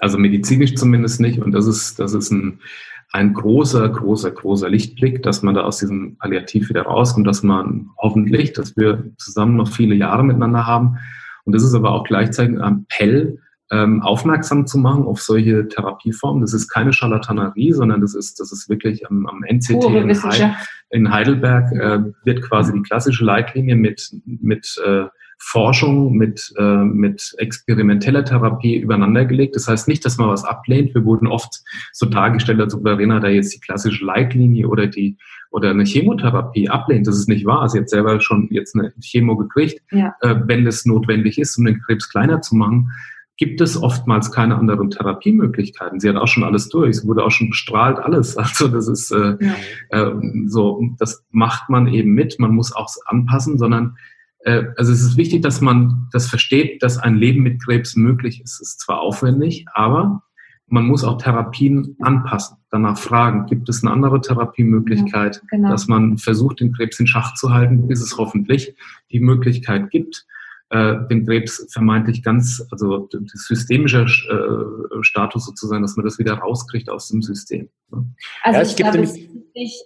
also 0.00 0.18
medizinisch 0.18 0.74
zumindest 0.74 1.18
nicht. 1.18 1.40
Und 1.40 1.52
das 1.52 1.66
ist, 1.66 1.98
das 1.98 2.12
ist 2.12 2.30
ein, 2.30 2.60
ein 3.10 3.32
großer, 3.32 3.88
großer, 3.88 4.32
großer 4.32 4.68
Lichtblick, 4.68 5.22
dass 5.22 5.42
man 5.42 5.54
da 5.54 5.62
aus 5.62 5.78
diesem 5.78 6.18
Palliativ 6.18 6.68
wieder 6.68 6.82
rauskommt, 6.82 7.26
dass 7.26 7.42
man 7.42 7.88
hoffentlich, 7.96 8.52
dass 8.52 8.76
wir 8.76 9.10
zusammen 9.16 9.56
noch 9.56 9.68
viele 9.68 9.94
Jahre 9.94 10.24
miteinander 10.24 10.66
haben. 10.66 10.98
Und 11.48 11.54
das 11.54 11.62
ist 11.62 11.72
aber 11.72 11.92
auch 11.92 12.04
gleichzeitig 12.04 12.60
ein 12.60 12.84
Appell, 12.90 13.38
ähm, 13.70 14.02
aufmerksam 14.02 14.66
zu 14.66 14.76
machen 14.76 15.04
auf 15.04 15.22
solche 15.22 15.66
Therapieformen. 15.66 16.42
Das 16.42 16.52
ist 16.52 16.68
keine 16.68 16.92
Charlatanerie, 16.92 17.72
sondern 17.72 18.02
das 18.02 18.14
ist, 18.14 18.38
das 18.38 18.52
ist 18.52 18.68
wirklich 18.68 19.08
am, 19.08 19.26
am 19.26 19.42
NCT 19.44 19.82
in, 20.90 21.10
Heidelberg 21.10 21.72
äh, 21.72 22.00
wird 22.22 22.42
quasi 22.42 22.74
die 22.74 22.82
klassische 22.82 23.24
Leitlinie 23.24 23.76
mit, 23.76 24.14
mit 24.26 24.78
äh, 24.84 25.06
Forschung 25.38 26.12
mit, 26.12 26.52
äh, 26.58 26.84
mit 26.84 27.34
experimenteller 27.38 28.24
Therapie 28.24 28.76
übereinandergelegt. 28.76 29.54
Das 29.54 29.68
heißt 29.68 29.88
nicht, 29.88 30.04
dass 30.04 30.18
man 30.18 30.28
was 30.28 30.44
ablehnt. 30.44 30.94
Wir 30.94 31.04
wurden 31.04 31.26
oft 31.26 31.62
so 31.92 32.06
dargestellt, 32.06 32.60
als 32.60 32.74
ob 32.74 32.82
Verena 32.82 33.20
da 33.20 33.28
jetzt 33.28 33.54
die 33.54 33.60
klassische 33.60 34.04
Leitlinie 34.04 34.68
oder 34.68 34.88
die 34.88 35.16
oder 35.50 35.70
eine 35.70 35.84
Chemotherapie 35.84 36.68
ablehnt. 36.68 37.06
Das 37.06 37.16
ist 37.16 37.28
nicht 37.28 37.46
wahr. 37.46 37.68
Sie 37.68 37.78
hat 37.78 37.88
selber 37.88 38.20
schon 38.20 38.48
jetzt 38.50 38.74
eine 38.74 38.92
Chemo 39.00 39.36
gekriegt. 39.36 39.80
Ja. 39.92 40.14
Äh, 40.20 40.36
wenn 40.44 40.66
es 40.66 40.84
notwendig 40.84 41.38
ist, 41.38 41.56
um 41.56 41.64
den 41.64 41.80
Krebs 41.80 42.10
kleiner 42.10 42.42
zu 42.42 42.56
machen, 42.56 42.90
gibt 43.38 43.60
es 43.60 43.80
oftmals 43.80 44.32
keine 44.32 44.56
anderen 44.56 44.90
Therapiemöglichkeiten. 44.90 46.00
Sie 46.00 46.08
hat 46.08 46.16
auch 46.16 46.26
schon 46.26 46.42
alles 46.42 46.68
durch, 46.68 47.00
sie 47.00 47.06
wurde 47.06 47.24
auch 47.24 47.30
schon 47.30 47.50
bestrahlt, 47.50 47.98
alles. 47.98 48.36
Also 48.48 48.68
das 48.68 48.88
ist 48.88 49.12
äh, 49.12 49.36
ja. 49.40 49.54
äh, 49.90 50.12
so, 50.46 50.82
das 50.98 51.24
macht 51.30 51.70
man 51.70 51.86
eben 51.86 52.12
mit. 52.12 52.38
Man 52.40 52.54
muss 52.54 52.74
auch 52.74 52.90
anpassen, 53.06 53.56
sondern 53.56 53.96
also 54.44 54.92
es 54.92 55.02
ist 55.02 55.16
wichtig, 55.16 55.42
dass 55.42 55.60
man 55.60 56.08
das 56.12 56.28
versteht, 56.28 56.82
dass 56.82 56.96
ein 56.96 57.16
Leben 57.16 57.42
mit 57.42 57.62
Krebs 57.62 57.96
möglich 57.96 58.40
ist. 58.40 58.60
Es 58.60 58.74
ist 58.74 58.80
zwar 58.80 59.00
aufwendig, 59.00 59.66
aber 59.74 60.22
man 60.68 60.84
muss 60.84 61.04
auch 61.04 61.20
Therapien 61.20 61.96
anpassen, 62.00 62.58
danach 62.70 62.98
fragen, 62.98 63.46
gibt 63.46 63.68
es 63.68 63.82
eine 63.82 63.92
andere 63.92 64.20
Therapiemöglichkeit, 64.20 65.36
ja, 65.36 65.42
genau. 65.50 65.70
dass 65.70 65.88
man 65.88 66.18
versucht, 66.18 66.60
den 66.60 66.72
Krebs 66.72 67.00
in 67.00 67.06
Schach 67.06 67.34
zu 67.34 67.52
halten, 67.52 67.88
bis 67.88 68.00
es 68.00 68.16
hoffentlich 68.18 68.74
die 69.10 69.20
Möglichkeit 69.20 69.90
gibt, 69.90 70.26
äh, 70.70 70.96
den 71.08 71.24
Krebs 71.24 71.66
vermeintlich 71.72 72.22
ganz, 72.22 72.62
also 72.70 73.08
das 73.10 73.46
systemische 73.46 74.02
äh, 74.02 75.02
Status 75.02 75.46
sozusagen, 75.46 75.82
dass 75.82 75.96
man 75.96 76.04
das 76.04 76.18
wieder 76.18 76.34
rauskriegt 76.34 76.90
aus 76.90 77.08
dem 77.08 77.22
System. 77.22 77.70
Ne? 77.90 78.04
Also 78.42 78.60
ja, 78.60 78.66
ich 78.66 78.76
glaube, 78.76 79.00
es, 79.00 79.16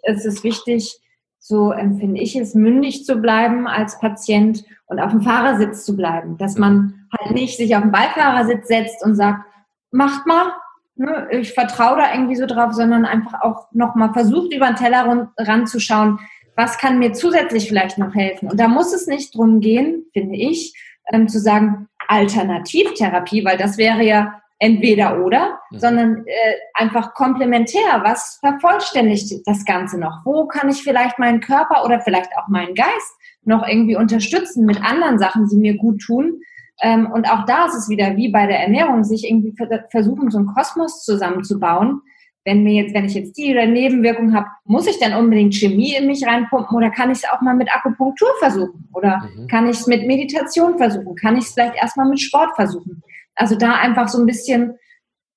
es 0.02 0.24
ist 0.24 0.42
wichtig, 0.42 0.98
so 1.44 1.72
empfinde 1.72 2.20
ich 2.20 2.36
es, 2.36 2.54
mündig 2.54 3.04
zu 3.04 3.16
bleiben 3.16 3.66
als 3.66 3.98
Patient 3.98 4.64
und 4.86 5.00
auf 5.00 5.10
dem 5.10 5.22
Fahrersitz 5.22 5.84
zu 5.84 5.96
bleiben. 5.96 6.38
Dass 6.38 6.56
man 6.56 7.08
halt 7.12 7.32
nicht 7.32 7.56
sich 7.56 7.74
auf 7.74 7.82
den 7.82 7.90
Beifahrersitz 7.90 8.68
setzt 8.68 9.04
und 9.04 9.16
sagt, 9.16 9.44
macht 9.90 10.24
mal, 10.24 10.52
ne, 10.94 11.26
ich 11.32 11.52
vertraue 11.52 11.98
da 11.98 12.14
irgendwie 12.14 12.36
so 12.36 12.46
drauf, 12.46 12.74
sondern 12.74 13.04
einfach 13.04 13.42
auch 13.42 13.66
nochmal 13.72 14.12
versucht, 14.12 14.54
über 14.54 14.68
den 14.68 14.76
Teller 14.76 15.30
ranzuschauen, 15.36 16.20
was 16.54 16.78
kann 16.78 17.00
mir 17.00 17.12
zusätzlich 17.12 17.66
vielleicht 17.66 17.98
noch 17.98 18.14
helfen. 18.14 18.48
Und 18.48 18.60
da 18.60 18.68
muss 18.68 18.92
es 18.92 19.08
nicht 19.08 19.34
drum 19.34 19.58
gehen, 19.58 20.04
finde 20.12 20.36
ich, 20.36 20.72
ähm, 21.12 21.28
zu 21.28 21.40
sagen, 21.40 21.88
Alternativtherapie, 22.06 23.44
weil 23.44 23.58
das 23.58 23.78
wäre 23.78 24.04
ja 24.04 24.41
entweder 24.62 25.24
oder, 25.24 25.58
mhm. 25.70 25.78
sondern 25.78 26.24
äh, 26.24 26.54
einfach 26.74 27.14
komplementär. 27.14 28.00
Was 28.04 28.38
vervollständigt 28.40 29.44
das 29.44 29.64
Ganze 29.64 29.98
noch? 29.98 30.20
Wo 30.24 30.46
kann 30.46 30.68
ich 30.68 30.84
vielleicht 30.84 31.18
meinen 31.18 31.40
Körper 31.40 31.84
oder 31.84 32.00
vielleicht 32.00 32.30
auch 32.38 32.46
meinen 32.46 32.74
Geist 32.74 33.16
noch 33.44 33.66
irgendwie 33.66 33.96
unterstützen 33.96 34.64
mit 34.64 34.80
anderen 34.80 35.18
Sachen, 35.18 35.48
die 35.48 35.56
mir 35.56 35.76
gut 35.76 36.00
tun? 36.00 36.40
Ähm, 36.80 37.10
und 37.10 37.28
auch 37.28 37.44
da 37.44 37.66
ist 37.66 37.74
es 37.74 37.88
wieder 37.88 38.16
wie 38.16 38.28
bei 38.28 38.46
der 38.46 38.60
Ernährung, 38.60 39.02
sich 39.02 39.28
irgendwie 39.28 39.52
versuchen, 39.90 40.30
so 40.30 40.38
einen 40.38 40.46
Kosmos 40.46 41.02
zusammenzubauen. 41.04 42.00
Wenn 42.44 42.62
mir 42.62 42.82
jetzt, 42.82 42.94
wenn 42.94 43.04
ich 43.04 43.14
jetzt 43.14 43.36
die 43.36 43.52
oder 43.52 43.66
Nebenwirkung 43.66 44.32
habe, 44.32 44.46
muss 44.64 44.86
ich 44.86 44.98
dann 45.00 45.14
unbedingt 45.14 45.54
Chemie 45.54 45.96
in 45.96 46.06
mich 46.06 46.24
reinpumpen 46.24 46.76
oder 46.76 46.90
kann 46.90 47.10
ich 47.10 47.18
es 47.18 47.30
auch 47.30 47.40
mal 47.40 47.54
mit 47.54 47.72
Akupunktur 47.74 48.30
versuchen? 48.38 48.88
Oder 48.92 49.28
mhm. 49.36 49.48
kann 49.48 49.68
ich 49.68 49.80
es 49.80 49.86
mit 49.88 50.06
Meditation 50.06 50.78
versuchen? 50.78 51.16
Kann 51.16 51.36
ich 51.36 51.46
es 51.46 51.52
vielleicht 51.52 51.76
erstmal 51.76 52.08
mit 52.08 52.20
Sport 52.20 52.54
versuchen? 52.54 53.02
Also 53.34 53.56
da 53.56 53.74
einfach 53.74 54.08
so 54.08 54.18
ein 54.18 54.26
bisschen, 54.26 54.74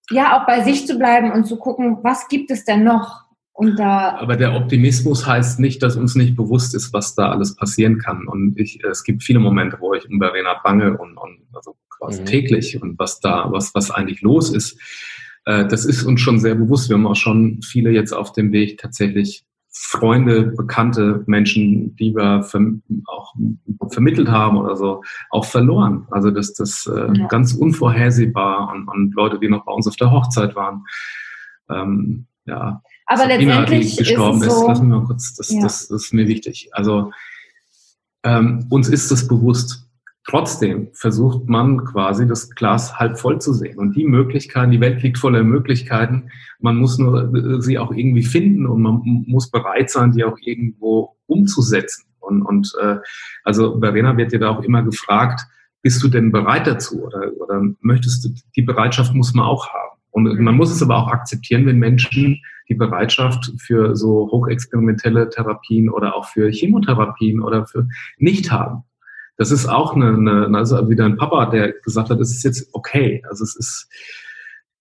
ja, 0.09 0.37
auch 0.37 0.45
bei 0.45 0.63
sich 0.63 0.85
zu 0.85 0.97
bleiben 0.97 1.31
und 1.31 1.45
zu 1.45 1.57
gucken, 1.57 1.99
was 2.03 2.27
gibt 2.27 2.51
es 2.51 2.65
denn 2.65 2.83
noch? 2.83 3.25
Und 3.53 3.79
da 3.79 4.17
Aber 4.17 4.35
der 4.35 4.53
Optimismus 4.53 5.25
heißt 5.25 5.61
nicht, 5.61 5.81
dass 5.81 5.95
uns 5.95 6.15
nicht 6.15 6.35
bewusst 6.35 6.75
ist, 6.75 6.91
was 6.91 7.15
da 7.15 7.31
alles 7.31 7.55
passieren 7.55 7.99
kann. 7.99 8.27
Und 8.27 8.59
ich, 8.59 8.83
es 8.83 9.03
gibt 9.05 9.23
viele 9.23 9.39
Momente, 9.39 9.77
wo 9.79 9.93
ich 9.93 10.09
um 10.09 10.19
Verena 10.19 10.59
bange 10.61 10.97
und, 10.97 11.17
und 11.17 11.39
also 11.53 11.77
quasi 11.89 12.21
mhm. 12.21 12.25
täglich 12.25 12.81
und 12.81 12.99
was 12.99 13.21
da, 13.21 13.47
was, 13.51 13.73
was 13.73 13.91
eigentlich 13.91 14.21
los 14.21 14.53
ist. 14.53 14.77
Äh, 15.45 15.67
das 15.67 15.85
ist 15.85 16.03
uns 16.03 16.19
schon 16.19 16.39
sehr 16.39 16.55
bewusst. 16.55 16.89
Wir 16.89 16.97
haben 16.97 17.07
auch 17.07 17.15
schon 17.15 17.61
viele 17.61 17.91
jetzt 17.91 18.11
auf 18.11 18.33
dem 18.33 18.51
Weg 18.51 18.77
tatsächlich 18.77 19.45
Freunde, 19.77 20.53
bekannte 20.55 21.23
Menschen, 21.27 21.95
die 21.97 22.15
wir 22.15 22.43
verm 22.43 22.81
auch 23.07 23.35
vermittelt 23.89 24.29
haben 24.29 24.57
oder 24.57 24.77
so, 24.77 25.03
auch 25.29 25.43
verloren. 25.43 26.07
Also 26.11 26.31
das, 26.31 26.53
das 26.53 26.89
äh, 26.91 27.11
ja. 27.13 27.27
ganz 27.27 27.53
unvorhersehbar 27.53 28.71
und, 28.71 28.87
und, 28.87 29.13
Leute, 29.15 29.37
die 29.37 29.49
noch 29.49 29.65
bei 29.65 29.73
uns 29.73 29.85
auf 29.85 29.97
der 29.97 30.11
Hochzeit 30.11 30.55
waren. 30.55 30.85
Ähm, 31.69 32.25
ja. 32.45 32.81
Aber 33.05 33.17
Sabrina, 33.17 33.59
letztendlich 33.59 33.97
die 33.97 34.03
gestorben 34.03 34.41
ist, 34.41 34.51
so, 34.51 34.67
lassen 34.67 34.89
wir 34.89 34.99
mal 34.99 35.05
kurz, 35.05 35.35
das, 35.35 35.49
ja. 35.49 35.61
das, 35.61 35.89
das 35.89 36.05
ist 36.05 36.13
mir 36.13 36.27
wichtig. 36.27 36.69
Also 36.71 37.11
ähm, 38.23 38.65
uns 38.69 38.87
ist 38.87 39.11
das 39.11 39.27
bewusst. 39.27 39.84
Trotzdem 40.27 40.89
versucht 40.93 41.47
man 41.47 41.85
quasi 41.85 42.27
das 42.27 42.49
Glas 42.49 42.97
halb 42.97 43.19
voll 43.19 43.39
zu 43.39 43.53
sehen. 43.53 43.77
Und 43.77 43.95
die 43.95 44.05
Möglichkeiten, 44.05 44.71
die 44.71 44.81
Welt 44.81 45.03
liegt 45.03 45.19
voller 45.19 45.43
Möglichkeiten. 45.43 46.31
Man 46.59 46.77
muss 46.77 46.97
nur 46.97 47.33
äh, 47.35 47.61
sie 47.61 47.77
auch 47.77 47.91
irgendwie 47.91 48.23
finden 48.23 48.65
und 48.65 48.81
man 48.81 49.01
muss 49.27 49.51
bereit 49.51 49.91
sein, 49.91 50.13
die 50.13 50.23
auch 50.23 50.37
irgendwo 50.41 51.15
umzusetzen. 51.27 52.05
Und, 52.19 52.41
und 52.41 52.73
äh, 52.81 52.97
also 53.43 53.79
Verena 53.79 54.17
wird 54.17 54.31
dir 54.31 54.39
da 54.39 54.49
auch 54.49 54.63
immer 54.63 54.81
gefragt, 54.81 55.41
bist 55.83 56.01
du 56.01 56.07
denn 56.07 56.31
bereit 56.31 56.65
dazu 56.65 57.03
oder, 57.03 57.31
oder 57.39 57.61
möchtest 57.81 58.25
du, 58.25 58.29
die 58.55 58.63
Bereitschaft 58.63 59.13
muss 59.13 59.35
man 59.35 59.45
auch 59.45 59.69
haben. 59.69 59.99
Und 60.09 60.23
mhm. 60.23 60.43
man 60.43 60.55
muss 60.55 60.71
es 60.71 60.81
aber 60.81 60.97
auch 60.97 61.07
akzeptieren, 61.07 61.67
wenn 61.67 61.77
Menschen 61.77 62.41
die 62.67 62.73
Bereitschaft 62.73 63.53
für 63.59 63.95
so 63.95 64.27
hochexperimentelle 64.31 65.29
Therapien 65.29 65.87
oder 65.87 66.15
auch 66.15 66.25
für 66.25 66.49
Chemotherapien 66.49 67.41
oder 67.41 67.67
für 67.67 67.87
nicht 68.17 68.51
haben 68.51 68.83
das 69.37 69.51
ist 69.51 69.67
auch 69.67 69.95
eine, 69.95 70.09
eine 70.09 70.57
also 70.57 70.89
wieder 70.89 71.05
ein 71.05 71.17
Papa, 71.17 71.47
der 71.47 71.73
gesagt 71.73 72.09
hat, 72.09 72.19
es 72.19 72.31
ist 72.31 72.43
jetzt 72.43 72.69
okay. 72.73 73.21
Also 73.29 73.43
es 73.43 73.55
ist, 73.55 73.89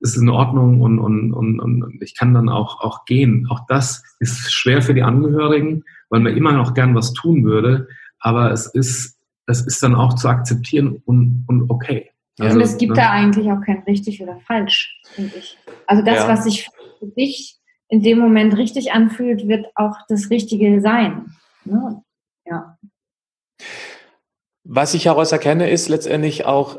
es 0.00 0.14
ist 0.14 0.22
in 0.22 0.28
Ordnung 0.28 0.80
und, 0.80 0.98
und, 0.98 1.32
und, 1.32 1.60
und 1.60 2.02
ich 2.02 2.16
kann 2.16 2.34
dann 2.34 2.48
auch, 2.48 2.80
auch 2.80 3.04
gehen. 3.04 3.48
Auch 3.50 3.60
das 3.68 4.04
ist 4.20 4.52
schwer 4.52 4.82
für 4.82 4.94
die 4.94 5.02
Angehörigen, 5.02 5.84
weil 6.08 6.20
man 6.20 6.36
immer 6.36 6.52
noch 6.52 6.74
gern 6.74 6.94
was 6.94 7.12
tun 7.12 7.44
würde, 7.44 7.88
aber 8.20 8.52
es 8.52 8.66
ist, 8.66 9.18
es 9.46 9.60
ist 9.66 9.82
dann 9.82 9.94
auch 9.94 10.14
zu 10.14 10.28
akzeptieren 10.28 11.02
und, 11.04 11.44
und 11.48 11.70
okay. 11.70 12.10
Also, 12.38 12.56
und 12.56 12.62
es 12.62 12.76
gibt 12.78 12.96
ne? 12.96 13.02
da 13.02 13.10
eigentlich 13.10 13.50
auch 13.50 13.60
kein 13.60 13.82
richtig 13.86 14.22
oder 14.22 14.38
falsch, 14.46 15.00
finde 15.14 15.36
ich. 15.36 15.58
Also 15.86 16.04
das, 16.04 16.18
ja. 16.18 16.28
was 16.28 16.44
sich 16.44 16.68
für 16.98 17.06
dich 17.06 17.58
in 17.88 18.02
dem 18.02 18.18
Moment 18.18 18.56
richtig 18.56 18.92
anfühlt, 18.92 19.46
wird 19.46 19.66
auch 19.74 19.96
das 20.08 20.30
Richtige 20.30 20.80
sein. 20.80 21.34
Ne? 21.64 22.03
Was 24.64 24.94
ich 24.94 25.06
heraus 25.06 25.30
erkenne, 25.32 25.70
ist 25.70 25.88
letztendlich 25.88 26.46
auch 26.46 26.78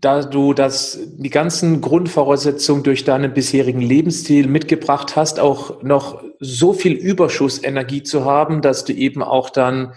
da 0.00 0.22
du 0.22 0.54
das, 0.54 0.98
die 1.16 1.30
ganzen 1.30 1.80
Grundvoraussetzungen 1.80 2.82
durch 2.82 3.04
deinen 3.04 3.32
bisherigen 3.34 3.80
Lebensstil 3.80 4.46
mitgebracht 4.46 5.16
hast, 5.16 5.40
auch 5.40 5.82
noch 5.82 6.22
so 6.38 6.72
viel 6.72 6.92
Überschussenergie 6.92 8.02
zu 8.02 8.24
haben, 8.24 8.62
dass 8.62 8.84
du 8.84 8.92
eben 8.92 9.22
auch 9.22 9.50
dann 9.50 9.94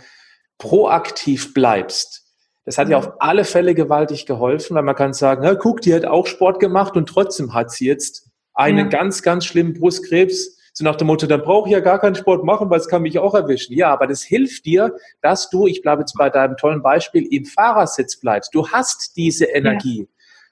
proaktiv 0.58 1.54
bleibst. 1.54 2.24
Das 2.66 2.78
hat 2.78 2.90
ja 2.90 2.98
auf 2.98 3.12
alle 3.20 3.44
Fälle 3.44 3.76
gewaltig 3.76 4.26
geholfen, 4.26 4.76
weil 4.76 4.84
man 4.84 4.96
kann 4.96 5.14
sagen, 5.14 5.42
na, 5.44 5.54
guck, 5.56 5.82
die 5.82 5.94
hat 5.94 6.06
auch 6.06 6.28
Sport 6.28 6.60
gemacht 6.60 6.96
und 6.96 7.08
trotzdem 7.08 7.54
hat 7.54 7.72
sie 7.72 7.86
jetzt 7.86 8.30
einen 8.54 8.78
ja. 8.78 9.00
ganz, 9.00 9.22
ganz 9.22 9.46
schlimmen 9.46 9.74
Brustkrebs. 9.74 10.58
So 10.76 10.84
nach 10.84 10.96
dem 10.96 11.08
Motto, 11.08 11.28
dann 11.28 11.44
brauche 11.44 11.70
ich 11.70 11.74
ja 11.74 11.82
gar 11.82 12.00
keinen 12.00 12.16
Sport 12.16 12.44
machen, 12.44 12.70
weil 12.70 12.80
es 12.80 12.88
kann 12.88 13.04
mich 13.04 13.20
auch 13.20 13.36
erwischen. 13.36 13.74
Ja, 13.74 13.94
aber 13.94 14.08
das 14.08 14.24
hilft 14.24 14.66
dir, 14.66 14.96
dass 15.22 15.50
du, 15.52 15.68
ich 15.68 15.84
bleibe 15.84 16.02
jetzt 16.02 16.16
bei 16.18 16.32
deinem 16.32 16.58
tollen 16.58 16.82
Beispiel, 16.82 17.28
im 17.32 17.46
Fahrersitz 17.46 18.20
bleibst. 18.20 18.56
Du 18.56 18.68
hast 18.68 19.16
diese 19.16 19.46
Energie. 19.46 20.00
Ja. 20.00 20.06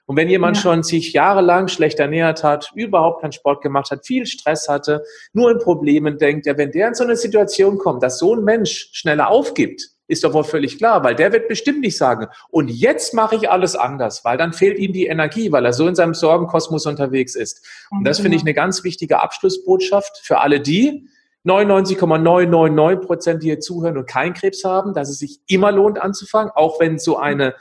Und 0.06 0.16
wenn 0.16 0.28
jemand 0.28 0.56
ja. 0.58 0.62
schon 0.62 0.82
sich 0.84 1.12
jahrelang 1.12 1.66
schlecht 1.68 1.98
ernährt 1.98 2.44
hat, 2.44 2.70
überhaupt 2.74 3.22
keinen 3.22 3.32
Sport 3.32 3.62
gemacht 3.62 3.90
hat, 3.90 4.06
viel 4.06 4.26
Stress 4.26 4.68
hatte, 4.68 5.02
nur 5.32 5.50
in 5.50 5.58
Problemen 5.58 6.18
denkt, 6.18 6.46
ja, 6.46 6.56
wenn 6.56 6.70
der 6.70 6.88
in 6.88 6.94
so 6.94 7.04
eine 7.04 7.16
Situation 7.16 7.78
kommt, 7.78 8.02
dass 8.02 8.18
so 8.18 8.34
ein 8.36 8.44
Mensch 8.44 8.90
schneller 8.92 9.28
aufgibt, 9.28 9.90
ist 10.12 10.22
doch 10.22 10.32
wohl 10.32 10.44
völlig 10.44 10.78
klar, 10.78 11.02
weil 11.02 11.14
der 11.14 11.32
wird 11.32 11.48
bestimmt 11.48 11.80
nicht 11.80 11.96
sagen, 11.96 12.28
und 12.50 12.68
jetzt 12.68 13.14
mache 13.14 13.36
ich 13.36 13.50
alles 13.50 13.74
anders, 13.74 14.24
weil 14.24 14.38
dann 14.38 14.52
fehlt 14.52 14.78
ihm 14.78 14.92
die 14.92 15.06
Energie, 15.06 15.50
weil 15.50 15.64
er 15.64 15.72
so 15.72 15.88
in 15.88 15.94
seinem 15.94 16.14
Sorgenkosmos 16.14 16.86
unterwegs 16.86 17.34
ist. 17.34 17.66
Und 17.90 18.04
das 18.04 18.20
finde 18.20 18.36
ich 18.36 18.42
eine 18.42 18.54
ganz 18.54 18.84
wichtige 18.84 19.20
Abschlussbotschaft 19.20 20.20
für 20.22 20.38
alle 20.38 20.60
die, 20.60 21.08
99,999 21.44 23.06
Prozent, 23.06 23.42
die 23.42 23.48
hier 23.48 23.60
zuhören 23.60 23.96
und 23.96 24.06
keinen 24.06 24.34
Krebs 24.34 24.62
haben, 24.64 24.94
dass 24.94 25.08
es 25.08 25.18
sich 25.18 25.40
immer 25.48 25.72
lohnt 25.72 26.00
anzufangen, 26.00 26.52
auch 26.54 26.78
wenn 26.78 26.98
so 26.98 27.16
eine 27.16 27.54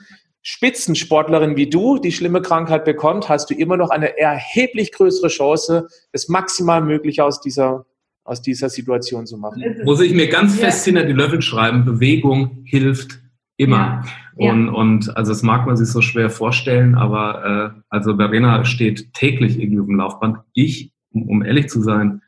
Spitzensportlerin 0.44 1.56
wie 1.56 1.69
du 1.69 1.98
die 1.98 2.11
schlimme 2.11 2.41
Krankheit 2.41 2.84
bekommt, 2.84 3.30
hast 3.30 3.49
du 3.49 3.53
immer 3.53 3.78
noch 3.78 3.90
eine 3.90 4.18
erheblich 4.18 4.91
größere 4.91 5.28
Chance, 5.30 5.88
das 6.11 6.28
maximal 6.28 6.82
Mögliche 6.82 7.23
aus 7.23 7.41
dieser 7.41 7.86
aus 8.32 8.41
dieser 8.41 8.70
Situation 8.70 9.26
zu 9.26 9.38
machen. 9.38 9.62
Muss 9.84 9.99
ich 9.99 10.14
mir 10.14 10.30
ganz 10.30 10.58
ja. 10.58 10.66
fest 10.66 10.86
hinter 10.86 11.03
die 11.03 11.12
Löffel 11.12 11.41
schreiben, 11.41 11.84
Bewegung 11.84 12.62
hilft 12.64 13.20
immer. 13.58 14.06
Ja. 14.38 14.52
Und, 14.52 14.66
ja. 14.68 14.72
und 14.72 15.18
also 15.18 15.32
das 15.34 15.44
mag 15.44 15.68
man 15.68 15.76
sich 15.76 15.90
so 15.90 16.02
schwer 16.02 16.30
vorstellen, 16.30 16.95
aber 16.95 17.76
äh, 17.76 17.82
also 17.90 18.16
Verena 18.16 18.64
steht 18.64 19.14
täglich 19.14 19.60
irgendwie 19.60 19.82
auf 19.82 19.86
dem 19.86 19.98
Laufband. 19.98 20.38
Ich, 20.53 20.94
um, 21.12 21.28
um 21.28 21.44
ehrlich 21.44 21.68
zu 21.68 21.82
sein, 21.82 22.22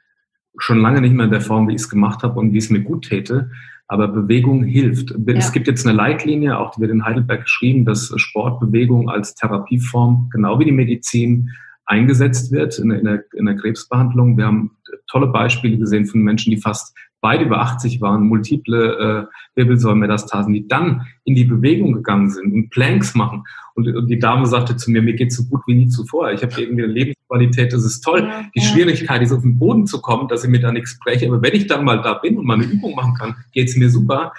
schon 0.58 0.82
lange 0.82 1.00
nicht 1.00 1.14
mehr 1.14 1.26
in 1.26 1.32
der 1.32 1.42
Form, 1.42 1.70
wie 1.70 1.74
ich 1.74 1.82
es 1.82 1.90
gemacht 1.90 2.22
habe 2.22 2.38
und 2.38 2.54
wie 2.54 2.58
es 2.58 2.70
mir 2.70 2.82
gut 2.82 3.08
täte. 3.08 3.50
Aber 3.88 4.10
Bewegung 4.10 4.64
hilft. 4.64 5.12
Ja. 5.12 5.34
Es 5.36 5.54
gibt 5.54 5.68
jetzt 5.68 5.88
eine 5.88 5.96
Leitlinie, 5.96 6.58
auch 6.60 6.72
die 6.72 6.82
wird 6.82 6.92
in 6.92 7.06
Heidelberg 7.06 7.44
geschrieben, 7.44 7.86
dass 7.86 8.12
Sportbewegung 8.18 9.10
als 9.10 9.36
Therapieform, 9.36 10.30
genau 10.32 10.60
wie 10.60 10.66
die 10.66 10.72
Medizin, 10.72 11.50
eingesetzt 11.86 12.52
wird 12.52 12.80
in, 12.80 12.92
in, 12.92 13.06
der, 13.06 13.24
in 13.34 13.46
der 13.46 13.56
Krebsbehandlung. 13.56 14.38
Wir 14.38 14.46
haben 14.46 14.78
tolle 15.08 15.28
Beispiele 15.28 15.78
gesehen 15.78 16.06
von 16.06 16.22
Menschen, 16.22 16.52
die 16.52 16.58
fast 16.58 16.96
beide 17.24 17.46
über 17.46 17.62
80 17.62 18.02
waren, 18.02 18.28
multiple 18.28 19.30
äh, 19.30 19.58
Wirbelsäulmetastasen, 19.58 20.54
die 20.54 20.68
dann 20.68 21.08
in 21.24 21.36
die 21.36 21.46
Bewegung 21.46 21.94
gegangen 21.94 22.30
sind 22.30 22.54
und 22.54 22.70
Planks 22.70 23.16
machen. 23.16 23.44
Und, 23.76 23.88
und 23.88 24.08
die 24.08 24.20
Dame 24.20 24.46
sagte 24.46 24.76
zu 24.76 24.92
mir, 24.92 25.02
mir 25.02 25.14
geht 25.14 25.32
so 25.32 25.46
gut 25.46 25.62
wie 25.66 25.74
nie 25.74 25.88
zuvor. 25.88 26.32
Ich 26.34 26.44
habe 26.44 26.62
irgendwie 26.62 26.84
eine 26.84 26.92
Lebensqualität, 26.92 27.72
das 27.72 27.86
ist 27.86 28.02
toll. 28.02 28.28
Ja, 28.28 28.44
die 28.54 28.60
ja. 28.60 28.66
Schwierigkeit 28.66 29.22
ist, 29.22 29.32
auf 29.32 29.42
den 29.42 29.58
Boden 29.58 29.88
zu 29.88 30.02
kommen, 30.02 30.28
dass 30.28 30.44
ich 30.44 30.50
mir 30.50 30.60
da 30.60 30.72
nichts 30.74 31.00
breche. 31.00 31.28
Aber 31.28 31.42
wenn 31.42 31.54
ich 31.54 31.68
dann 31.68 31.86
mal 31.86 32.02
da 32.02 32.16
bin 32.16 32.38
und 32.38 32.46
mal 32.46 32.56
eine 32.56 32.66
Übung 32.66 32.94
machen 32.94 33.14
kann, 33.16 33.36
geht 33.54 33.70
es 33.70 33.78
mir 33.78 33.90
super. 33.90 34.34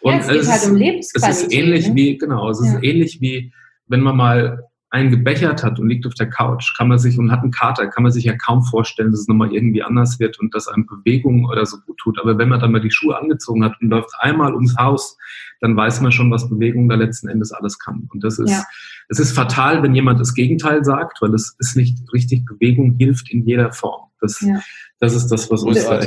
Und 0.00 0.12
ja, 0.12 0.18
es 0.18 0.28
es 0.28 0.50
halt 0.50 0.72
um. 0.72 0.80
Es 0.80 1.12
ist 1.14 1.52
ähnlich 1.52 1.88
ne? 1.88 1.94
wie, 1.94 2.16
genau, 2.16 2.48
es 2.48 2.60
ist 2.60 2.82
ähnlich 2.82 3.20
wie, 3.20 3.52
wenn 3.86 4.00
man 4.00 4.16
mal 4.16 4.69
einen 4.90 5.10
gebechert 5.10 5.62
hat 5.62 5.78
und 5.78 5.88
liegt 5.88 6.04
auf 6.06 6.14
der 6.14 6.28
Couch, 6.28 6.76
kann 6.76 6.88
man 6.88 6.98
sich 6.98 7.16
und 7.16 7.30
hat 7.30 7.42
einen 7.42 7.52
Kater, 7.52 7.86
kann 7.86 8.02
man 8.02 8.10
sich 8.10 8.24
ja 8.24 8.36
kaum 8.36 8.62
vorstellen, 8.62 9.12
dass 9.12 9.20
es 9.20 9.28
nochmal 9.28 9.52
irgendwie 9.52 9.84
anders 9.84 10.18
wird 10.18 10.40
und 10.40 10.52
dass 10.52 10.66
einem 10.66 10.84
Bewegung 10.86 11.44
oder 11.44 11.64
so 11.64 11.78
gut 11.86 11.96
tut. 11.98 12.18
Aber 12.20 12.38
wenn 12.38 12.48
man 12.48 12.58
dann 12.58 12.72
mal 12.72 12.80
die 12.80 12.90
Schuhe 12.90 13.16
angezogen 13.16 13.64
hat 13.64 13.80
und 13.80 13.88
läuft 13.88 14.10
einmal 14.18 14.52
ums 14.52 14.76
Haus, 14.76 15.16
dann 15.60 15.76
weiß 15.76 16.00
man 16.00 16.10
schon, 16.10 16.30
was 16.32 16.48
Bewegung 16.48 16.88
da 16.88 16.96
letzten 16.96 17.28
Endes 17.28 17.52
alles 17.52 17.78
kann. 17.78 18.08
Und 18.12 18.24
das 18.24 18.40
ist, 18.40 18.50
ja. 18.50 18.64
es 19.08 19.20
ist 19.20 19.32
fatal, 19.32 19.82
wenn 19.84 19.94
jemand 19.94 20.18
das 20.18 20.34
Gegenteil 20.34 20.84
sagt, 20.84 21.22
weil 21.22 21.34
es 21.34 21.54
ist 21.60 21.76
nicht 21.76 21.96
richtig. 22.12 22.44
Bewegung 22.44 22.96
hilft 22.98 23.30
in 23.30 23.46
jeder 23.46 23.72
Form. 23.72 24.10
Das, 24.20 24.40
ja. 24.40 24.60
das 24.98 25.14
ist 25.14 25.28
das, 25.28 25.50
was 25.50 25.62
uns 25.62 25.84
da 25.84 26.00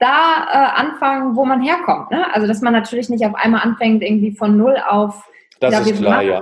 da 0.00 0.46
äh, 0.52 0.80
anfangen, 0.80 1.34
wo 1.34 1.44
man 1.44 1.60
herkommt. 1.60 2.12
Ne? 2.12 2.32
Also, 2.32 2.46
dass 2.46 2.62
man 2.62 2.72
natürlich 2.72 3.08
nicht 3.08 3.24
auf 3.24 3.34
einmal 3.34 3.62
anfängt, 3.62 4.02
irgendwie 4.02 4.30
von 4.30 4.56
null 4.56 4.76
auf 4.88 5.24
das 5.60 5.88
ist 5.88 5.98
klar, 5.98 6.22
ja 6.22 6.40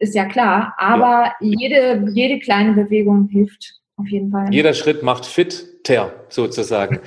ist 0.00 0.14
ja 0.14 0.24
klar, 0.24 0.74
aber 0.78 1.32
ja. 1.40 1.56
Jede, 1.58 2.04
jede 2.12 2.40
kleine 2.40 2.72
Bewegung 2.72 3.28
hilft 3.28 3.80
auf 3.96 4.08
jeden 4.08 4.30
Fall. 4.30 4.48
Jeder 4.50 4.74
Schritt 4.74 5.02
macht 5.02 5.26
fitter, 5.26 6.12
sozusagen. 6.28 7.00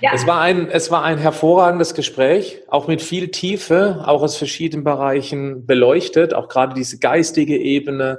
Ja. 0.00 0.10
Es, 0.12 0.26
war 0.26 0.40
ein, 0.40 0.68
es 0.68 0.90
war 0.90 1.04
ein 1.04 1.18
hervorragendes 1.18 1.94
Gespräch, 1.94 2.60
auch 2.66 2.88
mit 2.88 3.00
viel 3.00 3.28
Tiefe, 3.28 4.02
auch 4.04 4.22
aus 4.22 4.36
verschiedenen 4.36 4.82
Bereichen 4.82 5.64
beleuchtet, 5.64 6.34
auch 6.34 6.48
gerade 6.48 6.74
diese 6.74 6.98
geistige 6.98 7.56
Ebene, 7.56 8.18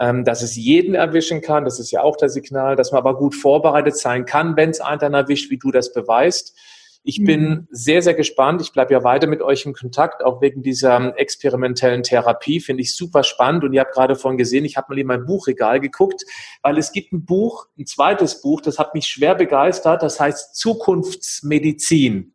ähm, 0.00 0.24
dass 0.24 0.40
es 0.40 0.56
jeden 0.56 0.94
erwischen 0.94 1.42
kann, 1.42 1.66
das 1.66 1.78
ist 1.78 1.90
ja 1.90 2.02
auch 2.02 2.16
das 2.16 2.32
Signal, 2.32 2.76
dass 2.76 2.92
man 2.92 3.00
aber 3.00 3.18
gut 3.18 3.34
vorbereitet 3.34 3.98
sein 3.98 4.24
kann, 4.24 4.56
wenn 4.56 4.70
es 4.70 4.80
einen 4.80 5.00
dann 5.00 5.12
erwischt, 5.12 5.50
wie 5.50 5.58
du 5.58 5.70
das 5.70 5.92
beweist. 5.92 6.56
Ich 7.08 7.24
bin 7.24 7.48
mhm. 7.48 7.66
sehr, 7.70 8.02
sehr 8.02 8.12
gespannt. 8.12 8.60
Ich 8.60 8.74
bleibe 8.74 8.92
ja 8.92 9.02
weiter 9.02 9.26
mit 9.26 9.40
euch 9.40 9.64
in 9.64 9.72
Kontakt, 9.72 10.22
auch 10.22 10.42
wegen 10.42 10.62
dieser 10.62 11.18
experimentellen 11.18 12.02
Therapie. 12.02 12.60
Finde 12.60 12.82
ich 12.82 12.94
super 12.94 13.24
spannend. 13.24 13.64
Und 13.64 13.72
ihr 13.72 13.80
habt 13.80 13.94
gerade 13.94 14.14
vorhin 14.14 14.36
gesehen, 14.36 14.66
ich 14.66 14.76
habe 14.76 14.88
mal 14.90 14.98
in 14.98 15.06
mein 15.06 15.24
Buchregal 15.24 15.80
geguckt, 15.80 16.26
weil 16.60 16.76
es 16.76 16.92
gibt 16.92 17.14
ein 17.14 17.24
Buch, 17.24 17.64
ein 17.78 17.86
zweites 17.86 18.42
Buch, 18.42 18.60
das 18.60 18.78
hat 18.78 18.92
mich 18.92 19.06
schwer 19.06 19.34
begeistert. 19.34 20.02
Das 20.02 20.20
heißt 20.20 20.54
Zukunftsmedizin. 20.54 22.34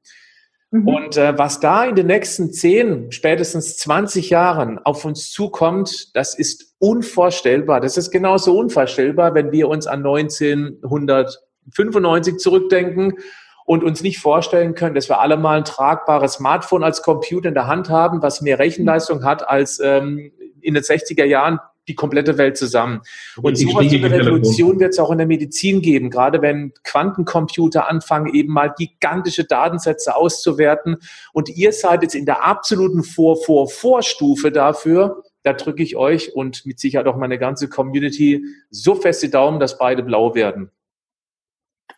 Mhm. 0.72 0.88
Und 0.88 1.18
äh, 1.18 1.38
was 1.38 1.60
da 1.60 1.86
in 1.86 1.94
den 1.94 2.08
nächsten 2.08 2.52
10, 2.52 3.12
spätestens 3.12 3.78
20 3.78 4.32
Jahren 4.32 4.80
auf 4.80 5.06
uns 5.06 5.30
zukommt, 5.30 6.16
das 6.16 6.34
ist 6.34 6.74
unvorstellbar. 6.80 7.80
Das 7.80 7.96
ist 7.96 8.10
genauso 8.10 8.58
unvorstellbar, 8.58 9.36
wenn 9.36 9.52
wir 9.52 9.70
uns 9.70 9.86
an 9.86 10.00
1995 10.00 12.38
zurückdenken 12.38 13.20
und 13.66 13.84
uns 13.84 14.04
nicht 14.04 14.20
vorstellen 14.20 14.76
können, 14.76 14.96
dass 14.96 15.10
wir 15.10 15.20
alle 15.20 15.38
mal 15.38 15.58
ein 15.58 15.66
tragbares 15.66 16.34
Smartphone 16.34 16.84
als 16.84 17.02
Computer 17.02 17.50
in 17.50 17.56
der 17.56 17.68
Hand 17.68 17.90
haben, 17.90 18.22
was 18.22 18.42
mehr 18.42 18.60
Rechenleistung 18.60 19.24
hat 19.24 19.48
als 19.48 19.80
ähm, 19.80 20.32
in 20.62 20.74
den 20.74 20.84
60er 20.84 21.26
Jahren 21.26 21.60
die 21.88 21.96
komplette 21.96 22.38
Welt 22.38 22.58
zusammen. 22.58 23.02
Und 23.42 23.58
so 23.58 23.78
eine 23.78 24.12
Revolution 24.12 24.80
wird 24.80 24.94
es 24.94 25.00
auch 25.00 25.12
in 25.12 25.18
der 25.18 25.28
Medizin 25.28 25.82
geben, 25.82 26.10
gerade 26.10 26.42
wenn 26.42 26.72
Quantencomputer 26.84 27.90
anfangen, 27.90 28.34
eben 28.34 28.54
mal 28.54 28.74
gigantische 28.78 29.44
Datensätze 29.44 30.16
auszuwerten. 30.16 30.98
Und 31.34 31.50
ihr 31.50 31.74
seid 31.74 32.04
jetzt 32.04 32.16
in 32.16 32.26
der 32.26 32.46
absoluten 32.46 33.04
Vor-Vor-Vorstufe 33.04 34.52
dafür. 34.52 35.24
Da 35.44 35.52
drücke 35.52 35.84
ich 35.84 35.98
euch 35.98 36.34
und 36.34 36.66
mit 36.66 36.80
Sicherheit 36.80 37.08
auch 37.08 37.18
meine 37.18 37.38
ganze 37.38 37.68
Community 37.68 38.46
so 38.70 38.96
fest 38.96 39.22
die 39.24 39.30
Daumen, 39.30 39.60
dass 39.60 39.78
beide 39.78 40.04
blau 40.04 40.36
werden. 40.36 40.72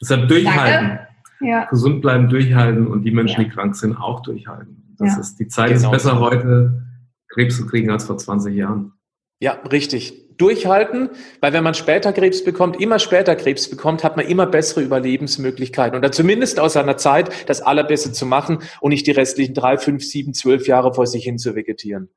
Deshalb 0.01 0.27
durchhalten. 0.27 0.89
Danke 0.89 1.14
ja. 1.41 1.65
gesund 1.65 2.01
bleiben, 2.01 2.29
durchhalten 2.29 2.87
und 2.87 3.03
die 3.03 3.11
Menschen, 3.11 3.41
ja. 3.41 3.47
die 3.47 3.53
krank 3.53 3.75
sind, 3.75 3.95
auch 3.95 4.21
durchhalten. 4.21 4.95
Das 4.97 5.15
ja. 5.15 5.19
ist, 5.19 5.39
die 5.39 5.47
Zeit 5.47 5.73
genau. 5.73 5.87
ist 5.87 5.91
besser 5.91 6.19
heute, 6.19 6.83
Krebs 7.29 7.57
zu 7.57 7.65
kriegen 7.65 7.91
als 7.91 8.05
vor 8.05 8.17
20 8.17 8.55
Jahren. 8.55 8.93
Ja, 9.39 9.53
richtig. 9.71 10.21
Durchhalten, 10.37 11.09
weil 11.39 11.53
wenn 11.53 11.63
man 11.63 11.75
später 11.75 12.11
Krebs 12.11 12.43
bekommt, 12.43 12.81
immer 12.81 12.99
später 12.99 13.37
Krebs 13.37 13.69
bekommt, 13.69 14.03
hat 14.03 14.17
man 14.17 14.25
immer 14.25 14.45
bessere 14.45 14.81
Überlebensmöglichkeiten. 14.81 15.97
Oder 15.97 16.11
zumindest 16.11 16.59
aus 16.59 16.73
seiner 16.73 16.97
Zeit 16.97 17.29
das 17.47 17.61
Allerbeste 17.61 18.11
zu 18.11 18.25
machen 18.25 18.59
und 18.81 18.89
nicht 18.89 19.07
die 19.07 19.11
restlichen 19.11 19.53
drei, 19.53 19.77
fünf, 19.77 20.03
sieben, 20.03 20.33
zwölf 20.33 20.67
Jahre 20.67 20.93
vor 20.93 21.07
sich 21.07 21.23
hin 21.23 21.37
zu 21.37 21.55
vegetieren. 21.55 22.09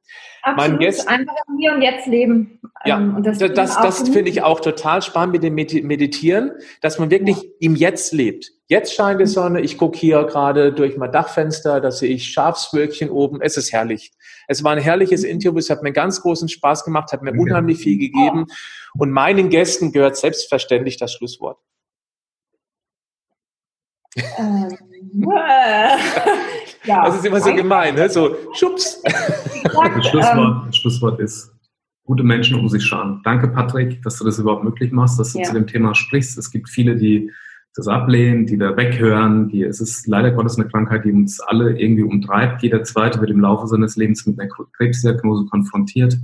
Absolut, 0.50 0.80
Gästen, 0.80 1.08
einfach 1.08 1.34
im 1.48 1.58
Hier 1.58 1.72
und 1.74 1.82
Jetzt 1.82 2.06
leben. 2.06 2.60
Ja, 2.84 2.98
ähm, 2.98 3.16
und 3.16 3.26
das, 3.26 3.38
das, 3.38 3.76
das 3.76 4.08
finde 4.08 4.30
ich 4.30 4.42
auch 4.42 4.60
total 4.60 5.02
spannend 5.02 5.32
mit 5.32 5.42
dem 5.42 5.54
Meditieren, 5.54 6.52
dass 6.80 6.98
man 6.98 7.10
wirklich 7.10 7.42
ja. 7.42 7.50
im 7.60 7.76
Jetzt 7.76 8.12
lebt. 8.12 8.52
Jetzt 8.68 8.94
scheint 8.94 9.18
die 9.18 9.24
mhm. 9.24 9.28
Sonne, 9.28 9.60
ich 9.62 9.78
gucke 9.78 9.98
hier 9.98 10.24
gerade 10.24 10.72
durch 10.72 10.96
mein 10.96 11.10
Dachfenster, 11.10 11.80
da 11.80 11.90
sehe 11.90 12.10
ich 12.10 12.30
Schafswölkchen 12.30 13.08
oben, 13.10 13.40
es 13.40 13.56
ist 13.56 13.72
herrlich. 13.72 14.12
Es 14.46 14.62
war 14.62 14.72
ein 14.72 14.78
herrliches 14.82 15.22
mhm. 15.22 15.30
Interview, 15.30 15.58
es 15.58 15.70
hat 15.70 15.82
mir 15.82 15.92
ganz 15.92 16.20
großen 16.20 16.48
Spaß 16.48 16.84
gemacht, 16.84 17.12
hat 17.12 17.22
mir 17.22 17.32
unheimlich 17.32 17.78
viel 17.78 17.98
gegeben 17.98 18.46
und 18.98 19.10
meinen 19.10 19.48
Gästen 19.48 19.90
gehört 19.92 20.16
selbstverständlich 20.16 20.98
das 20.98 21.14
Schlusswort. 21.14 21.58
Ähm, 24.38 24.76
ja, 26.88 27.04
das 27.04 27.16
ist 27.16 27.26
immer 27.26 27.40
so 27.40 27.54
gemein, 27.54 27.94
ne? 27.94 28.08
so 28.08 28.34
Schubs. 28.54 29.02
Das 29.02 30.06
Schlusswort, 30.08 30.66
das 30.68 30.76
Schlusswort 30.76 31.20
ist, 31.20 31.52
gute 32.04 32.24
Menschen 32.24 32.58
um 32.58 32.68
sich 32.68 32.84
schauen. 32.84 33.20
Danke, 33.22 33.48
Patrick, 33.48 34.02
dass 34.02 34.18
du 34.18 34.24
das 34.24 34.38
überhaupt 34.38 34.64
möglich 34.64 34.90
machst, 34.92 35.20
dass 35.20 35.34
du 35.34 35.40
ja. 35.40 35.44
zu 35.44 35.52
dem 35.52 35.66
Thema 35.66 35.94
sprichst. 35.94 36.38
Es 36.38 36.50
gibt 36.50 36.68
viele, 36.68 36.96
die 36.96 37.30
das 37.74 37.86
ablehnen, 37.86 38.46
die 38.46 38.56
da 38.56 38.76
weghören. 38.76 39.48
Die, 39.48 39.62
es 39.62 39.80
ist 39.80 40.06
leider 40.06 40.32
Gottes 40.32 40.58
eine 40.58 40.68
Krankheit, 40.68 41.04
die 41.04 41.12
uns 41.12 41.38
alle 41.40 41.78
irgendwie 41.78 42.02
umtreibt. 42.02 42.62
Jeder 42.62 42.82
Zweite 42.82 43.20
wird 43.20 43.30
im 43.30 43.40
Laufe 43.40 43.66
seines 43.66 43.96
Lebens 43.96 44.26
mit 44.26 44.40
einer 44.40 44.48
Krebsdiagnose 44.76 45.46
konfrontiert. 45.46 46.16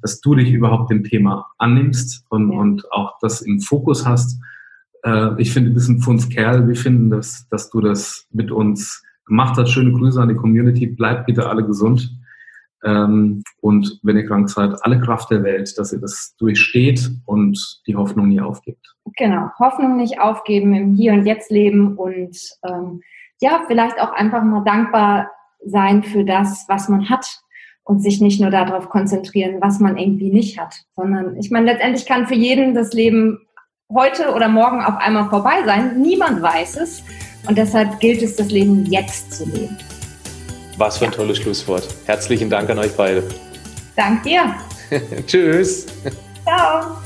dass 0.00 0.20
du 0.20 0.34
dich 0.34 0.52
überhaupt 0.52 0.90
dem 0.90 1.02
Thema 1.02 1.46
annimmst 1.58 2.24
und, 2.28 2.52
ja. 2.52 2.58
und 2.58 2.92
auch 2.92 3.18
das 3.20 3.42
im 3.42 3.60
Fokus 3.60 4.06
hast. 4.06 4.38
Äh, 5.02 5.30
ich 5.38 5.52
finde, 5.52 5.70
du 5.70 5.74
bist 5.74 5.88
ein 5.88 6.00
Pfundskerl. 6.00 6.68
Wir 6.68 6.76
finden, 6.76 7.10
dass, 7.10 7.48
dass 7.48 7.70
du 7.70 7.80
das 7.80 8.26
mit 8.30 8.50
uns 8.50 9.02
gemacht 9.26 9.56
hast. 9.58 9.70
Schöne 9.70 9.92
Grüße 9.92 10.20
an 10.20 10.28
die 10.28 10.34
Community. 10.34 10.86
Bleibt 10.86 11.26
bitte 11.26 11.48
alle 11.48 11.64
gesund. 11.64 12.10
Ähm, 12.84 13.42
und 13.60 13.98
wenn 14.02 14.16
ihr 14.16 14.26
krank 14.26 14.50
seid, 14.50 14.74
alle 14.84 15.00
Kraft 15.00 15.30
der 15.30 15.42
Welt, 15.42 15.76
dass 15.78 15.92
ihr 15.92 16.00
das 16.00 16.36
durchsteht 16.38 17.10
und 17.24 17.82
die 17.86 17.96
Hoffnung 17.96 18.28
nie 18.28 18.40
aufgibt. 18.40 18.94
Genau, 19.16 19.48
Hoffnung 19.58 19.96
nicht 19.96 20.20
aufgeben, 20.20 20.74
im 20.74 20.94
Hier 20.94 21.14
und 21.14 21.24
Jetzt 21.24 21.50
leben 21.50 21.96
und 21.96 22.36
ähm, 22.66 23.00
ja, 23.40 23.62
vielleicht 23.66 24.00
auch 24.00 24.12
einfach 24.12 24.42
mal 24.42 24.64
dankbar 24.64 25.30
sein 25.64 26.02
für 26.02 26.24
das, 26.24 26.66
was 26.68 26.88
man 26.88 27.08
hat 27.08 27.26
und 27.84 28.00
sich 28.00 28.20
nicht 28.20 28.40
nur 28.40 28.50
darauf 28.50 28.88
konzentrieren, 28.90 29.60
was 29.60 29.80
man 29.80 29.96
irgendwie 29.96 30.30
nicht 30.30 30.58
hat, 30.58 30.74
sondern 30.96 31.36
ich 31.36 31.50
meine, 31.50 31.66
letztendlich 31.66 32.06
kann 32.06 32.26
für 32.26 32.34
jeden 32.34 32.74
das 32.74 32.92
Leben 32.92 33.40
heute 33.94 34.34
oder 34.34 34.48
morgen 34.48 34.82
auf 34.82 34.96
einmal 34.96 35.28
vorbei 35.28 35.62
sein. 35.64 36.00
Niemand 36.00 36.42
weiß 36.42 36.76
es 36.76 37.02
und 37.46 37.56
deshalb 37.56 38.00
gilt 38.00 38.22
es, 38.22 38.36
das 38.36 38.50
Leben 38.50 38.84
jetzt 38.86 39.32
zu 39.32 39.44
leben. 39.44 39.76
Was 40.76 40.98
für 40.98 41.06
ein 41.06 41.12
tolles 41.12 41.38
Schlusswort. 41.38 41.86
Herzlichen 42.06 42.50
Dank 42.50 42.68
an 42.70 42.78
euch 42.78 42.92
beide. 42.96 43.22
Dank 43.96 44.22
dir. 44.24 44.54
Tschüss. 45.26 45.86
Ciao. 46.44 46.98